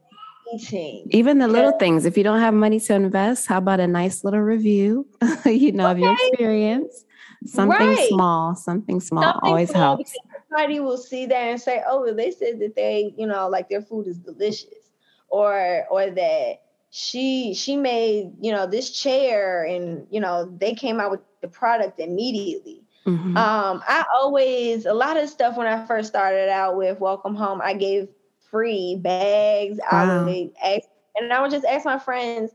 eating. 0.52 1.06
Even 1.10 1.38
the 1.38 1.46
little 1.46 1.78
things. 1.78 2.06
If 2.06 2.16
you 2.16 2.24
don't 2.24 2.40
have 2.40 2.54
money 2.54 2.80
to 2.80 2.94
invest, 2.94 3.46
how 3.46 3.58
about 3.58 3.78
a 3.78 3.86
nice 3.86 4.24
little 4.24 4.40
review, 4.40 5.06
you 5.46 5.70
know, 5.70 5.84
okay. 5.88 5.92
of 5.92 5.98
your 6.00 6.12
experience? 6.12 7.04
Something 7.46 7.88
right. 7.88 8.08
small, 8.08 8.56
something 8.56 9.00
small 9.00 9.22
something 9.22 9.40
always 9.50 9.70
small 9.70 9.96
helps 9.96 10.14
somebody 10.54 10.80
will 10.80 10.98
see 10.98 11.26
that 11.26 11.36
and 11.36 11.60
say, 11.60 11.82
"Oh, 11.86 12.02
well, 12.02 12.14
they 12.14 12.30
said 12.30 12.60
that 12.60 12.76
they, 12.76 13.14
you 13.16 13.26
know, 13.26 13.48
like 13.48 13.68
their 13.68 13.82
food 13.82 14.06
is 14.06 14.18
delicious," 14.18 14.90
or 15.28 15.84
or 15.90 16.10
that 16.10 16.62
she 16.90 17.54
she 17.54 17.76
made 17.76 18.32
you 18.40 18.52
know 18.52 18.66
this 18.66 18.90
chair 18.90 19.64
and 19.64 20.06
you 20.10 20.20
know 20.20 20.44
they 20.58 20.74
came 20.74 21.00
out 21.00 21.10
with 21.10 21.20
the 21.40 21.48
product 21.48 21.98
immediately. 21.98 22.82
Mm-hmm. 23.06 23.36
Um, 23.36 23.82
I 23.86 24.04
always 24.14 24.86
a 24.86 24.94
lot 24.94 25.16
of 25.16 25.28
stuff 25.28 25.56
when 25.56 25.66
I 25.66 25.84
first 25.86 26.08
started 26.08 26.48
out 26.48 26.76
with 26.76 27.00
Welcome 27.00 27.34
Home, 27.34 27.60
I 27.62 27.74
gave 27.74 28.08
free 28.50 28.96
bags. 28.96 29.78
Wow. 29.90 30.20
I 30.20 30.24
would 30.24 30.50
ask, 30.62 30.88
and 31.16 31.32
I 31.32 31.42
would 31.42 31.50
just 31.50 31.66
ask 31.66 31.84
my 31.84 31.98
friends, 31.98 32.52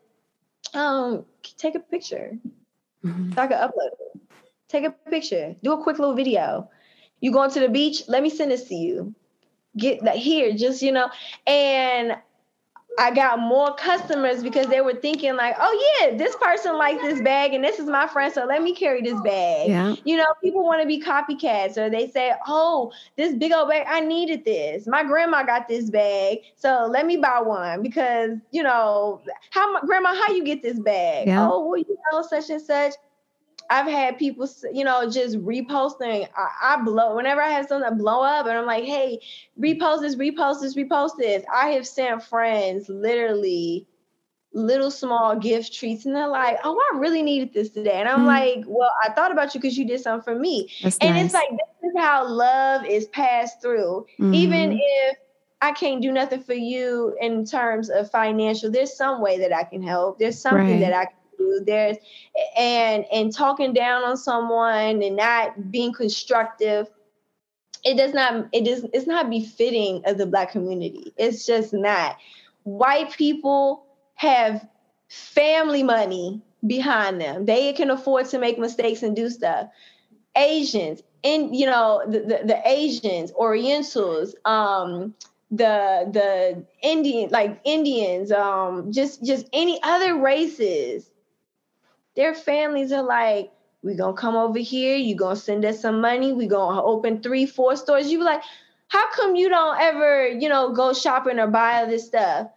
um, 0.74 1.26
take 1.58 1.76
a 1.76 1.80
picture 1.80 2.38
mm-hmm. 3.06 3.34
so 3.34 3.42
I 3.42 3.48
could 3.48 3.58
upload 3.58 3.92
it. 3.92 4.22
Take 4.70 4.86
a 4.86 4.92
picture, 4.92 5.56
do 5.64 5.74
a 5.74 5.84
quick 5.84 6.00
little 6.00 6.16
video. 6.16 6.70
You 7.22 7.32
going 7.32 7.52
to 7.52 7.60
the 7.60 7.70
beach? 7.70 8.04
Let 8.08 8.24
me 8.24 8.30
send 8.30 8.52
this 8.52 8.66
to 8.66 8.76
you. 8.76 9.14
Get 9.78 10.04
that 10.04 10.16
here, 10.18 10.54
just 10.54 10.82
you 10.82 10.92
know. 10.92 11.10
And 11.46 12.18
I 12.98 13.12
got 13.12 13.40
more 13.40 13.76
customers 13.76 14.44
because 14.44 14.68
they 14.68 14.82
were 14.82 14.96
thinking 14.96 15.36
like, 15.36 15.56
oh 15.58 16.00
yeah, 16.02 16.18
this 16.18 16.36
person 16.36 16.78
likes 16.78 17.02
this 17.02 17.22
bag 17.22 17.54
and 17.54 17.64
this 17.64 17.80
is 17.80 17.86
my 17.86 18.08
friend, 18.08 18.34
so 18.34 18.46
let 18.46 18.62
me 18.62 18.74
carry 18.76 19.02
this 19.02 19.20
bag. 19.22 19.70
Yeah. 19.70 19.96
You 20.04 20.18
know, 20.18 20.26
people 20.44 20.64
want 20.64 20.82
to 20.82 20.88
be 20.88 21.02
copycats 21.02 21.78
or 21.78 21.90
they 21.90 22.10
say, 22.10 22.34
oh, 22.48 22.92
this 23.16 23.34
big 23.36 23.54
old 23.54 23.70
bag, 23.70 23.86
I 23.88 24.02
needed 24.02 24.44
this. 24.44 24.86
My 24.86 25.04
grandma 25.04 25.44
got 25.44 25.68
this 25.68 25.90
bag, 25.90 26.40
so 26.56 26.90
let 26.92 27.06
me 27.06 27.16
buy 27.16 27.42
one 27.42 27.84
because 27.84 28.32
you 28.52 28.64
know, 28.64 29.22
how 29.52 29.80
grandma, 29.82 30.14
how 30.14 30.34
you 30.34 30.44
get 30.44 30.62
this 30.62 30.80
bag? 30.80 31.28
Yeah. 31.28 31.48
Oh, 31.50 31.66
well, 31.66 31.78
you 31.78 31.98
know, 32.12 32.22
such 32.22 32.50
and 32.50 32.62
such. 32.62 32.96
I've 33.70 33.88
had 33.88 34.18
people, 34.18 34.50
you 34.74 34.84
know, 34.84 35.10
just 35.10 35.38
reposting. 35.38 36.28
I, 36.36 36.76
I, 36.76 36.82
blow 36.84 37.16
whenever 37.16 37.42
I 37.42 37.50
have 37.50 37.68
something 37.68 37.88
that 37.88 37.98
blow 38.00 38.24
up, 38.24 38.48
and 38.48 38.58
I'm 38.58 38.66
like, 38.66 38.84
"Hey, 38.84 39.20
repost 39.60 40.02
this, 40.02 40.16
repost 40.16 40.62
this, 40.62 40.76
repost 40.76 41.18
this." 41.18 41.44
I 41.54 41.70
have 41.70 41.86
sent 41.86 42.24
friends 42.24 42.90
literally 42.90 43.86
little 44.54 44.90
small 44.90 45.36
gift 45.36 45.74
treats, 45.74 46.06
and 46.06 46.16
they're 46.16 46.28
like, 46.28 46.58
"Oh, 46.64 46.80
I 46.94 46.98
really 46.98 47.22
needed 47.22 47.54
this 47.54 47.70
today," 47.70 48.00
and 48.00 48.10
I'm 48.10 48.20
mm-hmm. 48.20 48.26
like, 48.28 48.64
"Well, 48.66 48.92
I 49.04 49.12
thought 49.12 49.32
about 49.32 49.54
you 49.54 49.62
because 49.62 49.78
you 49.78 49.86
did 49.86 50.02
something 50.02 50.24
for 50.24 50.40
me." 50.40 50.72
That's 50.82 50.98
and 50.98 51.16
nice. 51.16 51.26
it's 51.26 51.34
like 51.36 51.50
this 51.52 51.92
is 51.92 51.98
how 51.98 52.28
love 52.28 52.86
is 52.86 53.06
passed 53.08 53.62
through, 53.62 54.08
mm-hmm. 54.20 54.34
even 54.34 54.80
if. 54.82 55.18
I 55.62 55.74
can't 55.74 56.02
do 56.02 56.14
nothing 56.14 56.42
for 56.42 56.54
you 56.54 57.18
in 57.20 57.44
terms 57.44 57.90
of 57.90 58.10
financial. 58.10 58.72
There's 58.72 58.96
some 58.96 59.20
way 59.20 59.40
that 59.40 59.52
I 59.52 59.66
can 59.66 59.84
help. 59.84 60.18
There's 60.18 60.40
something 60.40 60.80
right. 60.80 60.80
that 60.80 60.94
I 60.94 61.08
there's 61.66 61.98
and 62.58 63.06
and 63.12 63.34
talking 63.34 63.74
down 63.74 64.04
on 64.04 64.18
someone 64.18 65.02
and 65.02 65.16
not 65.16 65.72
being 65.72 65.94
constructive 65.94 66.88
it 67.84 67.98
does 67.98 68.14
not 68.14 68.48
it 68.52 68.68
is 68.68 68.86
it's 68.94 69.08
not 69.08 69.30
befitting 69.30 70.02
of 70.06 70.18
the 70.18 70.26
black 70.26 70.52
community. 70.52 71.14
It's 71.18 71.46
just 71.46 71.74
not. 71.74 72.18
White 72.64 73.12
people 73.14 73.86
have 74.16 74.68
family 75.08 75.82
money 75.84 76.42
behind 76.68 77.22
them. 77.22 77.46
They 77.46 77.72
can 77.74 77.90
afford 77.90 78.26
to 78.28 78.40
make 78.40 78.60
mistakes 78.60 79.02
and 79.02 79.16
do 79.16 79.30
stuff. 79.30 79.70
Asians 80.36 81.02
in 81.24 81.54
you 81.54 81.66
know 81.66 82.02
the, 82.08 82.20
the, 82.20 82.42
the 82.46 82.62
asians 82.66 83.32
orientals 83.34 84.36
um 84.46 85.14
the 85.52 86.08
the 86.14 86.66
indian 86.82 87.30
like 87.30 87.60
indians 87.66 88.32
um 88.32 88.92
just 88.92 89.24
just 89.26 89.46
any 89.52 89.80
other 89.84 90.18
races 90.18 91.12
their 92.20 92.36
families 92.36 92.92
are 92.92 93.02
like, 93.02 93.50
we're 93.82 93.96
gonna 93.96 94.12
come 94.12 94.36
over 94.36 94.60
here, 94.60 94.98
you're 94.98 95.18
gonna 95.18 95.38
send 95.38 95.64
us 95.64 95.80
some 95.80 96.02
money, 96.02 96.34
we're 96.34 96.50
gonna 96.50 96.84
open 96.84 97.22
three, 97.24 97.46
four 97.46 97.78
stores. 97.78 98.12
You 98.12 98.18
be 98.18 98.26
like, 98.26 98.42
how 98.90 99.10
come 99.14 99.38
you 99.38 99.48
don't 99.48 99.80
ever, 99.80 100.28
you 100.28 100.50
know, 100.50 100.74
go 100.74 100.92
shopping 100.94 101.40
or 101.40 101.48
buy 101.48 101.80
all 101.80 101.88
this 101.88 102.06
stuff? 102.06 102.50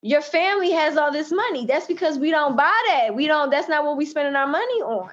Your 0.00 0.22
family 0.22 0.70
has 0.70 0.96
all 0.96 1.12
this 1.12 1.30
money. 1.30 1.66
That's 1.66 1.86
because 1.86 2.18
we 2.18 2.30
don't 2.30 2.56
buy 2.56 2.82
that. 2.88 3.14
We 3.14 3.26
don't, 3.26 3.50
that's 3.50 3.68
not 3.68 3.84
what 3.84 3.98
we're 3.98 4.08
spending 4.08 4.34
our 4.34 4.46
money 4.46 4.80
on. 4.80 5.10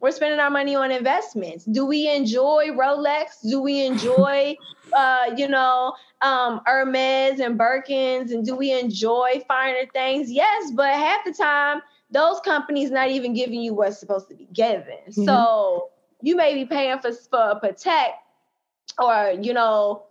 We're 0.00 0.10
spending 0.10 0.40
our 0.40 0.50
money 0.50 0.74
on 0.74 0.90
investments. 0.90 1.64
Do 1.66 1.86
we 1.86 2.10
enjoy 2.10 2.70
Rolex? 2.70 3.48
Do 3.48 3.62
we 3.62 3.86
enjoy, 3.86 4.56
uh, 4.92 5.30
you 5.36 5.46
know, 5.46 5.94
um, 6.20 6.62
Hermes 6.66 7.38
and 7.38 7.56
Birkins? 7.56 8.32
And 8.32 8.44
do 8.44 8.56
we 8.56 8.72
enjoy 8.72 9.44
finer 9.46 9.86
things? 9.92 10.32
Yes, 10.32 10.72
but 10.74 10.94
half 10.94 11.24
the 11.24 11.32
time, 11.32 11.82
those 12.10 12.40
companies 12.40 12.90
not 12.90 13.10
even 13.10 13.34
giving 13.34 13.60
you 13.60 13.74
what's 13.74 13.98
supposed 13.98 14.28
to 14.28 14.34
be 14.34 14.48
given. 14.52 14.98
Mm-hmm. 15.08 15.24
So 15.24 15.90
you 16.22 16.36
may 16.36 16.54
be 16.54 16.64
paying 16.64 16.98
for 16.98 17.12
for 17.12 17.58
protect 17.60 18.14
or 18.98 19.34
you 19.40 19.52
know 19.52 20.04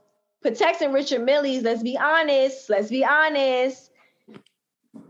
and 0.44 0.94
Richard 0.94 1.24
Mille's. 1.24 1.64
Let's 1.64 1.84
be 1.84 1.98
honest. 1.98 2.70
Let's 2.70 2.90
be 2.90 3.04
honest 3.04 3.90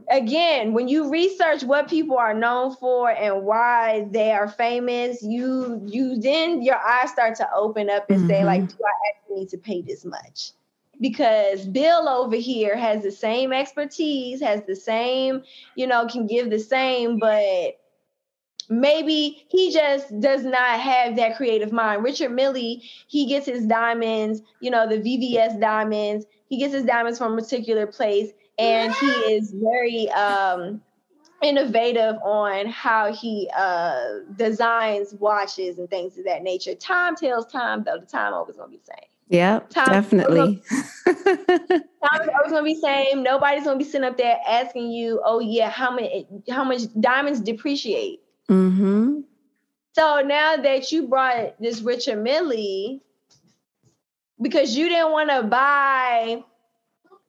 again, 0.10 0.74
when 0.74 0.88
you 0.88 1.10
research 1.10 1.64
what 1.64 1.90
people 1.90 2.18
are 2.18 2.34
known 2.34 2.76
for 2.76 3.10
and 3.12 3.44
why 3.44 4.08
they 4.12 4.32
are 4.32 4.48
famous, 4.48 5.22
you 5.22 5.82
you 5.86 6.20
then 6.20 6.62
your 6.62 6.78
eyes 6.78 7.12
start 7.12 7.36
to 7.36 7.48
open 7.54 7.90
up 7.90 8.10
and 8.10 8.20
mm-hmm. 8.20 8.30
say, 8.30 8.44
like, 8.44 8.68
do 8.68 8.76
I 8.84 9.10
actually 9.10 9.40
need 9.42 9.50
to 9.50 9.58
pay 9.58 9.82
this 9.82 10.06
much? 10.06 10.52
Because 11.00 11.66
Bill 11.66 12.10
over 12.10 12.36
here 12.36 12.76
has 12.76 13.04
the 13.04 13.12
same 13.12 13.54
expertise, 13.54 14.42
has 14.42 14.62
the 14.68 14.76
same, 14.76 15.44
you 15.76 15.88
know, 15.88 16.08
can 16.08 16.28
give 16.28 16.50
the 16.50 16.60
same, 16.60 17.20
but 17.20 17.80
maybe 18.70 19.46
he 19.50 19.72
just 19.72 20.20
does 20.20 20.44
not 20.44 20.80
have 20.80 21.16
that 21.16 21.38
creative 21.38 21.72
mind. 21.72 22.04
Richard 22.04 22.32
Mille, 22.32 22.54
he 22.54 23.26
gets 23.28 23.46
his 23.46 23.66
diamonds, 23.66 24.42
you 24.60 24.72
know, 24.72 24.88
the 24.88 24.98
VVS 24.98 25.60
diamonds. 25.60 26.26
He 26.48 26.58
gets 26.58 26.74
his 26.74 26.84
diamonds 26.84 27.18
from 27.18 27.34
a 27.34 27.42
particular 27.42 27.88
place 27.88 28.32
and 28.60 28.94
he 28.94 29.08
is 29.34 29.54
very 29.56 30.10
um, 30.12 30.82
innovative 31.42 32.18
on 32.24 32.68
how 32.68 33.14
he 33.14 33.50
uh, 33.56 34.20
designs 34.36 35.14
watches 35.16 35.80
and 35.80 35.90
things 35.90 36.18
of 36.18 36.26
that 36.26 36.44
nature. 36.44 36.76
Time 36.76 37.16
tells 37.16 37.48
time, 37.48 37.84
though. 37.84 37.98
The 37.98 38.06
time 38.06 38.34
always 38.34 38.58
gonna 38.58 38.70
be 38.70 38.78
the 38.78 38.86
same. 38.86 39.08
Yeah, 39.30 39.60
definitely. 39.70 40.60
is 40.68 40.82
always 42.02 42.50
gonna 42.50 42.64
be 42.64 42.74
same. 42.82 43.22
Nobody's 43.22 43.64
gonna 43.64 43.78
be 43.78 43.84
sitting 43.84 44.08
up 44.08 44.18
there 44.18 44.40
asking 44.48 44.92
you, 44.92 45.22
"Oh 45.24 45.40
yeah, 45.40 45.70
how 45.70 45.94
many? 45.94 46.26
How 46.50 46.64
much 46.64 46.82
diamonds 47.00 47.40
depreciate?" 47.40 48.22
Mm-hmm. 48.50 49.22
So 49.94 50.22
now 50.26 50.58
that 50.58 50.92
you 50.92 51.08
brought 51.08 51.62
this 51.62 51.82
Richard 51.82 52.24
Mille, 52.24 53.00
because 54.42 54.76
you 54.76 54.90
didn't 54.90 55.12
want 55.12 55.30
to 55.30 55.44
buy 55.44 56.44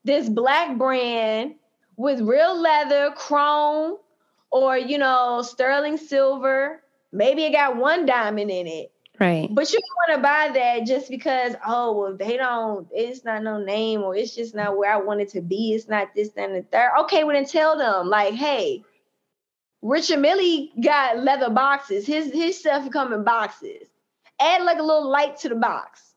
this 0.05 0.29
black 0.29 0.79
brand 0.79 1.57
with 1.97 2.21
real 2.23 2.59
leather, 2.59 3.13
chrome, 3.15 3.99
or 4.51 4.79
you 4.79 4.97
know, 4.97 5.43
sterling 5.43 5.99
silver. 5.99 6.83
Maybe 7.13 7.45
it 7.45 7.53
got 7.53 7.77
one 7.77 8.07
diamond 8.07 8.51
in 8.51 8.67
it. 8.67 8.93
Right. 9.21 9.55
But 9.55 9.71
you 9.71 9.79
don't 9.79 10.15
want 10.15 10.19
to 10.19 10.23
buy 10.23 10.59
that 10.59 10.87
just 10.87 11.11
because, 11.11 11.55
oh, 11.67 11.93
well, 11.93 12.17
they 12.17 12.39
don't, 12.39 12.89
it's 12.91 13.23
not 13.23 13.43
no 13.43 13.63
name 13.63 14.03
or 14.03 14.17
it's 14.17 14.35
just 14.35 14.55
not 14.55 14.79
where 14.79 14.91
I 14.91 14.97
want 14.97 15.21
it 15.21 15.29
to 15.31 15.43
be. 15.43 15.75
It's 15.75 15.89
not 15.89 16.15
this, 16.15 16.31
and 16.37 16.55
the 16.55 16.63
third. 16.63 16.91
Okay, 17.01 17.23
well 17.25 17.37
then 17.37 17.45
tell 17.45 17.77
them, 17.77 18.09
like, 18.09 18.33
hey, 18.33 18.83
Richard 19.83 20.21
Mille 20.21 20.69
got 20.83 21.19
leather 21.19 21.51
boxes. 21.51 22.07
His 22.07 22.33
his 22.33 22.59
stuff 22.59 22.91
come 22.91 23.13
in 23.13 23.23
boxes. 23.23 23.89
Add 24.41 24.63
like 24.63 24.79
a 24.79 24.83
little 24.83 25.09
light 25.09 25.37
to 25.39 25.51
the 25.51 25.55
box 25.55 26.11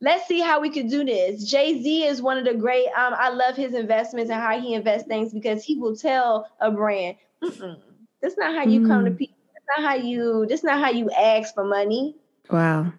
let's 0.00 0.26
see 0.26 0.40
how 0.40 0.60
we 0.60 0.70
could 0.70 0.88
do 0.88 1.04
this. 1.04 1.44
Jay 1.44 1.80
Z 1.82 2.04
is 2.04 2.22
one 2.22 2.38
of 2.38 2.44
the 2.44 2.54
great. 2.54 2.86
Um, 2.88 3.14
I 3.16 3.30
love 3.30 3.56
his 3.56 3.74
investments 3.74 4.30
and 4.30 4.40
how 4.40 4.60
he 4.60 4.74
invests 4.74 5.08
things 5.08 5.32
because 5.32 5.64
he 5.64 5.76
will 5.76 5.96
tell 5.96 6.48
a 6.60 6.70
brand, 6.70 7.16
"That's 7.42 8.36
not 8.36 8.54
how 8.54 8.64
you 8.64 8.80
mm. 8.80 8.86
come 8.86 9.04
to 9.04 9.10
mm. 9.10 9.18
people. 9.18 9.37
Not 9.76 9.84
how 9.86 9.94
you. 9.94 10.46
That's 10.48 10.64
not 10.64 10.80
how 10.80 10.90
you 10.90 11.10
ask 11.10 11.54
for 11.54 11.64
money." 11.64 12.16
Wow. 12.50 12.92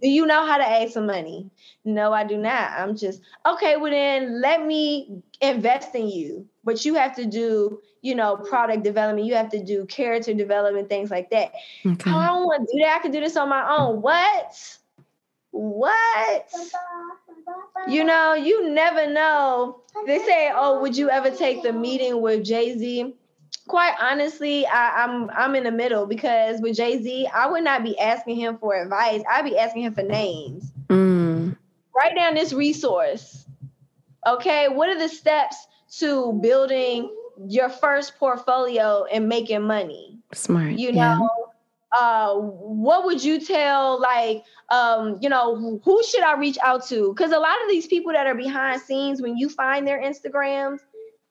Do 0.00 0.08
you 0.08 0.26
know 0.26 0.44
how 0.44 0.58
to 0.58 0.64
ask 0.64 0.92
for 0.92 1.00
money? 1.00 1.50
No, 1.84 2.12
I 2.12 2.24
do 2.24 2.36
not. 2.36 2.72
I'm 2.72 2.96
just 2.96 3.22
okay. 3.46 3.76
Well, 3.76 3.90
then 3.90 4.42
let 4.42 4.64
me 4.64 5.22
invest 5.40 5.94
in 5.94 6.08
you. 6.08 6.46
But 6.64 6.84
you 6.84 6.94
have 6.94 7.16
to 7.16 7.24
do, 7.24 7.80
you 8.02 8.14
know, 8.14 8.36
product 8.36 8.82
development. 8.82 9.26
You 9.26 9.34
have 9.36 9.50
to 9.50 9.62
do 9.62 9.86
character 9.86 10.34
development, 10.34 10.88
things 10.88 11.10
like 11.10 11.30
that. 11.30 11.52
Okay. 11.86 12.10
Oh, 12.10 12.18
I 12.18 12.26
don't 12.26 12.44
want 12.44 12.68
to 12.68 12.76
do 12.76 12.82
that. 12.84 12.96
I 12.96 12.98
can 13.00 13.10
do 13.10 13.20
this 13.20 13.36
on 13.36 13.48
my 13.48 13.66
own. 13.78 14.02
What? 14.02 14.78
What? 15.50 16.48
You 17.88 18.04
know, 18.04 18.34
you 18.34 18.68
never 18.68 19.10
know. 19.10 19.80
They 20.06 20.18
say, 20.18 20.50
"Oh, 20.54 20.80
would 20.80 20.96
you 20.96 21.08
ever 21.08 21.30
take 21.30 21.62
the 21.62 21.72
meeting 21.72 22.20
with 22.20 22.44
Jay 22.44 22.76
Z?" 22.76 23.14
Quite 23.68 23.94
honestly, 24.00 24.66
I, 24.66 25.04
am 25.04 25.24
I'm, 25.24 25.30
I'm 25.36 25.54
in 25.56 25.64
the 25.64 25.72
middle 25.72 26.06
because 26.06 26.60
with 26.60 26.76
Jay 26.76 27.02
Z, 27.02 27.28
I 27.34 27.48
would 27.50 27.64
not 27.64 27.82
be 27.82 27.98
asking 27.98 28.36
him 28.36 28.58
for 28.58 28.80
advice. 28.80 29.22
I'd 29.30 29.44
be 29.44 29.58
asking 29.58 29.82
him 29.82 29.94
for 29.94 30.02
names. 30.02 30.72
Mm. 30.88 31.56
Write 31.94 32.14
down 32.14 32.34
this 32.34 32.52
resource. 32.52 33.46
Okay, 34.26 34.68
what 34.68 34.88
are 34.88 34.98
the 34.98 35.08
steps 35.08 35.66
to 35.98 36.32
building 36.42 37.12
your 37.48 37.68
first 37.68 38.18
portfolio 38.18 39.04
and 39.04 39.28
making 39.28 39.62
money? 39.62 40.18
Smart. 40.32 40.72
You 40.72 40.92
know, 40.92 41.28
yeah. 41.94 41.98
uh, 41.98 42.34
what 42.34 43.04
would 43.04 43.22
you 43.22 43.40
tell 43.40 44.00
like 44.00 44.44
um, 44.70 45.18
you 45.20 45.28
know, 45.28 45.80
who 45.84 46.02
should 46.04 46.22
I 46.22 46.36
reach 46.36 46.58
out 46.62 46.86
to? 46.88 47.12
Because 47.12 47.32
a 47.32 47.38
lot 47.38 47.54
of 47.62 47.68
these 47.68 47.86
people 47.86 48.12
that 48.12 48.26
are 48.26 48.34
behind 48.34 48.80
scenes, 48.82 49.22
when 49.22 49.36
you 49.36 49.48
find 49.48 49.86
their 49.86 50.00
Instagrams, 50.02 50.80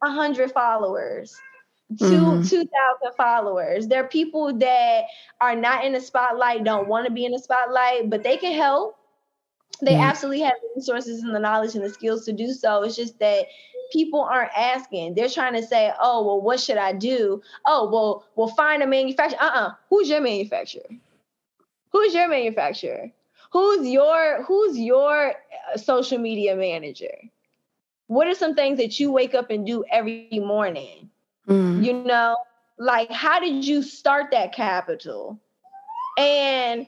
a 0.03 0.09
hundred 0.09 0.51
followers, 0.51 1.35
two 1.97 2.05
mm-hmm. 2.05 2.43
two 2.43 2.63
thousand 2.65 3.15
followers. 3.17 3.87
They're 3.87 4.07
people 4.07 4.53
that 4.57 5.05
are 5.41 5.55
not 5.55 5.85
in 5.85 5.93
the 5.93 6.01
spotlight, 6.01 6.63
don't 6.63 6.87
want 6.87 7.07
to 7.07 7.13
be 7.13 7.25
in 7.25 7.31
the 7.31 7.39
spotlight, 7.39 8.09
but 8.09 8.23
they 8.23 8.37
can 8.37 8.53
help. 8.53 8.97
They 9.81 9.93
mm-hmm. 9.93 10.01
absolutely 10.01 10.41
have 10.41 10.55
the 10.61 10.69
resources 10.75 11.23
and 11.23 11.35
the 11.35 11.39
knowledge 11.39 11.75
and 11.75 11.83
the 11.83 11.89
skills 11.89 12.25
to 12.25 12.33
do 12.33 12.53
so. 12.53 12.83
It's 12.83 12.95
just 12.95 13.19
that 13.19 13.45
people 13.91 14.21
aren't 14.21 14.51
asking. 14.57 15.15
They're 15.15 15.29
trying 15.29 15.53
to 15.53 15.63
say, 15.63 15.91
"Oh, 15.99 16.25
well, 16.25 16.41
what 16.41 16.59
should 16.59 16.77
I 16.77 16.93
do?" 16.93 17.41
Oh, 17.65 17.89
well, 17.91 18.25
we'll 18.35 18.55
find 18.55 18.81
a 18.81 18.87
manufacturer. 18.87 19.41
Uh-uh. 19.41 19.73
Who's 19.89 20.09
your 20.09 20.21
manufacturer? 20.21 20.89
Who's 21.91 22.13
your 22.13 22.27
manufacturer? 22.27 23.11
who's 23.55 23.87
your 23.87 24.43
who's 24.43 24.77
your 24.77 25.29
uh, 25.29 25.77
social 25.77 26.17
media 26.17 26.57
manager 26.57 27.15
what 28.07 28.27
are 28.27 28.35
some 28.35 28.53
things 28.53 28.77
that 28.77 28.99
you 28.99 29.11
wake 29.11 29.33
up 29.33 29.49
and 29.49 29.65
do 29.65 29.85
every 29.89 30.27
morning 30.33 31.09
mm. 31.47 31.83
you 31.83 31.93
know 31.93 32.35
like 32.77 33.11
how 33.11 33.39
did 33.39 33.63
you 33.63 33.81
start 33.81 34.31
that 34.31 34.53
capital 34.53 35.39
and 36.17 36.87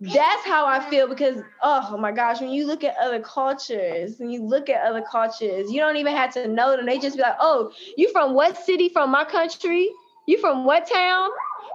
that's 0.00 0.44
how 0.44 0.66
I 0.66 0.88
feel 0.88 1.08
because 1.08 1.42
oh 1.62 1.96
my 1.98 2.12
gosh, 2.12 2.40
when 2.40 2.50
you 2.50 2.66
look 2.66 2.84
at 2.84 2.96
other 3.00 3.20
cultures, 3.20 4.18
when 4.18 4.30
you 4.30 4.42
look 4.44 4.68
at 4.68 4.86
other 4.86 5.02
cultures, 5.02 5.72
you 5.72 5.80
don't 5.80 5.96
even 5.96 6.14
have 6.14 6.32
to 6.34 6.46
know 6.46 6.76
them. 6.76 6.86
They 6.86 6.98
just 6.98 7.16
be 7.16 7.22
like, 7.22 7.36
oh, 7.40 7.72
you 7.96 8.10
from 8.12 8.34
what 8.34 8.56
city 8.56 8.88
from 8.88 9.10
my 9.10 9.24
country? 9.24 9.90
You 10.26 10.38
from 10.38 10.64
what 10.64 10.88
town? 10.88 11.30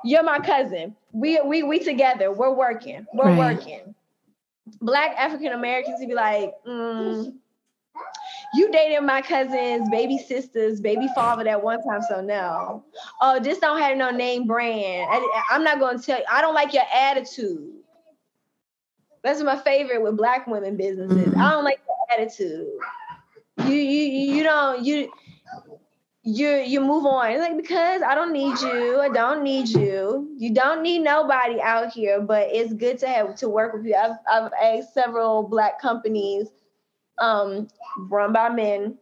You're 0.06 0.24
my 0.24 0.40
cousin. 0.40 0.96
We 1.12 1.42
we 1.42 1.64
we 1.64 1.80
together. 1.80 2.32
We're 2.32 2.54
working. 2.54 3.06
We're 3.14 3.26
right. 3.26 3.58
working. 3.58 3.96
Black 4.80 5.16
African 5.18 5.52
Americans 5.52 5.98
would 6.00 6.08
be 6.08 6.16
like, 6.16 6.54
mm, 6.66 7.34
you 8.54 8.72
dated 8.72 9.04
my 9.04 9.22
cousin's 9.22 9.90
baby 9.90 10.18
sister's 10.18 10.80
baby 10.80 11.08
father 11.16 11.44
that 11.44 11.64
one 11.64 11.82
time, 11.84 12.02
so 12.08 12.22
no. 12.22 12.84
Oh, 13.22 13.40
this 13.40 13.60
don't 13.60 13.80
have 13.80 13.98
no 13.98 14.12
name 14.12 14.46
brand. 14.48 15.08
I, 15.12 15.44
I'm 15.52 15.64
not 15.64 15.80
gonna 15.80 16.00
tell 16.00 16.20
you. 16.20 16.26
I 16.32 16.42
don't 16.42 16.54
like 16.54 16.74
your 16.74 16.84
attitude. 16.94 17.72
That's 19.24 19.42
my 19.42 19.58
favorite 19.58 20.02
with 20.02 20.18
black 20.18 20.48
women 20.48 20.76
businesses. 20.76 21.30
Mm-hmm. 21.30 21.42
I 21.42 21.52
don't 21.52 21.64
like 21.64 21.80
your 21.88 22.20
attitude. 22.20 22.68
You 23.66 23.76
you 23.76 24.36
you 24.36 24.44
don't 24.44 24.84
you 24.84 25.12
you 26.24 26.50
you 26.58 26.82
move 26.82 27.06
on. 27.06 27.32
It's 27.32 27.40
like 27.40 27.58
because 27.58 28.02
I 28.02 28.16
don't 28.16 28.34
need 28.34 28.60
you. 28.60 29.00
I 29.00 29.10
don't 29.10 29.44
need 29.44 29.68
you. 29.70 30.30
You 30.38 30.54
don't 30.54 30.82
need 30.82 31.00
nobody 31.00 31.62
out 31.62 31.92
here. 31.92 32.22
But 32.22 32.50
it's 32.52 32.74
good 32.74 32.98
to 33.00 33.08
have 33.08 33.36
to 33.36 33.50
work 33.50 33.74
with 33.74 33.86
you. 33.86 33.96
I've 33.96 34.18
I've 34.30 34.52
asked 34.62 34.94
several 34.94 35.44
black 35.44 35.80
companies, 35.82 36.50
um, 37.19 37.68
run 37.98 38.34
by 38.34 38.49
men. 38.49 38.98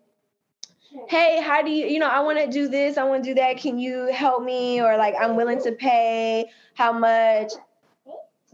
Hey, 1.07 1.41
how 1.41 1.61
do 1.61 1.71
you? 1.71 1.85
You 1.87 1.99
know, 1.99 2.09
I 2.09 2.19
want 2.19 2.37
to 2.39 2.47
do 2.47 2.67
this. 2.67 2.97
I 2.97 3.03
want 3.03 3.23
to 3.23 3.29
do 3.29 3.35
that. 3.35 3.57
Can 3.57 3.79
you 3.79 4.11
help 4.11 4.43
me? 4.43 4.81
Or 4.81 4.97
like, 4.97 5.15
I'm 5.19 5.35
willing 5.35 5.61
to 5.63 5.71
pay. 5.71 6.49
How 6.73 6.91
much? 6.91 7.53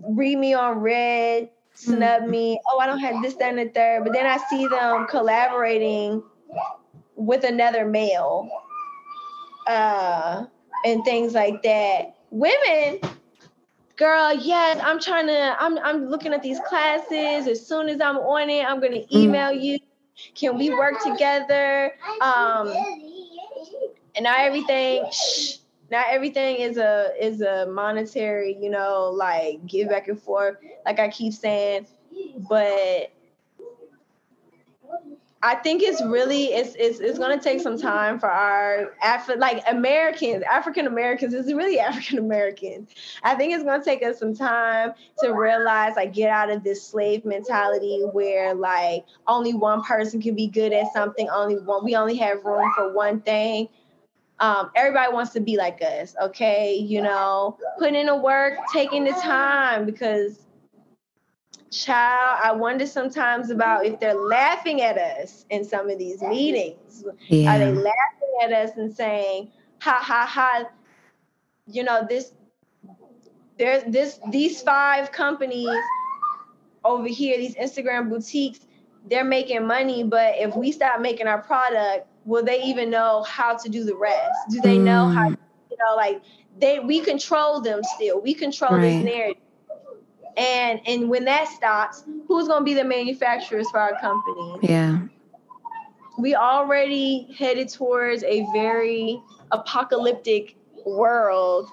Read 0.07 0.37
me 0.37 0.53
on 0.53 0.79
red. 0.79 1.49
Snub 1.73 2.21
mm-hmm. 2.21 2.31
me. 2.31 2.61
Oh, 2.69 2.79
I 2.79 2.87
don't 2.87 2.99
have 2.99 3.21
this, 3.21 3.35
that, 3.35 3.49
and 3.49 3.59
the 3.59 3.71
third. 3.71 4.03
But 4.03 4.13
then 4.13 4.25
I 4.25 4.37
see 4.49 4.67
them 4.67 5.07
collaborating 5.07 6.23
with 7.15 7.43
another 7.43 7.85
male. 7.85 8.49
Uh, 9.67 10.45
and 10.85 11.03
things 11.03 11.33
like 11.33 11.61
that. 11.63 12.15
Women, 12.31 12.99
girl, 13.97 14.33
yes, 14.33 14.79
I'm 14.83 14.99
trying 14.99 15.27
to, 15.27 15.55
I'm 15.59 15.77
I'm 15.79 16.07
looking 16.07 16.33
at 16.33 16.41
these 16.41 16.59
classes. 16.67 17.47
As 17.47 17.65
soon 17.65 17.89
as 17.89 17.99
I'm 17.99 18.17
on 18.17 18.49
it, 18.49 18.63
I'm 18.65 18.79
gonna 18.79 18.97
mm. 18.97 19.11
email 19.11 19.51
you. 19.51 19.79
Can 20.33 20.57
we 20.57 20.69
work 20.69 21.01
together? 21.03 21.93
Um 22.21 22.73
and 24.15 24.23
not 24.23 24.39
everything 24.39 25.05
shh, 25.11 25.57
not 25.91 26.07
everything 26.09 26.57
is 26.57 26.77
a 26.77 27.11
is 27.19 27.41
a 27.41 27.67
monetary, 27.67 28.57
you 28.59 28.69
know, 28.69 29.11
like 29.13 29.65
give 29.67 29.89
back 29.89 30.07
and 30.07 30.21
forth, 30.21 30.57
like 30.85 30.99
I 30.99 31.09
keep 31.09 31.33
saying. 31.33 31.87
But 32.49 33.11
I 35.43 35.53
think 35.55 35.83
it's 35.83 36.01
really 36.01 36.45
it's 36.45 36.75
it's, 36.79 36.99
it's 36.99 37.19
going 37.19 37.37
to 37.37 37.43
take 37.43 37.61
some 37.61 37.77
time 37.77 38.19
for 38.19 38.29
our 38.29 38.93
Af- 39.03 39.29
like 39.37 39.61
Americans, 39.69 40.43
African 40.51 40.87
Americans. 40.87 41.33
It's 41.33 41.51
really 41.51 41.79
African 41.79 42.17
Americans. 42.17 42.89
I 43.23 43.35
think 43.35 43.53
it's 43.53 43.63
going 43.63 43.79
to 43.79 43.85
take 43.85 44.03
us 44.03 44.19
some 44.19 44.35
time 44.35 44.93
to 45.19 45.33
realize 45.33 45.95
like 45.95 46.13
get 46.13 46.31
out 46.31 46.49
of 46.49 46.63
this 46.63 46.83
slave 46.83 47.23
mentality 47.23 48.01
where 48.13 48.55
like 48.55 49.05
only 49.27 49.53
one 49.53 49.83
person 49.83 50.21
can 50.21 50.35
be 50.35 50.47
good 50.47 50.73
at 50.73 50.91
something. 50.91 51.29
Only 51.29 51.57
one 51.57 51.85
we 51.85 51.95
only 51.95 52.15
have 52.17 52.43
room 52.43 52.71
for 52.75 52.91
one 52.91 53.21
thing. 53.21 53.69
Um, 54.39 54.71
everybody 54.75 55.11
wants 55.13 55.33
to 55.33 55.39
be 55.39 55.57
like 55.57 55.81
us, 55.81 56.15
okay? 56.21 56.75
You 56.75 57.01
know, 57.01 57.57
putting 57.79 57.95
in 57.95 58.05
the 58.05 58.15
work, 58.15 58.53
taking 58.71 59.03
the 59.03 59.11
time 59.13 59.85
because 59.85 60.46
child, 61.71 62.39
I 62.43 62.51
wonder 62.51 62.85
sometimes 62.85 63.49
about 63.49 63.85
if 63.85 63.99
they're 63.99 64.13
laughing 64.13 64.81
at 64.81 64.97
us 64.97 65.45
in 65.49 65.63
some 65.63 65.89
of 65.89 65.97
these 65.97 66.21
meetings. 66.21 67.03
Yeah. 67.27 67.55
Are 67.55 67.59
they 67.59 67.71
laughing 67.71 68.37
at 68.43 68.51
us 68.51 68.71
and 68.77 68.93
saying, 68.93 69.51
ha 69.79 69.99
ha 70.01 70.25
ha, 70.25 70.65
you 71.67 71.83
know, 71.83 72.05
this 72.09 72.33
there's 73.57 73.83
this 73.85 74.19
these 74.31 74.61
five 74.61 75.11
companies 75.11 75.69
over 76.85 77.07
here, 77.07 77.37
these 77.37 77.55
Instagram 77.55 78.09
boutiques, 78.09 78.59
they're 79.09 79.23
making 79.23 79.65
money, 79.65 80.03
but 80.03 80.35
if 80.37 80.55
we 80.55 80.71
stop 80.71 81.01
making 81.01 81.27
our 81.27 81.41
product, 81.41 82.07
will 82.25 82.43
they 82.43 82.61
even 82.63 82.89
know 82.89 83.23
how 83.23 83.55
to 83.55 83.69
do 83.69 83.83
the 83.83 83.95
rest? 83.95 84.37
Do 84.49 84.61
they 84.61 84.77
mm. 84.77 84.83
know 84.83 85.07
how, 85.07 85.29
mm. 85.29 85.37
you 85.71 85.77
know, 85.77 85.95
like 85.95 86.21
they 86.59 86.79
we 86.79 86.99
control 87.01 87.61
them 87.61 87.81
still. 87.95 88.21
We 88.21 88.33
control 88.33 88.71
right. 88.71 88.81
this 88.81 89.03
narrative. 89.03 89.41
And 90.37 90.79
and 90.85 91.09
when 91.09 91.25
that 91.25 91.47
stops, 91.47 92.03
who's 92.27 92.47
going 92.47 92.61
to 92.61 92.63
be 92.65 92.75
the 92.75 92.83
manufacturers 92.83 93.67
for 93.71 93.79
our 93.79 93.99
company? 93.99 94.59
Yeah. 94.61 94.99
We 96.19 96.35
already 96.35 97.33
headed 97.37 97.69
towards 97.69 98.23
a 98.23 98.45
very 98.53 99.21
apocalyptic 99.51 100.55
world. 100.85 101.69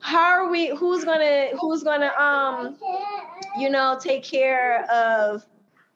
How 0.00 0.30
are 0.32 0.50
we 0.50 0.68
who's 0.68 1.04
going 1.04 1.20
to 1.20 1.56
who's 1.58 1.82
going 1.82 2.00
to 2.00 2.22
um 2.22 2.76
you 3.58 3.68
know 3.68 3.98
take 4.02 4.24
care 4.24 4.90
of 4.90 5.44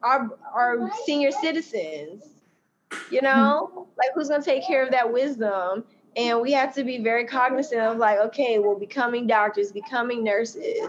our 0.03 0.29
our 0.55 0.91
senior 1.07 1.31
citizens? 1.31 2.23
You 3.11 3.23
know? 3.23 3.89
Like 3.99 4.11
who's 4.15 4.29
going 4.29 4.43
to 4.43 4.45
take 4.45 4.67
care 4.67 4.85
of 4.85 4.91
that 4.91 5.11
wisdom? 5.11 5.85
And 6.17 6.41
we 6.41 6.53
have 6.53 6.75
to 6.75 6.85
be 6.85 6.99
very 7.03 7.27
cognizant 7.27 7.81
of 7.81 7.97
like 7.97 8.19
okay, 8.19 8.59
well 8.59 8.79
becoming 8.79 9.27
doctors, 9.27 9.73
becoming 9.73 10.23
nurses, 10.23 10.89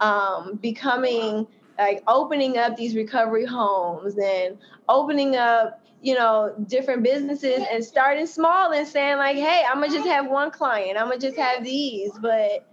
um, 0.00 0.58
becoming 0.60 1.46
like 1.78 2.02
opening 2.08 2.58
up 2.58 2.76
these 2.76 2.94
recovery 2.94 3.44
homes 3.44 4.16
and 4.18 4.58
opening 4.88 5.36
up 5.36 5.84
you 6.00 6.14
know 6.14 6.54
different 6.68 7.02
businesses 7.02 7.64
and 7.70 7.84
starting 7.84 8.26
small 8.26 8.72
and 8.72 8.86
saying 8.86 9.16
like 9.16 9.36
hey 9.36 9.64
i'm 9.68 9.80
gonna 9.80 9.92
just 9.92 10.06
have 10.06 10.28
one 10.28 10.50
client 10.50 10.96
i'm 10.96 11.08
gonna 11.08 11.18
just 11.18 11.36
have 11.36 11.62
these 11.64 12.12
but 12.20 12.66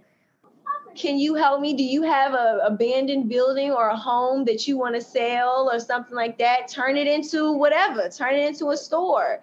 can 0.96 1.18
you 1.18 1.34
help 1.34 1.60
me? 1.60 1.74
Do 1.74 1.82
you 1.82 2.02
have 2.04 2.32
a 2.32 2.60
abandoned 2.64 3.28
building 3.28 3.70
or 3.70 3.90
a 3.90 3.96
home 3.96 4.46
that 4.46 4.66
you 4.66 4.78
want 4.78 4.94
to 4.94 5.00
sell 5.02 5.68
or 5.70 5.78
something 5.78 6.14
like 6.14 6.38
that? 6.38 6.68
Turn 6.68 6.96
it 6.96 7.06
into 7.06 7.52
whatever 7.52 8.08
turn 8.08 8.34
it 8.34 8.46
into 8.46 8.70
a 8.70 8.76
store 8.76 9.42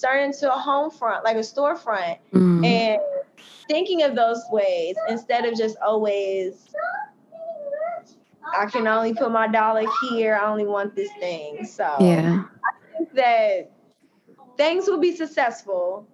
turn 0.00 0.20
it 0.20 0.24
into 0.24 0.52
a 0.52 0.58
home 0.58 0.90
front 0.90 1.24
like 1.24 1.36
a 1.36 1.40
storefront. 1.40 2.18
Mm. 2.32 2.64
and 2.64 3.00
thinking 3.68 4.02
of 4.02 4.14
those 4.14 4.42
ways 4.50 4.96
instead 5.08 5.44
of 5.44 5.56
just 5.56 5.76
always 5.84 6.74
I 8.56 8.66
can 8.66 8.86
only 8.86 9.14
put 9.14 9.30
my 9.30 9.48
dollar 9.48 9.84
here. 10.02 10.38
I 10.40 10.50
only 10.50 10.66
want 10.66 10.94
this 10.94 11.10
thing. 11.20 11.64
So 11.64 11.96
yeah, 12.00 12.44
I 12.64 12.96
think 12.96 13.12
that 13.14 13.70
things 14.56 14.86
will 14.86 15.00
be 15.00 15.16
successful 15.16 16.06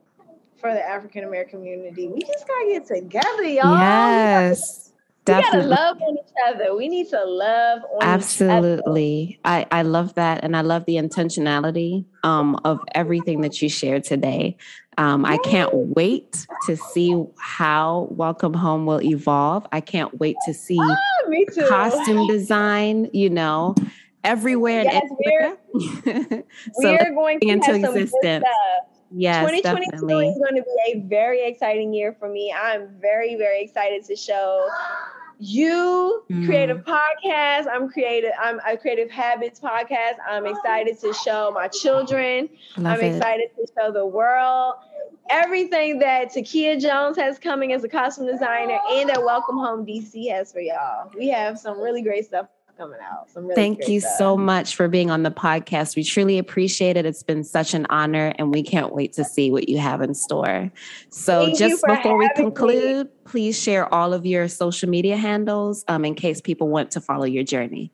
for 0.60 0.72
the 0.72 0.82
African 0.82 1.24
American 1.24 1.60
community. 1.60 2.08
We 2.08 2.20
just 2.22 2.46
gotta 2.46 2.68
get 2.68 2.86
together, 2.86 3.44
y'all. 3.44 3.78
Yes. 3.78 4.92
Definitely. 5.24 5.58
We 5.58 5.74
gotta 5.74 5.82
love 5.82 5.96
on 6.02 6.14
each 6.16 6.32
other. 6.48 6.76
We 6.76 6.88
need 6.88 7.08
to 7.10 7.22
love 7.24 7.82
on 7.92 8.02
Absolutely. 8.02 9.38
I, 9.44 9.66
I 9.70 9.82
love 9.82 10.14
that. 10.14 10.42
And 10.42 10.56
I 10.56 10.62
love 10.62 10.86
the 10.86 10.96
intentionality 10.96 12.04
um, 12.22 12.58
of 12.64 12.80
everything 12.94 13.42
that 13.42 13.60
you 13.60 13.68
shared 13.68 14.04
today. 14.04 14.56
Um, 15.00 15.24
I 15.24 15.38
can't 15.38 15.72
wait 15.72 16.46
to 16.66 16.76
see 16.76 17.24
how 17.38 18.08
Welcome 18.10 18.52
Home 18.52 18.84
will 18.84 19.00
evolve. 19.00 19.66
I 19.72 19.80
can't 19.80 20.20
wait 20.20 20.36
to 20.44 20.52
see 20.52 20.76
oh, 20.78 21.44
costume 21.70 22.26
design, 22.26 23.08
you 23.14 23.30
know, 23.30 23.74
everywhere 24.24 24.82
yes, 24.82 25.02
we're, 25.24 25.56
so 26.82 26.92
we're 26.92 27.14
going 27.14 27.40
to 27.40 27.48
into 27.48 27.76
existence. 27.76 28.44
Yes, 29.10 29.40
2022 29.40 29.90
definitely. 29.90 30.28
is 30.28 30.38
going 30.38 30.56
to 30.56 30.62
be 30.62 30.92
a 30.92 31.00
very 31.08 31.46
exciting 31.46 31.94
year 31.94 32.14
for 32.18 32.28
me. 32.28 32.54
I'm 32.54 32.88
very, 33.00 33.36
very 33.36 33.62
excited 33.62 34.04
to 34.04 34.14
show 34.14 34.68
you 35.38 36.22
mm. 36.30 36.44
creative 36.44 36.84
podcast. 36.84 37.66
I'm 37.72 37.88
creative. 37.88 38.32
I'm 38.38 38.60
a 38.68 38.76
creative 38.76 39.10
habits 39.10 39.58
podcast. 39.58 40.16
I'm 40.28 40.44
excited 40.44 41.00
to 41.00 41.14
show 41.14 41.50
my 41.54 41.68
children. 41.68 42.50
Love 42.76 42.98
I'm 42.98 43.04
it. 43.04 43.16
excited 43.16 43.48
to 43.56 43.66
show 43.74 43.90
the 43.90 44.04
world 44.04 44.74
everything 45.30 45.98
that 46.00 46.32
Tekiah 46.34 46.80
Jones 46.80 47.16
has 47.16 47.38
coming 47.38 47.72
as 47.72 47.84
a 47.84 47.88
costume 47.88 48.26
designer 48.26 48.78
and 48.90 49.08
that 49.08 49.22
Welcome 49.22 49.56
Home 49.56 49.86
DC 49.86 50.30
has 50.30 50.52
for 50.52 50.60
y'all. 50.60 51.10
We 51.16 51.28
have 51.28 51.58
some 51.58 51.78
really 51.80 52.02
great 52.02 52.26
stuff 52.26 52.46
coming 52.76 52.98
out. 53.02 53.28
Really 53.36 53.54
Thank 53.54 53.88
you 53.88 54.00
stuff. 54.00 54.16
so 54.16 54.36
much 54.36 54.74
for 54.74 54.88
being 54.88 55.10
on 55.10 55.22
the 55.22 55.30
podcast. 55.30 55.96
We 55.96 56.02
truly 56.02 56.38
appreciate 56.38 56.96
it. 56.96 57.06
It's 57.06 57.22
been 57.22 57.44
such 57.44 57.74
an 57.74 57.86
honor, 57.90 58.32
and 58.38 58.52
we 58.52 58.62
can't 58.62 58.94
wait 58.94 59.12
to 59.14 59.24
see 59.24 59.50
what 59.50 59.68
you 59.68 59.78
have 59.78 60.00
in 60.00 60.14
store. 60.14 60.72
So, 61.10 61.46
Thank 61.46 61.58
just 61.58 61.84
before 61.86 62.16
we 62.16 62.28
conclude, 62.34 63.06
me. 63.06 63.12
please 63.24 63.60
share 63.60 63.92
all 63.92 64.14
of 64.14 64.24
your 64.24 64.48
social 64.48 64.88
media 64.88 65.16
handles 65.16 65.84
um, 65.88 66.04
in 66.04 66.14
case 66.14 66.40
people 66.40 66.68
want 66.68 66.90
to 66.92 67.00
follow 67.00 67.24
your 67.24 67.44
journey. 67.44 67.92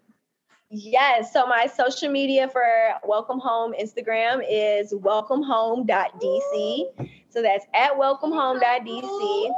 Yes. 0.78 1.32
So 1.32 1.46
my 1.46 1.66
social 1.66 2.10
media 2.10 2.48
for 2.48 2.62
Welcome 3.02 3.38
Home 3.38 3.72
Instagram 3.80 4.44
is 4.46 4.92
welcomehome.dc. 4.92 7.10
So 7.30 7.40
that's 7.40 7.64
at 7.72 7.92
welcomehome.dc. 7.92 9.50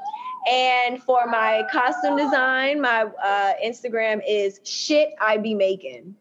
And 0.48 1.02
for 1.02 1.26
my 1.26 1.64
costume 1.72 2.16
design, 2.16 2.80
my 2.80 3.06
uh, 3.22 3.54
Instagram 3.64 4.20
is 4.28 4.60
shit 4.62 5.10
I 5.20 5.38
be 5.38 5.54
making. 5.54 6.14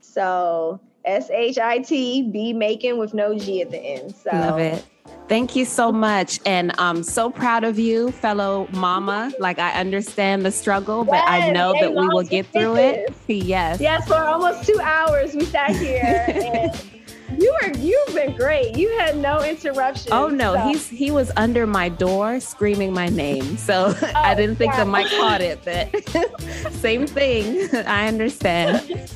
So 0.00 0.80
S 1.04 1.28
H 1.28 1.58
I 1.58 1.80
T 1.80 2.30
be 2.30 2.54
making 2.54 2.96
with 2.96 3.12
no 3.12 3.38
G 3.38 3.60
at 3.60 3.70
the 3.70 3.78
end. 3.78 4.14
So 4.14 4.30
love 4.32 4.58
it. 4.58 4.86
Thank 5.28 5.56
you 5.56 5.64
so 5.64 5.90
much. 5.90 6.38
And 6.44 6.72
I'm 6.78 7.02
so 7.02 7.30
proud 7.30 7.64
of 7.64 7.78
you, 7.78 8.10
fellow 8.12 8.68
mama. 8.72 9.32
Like 9.38 9.58
I 9.58 9.72
understand 9.72 10.44
the 10.44 10.50
struggle, 10.50 11.04
but 11.04 11.14
yes, 11.14 11.24
I 11.26 11.50
know 11.50 11.72
that 11.80 11.94
we 11.94 12.06
will 12.08 12.22
get 12.22 12.46
through 12.46 12.76
it. 12.76 13.12
Yes. 13.26 13.80
Yes, 13.80 14.06
for 14.06 14.16
almost 14.16 14.66
two 14.66 14.78
hours 14.80 15.34
we 15.34 15.46
sat 15.46 15.74
here 15.76 16.24
and 16.28 17.42
you 17.42 17.56
were 17.62 17.70
you've 17.78 18.14
been 18.14 18.36
great. 18.36 18.76
You 18.76 18.90
had 18.98 19.16
no 19.16 19.42
interruptions. 19.42 20.12
Oh 20.12 20.28
no, 20.28 20.54
so. 20.54 20.68
he's 20.68 20.88
he 20.88 21.10
was 21.10 21.32
under 21.36 21.66
my 21.66 21.88
door 21.88 22.38
screaming 22.38 22.92
my 22.92 23.08
name. 23.08 23.56
So 23.64 23.94
oh, 23.96 24.12
I 24.14 24.34
didn't 24.34 24.56
think 24.56 24.74
yeah. 24.74 24.84
the 24.84 24.90
mic 24.90 25.06
caught 25.06 25.40
it, 25.40 25.60
but 25.64 26.72
same 26.74 27.06
thing. 27.06 27.74
I 27.86 28.08
understand. 28.08 29.10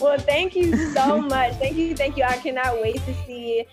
well, 0.00 0.18
thank 0.18 0.56
you 0.56 0.74
so 0.92 1.20
much. 1.20 1.52
Thank 1.56 1.76
you, 1.76 1.94
thank 1.94 2.16
you. 2.16 2.24
I 2.24 2.38
cannot 2.38 2.80
wait 2.80 2.96
to 3.04 3.14
see 3.26 3.66